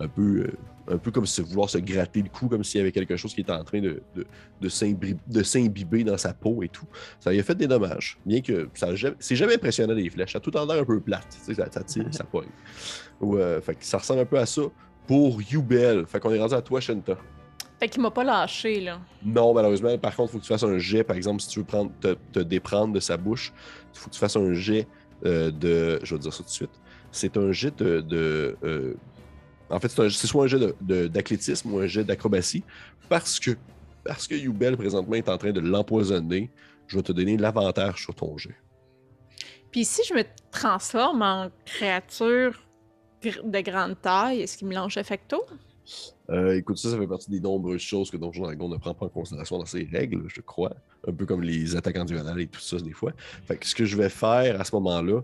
un 0.00 0.08
peu, 0.08 0.50
un 0.88 0.98
peu 0.98 1.10
comme 1.10 1.26
se 1.26 1.42
vouloir 1.42 1.68
se 1.70 1.78
gratter 1.78 2.22
le 2.22 2.28
cou, 2.28 2.48
comme 2.48 2.62
s'il 2.64 2.78
y 2.78 2.80
avait 2.82 2.92
quelque 2.92 3.16
chose 3.16 3.34
qui 3.34 3.40
était 3.40 3.52
en 3.52 3.64
train 3.64 3.80
de, 3.80 4.02
de, 4.14 4.26
de 4.60 4.68
s'imbri- 4.68 5.16
de 5.26 5.42
s'imbiber 5.42 6.04
dans 6.04 6.16
sa 6.16 6.32
peau 6.34 6.62
et 6.62 6.68
tout. 6.68 6.86
Ça 7.20 7.32
lui 7.32 7.40
a 7.40 7.42
fait 7.42 7.54
des 7.54 7.66
dommages. 7.66 8.18
Bien 8.24 8.40
que 8.40 8.68
ça 8.74 8.88
c'est 9.18 9.36
jamais 9.36 9.54
impressionnant 9.54 9.94
des 9.94 10.08
flèches. 10.10 10.32
Ça 10.32 10.38
a 10.38 10.40
tout 10.40 10.56
en 10.56 10.64
l'air 10.66 10.80
un 10.82 10.84
peu 10.84 11.00
plate. 11.00 11.26
Tu 11.30 11.54
sais, 11.54 11.54
ça, 11.54 11.70
ça 11.70 11.82
tire, 11.82 12.06
ça 12.12 12.24
pogne. 12.24 12.48
Ouais, 13.20 13.40
euh, 13.40 13.60
fait 13.62 13.74
que 13.74 13.84
ça 13.84 13.96
ressemble 13.98 14.20
un 14.20 14.24
peu 14.26 14.38
à 14.38 14.44
ça 14.44 14.60
pour 15.06 15.40
Yubel. 15.40 16.04
Fait 16.06 16.20
qu'on 16.20 16.30
est 16.32 16.38
rendu 16.38 16.52
à 16.54 16.60
toi, 16.60 16.80
Shenta. 16.80 17.16
Fait 17.80 17.88
qu'il 17.88 18.02
m'a 18.02 18.10
pas 18.10 18.24
lâché, 18.24 18.80
là. 18.80 19.00
Non, 19.24 19.54
malheureusement. 19.54 19.96
Par 19.98 20.14
contre, 20.14 20.30
il 20.30 20.32
faut 20.32 20.38
que 20.38 20.42
tu 20.44 20.48
fasses 20.48 20.62
un 20.64 20.76
jet, 20.78 21.02
par 21.02 21.16
exemple, 21.16 21.40
si 21.40 21.48
tu 21.48 21.58
veux 21.60 21.64
prendre, 21.64 21.90
te, 22.00 22.14
te 22.32 22.40
déprendre 22.40 22.92
de 22.92 23.00
sa 23.00 23.16
bouche. 23.16 23.52
Il 23.94 23.98
faut 23.98 24.08
que 24.10 24.14
tu 24.14 24.20
fasses 24.20 24.36
un 24.36 24.52
jet 24.52 24.86
euh, 25.24 25.50
de. 25.50 25.98
Je 26.02 26.14
vais 26.14 26.18
te 26.18 26.22
dire 26.24 26.32
ça 26.32 26.38
tout 26.38 26.44
de 26.44 26.48
suite. 26.50 26.70
C'est 27.10 27.36
un 27.38 27.52
jet 27.52 27.74
de. 27.78 28.00
de, 28.02 28.56
euh, 28.64 28.94
en 29.70 29.80
fait, 29.80 29.88
c'est 29.88 30.26
soit 30.26 30.44
un 30.44 30.46
jet 30.46 30.74
d'athlétisme 30.80 31.72
ou 31.72 31.78
un 31.78 31.86
jet 31.86 32.04
d'acrobatie. 32.04 32.62
Parce 33.08 33.38
que, 33.38 33.52
parce 34.04 34.26
que 34.26 34.34
Yubel, 34.34 34.76
présentement, 34.76 35.14
est 35.14 35.28
en 35.28 35.38
train 35.38 35.52
de 35.52 35.60
l'empoisonner, 35.60 36.50
je 36.86 36.96
vais 36.96 37.02
te 37.02 37.12
donner 37.12 37.36
l'avantage 37.36 38.02
sur 38.02 38.14
ton 38.14 38.36
jet. 38.36 38.56
Puis 39.70 39.84
si 39.84 40.02
je 40.08 40.14
me 40.14 40.22
transforme 40.50 41.22
en 41.22 41.50
créature 41.64 42.62
de 43.22 43.60
grande 43.60 44.00
taille, 44.00 44.42
est-ce 44.42 44.56
qu'il 44.56 44.68
me 44.68 44.74
lance 44.74 44.96
effecto? 44.96 45.44
Euh, 46.30 46.56
écoute, 46.56 46.78
ça, 46.78 46.90
ça 46.90 46.98
fait 46.98 47.06
partie 47.06 47.30
des 47.30 47.40
nombreuses 47.40 47.80
choses 47.80 48.10
que 48.10 48.16
Donjon 48.16 48.44
Dragon 48.44 48.68
ne 48.68 48.76
prend 48.76 48.94
pas 48.94 49.06
en 49.06 49.08
considération 49.08 49.58
dans 49.58 49.66
ses 49.66 49.88
règles, 49.92 50.24
je 50.28 50.40
crois. 50.40 50.72
Un 51.06 51.12
peu 51.12 51.26
comme 51.26 51.42
les 51.42 51.76
attaques 51.76 51.96
en 51.96 52.04
diagonale 52.04 52.40
et 52.40 52.48
tout 52.48 52.60
ça, 52.60 52.78
des 52.78 52.92
fois. 52.92 53.12
Fait 53.44 53.56
que 53.56 53.66
ce 53.66 53.74
que 53.74 53.84
je 53.84 53.96
vais 53.96 54.08
faire 54.08 54.60
à 54.60 54.64
ce 54.64 54.74
moment-là, 54.76 55.20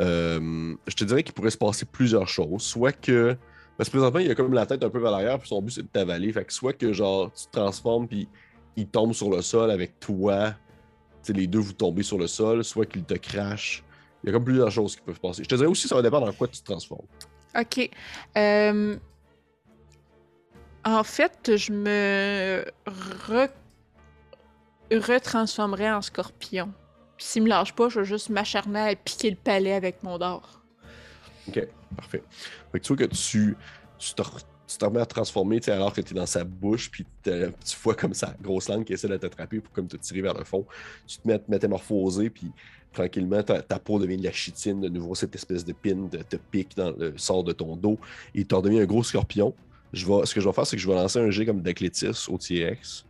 euh, 0.00 0.74
je 0.86 0.94
te 0.94 1.04
dirais 1.04 1.22
qu'il 1.22 1.34
pourrait 1.34 1.50
se 1.50 1.58
passer 1.58 1.84
plusieurs 1.84 2.28
choses. 2.28 2.62
Soit 2.62 2.92
que. 2.92 3.36
Parce 3.78 3.88
que 3.88 3.92
présentement, 3.96 4.20
il 4.20 4.30
a 4.30 4.34
comme 4.34 4.52
la 4.52 4.66
tête 4.66 4.82
un 4.84 4.90
peu 4.90 4.98
vers 4.98 5.12
l'arrière, 5.12 5.38
puis 5.38 5.48
son 5.48 5.62
but, 5.62 5.70
c'est 5.70 5.82
de 5.82 5.88
t'avaler. 5.88 6.30
Fait 6.32 6.44
que 6.44 6.52
soit 6.52 6.74
que, 6.74 6.92
genre, 6.92 7.32
tu 7.32 7.46
te 7.46 7.52
transformes, 7.52 8.06
puis 8.08 8.28
il 8.76 8.86
tombe 8.88 9.12
sur 9.14 9.30
le 9.30 9.40
sol 9.40 9.70
avec 9.70 9.98
toi. 10.00 10.50
Tu 11.22 11.28
sais, 11.28 11.32
les 11.32 11.46
deux, 11.46 11.60
vous 11.60 11.72
tombez 11.72 12.02
sur 12.02 12.18
le 12.18 12.26
sol, 12.26 12.64
soit 12.64 12.84
qu'il 12.86 13.04
te 13.04 13.14
crache. 13.14 13.82
Il 14.22 14.26
y 14.26 14.30
a 14.30 14.32
comme 14.32 14.44
plusieurs 14.44 14.70
choses 14.70 14.96
qui 14.96 15.02
peuvent 15.02 15.14
se 15.14 15.20
passer. 15.20 15.44
Je 15.44 15.48
te 15.48 15.54
dirais 15.54 15.68
aussi, 15.68 15.86
ça 15.88 15.94
va 15.94 16.02
dépendre 16.02 16.26
dans 16.26 16.32
quoi 16.32 16.48
tu 16.48 16.60
te 16.60 16.64
transformes. 16.64 17.06
Ok. 17.58 17.88
Euh, 18.36 18.96
En 20.84 21.04
fait, 21.04 21.56
je 21.56 21.72
me 21.72 22.64
re- 23.28 23.50
retransformerais 24.90 25.90
en 25.92 26.02
scorpion. 26.02 26.72
Puis 27.16 27.26
s'il 27.26 27.42
me 27.44 27.48
lâche 27.48 27.74
pas, 27.74 27.88
je 27.88 28.00
vais 28.00 28.06
juste 28.06 28.30
m'acharner 28.30 28.80
à 28.80 28.94
piquer 28.96 29.30
le 29.30 29.36
palais 29.36 29.72
avec 29.74 30.02
mon 30.02 30.18
dard. 30.18 30.62
Ok, 31.48 31.66
parfait. 31.96 32.22
Tu 32.80 32.88
vois 32.88 32.96
que 32.96 33.04
tu, 33.14 33.56
tu, 33.98 34.14
te, 34.14 34.22
tu 34.66 34.76
te 34.78 34.84
remets 34.84 35.00
à 35.00 35.06
transformer 35.06 35.60
alors 35.68 35.92
que 35.92 36.00
tu 36.00 36.12
es 36.12 36.16
dans 36.16 36.26
sa 36.26 36.44
bouche, 36.44 36.90
puis 36.90 37.06
tu 37.22 37.32
vois 37.82 37.94
comme 37.94 38.14
sa 38.14 38.34
grosse 38.40 38.68
langue 38.68 38.84
qui 38.84 38.92
essaie 38.92 39.08
de 39.08 39.16
t'attraper 39.16 39.60
pour 39.60 39.72
comme 39.72 39.88
te 39.88 39.96
tirer 39.96 40.22
vers 40.22 40.34
le 40.34 40.44
fond. 40.44 40.66
Tu 41.06 41.18
te 41.18 41.26
mets 41.26 41.34
à 41.34 41.38
te 41.38 41.50
métamorphoser, 41.50 42.30
puis 42.30 42.52
tranquillement, 42.92 43.42
ta, 43.42 43.78
peau 43.78 43.98
devient 43.98 44.16
de 44.16 44.24
la 44.24 44.32
chitine. 44.32 44.80
De 44.80 44.88
nouveau, 44.88 45.14
cette 45.14 45.34
espèce 45.34 45.64
de 45.64 45.72
pin 45.72 46.08
te 46.08 46.36
pique 46.36 46.76
dans 46.76 46.90
le 46.90 47.16
sort 47.16 47.44
de 47.44 47.52
ton 47.52 47.76
dos 47.76 47.98
et 48.34 48.44
tu 48.44 48.54
en 48.54 48.64
un 48.64 48.84
gros 48.84 49.02
scorpion. 49.02 49.54
Je 49.92 50.06
vais, 50.06 50.26
ce 50.26 50.34
que 50.34 50.40
je 50.40 50.46
vais 50.46 50.52
faire, 50.52 50.66
c'est 50.66 50.76
que 50.76 50.82
je 50.82 50.88
vais 50.88 50.94
lancer 50.94 51.18
un 51.18 51.30
jet 51.30 51.46
comme 51.46 51.62
d'athlétisme 51.62 52.32
au 52.32 52.36
T-Rex. 52.36 53.06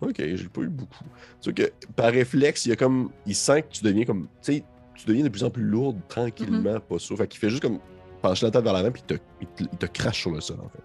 Ok, 0.00 0.16
j'ai 0.18 0.48
pas 0.48 0.60
eu 0.60 0.68
beaucoup. 0.68 1.04
Tu 1.40 1.50
vois 1.50 1.52
que 1.52 1.72
par 1.96 2.12
réflexe, 2.12 2.66
il 2.66 2.70
y 2.70 2.72
a 2.72 2.76
comme. 2.76 3.10
Il 3.26 3.34
sent 3.34 3.62
que 3.62 3.68
tu 3.68 3.84
deviens 3.84 4.04
comme. 4.04 4.28
Tu 4.42 4.54
sais, 4.54 4.64
tu 4.94 5.06
deviens 5.06 5.24
de 5.24 5.28
plus 5.28 5.44
en 5.44 5.50
plus 5.50 5.62
lourde 5.64 5.98
tranquillement, 6.08 6.80
pas 6.80 6.98
sûr. 6.98 7.16
Fait 7.16 7.26
qu'il 7.28 7.40
fait 7.40 7.50
juste 7.50 7.62
comme 7.62 7.80
pencher 8.22 8.46
la 8.46 8.52
tête 8.52 8.64
vers 8.64 8.72
l'avant, 8.72 8.90
puis 8.90 9.02
il 9.08 9.16
te, 9.18 9.22
il, 9.40 9.46
te, 9.48 9.62
il 9.72 9.78
te 9.78 9.86
crache 9.86 10.20
sur 10.20 10.30
le 10.30 10.40
sol, 10.40 10.58
en 10.60 10.68
fait. 10.68 10.82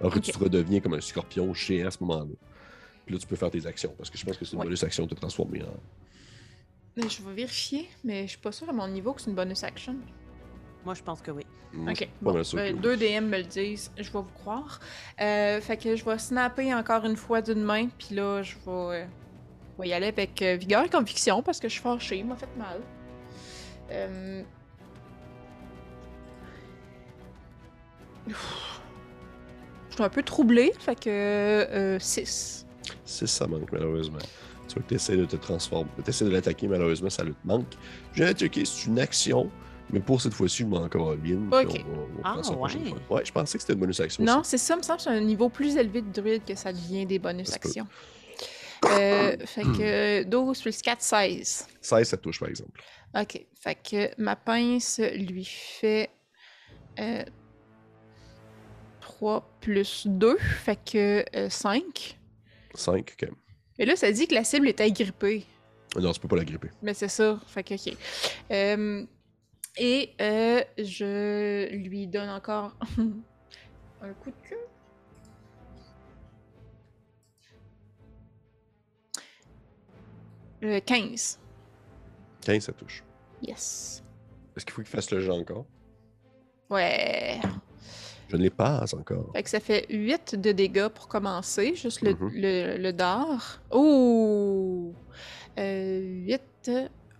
Alors 0.00 0.12
que 0.12 0.18
tu 0.18 0.32
te 0.32 0.38
redeviens 0.38 0.80
comme 0.80 0.94
un 0.94 1.00
scorpion 1.00 1.52
géant 1.54 1.86
à 1.88 1.90
ce 1.90 1.98
moment-là. 2.02 2.34
Puis 3.06 3.14
là, 3.14 3.20
tu 3.20 3.26
peux 3.26 3.36
faire 3.36 3.50
tes 3.50 3.66
actions, 3.66 3.94
parce 3.96 4.10
que 4.10 4.18
je 4.18 4.24
pense 4.24 4.36
que 4.36 4.44
c'est 4.44 4.52
une 4.52 4.58
Ouais. 4.60 4.64
bonus 4.66 4.82
action 4.84 5.04
de 5.04 5.10
te 5.10 5.14
transformer 5.14 5.62
en. 5.62 5.66
Mais 6.96 7.08
Je 7.08 7.22
vais 7.22 7.32
vérifier, 7.34 7.88
mais 8.04 8.24
je 8.24 8.30
suis 8.30 8.38
pas 8.38 8.52
sûre 8.52 8.68
à 8.68 8.72
mon 8.72 8.86
niveau 8.88 9.12
que 9.12 9.20
c'est 9.22 9.30
une 9.30 9.36
bonus 9.36 9.62
action. 9.64 9.96
Moi, 10.84 10.94
je 10.94 11.02
pense 11.02 11.22
que 11.22 11.30
oui. 11.30 11.44
Ok, 11.88 12.06
bon, 12.20 12.42
sûr 12.44 12.58
ben, 12.58 12.72
que 12.72 12.74
oui. 12.76 12.80
deux 12.82 12.96
DM 12.96 13.26
me 13.28 13.38
le 13.38 13.44
disent, 13.44 13.90
je 13.96 14.02
vais 14.02 14.10
vous 14.18 14.24
croire. 14.24 14.78
Euh, 15.20 15.60
fait 15.60 15.76
que 15.78 15.96
je 15.96 16.04
vais 16.04 16.18
snapper 16.18 16.74
encore 16.74 17.04
une 17.06 17.16
fois 17.16 17.40
d'une 17.40 17.62
main, 17.62 17.88
puis 17.96 18.14
là, 18.16 18.42
je 18.42 18.56
vais, 18.56 18.70
euh, 18.70 19.04
je 19.78 19.82
vais 19.82 19.88
y 19.88 19.92
aller 19.94 20.08
avec 20.08 20.42
euh, 20.42 20.56
vigueur 20.56 20.84
et 20.84 20.88
conviction 20.90 21.42
parce 21.42 21.60
que 21.60 21.68
je 21.68 21.72
suis 21.74 21.80
fâchée, 21.82 22.18
il 22.18 22.26
m'a 22.26 22.36
fait 22.36 22.54
mal. 22.58 22.80
Euh... 23.92 24.42
Je 28.28 29.94
suis 29.94 30.02
un 30.02 30.08
peu 30.08 30.22
troublée, 30.22 30.72
fait 30.78 30.98
que 30.98 31.98
6. 32.00 32.66
6, 33.04 33.26
ça 33.26 33.46
manque, 33.46 33.70
malheureusement. 33.72 34.18
Tu 34.68 34.74
vois 34.74 34.82
que 34.84 34.88
tu 34.88 34.94
essaies 34.94 35.16
de 35.16 35.26
te 35.26 35.36
transformer. 35.36 35.90
Tu 36.02 36.08
essaies 36.08 36.24
de 36.24 36.30
l'attaquer, 36.30 36.66
malheureusement, 36.66 37.10
ça 37.10 37.24
le 37.24 37.34
manque. 37.44 37.66
De 38.16 38.32
checker, 38.32 38.64
c'est 38.64 38.86
une 38.86 38.98
action, 38.98 39.50
mais 39.90 40.00
pour 40.00 40.20
cette 40.22 40.32
fois-ci, 40.32 40.62
je 40.62 40.66
m'en 40.66 40.78
encore 40.78 41.14
bien. 41.16 41.36
Ok. 41.50 41.84
Ah, 42.24 42.38
ouais. 42.38 42.94
Ouais, 43.10 43.24
je 43.24 43.32
pensais 43.32 43.58
que 43.58 43.62
c'était 43.62 43.74
une 43.74 43.80
bonus 43.80 44.00
action. 44.00 44.24
Non, 44.24 44.40
c'est 44.44 44.56
ça, 44.56 44.76
me 44.76 44.82
semble 44.82 44.96
que 44.96 45.02
c'est 45.02 45.10
un 45.10 45.20
niveau 45.20 45.50
plus 45.50 45.76
élevé 45.76 46.00
de 46.00 46.10
druide 46.10 46.44
que 46.46 46.54
ça 46.54 46.72
devient 46.72 47.04
des 47.04 47.18
bonus 47.18 47.50
peut. 47.58 47.68
Euh, 48.84 49.36
fait 49.46 49.62
que 49.62 50.22
12 50.24 50.60
plus 50.62 50.82
4, 50.82 51.00
16. 51.00 51.66
16, 51.80 52.08
ça 52.08 52.16
touche, 52.16 52.40
par 52.40 52.48
exemple. 52.48 52.82
Ok, 53.18 53.44
fait 53.60 53.74
que 53.74 54.20
ma 54.20 54.36
pince 54.36 55.00
lui 55.14 55.44
fait 55.44 56.10
euh, 56.98 57.24
3 59.00 59.58
plus 59.60 60.06
2, 60.06 60.36
fait 60.38 60.78
que 60.84 61.24
euh, 61.36 61.50
5. 61.50 62.18
5, 62.74 63.14
ok. 63.20 63.28
Et 63.78 63.84
là, 63.84 63.96
ça 63.96 64.10
dit 64.12 64.26
que 64.26 64.34
la 64.34 64.44
cible 64.44 64.68
est 64.68 64.80
agrippée. 64.80 65.44
Non, 66.00 66.12
tu 66.12 66.20
peux 66.20 66.28
pas 66.28 66.36
la 66.36 66.44
gripper. 66.44 66.68
Mais 66.82 66.94
c'est 66.94 67.08
ça, 67.08 67.38
fait 67.46 67.62
que 67.62 67.74
ok. 67.74 67.96
Euh, 68.50 69.04
et 69.76 70.10
euh, 70.20 70.62
je 70.78 71.74
lui 71.74 72.06
donne 72.06 72.30
encore 72.30 72.76
un 72.98 74.12
coup 74.14 74.30
de 74.30 74.48
queue. 74.48 74.56
Euh, 80.64 80.80
15. 80.84 81.38
15, 82.42 82.62
ça 82.64 82.72
touche. 82.72 83.02
Yes. 83.42 84.02
Est-ce 84.56 84.64
qu'il 84.64 84.74
faut 84.74 84.82
qu'il 84.82 84.90
fasse 84.90 85.10
le 85.10 85.20
jeu 85.20 85.32
encore? 85.32 85.66
Ouais. 86.70 87.40
Je 88.28 88.36
ne 88.36 88.42
l'ai 88.42 88.50
pas 88.50 88.84
encore. 88.94 89.30
Fait 89.34 89.42
que 89.42 89.50
ça 89.50 89.60
fait 89.60 89.86
8 89.90 90.36
de 90.36 90.52
dégâts 90.52 90.88
pour 90.88 91.08
commencer, 91.08 91.74
juste 91.74 92.00
le, 92.00 92.16
le, 92.32 92.78
le 92.78 92.92
dard. 92.92 93.60
Ouh! 93.72 94.94
Euh, 95.58 96.00
8, 96.26 96.70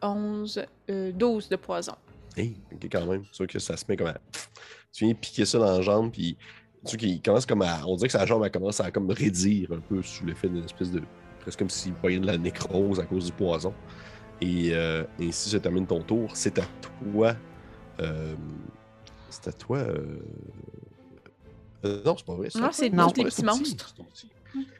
11, 0.01 0.64
euh, 0.90 1.12
12 1.12 1.48
de 1.48 1.56
poison. 1.56 1.94
Hey, 2.36 2.56
ok, 2.73 2.89
quand 2.90 3.06
même. 3.06 3.24
C'est 3.27 3.35
sûr 3.36 3.47
que 3.47 3.59
ça 3.59 3.77
se 3.77 3.85
met 3.89 3.97
comme 3.97 4.06
à. 4.09 4.19
Tu 4.93 5.05
viens 5.05 5.14
piquer 5.14 5.44
ça 5.44 5.59
dans 5.59 5.77
la 5.77 5.82
jambe, 5.82 6.10
puis 6.10 6.36
tu 6.86 7.20
commence 7.23 7.44
comme 7.47 7.62
à. 7.62 7.86
On 7.86 7.97
dirait 7.97 8.09
que 8.09 8.12
sa 8.12 8.24
jambe 8.24 8.43
elle 8.44 8.51
commence 8.51 8.81
à 8.81 8.90
comme 8.90 9.10
raidir 9.10 9.70
un 9.73 9.81
peu 9.81 10.02
sous 10.02 10.24
l'effet 10.24 10.48
d'une 10.48 10.64
espèce 10.64 10.90
de. 10.90 11.02
Presque 11.43 11.59
comme 11.59 11.70
s'il 11.70 11.93
voyait 11.94 12.19
de 12.19 12.27
la 12.27 12.39
nécrose 12.39 12.98
à 13.01 13.05
cause 13.05 13.27
du 13.27 13.32
poison. 13.32 13.74
Et 14.40 14.70
euh, 14.73 15.05
ainsi 15.20 15.51
se 15.51 15.56
termine 15.59 15.86
ton 15.86 16.02
tour. 16.02 16.31
C'est 16.35 16.59
à 16.59 16.64
toi. 17.05 17.35
euh, 18.01 18.35
c'est 19.31 19.48
à 19.48 19.52
toi. 19.52 19.78
euh, 19.78 20.19
euh, 21.85 22.02
non, 22.05 22.16
c'est 22.16 22.27
pas 22.27 22.35
vrai. 22.35 22.48
Non, 22.55 22.69
c'est 22.73 22.85
les 22.89 22.90
petits 22.90 23.31
c'est 23.31 23.43
petit, 23.43 23.44
monstres. 23.44 23.94
c'est 23.97 24.02
petit. 24.05 24.28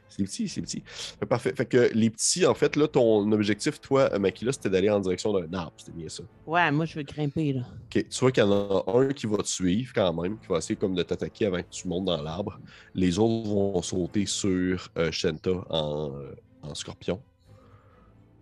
C'est 0.09 0.23
petit, 0.23 0.47
c'est 0.47 0.61
petit. 0.61 0.83
Fait, 0.85 1.25
Parfait. 1.25 1.53
Fait 1.55 1.65
que 1.65 1.89
les 1.95 2.11
petits, 2.11 2.45
en 2.45 2.53
fait, 2.53 2.75
là, 2.75 2.87
ton 2.87 3.29
objectif, 3.31 3.81
toi, 3.81 4.15
Makila, 4.19 4.51
c'était 4.51 4.69
d'aller 4.69 4.89
en 4.91 4.99
direction 4.99 5.33
d'un 5.33 5.51
arbre. 5.57 5.73
C'était 5.77 5.91
bien 5.97 6.07
ça. 6.07 6.21
Ouais, 6.45 6.71
moi, 6.71 6.85
je 6.85 6.95
veux 6.99 7.03
grimper, 7.03 7.53
là. 7.53 7.61
Ok, 7.85 8.07
tu 8.07 8.19
vois 8.19 8.31
qu'il 8.31 8.43
y 8.43 8.45
en 8.45 8.51
a 8.51 8.83
un 8.99 9.07
qui 9.07 9.25
va 9.25 9.37
te 9.37 9.47
suivre 9.47 9.91
quand 9.95 10.13
même, 10.21 10.37
qui 10.39 10.47
va 10.47 10.59
essayer 10.59 10.75
comme 10.75 10.93
de 10.93 11.01
t'attaquer 11.01 11.47
avant 11.47 11.57
que 11.63 11.69
tu 11.71 11.87
montes 11.87 12.05
dans 12.05 12.21
l'arbre. 12.21 12.59
Les 12.93 13.17
autres 13.17 13.49
vont 13.49 13.81
sauter 13.81 14.27
sur 14.27 14.87
euh, 14.97 15.11
Shenta 15.11 15.49
en, 15.71 16.11
euh, 16.15 16.35
en 16.63 16.75
scorpion. 16.75 17.21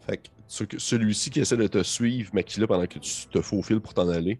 Fait 0.05 0.17
que 0.17 0.29
ce- 0.47 0.63
que 0.63 0.79
celui-ci 0.79 1.29
qui 1.29 1.39
essaie 1.39 1.57
de 1.57 1.67
te 1.67 1.83
suivre, 1.83 2.31
Makila, 2.33 2.67
pendant 2.67 2.87
que 2.87 2.99
tu 2.99 3.27
te 3.27 3.41
faufiles 3.41 3.79
pour 3.81 3.93
t'en 3.93 4.09
aller, 4.09 4.39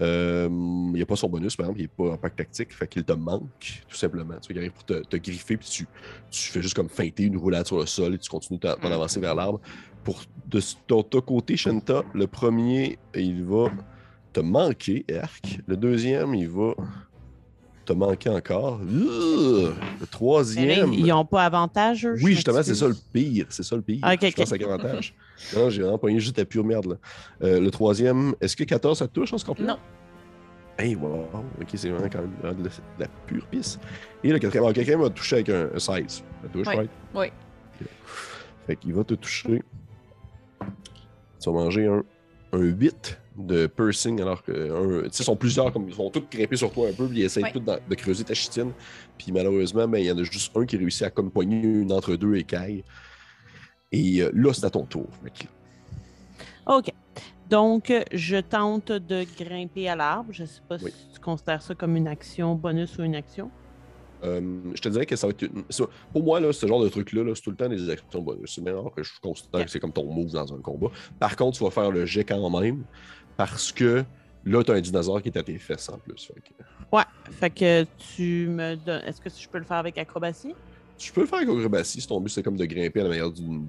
Euh, 0.00 0.48
il 0.48 0.92
n'y 0.92 1.02
a 1.02 1.06
pas 1.06 1.16
son 1.16 1.28
bonus, 1.28 1.56
par 1.56 1.66
exemple, 1.66 1.80
il 1.80 1.82
n'est 1.82 1.88
pas 1.88 2.12
en 2.12 2.16
pack 2.16 2.36
tactique, 2.36 2.72
fait 2.72 2.86
qu'il 2.86 3.02
te 3.02 3.12
manque, 3.14 3.82
tout 3.88 3.96
simplement. 3.96 4.34
Tu 4.38 4.52
vois, 4.52 4.54
il 4.54 4.58
arrive 4.58 4.70
pour 4.70 4.84
te, 4.84 5.02
te 5.02 5.16
griffer, 5.16 5.56
puis 5.56 5.68
tu, 5.68 5.88
tu 6.30 6.50
fais 6.52 6.62
juste 6.62 6.74
comme 6.76 6.88
feinter 6.88 7.24
une 7.24 7.36
roulade 7.36 7.66
sur 7.66 7.80
le 7.80 7.84
sol 7.86 8.14
et 8.14 8.18
tu 8.18 8.30
continues 8.30 8.60
ton 8.60 8.68
avancer 8.92 9.18
vers 9.18 9.34
l'arbre. 9.34 9.60
Pour 10.04 10.22
de 10.46 10.60
ton, 10.86 11.02
ton 11.02 11.20
côté, 11.20 11.56
Shanta, 11.56 12.04
le 12.14 12.28
premier, 12.28 12.96
il 13.12 13.42
va 13.42 13.72
te 14.32 14.38
manquer, 14.38 15.04
Erk. 15.08 15.58
Le 15.66 15.76
deuxième, 15.76 16.32
il 16.36 16.48
va 16.48 16.74
te 17.88 17.92
manquer 17.94 18.28
encore. 18.30 18.80
Le 18.82 19.72
troisième. 20.10 20.92
ils 20.92 21.06
n'ont 21.06 21.24
pas 21.24 21.44
avantage, 21.44 22.06
eux, 22.06 22.16
Oui, 22.22 22.34
justement, 22.34 22.62
c'est 22.62 22.74
ça 22.74 22.86
le 22.86 22.96
pire. 23.12 23.46
C'est 23.48 23.62
ça 23.62 23.76
le 23.76 23.82
pire. 23.82 24.00
Ah, 24.02 24.14
ok, 24.14 24.20
je 24.22 24.34
pense 24.34 24.52
ok. 24.52 24.52
avec 24.52 24.62
avantage. 24.62 25.14
non, 25.56 25.70
j'ai 25.70 25.82
vraiment 25.82 25.98
pogné 25.98 26.20
juste 26.20 26.36
la 26.36 26.44
pure 26.44 26.64
merde. 26.64 26.86
Là. 26.86 26.96
Euh, 27.42 27.60
le 27.60 27.70
troisième, 27.70 28.34
est-ce 28.40 28.56
que 28.56 28.64
14 28.64 28.98
ça 28.98 29.08
te 29.08 29.12
touche 29.14 29.32
en 29.32 29.38
scorpion? 29.38 29.66
Non. 29.66 29.78
Hey, 30.78 30.94
wow. 30.94 31.26
Ok, 31.60 31.68
c'est 31.74 31.88
vraiment 31.88 32.08
quand 32.08 32.20
même 32.20 32.62
de 32.62 32.68
la, 32.98 33.08
pure 33.26 33.46
pisse. 33.46 33.78
Et 34.22 34.30
le 34.30 34.38
quatrième, 34.38 34.64
alors, 34.64 34.70
le 34.70 34.74
quatrième 34.74 35.00
va 35.00 35.10
toucher 35.10 35.36
avec 35.36 35.48
un, 35.48 35.70
un 35.74 35.78
16. 35.78 36.04
Ça 36.06 36.22
touche, 36.52 36.66
Oui. 36.68 36.76
right? 36.76 36.90
Oui. 37.14 37.26
Fait 38.66 38.76
qu'il 38.76 38.92
va 38.94 39.02
te 39.02 39.14
toucher. 39.14 39.62
Tu 41.40 41.50
vas 41.50 41.52
manger 41.52 41.86
un, 41.86 42.02
un 42.52 42.58
8 42.60 43.18
de 43.38 43.66
piercing, 43.66 44.20
alors 44.20 44.42
que. 44.42 44.52
un- 44.52 45.04
ils 45.06 45.12
sont 45.12 45.36
plusieurs, 45.36 45.72
comme 45.72 45.88
ils 45.88 45.94
sont 45.94 46.10
tous 46.10 46.24
grimpés 46.30 46.56
sur 46.56 46.70
toi 46.72 46.88
un 46.88 46.92
peu, 46.92 47.06
puis 47.06 47.20
ils 47.20 47.24
essayent 47.24 47.44
Ouais. 47.44 47.52
tous 47.52 47.60
de 47.60 47.94
creuser 47.94 48.24
ta 48.24 48.34
chitine. 48.34 48.72
Puis 49.16 49.32
malheureusement, 49.32 49.86
ben, 49.88 49.98
il 49.98 50.06
y 50.06 50.10
en 50.10 50.18
a 50.18 50.22
juste 50.22 50.56
un 50.56 50.66
qui 50.66 50.76
réussit 50.76 51.02
à 51.02 51.10
comme 51.10 51.30
poigner 51.30 51.60
une 51.62 51.92
entre 51.92 52.16
deux 52.16 52.34
écailles. 52.36 52.84
Et 53.92 54.20
euh, 54.22 54.30
là, 54.34 54.52
c'est 54.52 54.64
à 54.66 54.70
ton 54.70 54.84
tour. 54.84 55.06
Que- 55.24 55.46
OK. 56.66 56.92
Donc, 57.48 57.92
je 58.12 58.36
tente 58.36 58.92
de 58.92 59.24
grimper 59.42 59.88
à 59.88 59.96
l'arbre. 59.96 60.30
Je 60.32 60.42
ne 60.42 60.46
sais 60.46 60.60
pas 60.68 60.76
Oui. 60.82 60.90
si 60.94 61.14
tu 61.14 61.20
considères 61.20 61.62
ça 61.62 61.74
comme 61.74 61.96
une 61.96 62.06
action 62.08 62.54
bonus 62.54 62.98
ou 62.98 63.02
une 63.04 63.14
action. 63.14 63.50
Euh, 64.24 64.40
je 64.74 64.80
te 64.82 64.88
dirais 64.88 65.06
que 65.06 65.14
ça 65.16 65.28
va 65.28 65.30
être. 65.30 65.42
une- 65.42 65.62
Pour 66.12 66.22
moi, 66.24 66.40
là, 66.40 66.52
ce 66.52 66.66
genre 66.66 66.82
de 66.82 66.88
truc-là, 66.88 67.22
là, 67.24 67.32
c'est 67.34 67.40
tout 67.42 67.50
le 67.50 67.56
temps 67.56 67.68
des 67.68 67.88
actions 67.88 68.20
bonus. 68.20 68.52
C'est 68.52 68.64
que 68.64 69.02
je 69.02 69.12
considère 69.22 69.64
que 69.64 69.70
c'est 69.70 69.78
comme 69.80 69.92
ton 69.92 70.12
move 70.12 70.32
dans 70.32 70.52
un 70.52 70.58
combat. 70.60 70.88
Par 71.20 71.36
contre, 71.36 71.56
tu 71.56 71.64
vas 71.64 71.70
faire 71.70 71.90
le 71.90 72.04
jet 72.04 72.24
quand 72.24 72.50
même 72.60 72.82
parce 73.38 73.72
que 73.72 74.04
là, 74.44 74.62
tu 74.62 74.70
as 74.70 74.74
un 74.74 74.80
dinosaure 74.82 75.22
qui 75.22 75.28
est 75.30 75.38
à 75.38 75.42
tes 75.42 75.56
fesses 75.58 75.88
en 75.88 75.96
plus. 75.96 76.26
Fait 76.26 76.34
que- 76.40 76.64
Ouais. 76.96 77.04
Fait 77.32 77.50
que 77.50 77.84
tu 78.14 78.46
me 78.48 78.74
donnes. 78.76 79.02
Est-ce 79.06 79.20
que 79.20 79.30
je 79.30 79.48
peux 79.48 79.58
le 79.58 79.64
faire 79.64 79.76
avec 79.78 79.96
acrobatie? 79.96 80.54
Tu 80.98 81.12
peux 81.12 81.20
le 81.22 81.26
faire 81.26 81.38
avec 81.38 81.48
acrobatie 81.48 82.00
si 82.00 82.06
ton 82.06 82.20
but 82.20 82.28
c'est 82.30 82.42
comme 82.42 82.56
de 82.56 82.64
grimper 82.66 83.00
à 83.00 83.04
la 83.04 83.08
manière 83.10 83.30
d'une- 83.30 83.66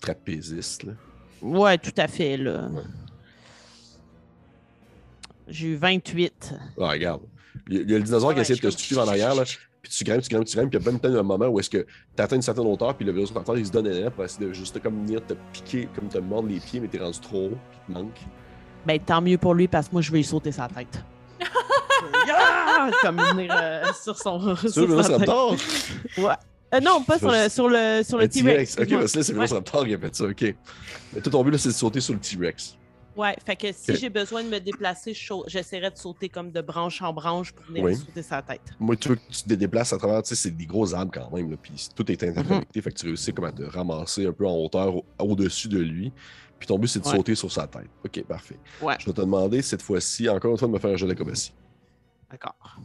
trapéziste. 0.00 0.84
Là. 0.84 0.92
Ouais, 1.42 1.76
tout 1.78 1.92
à 1.96 2.06
fait, 2.08 2.36
là. 2.36 2.68
Ouais. 2.68 2.82
J'ai 5.48 5.68
eu 5.68 5.74
28. 5.76 6.54
Ah, 6.80 6.90
regarde. 6.90 7.22
Il 7.68 7.90
y, 7.90 7.94
a- 7.94 7.98
le 7.98 8.04
dinosaure 8.04 8.34
qui 8.34 8.40
essaie 8.40 8.54
de 8.54 8.60
te 8.60 8.68
suivre 8.70 9.02
en 9.02 9.08
arrière, 9.08 9.34
là, 9.34 9.42
puis 9.82 9.90
tu 9.90 10.04
grimpes, 10.04 10.22
tu 10.22 10.28
grimpes, 10.30 10.46
tu 10.46 10.56
grimpes, 10.56 10.70
puis 10.70 10.78
il 10.78 10.84
y 10.84 10.88
a 10.88 10.92
même 10.92 11.16
un 11.16 11.22
moment 11.22 11.46
où 11.48 11.58
est-ce 11.58 11.68
que 11.70 11.78
tu 12.16 12.22
atteins 12.22 12.36
une 12.36 12.42
certaine 12.42 12.66
hauteur, 12.66 12.96
puis 12.96 13.04
le 13.04 13.12
vélociraptor 13.12 13.58
il 13.58 13.66
se 13.66 13.72
donne 13.72 13.88
un 13.88 14.10
pour 14.10 14.24
essayer 14.24 14.46
de 14.46 14.52
juste 14.52 14.80
comme 14.80 15.04
venir 15.04 15.24
te 15.26 15.34
piquer, 15.52 15.88
comme 15.94 16.08
te 16.08 16.18
mordre 16.18 16.48
les 16.48 16.60
pieds, 16.60 16.80
mais 16.80 16.88
t'es 16.88 16.98
rendu 16.98 17.18
trop 17.18 17.46
haut, 17.46 17.58
puis 17.70 17.80
il 17.88 17.94
te 17.94 17.98
manque. 17.98 18.20
Ben, 18.86 18.98
tant 18.98 19.20
mieux 19.20 19.38
pour 19.38 19.54
lui 19.54 19.68
parce 19.68 19.86
que 19.88 19.92
moi, 19.92 20.02
je 20.02 20.10
vais 20.10 20.18
lui 20.18 20.24
sauter 20.24 20.52
sa 20.52 20.68
tête. 20.68 21.02
Yeah! 22.26 22.90
Comme 23.02 23.20
venir 23.20 23.50
euh, 23.56 23.84
sur 24.02 24.16
son. 24.18 24.56
Sur 24.56 24.86
le 24.88 25.02
sa 25.02 25.18
tête. 25.18 25.28
Ouais. 26.18 26.34
Euh, 26.74 26.80
non, 26.80 27.02
pas 27.02 27.18
sur 27.18 27.30
le, 27.30 27.48
sur 27.48 27.68
le, 27.68 28.02
sur 28.02 28.16
le 28.18 28.24
Le 28.24 28.28
T-Rex. 28.28 28.76
Ok, 28.78 28.88
parce 28.90 29.12
que 29.12 29.18
là, 29.18 29.24
c'est 29.24 29.32
le 29.32 29.38
Ouais. 29.38 29.46
vélociraptor 29.46 29.84
qui 29.86 29.94
a 29.94 29.98
fait 29.98 30.14
ça, 30.14 30.24
ok. 30.24 30.54
Mais 31.12 31.20
tout 31.20 31.30
ton 31.30 31.44
but, 31.44 31.50
là, 31.52 31.58
c'est 31.58 31.68
de 31.68 31.74
sauter 31.74 32.00
sur 32.00 32.14
le 32.14 32.20
T-Rex. 32.20 32.76
Ouais, 33.14 33.36
fait 33.44 33.56
que 33.56 33.66
si 33.72 33.94
j'ai 33.96 34.08
besoin 34.08 34.42
de 34.42 34.48
me 34.48 34.58
déplacer, 34.58 35.14
j'essaierai 35.46 35.90
de 35.90 35.96
sauter 35.98 36.28
comme 36.30 36.50
de 36.50 36.60
branche 36.62 37.02
en 37.02 37.12
branche 37.12 37.52
pour 37.52 37.66
venir 37.66 37.84
Oui. 37.84 37.94
sauter 37.96 38.22
sa 38.22 38.40
tête. 38.40 38.62
Moi, 38.80 38.96
tu 38.96 39.10
veux 39.10 39.16
que 39.16 39.20
tu 39.30 39.42
te 39.42 39.54
déplaces 39.54 39.92
à 39.92 39.98
travers, 39.98 40.22
tu 40.22 40.30
sais, 40.30 40.34
c'est 40.34 40.50
des 40.50 40.64
gros 40.66 40.94
arbres 40.94 41.12
quand 41.14 41.30
même, 41.36 41.50
là, 41.50 41.56
puis 41.60 41.88
tout 41.94 42.10
est 42.10 42.22
interconnecté, 42.22 42.78
Mhm. 42.78 42.82
fait 42.82 42.90
que 42.90 42.98
tu 42.98 43.06
réussis 43.06 43.32
comme 43.34 43.44
à 43.44 43.52
te 43.52 43.62
ramasser 43.64 44.26
un 44.26 44.32
peu 44.32 44.46
en 44.46 44.56
hauteur 44.56 44.96
au- 44.96 45.04
au-dessus 45.18 45.68
de 45.68 45.78
lui, 45.78 46.10
puis 46.62 46.68
ton 46.68 46.78
but, 46.78 46.86
c'est 46.88 47.00
de 47.00 47.04
Ouais. 47.06 47.16
sauter 47.16 47.34
sur 47.34 47.50
sa 47.50 47.66
tête. 47.66 47.88
Ok, 48.04 48.22
parfait. 48.24 48.56
Ouais, 48.80 48.94
Je 49.00 49.06
vais 49.06 49.12
te 49.12 49.20
demander 49.20 49.60
cette 49.62 49.82
fois-ci, 49.82 50.28
encore 50.28 50.52
une 50.52 50.58
fois, 50.58 50.68
de 50.68 50.72
me 50.72 50.78
faire 50.78 50.90
un 50.90 50.96
jeu 50.96 51.06
d'acrobatie. 51.08 51.52
d'accord. 52.30 52.78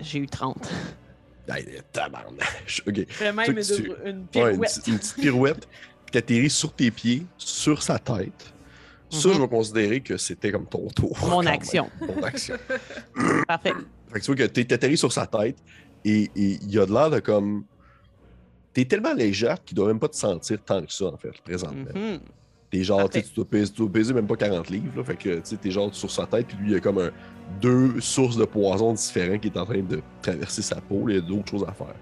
J'ai 0.00 0.18
eu 0.18 0.26
30. 0.26 0.70
Aïe, 1.48 1.66
tabarnache. 1.92 2.82
Ok. 2.86 2.94
Je 2.96 3.04
fais 3.08 3.32
même 3.32 3.44
Truc, 3.54 3.60
tu- 3.66 3.72
une, 3.74 3.84
une 3.84 3.92
Ouais, 3.94 4.10
une, 4.10 4.26
pirouette. 4.28 4.60
petite- 4.60 4.86
une 4.88 4.98
petite 4.98 5.14
pirouette, 5.16 5.68
puis 6.06 6.12
t'atterris 6.12 6.50
sur 6.50 6.72
tes 6.72 6.90
pieds, 6.90 7.26
sur 7.38 7.82
sa 7.82 7.98
tête. 7.98 8.52
Ça, 9.10 9.28
Mhm. 9.28 9.34
je 9.34 9.40
vais 9.42 9.48
considérer 9.48 10.00
que 10.00 10.16
c'était 10.16 10.50
comme 10.50 10.66
ton 10.66 10.88
tour. 10.88 11.16
Mon 11.28 11.44
action. 11.46 11.88
Ton 12.00 12.22
action. 12.22 12.56
Parfait. 13.46 13.72
Fait 14.12 14.20
que 14.20 14.24
tu 14.24 14.26
vois 14.34 14.36
que 14.36 14.44
t'es 14.52 14.72
atterri 14.72 14.96
sur 14.96 15.12
sa 15.12 15.26
tête 15.26 15.58
et 16.04 16.30
il 16.34 16.70
y 16.70 16.78
a 16.78 16.86
de 16.86 16.92
l'air 16.92 17.10
de 17.10 17.20
comme. 17.20 17.64
T'es 18.74 18.84
tellement 18.84 19.14
légère 19.14 19.62
qu'il 19.64 19.76
doit 19.76 19.86
même 19.86 20.00
pas 20.00 20.08
te 20.08 20.16
sentir 20.16 20.58
tant 20.64 20.84
que 20.84 20.92
ça, 20.92 21.06
en 21.06 21.16
fait, 21.16 21.32
présentement. 21.42 21.92
Mhm. 21.94 22.20
T'es 22.70 22.82
genre, 22.82 23.08
tu 23.08 23.22
tu 23.22 23.34
dois 23.36 23.44
peser, 23.44 23.72
tu 23.72 23.78
dois 23.82 23.92
peser 23.92 24.12
même 24.12 24.26
pas 24.26 24.36
40 24.36 24.68
livres, 24.68 24.92
là, 24.96 25.04
fait 25.04 25.16
que 25.16 25.38
tu 25.48 25.56
t'es 25.56 25.70
genre 25.70 25.94
sur 25.94 26.10
sa 26.10 26.26
tête, 26.26 26.48
puis 26.48 26.56
lui, 26.56 26.70
il 26.70 26.72
y 26.72 26.76
a 26.76 26.80
comme 26.80 26.98
un- 26.98 27.12
deux 27.60 28.00
sources 28.00 28.36
de 28.36 28.44
poison 28.44 28.92
différents 28.94 29.38
qui 29.38 29.46
est 29.48 29.56
en 29.56 29.64
train 29.64 29.80
de 29.82 30.02
traverser 30.20 30.62
sa 30.62 30.80
peau, 30.80 31.08
il 31.08 31.14
y 31.14 31.18
a 31.18 31.20
d'autres 31.20 31.50
choses 31.50 31.64
à 31.68 31.72
faire. 31.72 31.94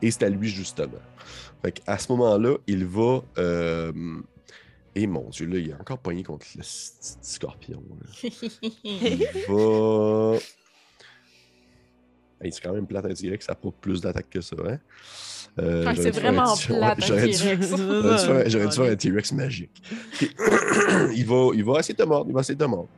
Et 0.00 0.10
c'est 0.10 0.22
à 0.22 0.28
lui, 0.28 0.48
justement. 0.48 1.00
Fait 1.64 1.72
qu'à 1.72 1.98
ce 1.98 2.12
moment-là, 2.12 2.56
il 2.68 2.84
va. 2.86 3.22
euh, 3.38 3.92
Et 4.94 5.06
mon 5.06 5.28
Dieu, 5.30 5.46
là, 5.46 5.58
il 5.58 5.70
est 5.70 5.74
encore 5.74 5.98
pogné 5.98 6.22
contre 6.22 6.46
le 6.56 6.62
scorpion. 6.64 7.82
Il 8.84 9.26
va. 9.48 10.38
Hey, 12.42 12.52
c'est 12.52 12.60
quand 12.62 12.72
même 12.72 12.86
plate 12.86 13.14
T-Rex, 13.14 13.46
ça 13.46 13.52
n'a 13.52 13.56
pas 13.56 13.68
plus 13.80 14.00
d'attaque 14.00 14.30
que 14.30 14.40
ça, 14.40 14.56
hein? 14.66 14.78
Euh, 15.58 15.84
Ah, 15.86 15.94
j'aurais 15.94 15.96
c'est 16.04 16.10
dû 16.12 16.20
faire 16.20 16.30
un 16.30 16.32
vraiment 16.32 16.54
T- 16.56 16.66
plate, 16.66 16.98
ouais, 16.98 17.04
un 17.04 17.08
J'aurais 18.48 18.68
dû 18.68 18.76
faire, 18.76 18.92
un 18.92 18.96
T-Rex 18.96 19.32
magique. 19.32 19.82
Il, 21.14 21.26
va, 21.26 21.50
il 21.54 21.64
va 21.64 21.78
essayer 21.80 21.94
de 21.94 22.02
te 22.02 22.08
mordre. 22.08 22.26
Il 22.30 22.34
va 22.34 22.40
essayer 22.40 22.54
de 22.54 22.64
te 22.64 22.68
mordre. 22.68 22.88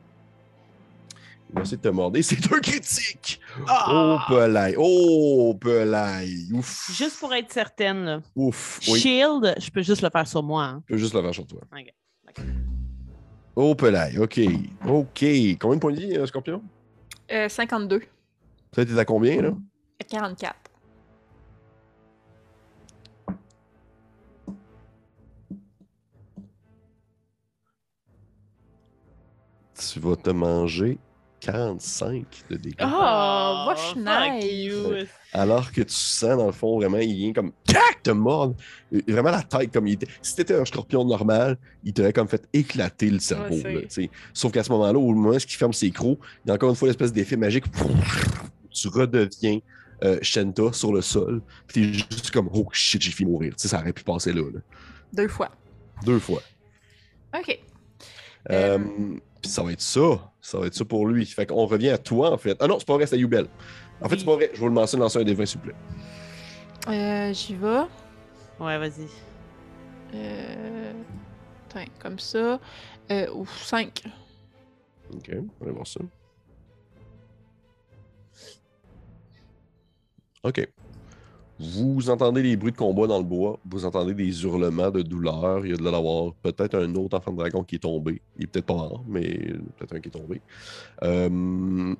Il 1.49 1.55
va 1.55 1.61
essayer 1.61 1.77
de 1.77 1.81
te 1.81 1.87
mordre. 1.89 2.17
Et 2.17 2.21
c'est 2.21 2.53
un 2.53 2.59
critique! 2.59 3.39
Oh, 3.59 3.65
Ah! 3.67 4.25
pelaille! 4.29 4.75
Oh, 4.77 5.55
pelaille! 5.59 6.47
Ouf! 6.53 6.91
Juste 6.95 7.19
pour 7.19 7.33
être 7.33 7.51
certaine, 7.51 8.03
là. 8.05 8.21
Ouf! 8.35 8.79
Oui, 8.87 8.99
Shield, 8.99 9.55
je 9.59 9.69
peux 9.71 9.81
juste 9.81 10.01
le 10.01 10.09
faire 10.09 10.27
sur 10.27 10.43
moi. 10.43 10.63
hein. 10.65 10.83
je 10.87 10.93
peux 10.93 10.99
juste 10.99 11.13
le 11.13 11.21
faire 11.21 11.33
sur 11.33 11.45
toi. 11.47 11.61
Ok. 11.71 12.43
Oh, 13.55 13.75
pelaille. 13.75 14.17
OK. 14.17 14.39
OK. 14.87 15.25
Combien 15.59 15.75
de 15.75 15.79
points 15.79 15.91
de 15.91 15.99
vie, 15.99 16.15
euh, 16.17 16.25
Scorpion? 16.25 16.61
Euh, 17.31 17.47
52. 17.49 18.01
Ça, 18.75 18.83
t'es 18.85 18.97
à 18.97 19.05
combien, 19.05 19.41
là? 19.41 19.51
44. 20.09 20.55
Tu 29.91 29.99
vas 29.99 30.15
te 30.15 30.29
manger 30.29 30.97
45 31.41 32.25
de 32.49 32.55
dégâts. 32.55 32.75
Oh, 32.83 33.73
you. 34.41 35.05
Alors 35.33 35.71
que 35.71 35.81
tu 35.81 35.93
sens, 35.93 36.37
dans 36.37 36.45
le 36.45 36.51
fond, 36.53 36.77
vraiment, 36.77 36.99
il 36.99 37.13
vient 37.15 37.33
comme 37.33 37.51
tac, 37.65 38.01
te 38.03 38.11
mordre. 38.11 38.55
Euh, 38.93 39.01
Vraiment 39.07 39.31
la 39.31 39.41
tête, 39.43 39.73
comme 39.73 39.87
il 39.87 39.93
était. 39.93 40.07
Si 40.21 40.35
t'étais 40.35 40.55
un 40.55 40.63
scorpion 40.65 41.03
normal, 41.03 41.57
il 41.83 41.91
t'aurait 41.93 42.13
comme 42.13 42.27
fait 42.27 42.47
éclater 42.53 43.09
le 43.09 43.19
cerveau. 43.19 43.57
là. 43.63 43.81
Sauf 44.33 44.51
qu'à 44.53 44.63
ce 44.63 44.71
moment-là, 44.71 44.97
au 44.97 45.13
moment 45.13 45.31
où 45.31 45.33
il 45.33 45.41
ferme 45.41 45.73
ses 45.73 45.91
crocs, 45.91 46.19
il 46.45 46.49
y 46.49 46.51
a 46.51 46.53
encore 46.53 46.69
une 46.69 46.75
fois 46.75 46.87
l'espèce 46.87 47.11
d'effet 47.11 47.35
magique. 47.37 47.65
Tu 48.75 48.87
redeviens 48.87 49.59
euh, 50.03 50.17
Shenta 50.23 50.73
sur 50.73 50.91
le 50.93 51.01
sol. 51.01 51.41
Puis 51.67 51.91
t'es 51.91 51.93
juste 51.93 52.31
comme 52.31 52.49
oh 52.53 52.67
shit, 52.71 52.99
j'ai 53.01 53.11
fait 53.11 53.23
mourir. 53.23 53.53
Tu 53.55 53.61
sais, 53.61 53.67
ça 53.67 53.79
aurait 53.81 53.93
pu 53.93 54.03
passer 54.03 54.33
là. 54.33 54.41
là. 54.51 54.59
Deux 55.13 55.27
fois. 55.27 55.51
Deux 56.03 56.17
fois. 56.19 56.41
OK. 57.37 57.59
Euh, 58.49 58.77
Euh. 58.79 59.17
Puis 59.43 59.51
ça 59.51 59.61
va 59.61 59.71
être 59.73 59.81
ça. 59.81 60.31
Ça 60.41 60.57
va 60.57 60.65
être 60.65 60.73
ça 60.73 60.85
pour 60.85 61.05
lui. 61.05 61.25
Fait 61.27 61.45
qu'on 61.45 61.65
revient 61.67 61.89
à 61.89 61.97
toi, 61.99 62.31
en 62.31 62.37
fait. 62.37 62.57
Ah 62.59 62.65
non, 62.67 62.79
c'est 62.79 62.87
pas 62.87 62.95
vrai, 62.95 63.05
c'est 63.05 63.15
à 63.15 63.19
Youbel. 63.19 63.45
En 64.01 64.07
fait, 64.09 64.15
Oui. 64.15 64.19
c'est 64.19 64.25
pas 64.25 64.35
vrai. 64.35 64.49
Je 64.53 64.59
vais 64.61 64.67
le 64.67 64.73
lancer, 64.73 64.97
lancer 64.97 65.19
un 65.19 65.23
des 65.23 65.33
20, 65.35 65.45
s'il 65.45 65.59
vous 65.59 65.65
plaît. 65.65 65.75
Euh, 66.87 67.33
J'y 67.33 67.55
vais. 67.55 67.81
Ouais, 68.59 68.77
vas-y. 68.79 69.07
Euh... 70.15 70.93
Attends, 71.69 71.85
comme 71.99 72.19
ça. 72.19 72.59
Euh, 73.11 73.31
ouf, 73.33 73.63
5. 73.63 74.03
Ok, 75.13 75.31
on 75.61 75.65
va 75.65 75.71
voir 75.71 75.87
ça. 75.87 75.99
Ok. 80.43 80.67
Vous 81.63 82.09
entendez 82.09 82.43
les 82.43 82.57
bruits 82.57 82.73
de 82.73 82.77
combat 82.77 83.07
dans 83.07 83.19
le 83.19 83.23
bois, 83.23 83.57
vous 83.65 83.85
entendez 83.85 84.13
des 84.13 84.43
hurlements 84.43 84.91
de 84.91 85.01
douleur. 85.01 85.65
Il 85.65 85.71
y 85.71 85.73
a 85.73 85.77
de 85.77 85.83
l'avoir 85.83 86.33
peut-être 86.41 86.75
un 86.75 86.93
autre 86.95 87.17
enfant 87.17 87.31
de 87.31 87.37
dragon 87.37 87.63
qui 87.63 87.75
est 87.75 87.79
tombé. 87.79 88.21
Il 88.37 88.43
est 88.43 88.47
peut-être 88.47 88.65
pas 88.65 88.73
mort, 88.73 89.03
mais 89.07 89.29
peut-être 89.77 89.95
un 89.95 89.99
qui 90.01 90.09
est 90.09 90.11
tombé. 90.11 90.41
Euh, 91.03 91.95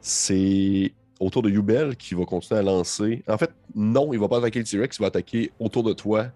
c'est 0.00 0.92
autour 1.18 1.42
de 1.42 1.50
Yubel 1.50 1.96
qui 1.96 2.14
va 2.14 2.24
continuer 2.24 2.60
à 2.60 2.62
lancer. 2.62 3.24
En 3.26 3.36
fait, 3.36 3.50
non, 3.74 4.12
il 4.12 4.20
va 4.20 4.28
pas 4.28 4.38
attaquer 4.38 4.60
le 4.60 4.64
T-Rex, 4.64 4.98
il 4.98 5.00
va 5.00 5.08
attaquer 5.08 5.50
autour 5.58 5.82
de 5.82 5.92
toi 5.94 6.28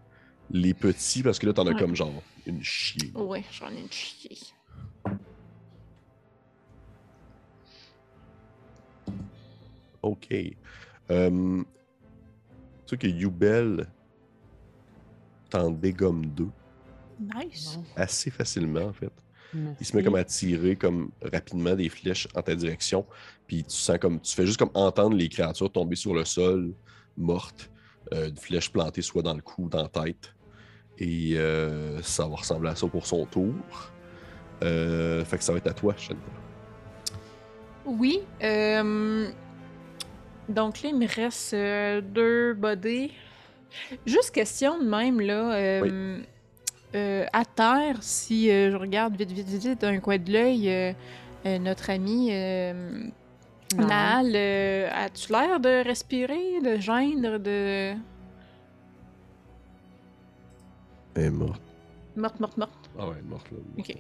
les 0.51 0.75
petits 0.75 1.23
parce 1.23 1.39
que 1.39 1.47
là, 1.47 1.53
t'en 1.53 1.67
as 1.69 1.75
comme 1.75 1.95
genre 1.95 2.13
une 2.47 2.65
chier. 2.65 3.13
Ouais, 3.15 3.45
j'en 3.53 3.69
ai 3.69 3.79
une 3.81 3.93
chier. 3.93 4.39
OK. 10.03 10.35
Euh, 11.11 11.63
que 12.97 13.07
Yubel 13.07 13.87
t'en 15.51 15.71
dégomme 15.71 16.27
deux 16.27 16.51
Nice. 17.21 17.79
Assez 17.95 18.31
facilement, 18.31 18.87
en 18.87 18.93
fait. 18.93 19.13
Il 19.81 19.87
se 19.87 19.95
met 19.95 20.03
comme 20.03 20.15
à 20.15 20.25
tirer 20.25 20.77
comme 20.77 21.11
rapidement 21.23 21.75
des 21.75 21.89
flèches 21.91 22.27
en 22.35 22.41
ta 22.43 22.55
direction. 22.55 23.05
Puis 23.47 23.63
tu 23.65 23.77
sens 23.77 23.99
comme. 23.99 24.19
Tu 24.21 24.35
fais 24.35 24.47
juste 24.47 24.59
comme 24.59 24.71
entendre 24.75 25.15
les 25.15 25.29
créatures 25.29 25.71
tomber 25.71 25.95
sur 25.95 26.15
le 26.15 26.25
sol, 26.25 26.73
mortes. 27.17 27.71
euh, 28.13 28.29
une 28.29 28.37
flèche 28.37 28.71
plantée 28.73 29.03
soit 29.03 29.23
dans 29.23 29.35
le 29.35 29.43
cou, 29.43 29.69
dans 29.69 29.83
la 29.83 29.89
tête. 29.89 30.35
Et 30.99 31.35
euh, 31.37 32.01
ça 32.03 32.27
va 32.27 32.37
ressembler 32.37 32.71
à 32.71 32.77
ça 32.77 32.87
pour 32.87 33.07
son 33.07 33.27
tour. 33.27 33.55
Euh, 34.65 35.25
fait 35.25 35.39
que 35.39 35.45
ça 35.45 35.53
va 35.53 35.59
être 35.59 35.67
à 35.69 35.75
toi, 35.75 35.95
Shanna. 35.97 36.21
Oui. 37.85 38.21
Donc 40.53 40.83
là, 40.83 40.91
il 40.91 40.97
me 40.99 41.07
reste 41.07 41.55
euh, 41.55 42.01
deux 42.01 42.55
body. 42.55 43.11
Juste 44.07 44.31
question 44.33 44.79
de 44.79 44.85
même, 44.85 45.21
là. 45.21 45.55
euh, 45.55 46.19
euh, 46.95 47.25
à 47.33 47.45
terre, 47.45 47.97
si 48.03 48.51
euh, 48.51 48.71
je 48.71 48.77
regarde 48.77 49.17
vite, 49.17 49.33
vite, 49.33 49.49
vite, 49.49 49.63
vite 49.63 49.81
d'un 49.81 49.99
coin 49.99 50.19
de 50.19 50.31
l'œil, 50.31 50.69
euh, 50.69 50.93
euh, 51.47 51.59
notre 51.59 51.89
ami 51.91 52.29
euh, 52.33 53.05
euh, 53.79 54.89
as-tu 54.93 55.33
l'air 55.33 55.59
de 55.59 55.83
respirer, 55.85 56.61
de 56.63 56.77
geindre, 56.79 57.39
de. 57.39 57.95
Elle 61.15 61.25
est 61.25 61.31
morte. 61.31 61.63
Morte, 62.17 62.41
morte, 62.41 62.57
morte. 62.59 62.91
Ah 62.99 63.07
ouais, 63.07 63.15
elle 63.19 63.25
est 63.25 63.29
morte 63.29 63.51
là. 63.51 63.59
morte, 63.77 63.91
Ok. 63.91 63.97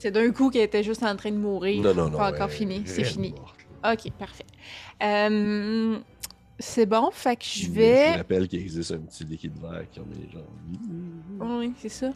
C'est 0.00 0.10
d'un 0.10 0.30
coup 0.32 0.50
qu'elle 0.50 0.62
était 0.62 0.82
juste 0.82 1.02
en 1.02 1.14
train 1.16 1.30
de 1.30 1.36
mourir. 1.36 1.80
Non, 1.82 1.94
non, 1.94 2.10
non. 2.10 2.18
Pas 2.18 2.32
encore 2.32 2.50
fini, 2.50 2.82
c'est 2.84 3.04
fini. 3.04 3.30
morte. 3.30 3.63
Ok, 3.84 4.10
parfait. 4.18 4.46
Euh, 5.02 5.98
c'est 6.58 6.86
bon, 6.86 7.10
fait 7.10 7.36
que 7.36 7.44
je 7.44 7.64
Je 7.66 7.70
vais. 7.70 8.12
rappelle 8.16 8.48
qu'il 8.48 8.60
existe 8.60 8.92
un 8.92 8.98
petit 9.00 9.24
liquide 9.24 9.58
vert 9.60 9.84
qui 9.90 10.00
en 10.00 10.04
met 10.06 10.30
genre. 10.32 11.58
Oui, 11.58 11.72
c'est 11.78 11.88
ça. 11.90 12.12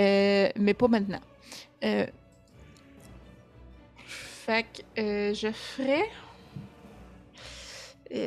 Euh, 0.00 0.48
mais 0.56 0.74
pas 0.74 0.88
maintenant. 0.88 1.20
Euh, 1.84 2.06
Fait 4.06 4.64
que 4.64 5.00
euh, 5.00 5.34
je 5.34 5.52
ferai. 5.52 6.02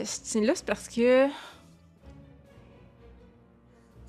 C'est- 0.05 0.41
là, 0.41 0.53
c'est 0.55 0.65
parce 0.65 0.87
que. 0.87 1.27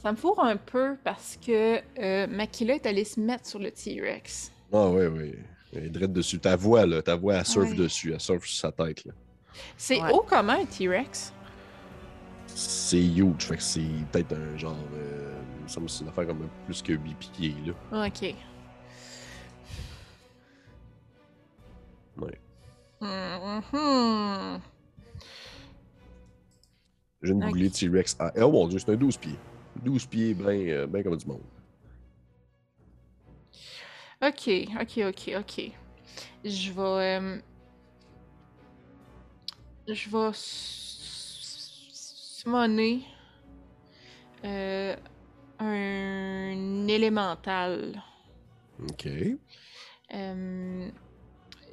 Ça 0.02 0.12
me 0.12 0.16
fourre 0.16 0.44
un 0.44 0.56
peu 0.56 0.96
parce 1.02 1.36
que 1.44 2.26
Makila 2.26 2.74
est 2.74 2.86
allée 2.86 3.04
se 3.04 3.18
mettre 3.18 3.46
sur 3.46 3.58
le 3.58 3.70
T-Rex. 3.72 4.52
Ah 4.72 4.88
ouais, 4.88 5.06
ouais. 5.08 5.34
Elle 5.74 5.84
est 6.02 6.08
dessus. 6.08 6.38
Ta 6.38 6.56
voix, 6.56 6.86
là, 6.86 7.02
ta 7.02 7.16
voix, 7.16 7.34
elle 7.34 7.44
surfe 7.46 7.70
Ouais. 7.70 7.74
dessus. 7.76 8.12
Elle 8.12 8.20
surfe 8.20 8.46
sur 8.46 8.58
sa 8.60 8.72
tête, 8.72 9.04
là. 9.04 9.12
C'est 9.76 10.00
Ouais. 10.02 10.12
haut 10.12 10.24
comment 10.28 10.52
un 10.52 10.64
T-Rex? 10.64 11.32
C'est 12.46 13.04
huge, 13.04 13.42
fait 13.42 13.56
que 13.56 13.62
c'est 13.62 13.82
peut-être 14.12 14.32
un 14.34 14.56
genre. 14.56 14.76
Euh, 14.94 15.34
il 15.58 15.62
me 15.64 15.68
semble 15.68 15.86
que 15.86 15.92
c'est 15.92 16.02
une 16.04 16.08
affaire 16.08 16.26
comme 16.26 16.38
un 16.42 16.46
peu 16.46 16.64
plus 16.66 16.82
que 16.82 16.92
8 16.92 17.14
pieds, 17.18 17.54
là. 17.66 18.06
Ok. 18.06 18.34
Ouais. 22.18 22.38
Mhm. 23.00 24.60
J'ai 27.22 27.32
une 27.32 27.42
Ok. 27.44 27.50
goulée 27.50 27.70
T-Rex. 27.70 28.16
à- 28.18 28.32
Oh 28.42 28.50
mon 28.50 28.68
dieu, 28.68 28.78
c'est 28.78 28.90
un 28.92 28.96
12 28.96 29.16
pieds. 29.16 29.36
12 29.82 30.06
pieds, 30.06 30.32
ben, 30.34 30.68
euh, 30.68 30.86
ben 30.86 31.02
comme 31.02 31.16
du 31.16 31.26
monde. 31.26 31.40
Ok, 34.22 34.48
ok, 34.80 34.98
ok, 35.08 35.30
ok. 35.38 35.72
Je 36.44 36.72
vais. 36.72 37.18
euh, 37.20 37.38
je 39.88 40.08
vais 40.08 40.30
summoner 41.92 43.04
euh, 44.44 44.96
un 45.58 46.88
élémental. 46.88 48.02
Ok. 48.82 49.06
Euh, 50.14 50.90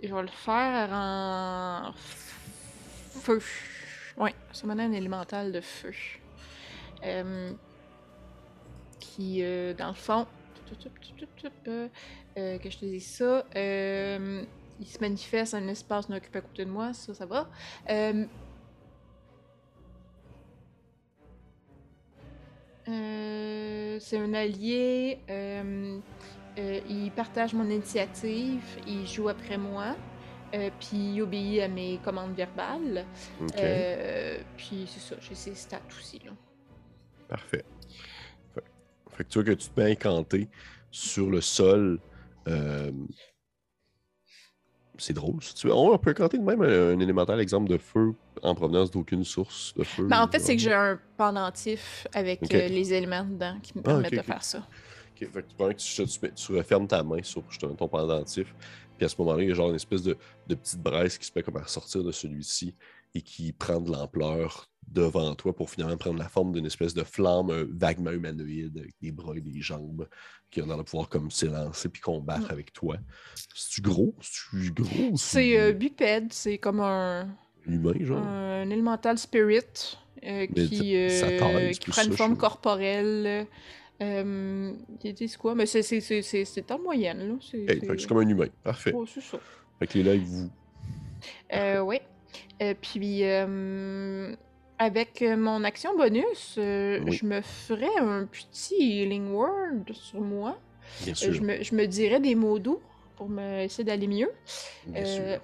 je 0.02 0.14
vais 0.14 0.22
le 0.22 0.28
faire 0.28 0.90
en 0.91 1.94
feu. 1.94 3.41
Ouais, 4.18 4.36
summoner 4.52 4.84
un 4.84 4.91
élémental 4.91 5.52
de 5.53 5.61
feu. 5.61 5.94
Euh, 7.03 7.53
qui, 8.99 9.44
euh, 9.44 9.74
dans 9.74 9.90
le 9.90 9.94
fond, 9.94 10.28
euh, 12.38 12.58
que 12.58 12.70
je 12.70 12.78
te 12.78 12.86
dise 12.86 13.06
ça, 13.06 13.46
euh, 13.56 14.44
il 14.80 14.88
se 14.88 15.00
manifeste 15.00 15.54
un 15.54 15.68
espace 15.68 16.10
non 16.10 16.18
occupé 16.18 16.40
à 16.40 16.42
côté 16.42 16.66
de 16.66 16.70
moi, 16.70 16.94
ça, 16.94 17.14
ça 17.14 17.26
va. 17.26 17.50
Euh, 17.90 18.26
euh, 22.88 23.98
c'est 24.00 24.18
un 24.18 24.34
allié. 24.34 25.20
il 26.58 27.12
partage 27.16 27.54
mon 27.54 27.70
initiative, 27.70 28.64
il 28.88 29.08
joue 29.08 29.30
après 29.30 29.58
moi, 29.58 29.96
euh, 30.54 30.70
puis 30.80 31.14
il 31.16 31.22
obéit 31.22 31.62
à 31.62 31.68
mes 31.68 32.00
commandes 32.04 32.36
verbales. 32.36 33.06
Euh, 33.58 34.38
puis 34.56 34.86
c'est 34.88 35.00
ça, 35.00 35.16
j'ai 35.20 35.36
ses 35.36 35.56
stats 35.56 35.82
aussi. 35.98 36.20
Là. 36.24 36.32
Parfait. 37.28 37.66
Fait, 38.54 38.64
fait 39.12 39.24
que 39.24 39.30
tu 39.30 39.40
vois 39.40 39.46
que 39.46 39.60
tu 39.60 39.70
te 39.70 39.80
mets 39.80 39.92
incanté 39.92 40.48
sur 40.92 41.30
le 41.32 41.42
sol. 41.42 42.00
Euh, 42.48 42.91
C'est 44.98 45.14
drôle. 45.14 45.41
si 45.41 45.53
tu 45.56 45.68
veux. 45.68 45.74
On 45.74 45.98
peut 45.98 46.14
de 46.14 46.38
même 46.38 46.61
un, 46.61 46.95
un 46.95 46.99
élémental 46.99 47.40
exemple 47.40 47.70
de 47.70 47.78
feu 47.78 48.14
en 48.41 48.56
provenance 48.56 48.91
d'aucune 48.91 49.24
source 49.24 49.74
de 49.76 49.84
feu. 49.84 50.06
Ben, 50.07 50.22
en 50.22 50.28
fait, 50.28 50.40
c'est 50.40 50.56
que 50.56 50.61
j'ai 50.61 50.74
un 50.74 50.99
pendentif 51.18 52.07
avec 52.14 52.53
euh, 52.53 52.68
les 52.68 52.94
éléments 52.94 53.24
dedans 53.24 53.57
qui 53.61 53.78
me 53.78 53.82
Ah, 53.82 53.90
permettent 53.90 54.14
de 54.14 54.22
faire 54.22 54.44
ça. 54.44 54.68
Fait 55.15 55.26
que 55.26 56.32
tu, 56.34 56.52
refermes 56.53 56.88
ta 56.88 57.02
main 57.02 57.24
sur 57.24 57.44
justement 57.49 57.76
ton 57.76 57.88
pendentif, 57.88 58.53
puis 58.98 59.06
à 59.06 59.10
ce 59.10 59.15
moment-là, 59.20 59.44
il 59.44 59.49
y 59.49 59.52
a 59.52 59.56
genre 59.56 59.70
une 59.70 59.76
espèce 59.76 60.03
de, 60.03 60.18
de 60.48 60.56
petite 60.56 60.82
braise 60.82 61.18
qui 61.18 61.26
se 61.26 61.32
met 61.34 61.44
comme 61.44 61.57
à 61.57 61.68
sortir 61.68 62.03
de 62.03 62.11
celui-ci 62.11 62.76
et 63.15 63.22
qui 63.22 63.53
prend 63.53 63.80
de 63.80 63.91
l'ampleur 63.91 64.68
devant 64.92 65.34
toi 65.36 65.56
pour 65.56 65.70
finalement 65.70 65.98
prendre 65.98 66.20
la 66.20 66.30
forme 66.30 66.52
d'une 66.54 66.66
espèce 66.66 66.94
de 66.94 67.04
flamme 67.04 67.50
euh, 67.50 67.66
vaguement 67.72 68.12
humanoïde 68.12 68.78
avec 68.78 68.94
des 69.02 69.12
bras 69.12 69.36
et 69.36 69.42
des 69.42 69.62
jambes 69.62 70.08
qui 70.52 70.62
ont 70.62 70.68
de 70.78 70.84
pouvoir 70.84 71.10
comme 71.10 71.32
s'élancer 71.32 71.90
puis 71.90 72.02
combattre 72.02 72.48
Mm. 72.50 72.52
avec 72.52 72.74
toi. 72.74 72.98
C'est-tu 73.56 73.82
gros? 73.82 74.14
C'est-tu 74.22 74.72
gros? 74.72 75.10
ou 75.12 75.18
C'est 75.18 75.60
euh, 75.60 75.72
bipède, 75.74 76.32
c'est 76.32 76.58
comme 76.58 76.80
un, 76.80 77.28
humain, 77.66 77.94
genre? 78.02 78.20
un 78.26 78.70
elemental 78.70 79.18
spirit 79.18 79.98
euh, 80.24 80.46
qui, 80.48 80.96
euh, 80.96 81.10
taille, 81.40 81.74
c'est 81.74 81.80
qui 81.80 81.90
prend 81.90 82.04
une 82.04 82.14
forme 82.16 82.38
corporelle. 82.38 83.48
Euh, 84.02 84.74
ils 85.04 85.14
disent 85.14 85.38
quoi? 85.38 85.56
Mais 85.56 85.66
c'est- 85.66 85.82
c'est 85.84 86.02
c'est- 86.02 86.22
c'est- 86.22 86.46
c'est 86.46 86.72
en 86.72 86.80
moyenne. 86.80 87.20
là. 87.28 87.36
C'est 87.42 87.66
que 87.80 87.98
c'est 88.00 88.08
comme 88.08 88.18
un 88.20 88.28
humain. 88.28 88.48
Parfait. 88.64 88.92
Oh, 88.96 89.06
c'est 89.06 89.22
ça. 89.22 89.40
Fait 89.80 89.88
que 89.88 89.98
les 89.98 90.04
là, 90.04 90.16
vous. 90.24 90.50
Euh, 91.54 91.80
oui. 91.82 91.98
Euh, 92.62 92.74
puis, 92.82 93.24
euh, 93.24 94.36
avec 94.84 95.22
euh, 95.22 95.36
mon 95.38 95.64
action 95.64 95.96
bonus, 95.98 96.56
euh, 96.58 97.00
Oui. 97.06 97.14
je 97.14 97.26
me 97.26 97.42
ferais 97.42 97.96
un 98.00 98.26
petit 98.26 99.02
healing 99.02 99.32
word 99.32 99.86
sur 99.94 100.22
moi. 100.22 100.58
Bien 101.04 101.14
Euh, 101.14 101.16
sûr. 101.16 101.34
je, 101.34 101.42
me, 101.42 101.64
je 101.64 101.76
me 101.76 101.86
dirais 101.88 102.20
des 102.20 102.36
mots 102.36 102.60
doux 102.60 102.80
pour 103.16 103.30
me 103.30 103.62
essayer 103.62 103.84
d'aller 103.84 104.08
mieux. 104.08 104.32
Bien 104.88 105.02
Euh, 105.04 105.38
sûr. 105.38 105.42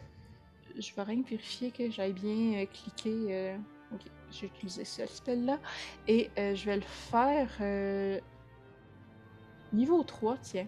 je 0.78 0.95
vais 0.95 1.03
rien 1.03 1.24
vérifier 1.28 1.72
que 1.72 1.90
j'aille 1.90 2.14
bien 2.14 2.66
cliquer. 2.66 3.56
Ok, 3.94 4.02
j'ai 4.32 4.48
utilisé 4.48 4.86
ce 4.86 5.06
spell-là. 5.07 5.60
Et 6.07 6.30
je 6.38 6.66
vais 6.66 6.76
le 6.76 6.82
faire 6.84 7.49
niveau 9.74 10.03
3, 10.03 10.38
tiens. 10.41 10.68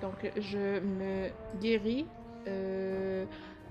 Donc, 0.00 0.30
je 0.36 0.78
me 0.80 1.30
guéris. 1.60 2.06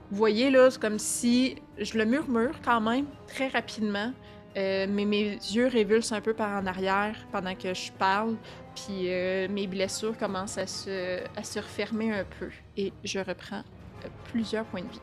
Vous 0.10 0.18
voyez, 0.18 0.50
là, 0.50 0.72
c'est 0.72 0.80
comme 0.80 1.00
si 1.00 1.62
je 1.78 1.98
le 1.98 2.06
murmure 2.06 2.56
quand 2.64 2.82
même 2.82 3.06
très 3.28 3.50
rapidement. 3.50 4.14
euh, 4.58 4.88
mais 4.90 5.06
mes 5.06 5.36
yeux 5.36 5.68
révulsent 5.68 6.14
un 6.14 6.22
peu 6.22 6.34
par 6.34 6.62
en 6.62 6.66
arrière 6.66 7.16
pendant 7.32 7.54
que 7.56 7.74
je 7.74 7.92
parle. 7.92 8.36
Puis 8.76 9.12
euh, 9.12 9.48
mes 9.50 9.68
blessures 9.68 10.18
commencent 10.18 10.58
à 10.58 10.66
se, 10.66 11.20
à 11.36 11.44
se 11.44 11.60
refermer 11.60 12.12
un 12.12 12.26
peu. 12.40 12.50
Et 12.76 12.92
je 13.04 13.20
reprends 13.20 13.64
euh, 14.04 14.08
plusieurs 14.32 14.66
points 14.66 14.82
de 14.82 14.90
vie. 14.90 15.02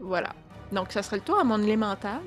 Voilà. 0.00 0.32
Donc, 0.72 0.92
ça 0.92 1.02
serait 1.02 1.16
le 1.16 1.22
tour 1.22 1.38
à 1.38 1.44
mon 1.44 1.62
élémental. 1.62 2.22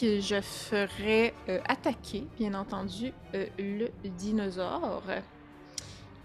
Que 0.00 0.20
je 0.20 0.40
ferais 0.40 1.34
euh, 1.48 1.60
attaquer, 1.68 2.26
bien 2.36 2.54
entendu, 2.54 3.12
le 3.32 3.88
dinosaure. 4.04 5.02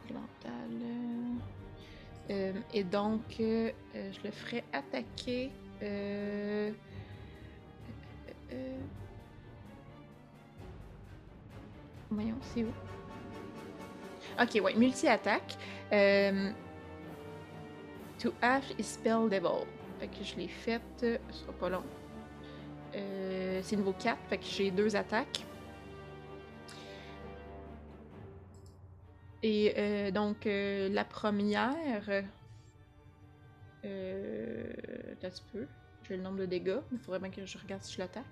Élémental. 0.06 0.70
Euh, 2.30 2.54
et 2.74 2.84
donc, 2.84 3.22
euh, 3.40 3.72
euh, 3.96 4.12
je 4.12 4.20
le 4.24 4.32
ferais 4.32 4.64
attaquer. 4.72 5.52
Voyons, 12.12 12.38
c'est 12.42 12.64
où? 12.64 12.72
Ok, 14.42 14.64
ouais, 14.64 14.76
multi-attaque. 14.76 15.58
To 18.20 18.34
Ash 18.42 18.64
is 18.78 18.84
Spell 18.84 19.30
Devil. 19.30 19.66
Fait 20.00 20.08
que 20.08 20.24
je 20.24 20.36
l'ai 20.36 20.48
faite. 20.48 20.82
Ce 21.00 21.18
sera 21.32 21.54
pas 21.54 21.70
long. 21.70 21.84
C'est 22.92 23.76
niveau 23.76 23.94
4, 23.94 24.18
fait 24.30 24.38
que 24.38 24.46
j'ai 24.46 24.72
deux 24.72 24.96
attaques. 24.96 25.46
Et 29.44 29.74
euh, 29.78 30.12
donc, 30.12 30.46
euh, 30.46 30.90
la 30.90 31.06
première. 31.06 32.24
Euh. 33.86 34.74
Petit 35.22 35.44
peu. 35.52 35.66
J'ai 36.08 36.18
le 36.18 36.24
nombre 36.24 36.40
de 36.40 36.46
dégâts. 36.46 36.80
Il 36.92 36.98
faudrait 37.00 37.20
bien 37.20 37.30
que 37.30 37.46
je 37.46 37.58
regarde 37.58 37.84
si 37.84 37.94
je 37.94 38.00
l'attaque. 38.00 38.26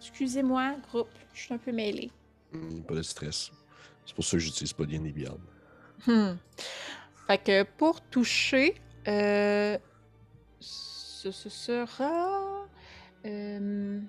Excusez-moi, 0.00 0.76
groupe. 0.88 1.08
Je 1.32 1.40
suis 1.42 1.54
un 1.54 1.58
peu 1.58 1.72
mêlée. 1.72 2.10
Hmm, 2.52 2.80
pas 2.82 2.94
de 2.94 3.02
stress. 3.02 3.50
C'est 4.04 4.14
pour 4.14 4.24
ça 4.24 4.32
que 4.32 4.38
j'utilise 4.42 4.72
pas 4.72 4.84
bien 4.84 5.00
Beyond. 5.00 5.40
Hmm. 6.06 6.36
Fait 7.26 7.38
que 7.38 7.62
pour 7.64 8.00
toucher, 8.02 8.76
euh, 9.08 9.76
ce, 10.60 11.30
ce 11.32 11.48
sera. 11.48 12.66
euh, 13.24 14.00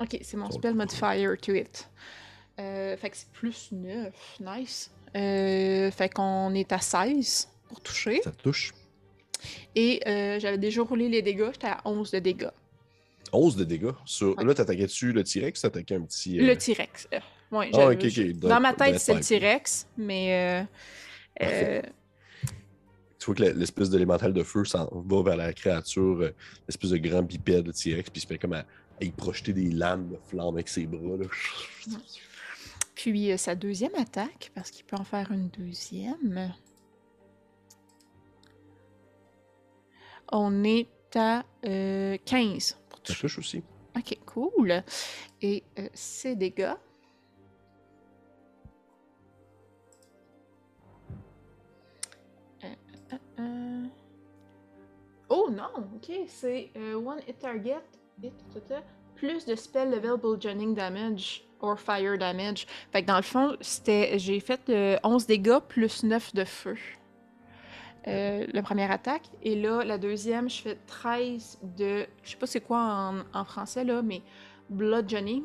Ok, 0.00 0.18
c'est 0.22 0.36
mon 0.36 0.50
spell 0.50 0.74
modifier 0.74 1.36
to 1.42 1.52
it. 1.54 1.88
Euh, 2.58 2.96
fait 2.96 3.10
que 3.10 3.16
c'est 3.16 3.30
plus 3.32 3.68
9. 3.72 4.12
Nice. 4.40 4.90
Euh, 5.16 5.90
fait 5.90 6.08
qu'on 6.12 6.54
est 6.54 6.72
à 6.72 6.78
16 6.78 7.48
pour 7.68 7.80
toucher. 7.80 8.20
Ça 8.22 8.30
touche. 8.32 8.72
Et 9.74 10.00
euh, 10.06 10.38
j'avais 10.38 10.58
déjà 10.58 10.82
roulé 10.82 11.08
les 11.08 11.22
dégâts, 11.22 11.48
j'étais 11.52 11.68
à 11.68 11.80
11 11.84 12.10
de 12.10 12.18
dégâts. 12.18 12.48
11 13.32 13.56
de 13.56 13.64
dégâts. 13.64 13.90
Sur... 14.04 14.36
Ouais. 14.36 14.44
Là, 14.44 14.54
t'attaquais 14.54 14.84
dessus 14.84 15.12
le 15.12 15.22
T-Rex, 15.24 15.60
t'attaquais 15.62 15.94
un 15.94 16.02
petit. 16.02 16.36
Le 16.38 16.56
T-Rex. 16.56 17.08
Ouais, 17.50 17.70
Ah, 17.74 17.94
Dans- 18.34 18.48
Dans 18.48 18.60
ma 18.60 18.74
tête, 18.74 18.98
c'est 18.98 19.14
le. 19.14 19.20
T-Rex, 19.20 19.86
mais. 19.96 20.66
Tu 23.18 23.26
vois 23.26 23.34
que 23.34 23.42
l'espèce 23.42 23.90
d'élémental 23.90 24.32
de 24.32 24.42
feu 24.42 24.64
s'en 24.64 24.88
va 24.92 25.22
vers 25.22 25.36
la 25.36 25.52
créature, 25.52 26.30
l'espèce 26.66 26.90
de 26.90 26.96
grand 26.96 27.22
bipède 27.22 27.64
de 27.64 27.72
T-Rex, 27.72 28.08
puis 28.08 28.18
il 28.18 28.20
se 28.22 28.26
fait 28.26 28.38
comme 28.38 28.54
à, 28.54 28.64
à 29.00 29.04
y 29.04 29.10
projeter 29.10 29.52
des 29.52 29.70
lames 29.70 30.08
de 30.08 30.16
flamme 30.16 30.54
avec 30.54 30.68
ses 30.68 30.86
bras. 30.86 31.16
Là. 31.16 31.26
Puis 32.94 33.32
euh, 33.32 33.36
sa 33.36 33.54
deuxième 33.54 33.94
attaque, 33.94 34.52
parce 34.54 34.70
qu'il 34.70 34.84
peut 34.84 34.96
en 34.96 35.04
faire 35.04 35.30
une 35.32 35.48
deuxième. 35.48 36.52
On 40.32 40.62
est 40.64 40.88
à 41.16 41.44
euh, 41.64 42.16
15 42.24 42.78
pour 42.88 42.98
Ça 42.98 43.02
toucher. 43.04 43.20
touche 43.22 43.38
aussi. 43.38 43.62
Ok, 43.96 44.18
cool. 44.26 44.84
Et 45.42 45.64
euh, 45.78 45.88
ses 45.94 46.36
dégâts. 46.36 46.74
Euh, 52.64 52.74
euh, 53.12 53.16
euh. 53.40 53.86
Oh 55.28 55.48
non, 55.50 55.70
ok, 55.96 56.12
c'est 56.26 56.70
euh, 56.76 56.94
one 56.94 57.20
hit 57.26 57.38
target, 57.38 57.82
plus 59.14 59.44
de 59.44 59.54
spell 59.54 59.90
level 59.90 60.16
bludgeoning 60.16 60.74
damage 60.74 61.44
or 61.60 61.78
fire 61.78 62.16
damage. 62.18 62.66
Fait 62.92 63.02
que 63.02 63.06
dans 63.06 63.16
le 63.16 63.22
fond, 63.22 63.56
c'était 63.60 64.18
j'ai 64.18 64.40
fait 64.40 64.60
euh, 64.70 64.96
11 65.04 65.26
dégâts 65.26 65.58
plus 65.68 66.02
9 66.02 66.34
de 66.34 66.44
feu. 66.44 66.76
Euh, 68.06 68.46
la 68.54 68.62
première 68.62 68.90
attaque. 68.90 69.24
Et 69.42 69.60
là, 69.60 69.84
la 69.84 69.98
deuxième, 69.98 70.48
je 70.48 70.62
fais 70.62 70.78
13 70.86 71.58
de. 71.76 72.06
Je 72.22 72.30
sais 72.30 72.36
pas 72.36 72.46
c'est 72.46 72.62
quoi 72.62 72.78
en, 72.78 73.38
en 73.38 73.44
français 73.44 73.84
là, 73.84 74.00
mais 74.00 74.22
bludgeoning. 74.70 75.44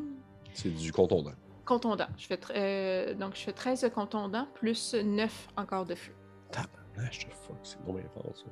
C'est 0.54 0.74
du 0.74 0.94
contondant. 0.94 1.34
Contondant. 1.66 2.08
Je 2.18 2.28
fais, 2.28 2.40
euh, 2.56 3.14
donc, 3.14 3.36
je 3.36 3.42
fais 3.42 3.52
13 3.52 3.82
de 3.82 3.88
contondant 3.90 4.48
plus 4.54 4.94
9 4.94 5.48
encore 5.58 5.86
de 5.86 5.96
feu. 5.96 6.14
Tabarnache, 6.96 7.28
fuck, 7.46 7.58
c'est 7.64 7.78
non 7.88 7.94
bien 7.94 8.04
fort 8.14 8.32
ça. 8.36 8.44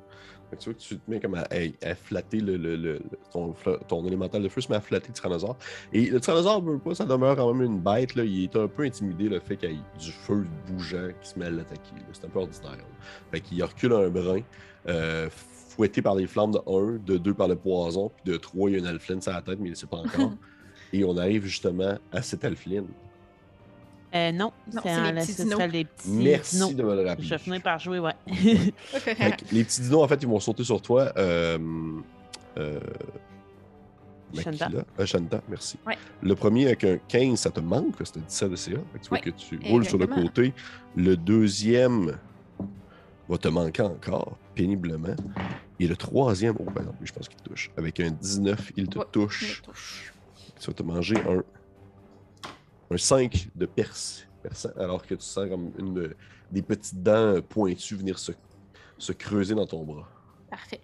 Fait 0.50 0.56
que 0.56 0.60
tu 0.62 0.70
vois 0.70 0.74
que 0.74 0.78
tu 0.80 0.98
te 0.98 1.10
mets 1.10 1.20
comme 1.20 1.34
à, 1.34 1.42
à- 1.50 1.90
à 1.90 1.94
flatter 1.94 2.40
le, 2.40 2.56
le- 2.56 2.76
le- 2.76 2.92
le- 3.34 3.78
ton, 3.88 4.06
élémental 4.06 4.42
de 4.42 4.48
feu, 4.48 4.60
se 4.60 4.68
met 4.70 4.76
à 4.76 4.80
flatter 4.80 5.08
le 5.08 5.14
tyrannosaure. 5.14 5.56
Et 5.92 6.06
le 6.10 6.20
tyrannosaure 6.20 6.62
veut 6.62 6.78
pas, 6.78 6.94
ça 6.94 7.04
demeure 7.04 7.36
quand 7.36 7.52
même 7.52 7.64
une 7.72 7.80
bête. 7.80 8.14
Là. 8.14 8.24
Il 8.24 8.44
est 8.44 8.56
un 8.56 8.68
peu 8.68 8.82
intimidé 8.84 9.28
le 9.28 9.40
fait 9.40 9.56
qu'il 9.56 9.70
y 9.70 9.74
ait 9.74 9.98
du 9.98 10.12
feu 10.12 10.46
bougeant 10.68 11.08
qui 11.22 11.28
se 11.30 11.38
met 11.38 11.46
à 11.46 11.50
l'attaquer. 11.50 11.92
C'est 12.12 12.26
un 12.26 12.28
peu 12.28 12.40
ordinaire. 12.40 12.72
là. 12.72 12.84
Fait 13.32 13.40
qu'il 13.40 13.62
recule 13.64 13.92
un 13.94 14.08
brin, 14.10 14.40
euh, 14.88 15.28
fouetté 15.30 16.02
par 16.02 16.14
les 16.14 16.26
flammes 16.26 16.52
de 16.52 16.58
1, 16.66 16.98
de 17.04 17.16
2 17.18 17.34
par 17.34 17.48
le 17.48 17.56
poison, 17.56 18.10
puis 18.22 18.32
de 18.32 18.36
3, 18.38 18.70
il 18.70 18.72
y 18.74 18.76
a 18.76 18.78
une 18.78 18.86
alfline 18.86 19.20
sur 19.20 19.32
la 19.32 19.42
tête, 19.42 19.58
mais 19.58 19.68
il 19.68 19.72
ne 19.72 19.76
sait 19.76 19.86
pas 19.86 19.96
encore. 19.98 20.32
Et 20.92 21.02
on 21.02 21.16
arrive 21.16 21.44
justement 21.44 21.98
à 22.12 22.22
cette 22.22 22.44
alfline. 22.44 22.86
Euh, 24.14 24.30
non, 24.32 24.52
Non, 24.72 24.80
c'est 24.82 24.94
en 24.94 25.10
les 25.12 25.20
petits 25.22 25.34
dinos. 25.34 25.52
serait 25.52 25.68
les 25.68 25.84
petits 25.84 26.08
Merci 26.10 26.54
dinos. 26.56 26.74
de 26.74 26.82
me 26.84 26.94
le 26.94 27.08
rappeler. 27.08 27.24
Je 27.26 27.30
vais 27.30 27.38
finir 27.38 27.62
par 27.62 27.78
jouer, 27.80 27.98
ouais. 27.98 28.12
Fait 28.76 29.52
les 29.52 29.64
petits 29.64 29.80
dinos, 29.82 30.04
en 30.04 30.08
fait, 30.08 30.22
ils 30.22 30.28
vont 30.28 30.38
sauter 30.40 30.62
sur 30.64 30.80
toi. 30.80 31.12
Euh, 31.16 31.58
euh, 32.58 32.78
Shanta. 34.34 34.66
Makila. 34.68 34.84
Euh, 35.00 35.06
Shanta, 35.06 35.40
merci. 35.48 35.78
Ouais. 35.86 35.96
Le 36.22 36.34
premier 36.34 36.66
avec 36.66 36.84
un 36.84 36.98
15, 37.08 37.38
ça 37.38 37.50
te 37.50 37.60
manque, 37.60 37.94
c'était 38.04 38.20
17 38.20 38.50
de 38.50 38.56
CA. 38.56 38.70
Tu 38.70 39.08
vois 39.08 39.18
Ouais, 39.18 39.20
que 39.20 39.30
tu 39.30 39.58
roules 39.64 39.84
sur 39.84 39.98
le 39.98 40.06
côté. 40.06 40.52
Le 40.96 41.16
deuxième 41.16 42.16
va 43.28 43.38
te 43.38 43.48
manquer 43.48 43.82
encore, 43.82 44.36
péniblement. 44.54 45.14
Et 45.80 45.86
le 45.88 45.96
troisième, 45.96 46.54
oh 46.60 46.70
ben 46.74 46.82
non, 46.84 46.94
je 47.02 47.12
pense 47.12 47.28
qu'il 47.28 47.38
te 47.38 47.48
touche. 47.48 47.70
Avec 47.76 47.98
un 48.00 48.10
19, 48.10 48.72
il 48.76 48.88
te 48.88 48.98
Ouais, 48.98 49.04
touche. 49.10 49.60
Il 49.60 49.62
touche. 49.72 50.12
Tu 50.60 50.66
vas 50.68 50.72
te 50.74 50.82
manger 50.82 51.16
un, 51.28 51.42
un 52.94 52.98
5 52.98 53.48
de 53.54 53.66
perce, 53.66 54.26
perçant, 54.42 54.70
alors 54.76 55.04
que 55.04 55.14
tu 55.14 55.24
sens 55.24 55.48
comme 55.48 55.72
une, 55.78 56.14
des 56.50 56.62
petites 56.62 57.02
dents 57.02 57.40
pointues 57.42 57.96
venir 57.96 58.18
se, 58.18 58.32
se 58.98 59.12
creuser 59.12 59.54
dans 59.54 59.66
ton 59.66 59.84
bras. 59.84 60.08
Parfait. 60.48 60.80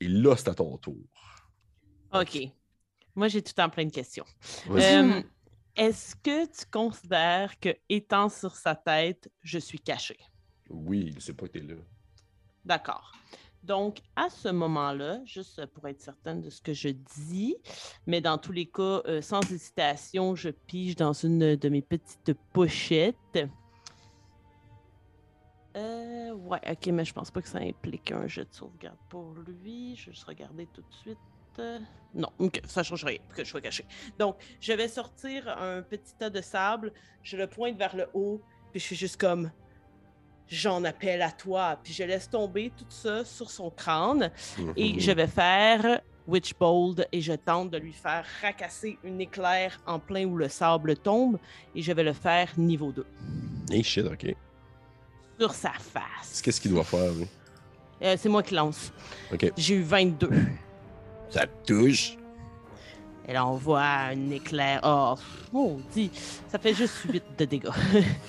Et 0.00 0.08
là, 0.08 0.36
c'est 0.36 0.48
à 0.48 0.54
ton 0.54 0.76
tour. 0.78 0.94
OK. 2.12 2.38
Moi, 3.16 3.28
j'ai 3.28 3.42
tout 3.42 3.52
temps 3.52 3.68
plein 3.68 3.84
de 3.84 3.92
questions. 3.92 4.26
Euh, 4.70 5.22
Est-ce 5.74 6.14
que 6.14 6.46
tu 6.46 6.66
considères 6.70 7.58
que, 7.58 7.70
étant 7.88 8.28
sur 8.28 8.54
sa 8.54 8.76
tête, 8.76 9.30
je 9.42 9.58
suis 9.58 9.80
caché? 9.80 10.16
Oui, 10.68 11.12
il 11.14 11.20
sait 11.20 11.32
pas 11.32 11.46
que 11.46 11.58
t'es 11.58 11.60
là. 11.60 11.74
D'accord. 12.64 13.12
Donc, 13.64 14.00
à 14.14 14.28
ce 14.28 14.48
moment-là, 14.48 15.20
juste 15.24 15.64
pour 15.66 15.88
être 15.88 16.00
certaine 16.00 16.42
de 16.42 16.50
ce 16.50 16.60
que 16.60 16.74
je 16.74 16.90
dis, 16.90 17.56
mais 18.06 18.20
dans 18.20 18.36
tous 18.36 18.52
les 18.52 18.66
cas, 18.66 19.00
euh, 19.06 19.22
sans 19.22 19.40
hésitation, 19.50 20.36
je 20.36 20.50
pige 20.50 20.96
dans 20.96 21.14
une 21.14 21.56
de 21.56 21.68
mes 21.70 21.80
petites 21.80 22.34
pochettes. 22.52 23.38
Euh, 25.76 26.32
ouais, 26.34 26.60
ok, 26.70 26.86
mais 26.88 27.06
je 27.06 27.14
pense 27.14 27.30
pas 27.30 27.40
que 27.40 27.48
ça 27.48 27.58
implique 27.58 28.12
un 28.12 28.26
jeu 28.26 28.44
de 28.44 28.52
sauvegarde 28.52 28.98
pour 29.08 29.32
lui. 29.32 29.96
Je 29.96 30.06
vais 30.06 30.12
juste 30.12 30.24
regarder 30.24 30.66
tout 30.66 30.82
de 30.82 30.94
suite. 30.94 31.18
Non, 32.14 32.30
ça 32.66 32.82
change 32.82 33.04
rien 33.04 33.18
que 33.34 33.44
je 33.44 33.48
sois 33.48 33.60
caché. 33.60 33.86
Donc, 34.18 34.36
je 34.60 34.72
vais 34.72 34.88
sortir 34.88 35.48
un 35.48 35.82
petit 35.82 36.14
tas 36.18 36.28
de 36.28 36.40
sable, 36.40 36.92
je 37.22 37.36
le 37.36 37.46
pointe 37.46 37.78
vers 37.78 37.96
le 37.96 38.08
haut, 38.12 38.42
puis 38.72 38.80
je 38.80 38.86
suis 38.86 38.96
juste 38.96 39.20
comme 39.20 39.50
j'en 40.48 40.84
appelle 40.84 41.22
à 41.22 41.30
toi, 41.30 41.78
puis 41.82 41.92
je 41.92 42.04
laisse 42.04 42.28
tomber 42.28 42.70
tout 42.76 42.84
ça 42.88 43.24
sur 43.24 43.50
son 43.50 43.70
crâne 43.70 44.30
et 44.76 44.92
Mhm. 44.92 45.00
je 45.00 45.10
vais 45.12 45.26
faire 45.26 46.00
Witch 46.26 46.54
Bold 46.58 47.06
et 47.12 47.20
je 47.20 47.32
tente 47.34 47.70
de 47.70 47.78
lui 47.78 47.92
faire 47.92 48.24
racasser 48.42 48.98
une 49.04 49.20
éclair 49.20 49.78
en 49.86 49.98
plein 49.98 50.24
où 50.24 50.36
le 50.36 50.48
sable 50.48 50.96
tombe 50.96 51.38
et 51.74 51.82
je 51.82 51.92
vais 51.92 52.02
le 52.04 52.12
faire 52.14 52.48
niveau 52.56 52.92
2 52.92 53.04
Hey 53.70 53.82
shit, 53.82 54.06
ok. 54.06 54.34
sur 55.38 55.52
sa 55.54 55.72
face. 55.72 56.40
Qu'est-ce 56.42 56.60
qu'il 56.60 56.70
doit 56.70 56.84
faire, 56.84 57.12
lui? 57.12 57.26
Euh, 58.02 58.16
c'est 58.18 58.28
moi 58.28 58.42
qui 58.42 58.54
lance. 58.54 58.92
Ok. 59.32 59.52
J'ai 59.56 59.74
eu 59.76 59.82
22. 59.82 60.30
Ça 61.30 61.46
touche? 61.66 62.16
Et 63.26 63.32
là, 63.32 63.46
on 63.46 63.54
voit 63.56 63.80
un 63.82 64.30
éclair. 64.30 64.80
Oh, 64.84 65.14
maudit. 65.52 66.10
Ça 66.52 66.58
fait 66.58 66.74
juste 66.74 66.94
8 67.10 67.22
de 67.38 67.44
dégâts. 67.46 67.68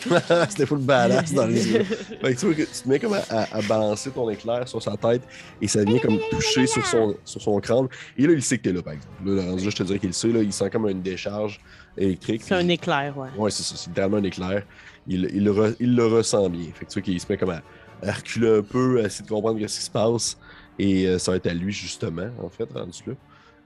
C'était 0.49 0.65
full 0.65 0.79
badass 0.79 1.33
dans 1.33 1.45
les 1.47 1.67
yeux. 1.73 1.83
Fait 2.21 2.33
que 2.33 2.39
tu 2.39 2.45
vois 2.45 2.55
que 2.55 2.61
tu 2.61 2.67
te 2.83 2.87
mets 2.87 2.99
comme 2.99 3.13
à, 3.13 3.23
à- 3.29 3.57
à 3.57 3.61
balancer 3.63 4.11
ton 4.11 4.29
éclair 4.29 4.67
sur 4.67 4.81
sa 4.81 4.95
tête 4.95 5.21
et 5.61 5.67
ça 5.67 5.83
vient 5.83 5.99
comme 5.99 6.17
toucher 6.29 6.65
sur 6.65 6.85
son, 6.85 7.15
sur 7.25 7.41
son 7.41 7.59
crâne. 7.59 7.87
Et 8.17 8.25
là, 8.25 8.33
il 8.33 8.41
sait 8.41 8.57
que 8.57 8.63
t'es 8.63 8.71
là, 8.73 8.81
par 8.81 8.93
exemple. 8.93 9.07
Là, 9.25 9.57
je 9.57 9.69
te 9.69 9.83
dirais 9.83 9.99
qu'il 9.99 10.09
le 10.09 10.13
sait. 10.13 10.29
Là, 10.29 10.41
il 10.41 10.53
sent 10.53 10.69
comme 10.69 10.87
une 10.87 11.01
décharge 11.01 11.59
électrique. 11.97 12.41
C'est 12.45 12.55
un 12.55 12.67
éclair, 12.69 13.17
ouais. 13.17 13.29
Ouais, 13.37 13.51
c'est 13.51 13.63
ça. 13.63 13.75
C'est 13.75 13.89
littéralement 13.89 14.17
un 14.17 14.23
éclair. 14.23 14.63
Il, 15.07 15.29
il, 15.33 15.47
re- 15.49 15.75
il 15.79 15.93
le 15.95 16.05
ressent 16.07 16.49
bien. 16.49 16.67
Fait 16.73 16.85
que 16.85 16.91
tu 16.91 16.99
vois 16.99 17.01
qu'il 17.03 17.19
se 17.19 17.25
met 17.29 17.37
comme 17.37 17.49
à, 17.51 17.61
à 18.01 18.11
reculer 18.13 18.59
un 18.59 18.61
peu, 18.61 19.01
à 19.01 19.07
essayer 19.07 19.25
de 19.25 19.29
comprendre 19.29 19.59
ce 19.59 19.77
qui 19.77 19.83
se 19.85 19.91
passe. 19.91 20.37
Et 20.79 21.05
euh, 21.07 21.19
ça 21.19 21.31
va 21.31 21.37
être 21.37 21.47
à 21.47 21.53
lui, 21.53 21.71
justement, 21.73 22.29
en 22.41 22.49
fait, 22.49 22.67
rendu 22.73 22.99
là. 23.07 23.13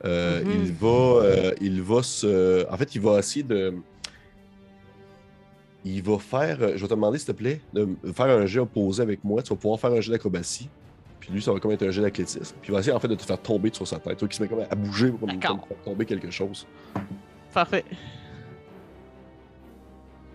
Euh, 0.06 0.44
Mhm. 0.44 0.52
il, 0.52 0.74
va, 0.74 0.88
euh, 0.88 1.52
il 1.62 1.82
va 1.82 2.04
se. 2.04 2.66
En 2.72 2.78
fait, 2.78 2.96
il 2.96 3.02
va 3.02 3.20
essayer 3.20 3.44
de. 3.44 3.74
Il 5.86 6.04
va 6.04 6.18
faire. 6.20 6.58
Je 6.60 6.82
vais 6.82 6.88
te 6.88 6.94
demander, 6.94 7.18
s'il 7.18 7.28
te 7.28 7.32
plaît, 7.34 7.62
de 7.74 7.88
faire 8.14 8.26
un 8.28 8.46
jet 8.46 8.60
opposé 8.60 9.02
avec 9.02 9.24
moi. 9.24 9.42
Tu 9.42 9.50
vas 9.50 9.56
pouvoir 9.56 9.80
faire 9.80 9.92
un 9.92 10.02
jet 10.02 10.12
d'acrobatie. 10.12 10.70
Puis 11.20 11.32
lui, 11.34 11.42
ça 11.42 11.52
va 11.52 11.60
comme 11.60 11.72
être 11.72 11.84
un 11.86 11.92
jet 11.92 12.02
d'athlétisme. 12.02 12.56
Puis 12.62 12.70
il 12.70 12.74
va 12.74 12.80
essayer, 12.80 12.94
en 12.94 13.00
fait, 13.00 13.08
de 13.08 13.16
te 13.16 13.24
faire 13.24 13.42
tomber 13.42 13.70
sur 13.74 13.88
sa 13.88 14.00
tête. 14.00 14.18
Toi 14.18 14.28
qui 14.28 14.38
se 14.38 14.42
met 14.44 14.48
comme 14.50 14.64
à 14.70 14.76
bouger 14.76 15.10
pour 15.12 15.28
comme 15.28 15.42
faire 15.42 15.60
tomber 15.84 16.06
quelque 16.06 16.32
chose. 16.32 16.66
Parfait. 17.54 17.84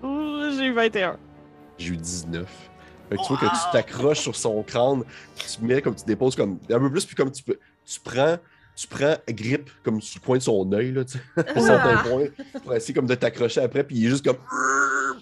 J'ai 0.02 0.66
eu 0.66 0.72
21. 0.72 1.16
J'ai 1.78 1.94
eu 1.94 1.96
19. 1.96 2.70
Fait 3.08 3.16
que 3.16 3.22
tu 3.22 3.28
vois 3.28 3.36
que 3.38 3.46
tu 3.46 3.72
t'accroches 3.72 4.20
sur 4.20 4.34
son 4.36 4.62
crâne, 4.62 5.02
tu 5.36 5.62
mets 5.62 5.82
comme 5.82 5.94
tu 5.94 6.04
déposes 6.04 6.36
comme 6.36 6.58
un 6.70 6.78
peu 6.78 6.90
plus, 6.90 7.04
puis 7.04 7.14
comme 7.16 7.30
tu 7.30 7.42
peux. 7.42 7.58
Tu 7.84 8.00
prends, 8.00 8.36
tu 8.76 8.86
prends 8.88 9.16
grippe 9.28 9.70
comme 9.82 10.00
sur 10.00 10.20
le 10.20 10.24
point 10.24 10.38
de 10.38 10.42
son 10.42 10.72
œil, 10.72 10.92
là, 10.92 11.04
tu 11.04 11.18
sais, 11.18 11.20
Ah. 11.56 12.02
point, 12.08 12.26
pour 12.62 12.74
essayer 12.74 12.92
comme 12.94 13.06
de 13.06 13.14
t'accrocher 13.14 13.60
après, 13.60 13.84
puis 13.84 13.96
il 13.96 14.06
est 14.06 14.10
juste 14.10 14.24
comme. 14.24 14.38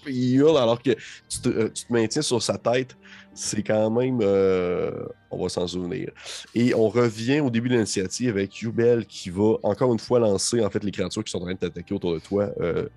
Puis 0.03 0.13
il 0.15 0.35
hurle 0.35 0.57
alors 0.57 0.83
que 0.83 0.91
tu 1.29 1.39
te, 1.41 1.47
euh, 1.47 1.69
tu 1.73 1.85
te 1.85 1.93
maintiens 1.93 2.21
sur 2.21 2.43
sa 2.43 2.57
tête. 2.57 2.97
C'est 3.33 3.63
quand 3.63 3.89
même. 3.89 4.19
euh, 4.21 4.91
on 5.31 5.41
va 5.41 5.47
s'en 5.47 5.65
souvenir. 5.65 6.09
Et 6.53 6.75
on 6.75 6.89
revient 6.89 7.39
au 7.39 7.49
début 7.49 7.69
de 7.69 7.75
l'initiative 7.75 8.31
avec 8.31 8.59
Yubel 8.59 9.05
qui 9.05 9.29
va 9.29 9.53
encore 9.63 9.93
une 9.93 9.99
fois 9.99 10.19
lancer 10.19 10.61
en 10.61 10.69
fait 10.69 10.83
les 10.83 10.91
créatures 10.91 11.23
qui 11.23 11.31
sont 11.31 11.37
en 11.37 11.45
train 11.45 11.53
de 11.53 11.59
t'attaquer 11.59 11.93
autour 11.95 12.13
de 12.15 12.19
toi. 12.19 12.49
Euh, 12.59 12.89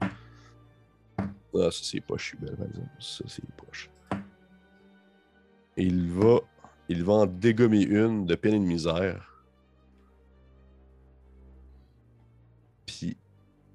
Ah, 1.54 1.70
ça 1.70 1.80
c'est 1.82 2.00
poche, 2.00 2.32
Yubel, 2.34 2.56
par 2.56 2.66
exemple. 2.66 2.88
Ça 2.98 3.24
c'est 3.28 3.44
poche. 3.56 3.88
Il 5.76 6.10
va, 6.10 6.40
il 6.88 7.04
va 7.04 7.12
en 7.12 7.26
dégommer 7.26 7.82
une 7.82 8.26
de 8.26 8.34
peine 8.34 8.54
et 8.54 8.58
de 8.58 8.64
misère. 8.64 9.35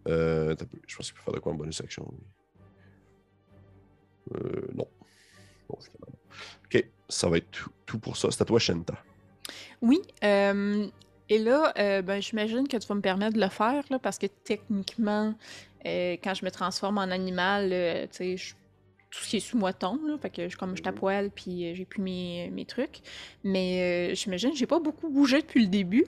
Euh, 0.07 0.55
je 0.87 0.95
pense 0.95 1.07
qu'il 1.07 1.15
peut 1.15 1.23
faire 1.23 1.33
de 1.33 1.39
quoi 1.39 1.51
en 1.51 1.55
bonus 1.55 1.81
action. 1.81 2.11
Euh, 4.35 4.67
non. 4.73 4.87
Bon, 5.69 5.77
finalement, 5.79 6.07
non. 6.07 6.19
Ok, 6.65 6.85
ça 7.09 7.29
va 7.29 7.37
être 7.37 7.51
tout, 7.51 7.69
tout 7.85 7.99
pour 7.99 8.17
ça. 8.17 8.29
C'est 8.31 8.41
à 8.41 8.45
toi, 8.45 8.59
Shenta. 8.59 9.03
Oui, 9.81 10.01
euh, 10.23 10.87
et 11.29 11.39
là, 11.39 11.73
ben, 12.01 12.21
j'imagine 12.21 12.67
que 12.67 12.77
tu 12.77 12.87
vas 12.87 12.95
me 12.95 13.01
permettre 13.01 13.35
de 13.35 13.41
le 13.41 13.49
faire, 13.49 13.83
là, 13.89 13.99
parce 13.99 14.17
que 14.17 14.27
techniquement, 14.27 15.33
quand 15.83 16.33
je 16.33 16.45
me 16.45 16.51
transforme 16.51 16.97
en 16.97 17.01
animal, 17.01 17.69
tu 18.11 18.37
sais, 18.37 18.55
tout 19.11 19.19
ce 19.23 19.29
qui 19.29 19.37
est 19.37 19.41
sous 19.41 19.57
moi 19.57 19.73
tombe, 19.73 20.07
là, 20.07 20.17
fait 20.17 20.29
que 20.29 20.47
je, 20.47 20.57
comme 20.57 20.75
je 20.77 20.81
t'apoile, 20.81 21.31
puis 21.31 21.65
euh, 21.65 21.75
j'ai 21.75 21.85
plus 21.85 22.01
mes, 22.01 22.49
mes 22.51 22.65
trucs. 22.65 23.01
Mais 23.43 24.15
j'imagine 24.15 24.51
que 24.51 24.57
j'ai 24.57 24.67
pas 24.67 24.79
beaucoup 24.79 25.09
bougé 25.09 25.41
depuis 25.41 25.61
le 25.61 25.67
début. 25.67 26.05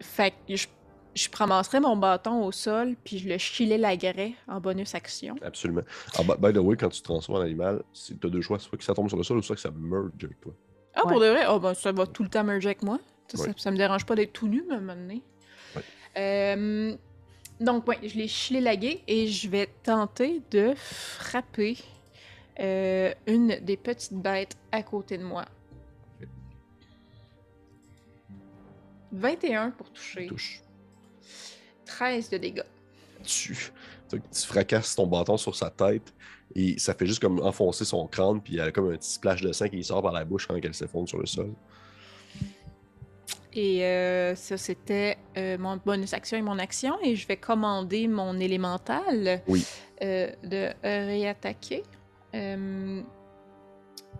Fait 0.00 0.34
que 0.46 0.56
je, 0.56 0.66
je 1.14 1.28
ramasserais 1.32 1.80
mon 1.80 1.96
bâton 1.96 2.44
au 2.44 2.52
sol, 2.52 2.96
puis 3.04 3.18
je 3.18 3.28
le 3.28 3.38
chillais 3.38 3.78
la 3.78 3.96
grès 3.96 4.32
en 4.48 4.60
bonus 4.60 4.94
action. 4.94 5.36
Absolument. 5.42 5.82
Ah, 6.18 6.22
by, 6.22 6.32
by 6.38 6.52
the 6.52 6.58
way, 6.62 6.76
quand 6.76 6.88
tu 6.88 7.00
te 7.00 7.04
transformes 7.04 7.38
en 7.38 7.42
animal, 7.42 7.82
tu 7.92 8.14
as 8.24 8.28
deux 8.28 8.40
choix. 8.40 8.58
Soit 8.58 8.76
que 8.78 8.84
ça 8.84 8.94
tombe 8.94 9.08
sur 9.08 9.16
le 9.16 9.22
sol 9.22 9.38
ou 9.38 9.42
soit 9.42 9.56
que 9.56 9.62
ça 9.62 9.70
merge 9.70 10.10
avec 10.22 10.40
toi. 10.40 10.52
Ah, 10.94 11.04
Ouais. 11.06 11.12
pour 11.12 11.20
de 11.20 11.26
vrai? 11.26 11.44
Ah, 11.46 11.58
ben, 11.58 11.74
ça 11.74 11.92
va 11.92 12.06
tout 12.06 12.22
le 12.22 12.28
temps 12.28 12.44
merger 12.44 12.68
avec 12.68 12.82
moi. 12.82 12.98
Ça, 13.28 13.42
Ouais. 13.42 13.54
ça 13.56 13.70
me 13.70 13.76
dérange 13.76 14.04
pas 14.06 14.14
d'être 14.14 14.32
tout 14.32 14.48
nu, 14.48 14.64
mais 14.68 14.74
à 14.74 14.78
un 14.78 14.80
moment 14.80 15.00
donné. 15.00 15.22
Ouais. 15.76 15.82
Euh, 16.18 16.96
donc, 17.60 17.86
ouais, 17.88 17.98
je 18.02 18.16
l'ai 18.16 18.28
chillé 18.28 18.60
lagué 18.60 19.02
et 19.06 19.26
je 19.28 19.48
vais 19.48 19.68
tenter 19.82 20.42
de 20.50 20.74
frapper 20.76 21.78
euh, 22.60 23.12
une 23.26 23.58
des 23.62 23.76
petites 23.76 24.14
bêtes 24.14 24.56
à 24.72 24.82
côté 24.82 25.16
de 25.18 25.24
moi. 25.24 25.44
21 29.12 29.70
pour 29.70 29.90
toucher. 29.92 30.26
Touche. 30.26 30.60
13 31.96 32.30
de 32.30 32.38
dégâts. 32.38 32.62
Tu, 33.22 33.56
tu 34.10 34.18
fracasses 34.46 34.94
ton 34.96 35.06
bâton 35.06 35.36
sur 35.36 35.54
sa 35.54 35.70
tête 35.70 36.12
et 36.54 36.78
ça 36.78 36.94
fait 36.94 37.06
juste 37.06 37.20
comme 37.20 37.40
enfoncer 37.40 37.84
son 37.84 38.06
crâne, 38.06 38.40
puis 38.42 38.54
elle 38.56 38.68
a 38.68 38.72
comme 38.72 38.90
un 38.92 38.96
petit 38.96 39.10
splash 39.12 39.40
de 39.40 39.52
sang 39.52 39.68
qui 39.68 39.82
sort 39.82 40.02
par 40.02 40.12
la 40.12 40.24
bouche 40.24 40.46
quand 40.46 40.56
elle 40.62 40.74
s'effondre 40.74 41.08
sur 41.08 41.18
le 41.18 41.26
sol. 41.26 41.52
Et 43.56 43.84
euh, 43.84 44.34
ça, 44.34 44.56
c'était 44.56 45.16
euh, 45.36 45.56
mon 45.58 45.76
bonus 45.76 46.12
action 46.12 46.36
et 46.36 46.42
mon 46.42 46.58
action. 46.58 46.96
Et 47.04 47.14
je 47.14 47.26
vais 47.28 47.36
commander 47.36 48.08
mon 48.08 48.38
élémental 48.40 49.42
Oui. 49.46 49.64
euh, 50.02 50.28
de 50.42 50.70
réattaquer. 50.82 51.84
Euh, 52.34 53.00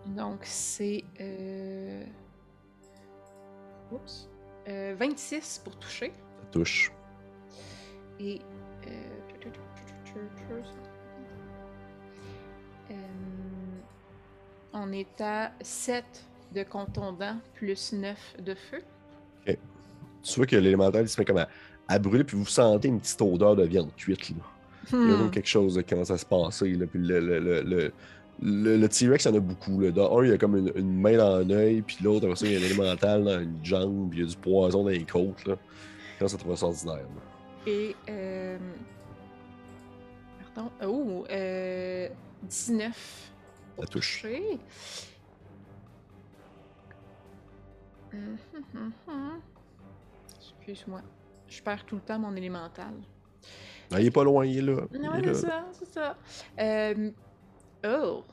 donc, 0.05 0.39
c'est. 0.43 1.03
Euh... 1.19 2.03
Oups. 3.91 4.29
Euh, 4.69 4.95
26 4.97 5.61
pour 5.65 5.77
toucher. 5.77 6.13
Ça 6.41 6.47
touche. 6.51 6.91
Et. 8.19 8.39
on 14.73 14.91
est 14.91 15.21
à 15.21 15.51
7 15.61 16.03
de 16.53 16.63
contondant 16.63 17.37
plus 17.55 17.93
9 17.93 18.17
de 18.43 18.55
feu. 18.55 18.81
Tu 20.23 20.35
vois 20.37 20.47
que 20.47 20.55
l'élémental 20.55 21.07
se 21.07 21.21
met 21.21 21.25
comme 21.25 21.37
à, 21.37 21.47
à 21.87 21.99
brûler, 21.99 22.23
puis 22.23 22.35
vous 22.35 22.45
sentez 22.47 22.87
une 22.87 22.99
petite 22.99 23.21
odeur 23.21 23.55
de 23.55 23.63
viande 23.63 23.91
cuite. 23.95 24.31
Là. 24.31 24.35
Il 24.91 25.09
y 25.09 25.13
a 25.13 25.17
Hmm. 25.17 25.29
quelque 25.31 25.47
chose 25.47 25.77
qui 25.77 25.83
commence 25.93 26.09
à 26.11 26.17
se 26.17 26.25
passer. 26.25 26.73
Là. 26.73 26.85
Puis 26.87 26.99
le, 26.99 27.19
le, 27.19 27.39
le, 27.39 27.61
le, 27.61 27.91
le- 28.41 28.77
le 28.77 28.89
T-Rex, 28.89 29.27
en 29.27 29.35
a 29.35 29.39
beaucoup. 29.39 29.79
Là. 29.79 29.91
Dans 29.91 30.17
un, 30.19 30.25
il 30.25 30.31
y 30.31 30.33
a 30.33 30.37
comme 30.39 30.57
une, 30.57 30.71
une 30.75 30.99
main 30.99 31.15
dans 31.17 31.35
un 31.35 31.49
œil, 31.51 31.81
puis 31.83 31.97
l'autre, 32.03 32.25
après 32.25 32.35
ça, 32.37 32.45
il 32.47 32.53
y 32.53 32.55
a 32.55 32.59
un 32.59 32.63
élémental 32.63 33.23
dans 33.23 33.39
une 33.39 33.63
jambe, 33.63 34.09
puis 34.09 34.19
il 34.19 34.25
y 34.25 34.27
a 34.27 34.29
du 34.31 34.37
poison 34.37 34.83
dans 34.83 34.89
les 34.89 35.03
côtes. 35.05 35.45
Là. 35.45 35.55
Quand 36.19 36.27
ça 36.27 36.37
trouve 36.37 36.55
ça 36.55 36.65
ordinaire. 36.65 36.95
là? 36.95 37.21
Et. 37.67 37.95
Euh... 38.09 38.57
Pardon. 40.53 40.71
Oh, 40.85 41.25
euh... 41.29 42.09
19 42.43 43.31
pour 43.75 43.83
Ça 43.83 43.89
touche. 43.89 44.21
toucher. 44.21 44.59
Hum, 48.13 48.37
hum, 48.73 48.91
hum. 49.07 49.41
Excuse-moi. 50.37 51.01
Je 51.47 51.61
perds 51.61 51.85
tout 51.85 51.95
le 51.95 52.01
temps 52.01 52.19
mon 52.19 52.35
élémental. 52.35 52.93
Ah, 53.91 53.99
il 53.99 54.07
est 54.07 54.11
pas 54.11 54.23
loin, 54.23 54.45
il 54.45 54.57
est 54.57 54.61
là. 54.61 54.81
Il 54.93 55.01
Non, 55.01 55.13
est 55.15 55.33
c'est 55.33 55.47
ça, 55.47 55.65
c'est 55.71 55.87
ça. 55.93 56.17
Euh... 56.59 57.11
Oh. 57.85 58.23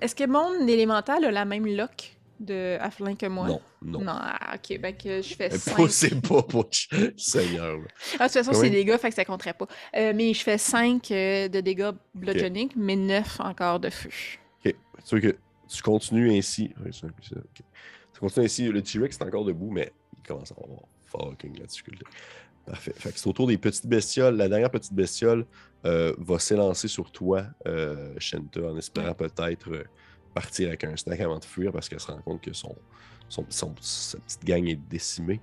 Est-ce 0.00 0.14
que 0.14 0.26
mon 0.26 0.66
élémental 0.66 1.24
a 1.24 1.30
la 1.30 1.44
même 1.44 1.66
lock 1.66 2.16
de 2.42 2.76
Afflin 2.80 3.14
que 3.14 3.26
moi? 3.26 3.46
Non, 3.48 3.60
non. 3.82 4.00
Non, 4.00 4.12
ah, 4.14 4.54
ok, 4.56 4.78
ben 4.80 4.96
que 4.96 5.22
je 5.22 5.34
fais 5.34 5.48
Mais 5.50 5.58
5. 5.58 5.76
pas- 5.76 5.88
C'est 5.88 6.20
pas 6.28 6.42
pour 6.42 6.68
Seigneur. 7.16 7.78
Ah, 8.18 8.28
de 8.28 8.32
toute 8.32 8.44
façon, 8.44 8.52
c'est 8.52 8.70
des 8.70 8.84
dégâts, 8.84 8.96
fait 8.98 9.08
que 9.10 9.14
ça 9.14 9.24
compterait 9.24 9.54
pas. 9.54 9.66
Euh, 9.96 10.12
mais 10.14 10.34
je 10.34 10.42
fais 10.42 10.58
5 10.58 11.08
de 11.08 11.60
dégâts 11.60 11.90
bludgeoning, 12.14 12.70
mais 12.76 12.96
9 12.96 13.40
encore 13.40 13.80
de 13.80 13.90
feu. 13.90 14.10
Ok. 14.64 14.74
Tu 15.06 15.20
que 15.20 15.36
tu 15.68 15.82
continues 15.82 16.36
ainsi? 16.36 16.72
Oui, 16.84 16.90
c'est 16.92 17.06
un 17.06 17.10
peu 17.10 17.22
ça, 17.22 17.36
ok. 17.36 17.64
Tu 18.14 18.20
continues 18.20 18.44
ainsi. 18.46 18.68
Le 18.68 18.82
T-Rex 18.82 19.16
est 19.18 19.22
encore 19.24 19.44
debout, 19.44 19.70
mais 19.70 19.92
il 20.18 20.26
commence 20.26 20.52
à 20.52 20.54
avoir 20.62 20.82
fucking 21.06 21.58
la 21.58 21.66
difficulté. 21.66 22.04
Parfait. 22.66 22.92
Fait 22.96 23.10
que 23.12 23.18
c'est 23.18 23.26
autour 23.26 23.48
des 23.48 23.58
petites 23.58 23.86
bestioles. 23.86 24.36
La 24.36 24.48
dernière 24.48 24.70
petite 24.70 24.92
bestiole 24.94 25.46
euh, 25.84 26.14
va 26.18 26.38
s'élancer 26.38 26.86
sur 26.86 27.10
toi, 27.10 27.44
euh, 27.66 28.14
Shenta, 28.18 28.60
en 28.60 28.76
espérant 28.78 29.14
peut-être 29.14 29.68
euh, 29.72 29.84
partir 30.34 30.68
avec 30.68 30.84
un 30.84 30.96
snack 30.96 31.20
avant 31.20 31.38
de 31.38 31.44
fuir 31.44 31.72
parce 31.72 31.88
qu'elle 31.88 32.00
se 32.00 32.10
rend 32.10 32.18
compte 32.22 32.40
que 32.42 32.52
son, 32.52 32.74
son, 33.28 33.44
son- 33.48 33.74
sa 33.80 34.18
petite 34.18 34.44
gang 34.44 34.66
est 34.68 34.76
décimée. 34.90 35.40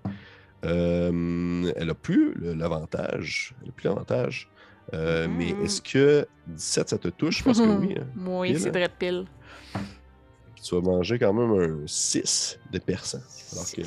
Euh, 0.65 1.71
elle 1.75 1.89
a 1.89 1.95
plus 1.95 2.33
l'avantage. 2.39 3.55
Elle 3.61 3.69
a 3.69 3.71
plus 3.71 3.85
l'avantage. 3.87 4.49
Euh, 4.93 5.27
Mais 5.29 5.49
est-ce 5.63 5.81
que 5.81 6.27
17 6.47 6.89
ça 6.89 6.97
te 6.97 7.07
touche? 7.09 7.43
Pense 7.43 7.59
que 7.59 7.67
oui. 7.67 7.95
hein. 7.99 8.07
Oui, 8.27 8.59
c'est 8.59 8.67
hein? 8.69 8.71
dread 8.71 8.91
pile. 8.97 9.25
tu 10.61 10.75
vas 10.75 10.81
manger 10.81 11.19
quand 11.19 11.31
même 11.33 11.51
un 11.83 11.87
6 11.87 12.59
de 12.71 12.79
perçant. 12.79 13.19
Alors 13.53 13.71
que 13.71 13.81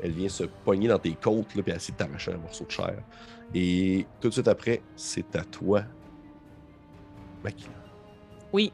elle 0.00 0.12
vient 0.12 0.28
se 0.28 0.44
pogner 0.44 0.88
dans 0.88 0.98
tes 0.98 1.12
côtes, 1.14 1.54
là, 1.56 1.62
puis 1.62 1.72
essayer 1.72 1.92
de 1.92 1.98
t'arracher 1.98 2.32
un 2.32 2.38
morceau 2.38 2.64
de 2.64 2.70
chair. 2.70 3.02
Et 3.54 4.06
tout 4.20 4.28
de 4.28 4.32
suite 4.32 4.46
après, 4.48 4.80
c'est 4.96 5.34
à 5.36 5.42
toi, 5.44 5.82
Makina. 7.42 7.74
Oui. 8.52 8.72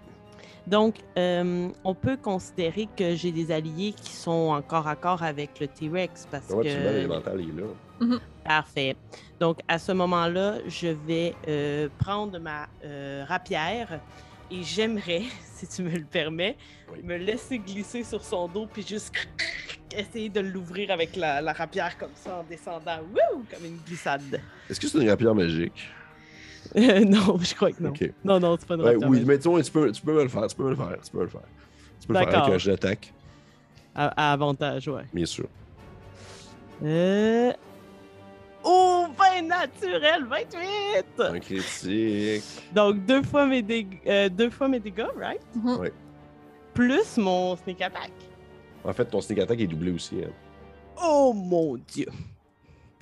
Donc, 0.66 0.96
euh, 1.18 1.68
on 1.84 1.94
peut 1.94 2.16
considérer 2.16 2.88
que 2.96 3.14
j'ai 3.14 3.32
des 3.32 3.50
alliés 3.52 3.92
qui 3.94 4.12
sont 4.12 4.50
en 4.52 4.62
corps 4.62 4.88
à 4.88 4.96
corps 4.96 5.22
avec 5.22 5.60
le 5.60 5.68
T-Rex 5.68 6.26
parce 6.30 6.48
Ouais, 6.50 6.64
que. 6.64 7.06
là. 7.98 8.18
Parfait. 8.44 8.96
Donc, 9.40 9.58
à 9.68 9.78
ce 9.78 9.92
moment-là, 9.92 10.56
je 10.66 10.88
vais 10.88 11.34
euh, 11.48 11.88
prendre 11.98 12.38
ma 12.38 12.66
euh, 12.84 13.24
rapière 13.28 14.00
et 14.50 14.62
j'aimerais, 14.62 15.22
si 15.54 15.66
tu 15.68 15.82
me 15.82 15.90
le 15.90 16.04
permets, 16.04 16.56
Oui. 16.92 17.00
me 17.02 17.16
laisser 17.16 17.58
glisser 17.58 18.02
sur 18.02 18.22
son 18.22 18.48
dos 18.48 18.66
puis 18.70 18.86
juste 18.86 19.12
essayer 19.96 20.28
de 20.28 20.40
l'ouvrir 20.40 20.90
avec 20.90 21.14
la, 21.14 21.40
la 21.40 21.52
rapière 21.52 21.96
comme 21.98 22.10
ça 22.14 22.38
en 22.38 22.42
descendant, 22.44 23.00
comme 23.50 23.64
une 23.64 23.78
glissade. 23.86 24.40
Est-ce 24.68 24.80
que 24.80 24.88
c'est 24.88 24.98
une 24.98 25.08
rapière 25.10 25.34
magique? 25.34 25.88
Euh, 26.76 27.04
non, 27.04 27.38
je 27.40 27.54
crois 27.54 27.70
que 27.72 27.82
non. 27.82 27.90
Ok. 27.90 28.10
Non, 28.24 28.40
non, 28.40 28.56
c'est 28.58 28.66
pas 28.66 28.74
une 28.74 28.80
Ouais, 28.82 28.92
rapière. 28.92 29.08
oui, 29.08 29.24
mais 29.26 29.38
tu, 29.38 29.48
peux, 29.70 29.92
tu 29.92 30.02
peux 30.02 30.12
me 30.14 30.22
le 30.22 30.28
faire, 30.28 30.46
tu 30.46 30.56
peux 30.56 30.64
me 30.64 30.70
le 30.70 30.76
faire, 30.76 30.88
tu 31.04 31.10
peux 31.10 31.18
me 31.18 31.22
le 31.24 31.28
faire. 31.28 31.40
Tu 32.00 32.06
peux 32.08 32.12
le 32.14 32.18
faire 32.18 32.28
avec 32.42 32.54
un 32.54 32.58
jet 32.58 32.70
d'attaque, 32.72 33.12
À, 33.94 34.28
à 34.30 34.32
avantage, 34.32 34.88
ouais. 34.88 35.04
bien 35.12 35.24
sûr. 35.26 35.46
Euh... 36.84 37.52
Oh, 38.66 39.06
20 39.16 39.42
naturel, 39.42 40.24
28! 40.24 41.04
Un 41.20 41.38
critique. 41.38 42.42
Donc, 42.74 43.04
deux 43.04 43.22
fois 43.22 43.46
mes, 43.46 43.62
dég- 43.62 44.00
euh, 44.06 44.28
deux 44.28 44.50
fois 44.50 44.68
mes 44.68 44.80
dégâts, 44.80 45.06
right? 45.20 45.40
Mhm. 45.54 45.76
Ouais. 45.78 45.92
Plus 46.72 47.16
mon 47.18 47.56
sneak 47.56 47.82
attack. 47.82 48.10
En 48.84 48.92
fait, 48.92 49.04
ton 49.04 49.20
sneak 49.20 49.38
attack 49.40 49.60
est 49.60 49.66
doublé 49.66 49.92
aussi. 49.92 50.16
hein. 50.24 50.30
Oh 51.02 51.32
mon 51.34 51.76
dieu! 51.76 52.06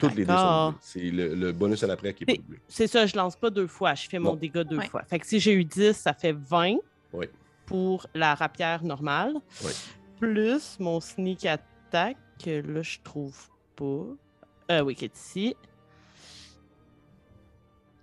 Toutes 0.09 0.15
les 0.17 0.25
sont 0.27 0.67
doublés. 0.67 0.79
C'est 0.81 1.11
le, 1.11 1.35
le 1.35 1.53
bonus 1.53 1.83
à 1.83 1.87
l'après 1.87 2.13
qui 2.15 2.25
est 2.25 2.27
pas 2.27 2.33
C'est- 2.33 2.39
doublé. 2.39 2.59
C'est 2.69 2.87
ça, 2.87 3.07
je 3.07 3.17
lance 3.17 3.37
pas 3.37 3.51
deux 3.51 3.67
fois. 3.67 3.95
Je 3.95 4.09
fais 4.09 4.19
mon 4.19 4.31
Non. 4.31 4.37
dégât 4.37 4.65
deux 4.65 4.79
Ouais. 4.79 4.89
fois. 4.89 5.03
Fait 5.05 5.19
que 5.19 5.27
si 5.27 5.41
j'ai 5.41 5.53
eu 5.55 5.65
10, 5.65 5.93
ça 5.97 6.13
fait 6.15 6.33
20 6.33 6.77
Oui. 7.13 7.27
pour 7.67 8.07
la 8.15 8.35
rapière 8.35 8.83
normale. 8.85 9.35
Oui. 9.65 9.73
Plus 10.21 10.77
mon 10.79 11.01
sneak 11.01 11.47
attack, 11.47 12.17
que 12.43 12.61
là, 12.61 12.83
je 12.83 12.99
trouve 13.03 13.37
pas. 13.77 14.05
Euh, 14.71 14.81
oui, 14.83 14.95
qui 14.95 15.07
est 15.07 15.17
ici. 15.17 15.57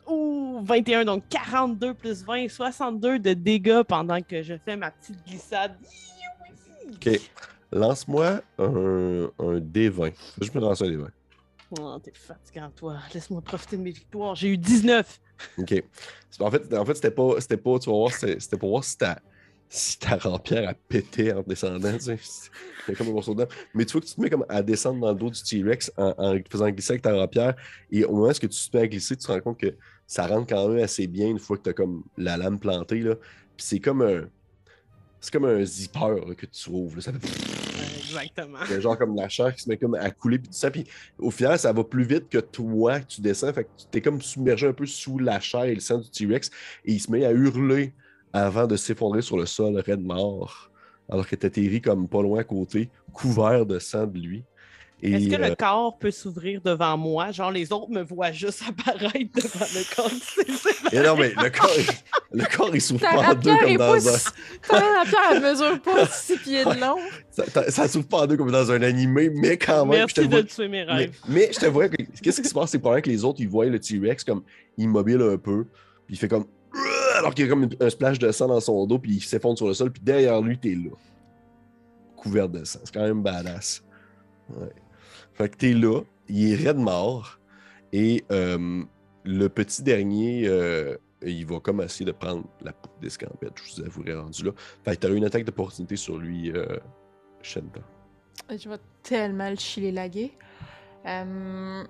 Ouh, 0.07 0.61
21, 0.63 1.05
donc 1.05 1.23
42 1.29 1.93
plus 1.93 2.23
20, 2.23 2.47
62 2.49 3.19
de 3.19 3.33
dégâts 3.33 3.83
pendant 3.83 4.21
que 4.21 4.41
je 4.41 4.55
fais 4.57 4.75
ma 4.75 4.89
petite 4.91 5.23
glissade. 5.25 5.77
OK. 6.93 7.09
Lance-moi 7.71 8.41
un, 8.57 9.25
un 9.37 9.59
D20. 9.59 10.11
Faut 10.15 10.41
juste 10.41 10.55
me 10.55 10.59
lancer 10.61 10.85
un 10.85 10.89
D20. 10.89 11.07
Oh, 11.79 11.99
t'es 12.01 12.11
fatigant, 12.13 12.71
toi. 12.75 12.97
Laisse-moi 13.13 13.41
profiter 13.41 13.77
de 13.77 13.81
mes 13.83 13.91
victoires. 13.91 14.35
J'ai 14.35 14.49
eu 14.49 14.57
19. 14.57 15.21
OK. 15.57 15.83
En 16.39 16.51
fait, 16.51 16.73
en 16.73 16.85
fait 16.85 16.95
c'était 16.95 17.11
pas, 17.11 17.35
pas, 17.35 17.79
tu 17.79 17.89
vas 17.89 17.95
voir, 17.95 18.11
c'était 18.11 18.57
pour 18.57 18.69
voir 18.69 18.83
si 18.83 18.97
ta, 18.97 19.19
si 19.69 19.99
ta 19.99 20.15
rampière 20.17 20.67
a 20.67 20.73
pété 20.73 21.31
en 21.31 21.43
descendant, 21.43 21.95
tu 21.97 22.95
comme 22.95 23.09
un 23.09 23.11
morceau 23.11 23.35
de. 23.35 23.47
Mais 23.75 23.85
tu 23.85 23.93
vois 23.93 24.01
que 24.01 24.07
tu 24.07 24.15
te 24.15 24.21
mets 24.21 24.29
comme 24.29 24.45
à 24.49 24.63
descendre 24.63 24.99
dans 24.99 25.11
le 25.11 25.19
dos 25.19 25.29
du 25.29 25.41
T-Rex 25.41 25.91
en, 25.95 26.39
faisant 26.49 26.69
glisser 26.69 26.93
avec 26.93 27.03
ta 27.03 27.13
rampière. 27.13 27.55
Et 27.91 28.03
au 28.03 28.13
moment 28.13 28.29
où 28.29 28.33
tu 28.33 28.47
te 28.47 28.77
mets 28.77 28.83
à 28.83 28.87
glisser, 28.87 29.15
tu 29.15 29.25
te 29.25 29.31
rends 29.31 29.39
compte 29.39 29.59
que 29.59 29.75
ça 30.07 30.25
rentre 30.25 30.47
quand 30.47 30.67
même 30.69 30.83
assez 30.83 31.05
bien 31.05 31.27
une 31.27 31.39
fois 31.39 31.57
que 31.57 31.63
tu 31.63 31.69
as 31.69 31.73
comme 31.73 32.03
la 32.17 32.35
lame 32.35 32.59
plantée, 32.59 33.01
là. 33.01 33.15
Puis 33.55 33.65
c'est 33.67 33.79
comme 33.79 34.01
un... 34.01 34.27
C'est 35.21 35.31
comme 35.33 35.45
un 35.45 35.63
zipper 35.63 36.15
que 36.35 36.45
tu 36.45 36.69
ouvres. 36.69 36.95
là. 36.95 37.01
Ça 37.01 37.11
fait... 37.11 37.58
Exactement. 38.09 38.59
Y 38.69 38.73
a 38.73 38.79
genre 38.79 38.97
comme 38.97 39.15
la 39.15 39.29
chair 39.29 39.53
qui 39.55 39.63
se 39.63 39.69
met 39.69 39.77
comme 39.77 39.95
à 39.95 40.09
couler 40.11 40.39
puis 40.39 40.49
tout 40.49 40.57
ça. 40.57 40.71
Puis 40.71 40.85
au 41.17 41.31
final, 41.31 41.57
ça 41.57 41.71
va 41.71 41.83
plus 41.83 42.03
vite 42.03 42.29
que 42.29 42.39
toi 42.39 42.99
que 42.99 43.07
tu 43.07 43.21
descends. 43.21 43.53
Fait 43.53 43.63
que 43.65 43.69
tu 43.77 43.85
t'es 43.91 44.01
comme 44.01 44.21
submergé 44.21 44.67
un 44.67 44.73
peu 44.73 44.85
sous 44.85 45.19
la 45.19 45.39
chair 45.39 45.63
et 45.63 45.73
le 45.73 45.79
sang 45.79 45.99
du 45.99 46.09
T-Rex. 46.09 46.49
Et 46.85 46.93
il 46.93 46.99
se 46.99 47.11
met 47.11 47.25
à 47.25 47.31
hurler 47.31 47.93
avant 48.33 48.67
de 48.67 48.75
s'effondrer 48.75 49.21
sur 49.21 49.37
le 49.37 49.45
sol, 49.45 49.77
raide 49.77 50.03
mort. 50.03 50.71
Alors 51.09 51.27
que 51.27 51.35
t'atterris 51.35 51.81
comme 51.81 52.07
pas 52.07 52.21
loin 52.21 52.41
à 52.41 52.43
côté, 52.43 52.89
couvert 53.13 53.65
de 53.65 53.79
sang 53.79 54.05
de 54.05 54.19
lui. 54.19 54.43
Est-ce 55.01 55.29
que 55.29 55.35
euh, 55.41 55.49
le 55.49 55.55
corps 55.55 55.97
peut 55.97 56.11
s'ouvrir 56.11 56.61
devant 56.61 56.97
moi? 56.97 57.31
Genre, 57.31 57.51
les 57.51 57.71
autres 57.71 57.89
me 57.89 58.01
voient 58.03 58.31
juste 58.31 58.61
apparaître 58.67 59.13
devant 59.33 59.65
le 59.73 59.95
corps. 59.95 60.11
Et 60.91 60.99
non, 60.99 61.15
mais 61.15 61.29
le 61.29 61.49
corps, 61.49 61.71
il- 61.77 62.39
le 62.39 62.45
corps, 62.57 62.75
il 62.75 62.81
s'ouvre 62.81 63.01
pas 63.01 63.31
en 63.31 63.33
deux 63.35 63.55
comme 63.57 63.77
dans 63.77 64.07
un. 64.09 64.17
Ta 64.67 64.75
rapière, 64.79 65.21
elle 65.31 65.41
mesure 65.41 65.81
pas 65.81 66.05
6 66.11 66.37
pieds 66.37 66.65
de 66.65 66.79
long. 66.81 66.97
Ça, 67.69 67.87
s'ouvre 67.87 68.07
pas 68.07 68.17
en 68.23 68.27
deux 68.27 68.37
comme 68.37 68.51
dans 68.51 68.71
un 68.71 68.81
animé, 68.81 69.29
mais 69.29 69.57
quand 69.57 69.85
même. 69.85 70.07
je 70.09 70.13
te 70.15 70.21
Merci 70.21 70.31
vois- 70.33 70.41
de 70.43 70.47
tuer 70.47 70.67
mes 70.67 70.85
Mais, 70.85 70.91
rêves. 70.93 71.17
mais 71.27 71.49
je 71.53 71.59
te 71.59 71.65
vois 71.67 71.87
que 71.89 71.95
qu'est-ce 72.21 72.41
qui 72.41 72.47
se 72.49 72.53
passe, 72.53 72.71
c'est 72.71 72.79
pendant 72.79 72.99
que 73.01 73.09
les 73.09 73.23
autres, 73.23 73.39
ils 73.39 73.47
voient 73.49 73.65
le 73.65 73.79
T-Rex 73.79 74.23
comme 74.25 74.43
immobile 74.77 75.21
un 75.21 75.37
peu, 75.37 75.65
puis 76.05 76.15
il 76.15 76.17
fait 76.17 76.27
comme 76.27 76.45
alors 77.17 77.33
qu'il 77.33 77.45
y 77.45 77.47
a 77.47 77.51
comme 77.51 77.67
un 77.79 77.89
splash 77.89 78.19
de 78.19 78.31
sang 78.31 78.47
dans 78.47 78.59
son 78.61 78.85
dos, 78.85 78.99
puis 78.99 79.15
il 79.15 79.21
s'effondre 79.21 79.57
sur 79.57 79.67
le 79.67 79.73
sol, 79.73 79.91
puis 79.91 80.01
derrière 80.03 80.41
lui, 80.41 80.57
t'es 80.57 80.75
là. 80.75 80.91
Couvert 82.15 82.47
de 82.49 82.63
sang. 82.65 82.79
C'est 82.83 82.93
quand 82.93 83.01
même 83.03 83.21
badass. 83.23 83.81
Ouais. 84.49 84.67
Fait 85.39 85.47
que 85.47 85.55
t'es 85.55 85.73
là, 85.73 86.01
il 86.27 86.51
est 86.51 86.55
raide 86.67 86.77
mort, 86.77 87.39
et 87.93 88.25
euh, 88.29 88.83
le 89.23 89.47
petit 89.47 89.83
dernier, 89.83 90.45
euh, 90.49 90.97
il 91.21 91.45
va 91.45 91.61
comme 91.61 91.79
essayer 91.79 92.05
de 92.05 92.11
prendre 92.11 92.43
la 92.61 92.73
poupe 92.73 92.99
d'escampette, 93.01 93.53
je 93.55 93.75
vous 93.75 93.87
avouerai 93.87 94.15
rendu 94.15 94.43
là. 94.43 94.51
Fait 94.83 94.97
que 94.97 94.99
t'as 94.99 95.09
eu 95.09 95.15
une 95.15 95.23
attaque 95.23 95.45
d'opportunité 95.45 95.95
sur 95.95 96.17
lui, 96.17 96.51
euh, 96.51 96.77
Shenta. 97.41 97.79
Je 98.49 98.67
vais 98.67 98.79
tellement 99.01 99.49
le 99.49 99.55
chiller 99.55 99.93
laguer. 99.93 100.33
Euh... 101.05 101.85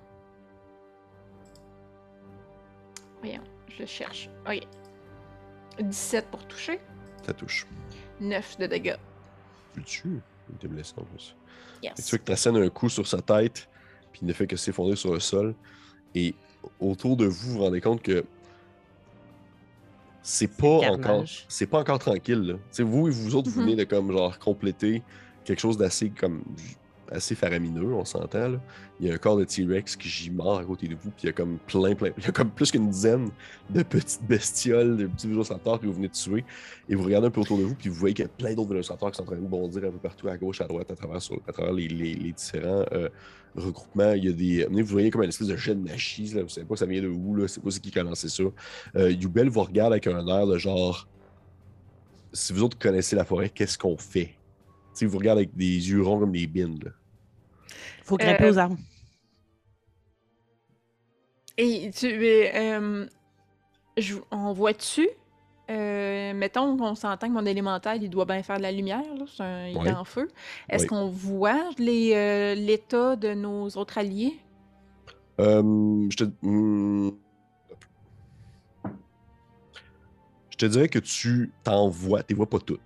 Voyons, 3.21 3.43
je 3.67 3.79
le 3.79 3.85
cherche. 3.87 4.29
Ok. 4.47 4.61
17 5.79 6.27
pour 6.27 6.45
toucher, 6.47 6.79
Ça 7.25 7.33
touche. 7.33 7.65
9 8.19 8.59
de 8.59 8.67
dégâts. 8.67 8.97
Tu 9.73 9.79
le 9.79 9.85
tues. 9.85 10.19
Il 10.49 10.55
était 10.55 10.67
blessé 10.67 10.93
en 10.97 11.03
plus? 11.03 11.35
Yes. 11.83 11.93
Tu 11.95 12.09
vois 12.09 12.19
que 12.19 12.23
Tracène 12.25 12.57
a 12.57 12.59
un 12.59 12.69
coup 12.69 12.89
sur 12.89 13.07
sa 13.07 13.21
tête, 13.21 13.67
puis 14.11 14.21
il 14.23 14.27
ne 14.27 14.33
fait 14.33 14.47
que 14.47 14.55
s'effondrer 14.57 14.95
sur 14.95 15.13
le 15.13 15.19
sol. 15.19 15.55
Et 16.15 16.33
autour 16.79 17.15
de 17.17 17.25
vous, 17.25 17.51
vous 17.51 17.53
vous 17.53 17.63
rendez 17.63 17.79
compte 17.81 18.01
que 18.01 18.23
c'est 20.21 20.47
pas 20.47 20.79
Carnage. 20.81 20.99
encore 21.05 21.25
c'est 21.47 21.67
pas 21.67 21.79
encore 21.79 21.99
tranquille. 21.99 22.41
là. 22.41 22.53
Tu 22.55 22.59
sais, 22.71 22.83
vous 22.83 23.07
et 23.07 23.11
vous 23.11 23.35
autres, 23.35 23.49
vous 23.49 23.59
Mhm. 23.61 23.65
venez 23.67 23.75
de 23.77 23.83
comme 23.85 24.11
genre 24.11 24.37
compléter 24.39 25.01
quelque 25.45 25.59
chose 25.59 25.77
d'assez 25.77 26.09
comme 26.09 26.43
assez 27.11 27.35
faramineux, 27.35 27.93
on 27.93 28.05
s'entend. 28.05 28.59
Il 28.99 29.07
y 29.07 29.11
a 29.11 29.13
un 29.13 29.17
corps 29.17 29.37
de 29.37 29.43
T-Rex 29.43 29.95
qui 29.95 30.09
gît 30.09 30.31
à 30.39 30.63
côté 30.63 30.87
de 30.87 30.95
vous, 30.95 31.09
puis 31.11 31.23
il 31.23 31.25
y 31.27 31.29
a 31.29 31.33
comme 31.33 31.57
plein, 31.67 31.95
plein. 31.95 32.11
Il 32.17 32.23
y 32.23 32.27
a 32.27 32.31
comme 32.31 32.51
plus 32.51 32.71
qu'une 32.71 32.89
dizaine 32.89 33.29
de 33.69 33.83
petites 33.83 34.23
bestioles, 34.23 34.97
de 34.97 35.07
petits 35.07 35.27
vélociraptors 35.27 35.79
que 35.79 35.85
vous 35.85 35.93
venez 35.93 36.07
de 36.07 36.13
tuer. 36.13 36.43
Et 36.89 36.95
vous 36.95 37.03
regardez 37.03 37.27
un 37.27 37.31
peu 37.31 37.41
autour 37.41 37.57
de 37.57 37.63
vous, 37.63 37.75
puis 37.75 37.89
vous 37.89 37.95
voyez 37.95 38.13
qu'il 38.13 38.25
y 38.25 38.27
a 38.27 38.31
plein 38.31 38.53
d'autres 38.53 38.69
vélociraptors 38.69 39.11
qui 39.11 39.17
sont 39.17 39.23
en 39.23 39.27
train 39.27 39.37
de 39.37 39.41
bondir 39.47 39.85
un 39.85 39.91
peu 39.91 39.97
partout, 39.97 40.27
à 40.27 40.37
gauche, 40.37 40.61
à 40.61 40.67
droite, 40.67 40.91
à 40.91 40.95
travers, 40.95 41.21
sur- 41.21 41.39
à 41.47 41.51
travers 41.51 41.73
les, 41.73 41.87
différents 41.87 42.85
euh, 42.91 43.09
regroupements. 43.55 44.13
Il 44.13 44.25
y 44.25 44.29
a 44.29 44.33
des. 44.33 44.65
Vous 44.65 44.85
voyez 44.85 45.09
comme 45.09 45.23
une 45.23 45.29
espèce 45.29 45.47
de 45.47 45.55
jet 45.55 45.75
de 45.75 45.81
magie, 45.81 46.27
là. 46.33 46.43
vous 46.43 46.49
savez 46.49 46.67
pas 46.67 46.75
ça 46.75 46.85
vient 46.85 47.01
de 47.01 47.07
où, 47.07 47.35
là. 47.35 47.47
c'est 47.47 47.61
pas 47.61 47.69
qui 47.69 47.91
qui 47.91 47.99
a 47.99 48.03
lancé 48.03 48.29
ça. 48.29 48.43
Euh, 48.95 49.11
Youbel 49.11 49.49
vous 49.49 49.63
regarde 49.63 49.93
avec 49.93 50.07
un 50.07 50.27
air 50.27 50.47
de 50.47 50.57
genre. 50.57 51.07
Si 52.31 52.53
vous 52.53 52.61
autres 52.63 52.77
connaissez 52.77 53.15
la 53.15 53.25
forêt, 53.25 53.49
qu'est-ce 53.49 53.77
qu'on 53.77 53.97
fait? 53.97 54.35
Tu 54.93 54.99
sais, 54.99 55.05
vous 55.07 55.17
regarde 55.17 55.39
avec 55.39 55.55
des 55.55 55.89
yeux 55.89 56.03
ronds 56.03 56.19
comme 56.19 56.31
des 56.31 56.45
bines. 56.45 56.79
Faut 58.09 58.17
grimper 58.17 58.45
Euh, 58.45 58.49
aux 58.49 58.57
arbres. 58.57 58.77
Et 61.59 61.91
tu. 61.91 62.07
euh, 62.07 62.49
euh, 62.55 63.05
je- 63.97 64.15
on 64.31 64.51
voit-tu? 64.51 65.07
euh, 65.69 66.33
mettons 66.33 66.75
qu'on 66.75 66.95
s'entend 66.95 67.27
que 67.27 67.33
mon 67.33 67.45
élémental, 67.45 68.01
il 68.01 68.09
doit 68.09 68.25
bien 68.25 68.41
faire 68.41 68.57
de 68.57 68.63
la 68.63 68.71
lumière, 68.71 69.03
là, 69.15 69.25
un- 69.45 69.67
il 69.67 69.85
est 69.85 69.91
en 69.91 70.03
feu. 70.05 70.27
Est-ce 70.67 70.87
qu'on 70.87 71.07
voit 71.09 71.69
euh, 71.79 72.55
l'état 72.55 73.15
de 73.15 73.35
nos 73.35 73.67
autres 73.77 73.99
alliés? 73.99 74.39
Euh, 75.39 76.07
je 76.09 76.15
te. 76.17 76.23
hmm. 76.41 77.11
Je 80.49 80.57
te 80.57 80.65
dirais 80.65 80.89
que 80.89 80.97
tu 80.97 81.53
t'en 81.63 81.87
vois, 81.89 82.23
tu 82.23 82.33
vois 82.33 82.49
pas 82.49 82.57
toutes. 82.59 82.81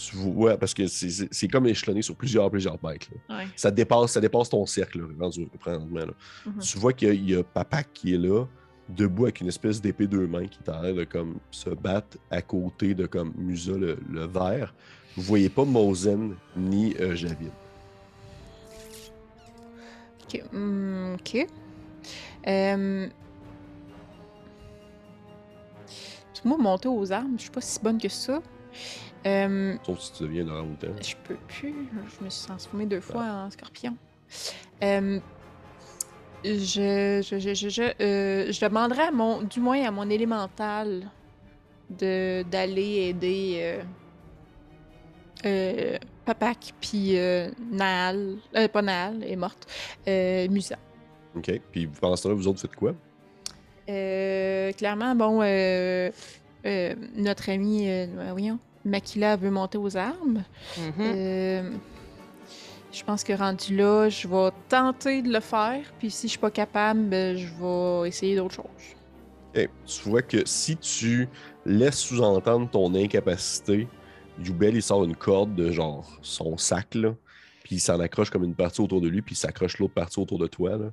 Tu 0.00 0.16
vois, 0.16 0.56
parce 0.56 0.74
que 0.74 0.86
c'est- 0.86 1.48
comme 1.48 1.66
échelonné 1.66 2.02
sur 2.02 2.14
plusieurs, 2.14 2.48
plusieurs 2.50 2.78
mètres. 2.84 3.08
Ouais. 3.28 3.46
Ça 3.56 3.70
dépasse, 3.70 4.12
ça 4.12 4.20
dépasse 4.20 4.48
ton 4.48 4.64
cercle, 4.64 5.00
là, 5.00 5.06
rendu- 5.18 5.48
là. 5.94 6.06
Mhm. 6.46 6.58
Tu 6.60 6.78
vois 6.78 6.92
qu'il 6.92 7.08
y, 7.08 7.10
a- 7.10 7.14
il 7.14 7.30
y 7.30 7.34
a 7.36 7.42
Papa 7.42 7.82
qui 7.82 8.14
est 8.14 8.18
là, 8.18 8.44
debout 8.88 9.24
avec 9.24 9.40
une 9.40 9.48
espèce 9.48 9.80
d'épée 9.82 10.06
deux 10.06 10.26
mains 10.26 10.46
qui 10.46 10.60
est 10.64 10.70
en 10.70 10.78
train 10.78 10.92
de 10.92 11.04
comme, 11.04 11.38
se 11.50 11.70
battre 11.70 12.16
à 12.30 12.40
côté 12.42 12.94
de 12.94 13.06
comme 13.06 13.32
Musa 13.36 13.72
le, 13.72 13.98
le 14.08 14.26
vert. 14.26 14.72
Vous 15.16 15.22
voyez 15.22 15.48
pas 15.48 15.64
Mosen 15.64 16.36
ni 16.56 16.94
euh, 17.00 17.14
Javid. 17.16 17.50
Ok. 20.24 20.42
ok. 20.52 21.46
Euh, 22.46 23.08
parce 26.28 26.40
que 26.42 26.48
moi, 26.48 26.56
monter 26.58 26.88
aux 26.88 27.10
armes, 27.12 27.34
je 27.36 27.42
suis 27.42 27.50
pas 27.50 27.60
si 27.60 27.80
bonne 27.82 27.98
que 28.00 28.08
ça. 28.08 28.40
Euh, 29.26 29.76
Sauf 29.84 30.00
si 30.00 30.12
tu 30.12 30.22
deviens 30.24 30.44
de 30.44 30.50
temps. 30.50 30.94
je 31.00 31.14
peux 31.24 31.36
plus. 31.48 31.74
Je 32.18 32.24
me 32.24 32.30
suis 32.30 32.46
transformée 32.46 32.86
deux 32.86 33.00
fois 33.00 33.22
en 33.24 33.50
scorpion. 33.50 33.96
Euh, 34.82 35.18
je, 36.44 37.20
je, 37.24 37.38
je, 37.38 37.54
je, 37.54 37.68
je, 37.68 37.82
euh, 38.00 38.52
je 38.52 38.60
demanderais 38.64 39.08
à 39.08 39.10
mon, 39.10 39.42
du 39.42 39.60
moins 39.60 39.82
à 39.84 39.90
mon 39.90 40.08
élémental 40.08 41.10
de 41.90 42.42
d'aller 42.44 43.08
aider 43.08 43.58
euh, 43.60 43.82
euh, 45.46 45.98
Papak 46.24 46.74
puis 46.80 47.16
Naal, 47.72 48.36
pas 48.72 48.82
Naal, 48.82 49.22
elle 49.22 49.32
est 49.32 49.36
morte, 49.36 49.66
Musa. 50.06 50.76
OK. 51.34 51.60
Puis 51.72 51.86
pendant 51.86 52.16
ce 52.16 52.24
temps-là, 52.24 52.34
vous 52.34 52.48
autres 52.48 52.60
faites 52.60 52.76
quoi? 52.76 52.94
Clairement, 53.86 55.14
bon, 55.14 55.38
notre 57.16 57.50
ami, 57.50 57.88
voyons, 58.30 58.58
Makila 58.88 59.36
veut 59.36 59.50
monter 59.50 59.78
aux 59.78 59.96
armes. 59.96 60.44
Mhm. 60.76 60.92
Euh, 61.00 61.70
je 62.92 63.04
pense 63.04 63.22
que 63.22 63.32
rendu 63.32 63.76
là, 63.76 64.08
je 64.08 64.26
vais 64.26 64.50
tenter 64.68 65.22
de 65.22 65.32
le 65.32 65.40
faire. 65.40 65.82
Puis 65.98 66.10
si 66.10 66.26
je 66.26 66.30
suis 66.32 66.38
pas 66.38 66.50
capable, 66.50 67.02
ben, 67.08 67.36
je 67.36 67.46
vais 67.46 68.08
essayer 68.08 68.36
d'autres 68.36 68.54
choses. 68.54 68.96
Ok, 69.56 69.68
Tu 69.86 70.08
vois 70.08 70.22
que 70.22 70.46
si 70.46 70.76
tu 70.76 71.28
laisses 71.64 71.98
sous-entendre 71.98 72.70
ton 72.70 72.94
incapacité, 72.94 73.86
Youbel, 74.42 74.76
il 74.76 74.82
sort 74.82 75.04
une 75.04 75.16
corde 75.16 75.54
de 75.54 75.70
genre 75.70 76.18
son 76.22 76.56
sac, 76.56 76.94
là, 76.94 77.14
puis 77.64 77.76
il 77.76 77.80
s'en 77.80 77.98
accroche 78.00 78.30
comme 78.30 78.44
une 78.44 78.54
partie 78.54 78.80
autour 78.80 79.00
de 79.00 79.08
lui, 79.08 79.20
puis 79.20 79.34
il 79.34 79.38
s'accroche 79.38 79.78
l'autre 79.78 79.94
partie 79.94 80.18
autour 80.20 80.38
de 80.38 80.46
toi. 80.46 80.76
Là. 80.76 80.90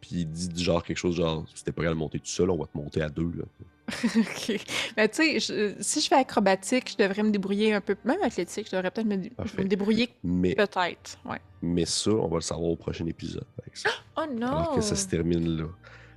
Puis 0.00 0.10
il 0.12 0.26
dit 0.26 0.48
du 0.48 0.62
genre 0.62 0.82
quelque 0.82 0.96
chose 0.96 1.16
genre 1.16 1.44
si 1.54 1.64
t'es 1.64 1.72
pas 1.72 1.82
capable 1.82 1.98
de 1.98 2.04
monter 2.04 2.18
tout 2.18 2.26
seul, 2.26 2.50
on 2.50 2.56
va 2.56 2.66
te 2.66 2.76
monter 2.76 3.02
à 3.02 3.08
deux. 3.08 3.30
Là. 3.36 3.44
OK. 4.16 4.60
Mais 4.96 5.08
tu 5.08 5.40
sais, 5.40 5.74
si 5.80 6.00
je 6.00 6.08
fais 6.08 6.16
acrobatique, 6.16 6.90
je 6.92 7.02
devrais 7.02 7.22
me 7.22 7.30
débrouiller 7.30 7.72
un 7.74 7.80
peu. 7.80 7.96
Même 8.04 8.22
athlétique, 8.22 8.66
je 8.70 8.76
devrais 8.76 8.90
peut-être 8.90 9.06
me, 9.06 9.64
débrouiller 9.64 10.10
Mais, 10.22 10.54
peut-être. 10.54 11.18
Ouais. 11.24 11.38
mais 11.62 11.84
ça, 11.86 12.10
on 12.10 12.28
va 12.28 12.36
le 12.36 12.42
savoir 12.42 12.68
au 12.70 12.76
prochain 12.76 13.06
épisode. 13.06 13.44
Oh 14.16 14.22
non! 14.34 14.48
alors 14.48 14.74
que 14.74 14.80
ça 14.80 14.96
se 14.96 15.06
termine 15.06 15.48
là. 15.58 15.66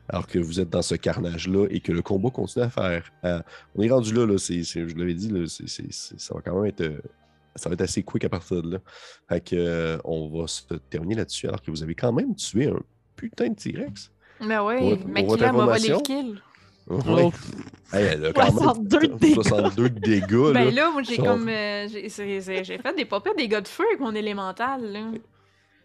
Alors 0.09 0.25
que 0.25 0.39
vous 0.39 0.59
êtes 0.59 0.69
dans 0.71 0.81
ce 0.81 0.95
carnage-là 0.95 1.67
et 1.69 1.79
que 1.79 1.91
le 1.91 2.01
combat 2.01 2.31
continue 2.31 2.65
à 2.65 2.69
faire. 2.69 3.11
à- 3.21 3.43
On 3.75 3.83
est 3.83 3.89
rendu 3.91 4.11
là, 4.13 4.25
là 4.25 4.35
je 4.37 4.97
l'avais 4.97 5.13
dit, 5.13 5.29
là, 5.29 5.45
ça 5.47 6.33
va 6.33 6.41
quand 6.41 6.55
même 6.55 6.65
être. 6.65 6.81
euh, 6.81 6.99
Ça 7.55 7.69
va 7.69 7.73
être 7.73 7.81
assez 7.81 8.01
quick 8.01 8.23
à 8.25 8.29
partir 8.29 8.63
de 8.63 8.71
là. 8.71 8.77
Fait 9.29 9.39
que, 9.41 9.55
euh, 9.55 9.97
on 10.03 10.29
va 10.29 10.47
se 10.47 10.63
terminer 10.89 11.15
là-dessus 11.15 11.47
alors 11.47 11.61
que 11.61 11.69
vous 11.69 11.83
avez 11.83 11.93
quand 11.95 12.11
même 12.11 12.33
tué 12.35 12.67
un 12.69 12.79
putain 13.15 13.49
de 13.49 13.55
T-Rex. 13.55 14.11
Mais 14.41 14.57
pour 14.57 15.07
Makila 15.07 15.51
votre 15.51 15.53
m'a 15.53 15.65
volé 15.65 15.89
le 15.89 15.99
kill. 16.01 16.41
Ouais. 16.87 16.99
Oh, 17.07 17.31
Hey, 17.93 18.05
elle 18.05 18.25
a 18.25 18.31
quand 18.33 18.43
même 18.45 18.53
62 18.53 18.99
de 18.99 19.13
dégâts. 19.15 19.33
62 19.33 19.89
de 19.89 19.99
dégâts. 19.99 20.53
Ben 20.53 20.73
là. 20.73 20.91
moi, 20.91 21.03
j'ai 21.03 21.17
comme. 21.17 21.49
euh, 21.49 21.87
j'ai 21.89 22.09
fait 22.09 22.95
des 22.95 23.05
pas 23.05 23.19
pires 23.19 23.35
dégâts 23.35 23.59
de 23.61 23.67
feu 23.67 23.83
avec 23.89 23.99
mon 23.99 24.15
élémental, 24.15 24.81
là. 24.91 25.11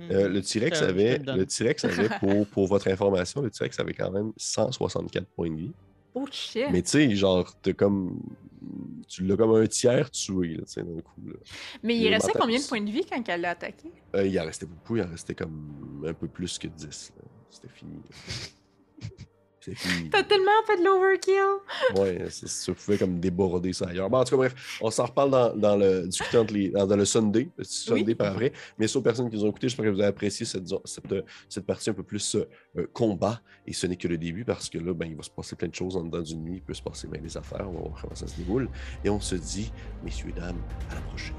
Euh, 0.01 0.28
le 0.28 0.43
T-Rex 0.43 0.82
avait, 0.82 1.18
le 1.18 1.47
T-Rex 1.47 1.85
avait 1.86 2.09
pour, 2.20 2.47
pour 2.48 2.66
votre 2.66 2.86
information, 2.89 3.40
le 3.40 3.51
T-Rex 3.51 3.81
avait 3.81 3.94
quand 3.94 4.10
même 4.10 4.32
164 4.36 5.27
points 5.35 5.51
de 5.51 5.56
vie. 5.56 5.73
Oh 6.14 6.27
shit! 6.31 6.66
Mais 6.70 6.82
tu 6.82 6.90
sais, 6.90 7.16
genre, 7.16 7.51
t'as 7.60 7.73
comme. 7.73 8.20
Tu 9.09 9.24
l'as 9.24 9.36
comme 9.36 9.55
un 9.55 9.66
tiers 9.66 10.10
tué, 10.10 10.55
là, 10.55 10.62
tu 10.66 10.73
sais, 10.73 10.82
d'un 10.82 11.01
coup. 11.01 11.20
Là. 11.27 11.35
Mais 11.82 11.97
il 11.97 12.09
restait 12.12 12.32
combien 12.39 12.59
de 12.59 12.64
points 12.66 12.81
de 12.81 12.90
vie 12.90 13.05
quand 13.05 13.23
elle 13.28 13.40
l'a 13.43 13.51
attaqué? 13.51 13.90
Euh, 14.14 14.27
il 14.27 14.39
en 14.40 14.44
restait 14.44 14.66
beaucoup, 14.66 14.97
il 14.97 15.02
en 15.02 15.09
restait 15.10 15.35
comme 15.35 16.05
un 16.06 16.12
peu 16.14 16.27
plus 16.28 16.59
que 16.59 16.68
10. 16.68 17.12
là. 17.16 17.23
C'était 17.51 17.68
fini. 17.74 18.01
T'as 20.10 20.22
tellement 20.22 20.51
fait 20.66 20.78
de 20.78 20.84
l'overkill! 20.84 21.34
Ouais, 21.97 22.26
ça, 22.30 22.72
pouvait 22.72 22.98
comme 22.98 23.20
déborder 23.20 23.72
ça 23.72 23.88
ailleurs. 23.88 24.09
Bon, 24.10 24.18
en 24.18 24.24
tout 24.24 24.30
cas, 24.30 24.36
bref, 24.36 24.78
on 24.80 24.90
s'en 24.90 25.06
reparle 25.06 25.30
dans, 25.30 25.56
dans 25.56 25.76
le 25.76 26.09
les, 26.52 26.68
dans, 26.70 26.86
dans 26.86 26.97
le 26.97 27.05
Sunday, 27.05 27.48
le 27.56 27.64
petit 27.64 27.90
Oui. 27.90 28.01
Sunday 28.01 28.14
par 28.14 28.32
après. 28.32 28.52
Mais 28.78 28.94
aux 28.97 29.01
personnes 29.01 29.30
qui 29.30 29.36
nous 29.36 29.44
ont 29.44 29.48
écoutés, 29.48 29.68
j'espère 29.68 29.86
que 29.86 29.90
vous 29.90 30.01
avez 30.01 30.09
apprécié 30.09 30.47
cette, 30.47 30.68
cette, 30.84 31.24
cette 31.48 31.66
partie 31.66 31.90
un 31.90 31.94
peu 31.94 32.02
plus 32.02 32.36
euh, 32.36 32.86
combat. 32.93 33.40
Et 33.66 33.72
ce 33.72 33.86
n'est 33.86 33.97
que 33.97 34.09
le 34.09 34.18
début 34.18 34.44
parce 34.44 34.68
que 34.68 34.78
là, 34.78 34.93
ben, 34.94 35.06
il 35.06 35.16
va 35.16 35.22
se 35.22 35.30
passer 35.30 35.56
plein 35.56 35.68
de 35.68 35.74
choses 35.74 35.97
en 35.97 36.05
dedans 36.05 36.22
d'une 36.22 36.43
nuit. 36.43 36.56
Il 36.56 36.62
peut 36.62 36.74
se 36.74 36.82
passer 36.82 37.09
bien 37.09 37.20
des 37.20 37.36
affaires. 37.36 37.68
On 37.68 37.72
va 37.72 37.80
voir 37.88 37.98
comment 38.01 38.14
ça 38.14 38.26
se 38.26 38.36
déroule. 38.36 38.68
Et 39.05 39.10
on 39.10 39.20
se 39.20 39.34
dit, 39.34 39.72
messieurs, 40.05 40.32
dames, 40.32 40.60
à 40.90 40.94
la 40.94 41.01
prochaine. 41.02 41.34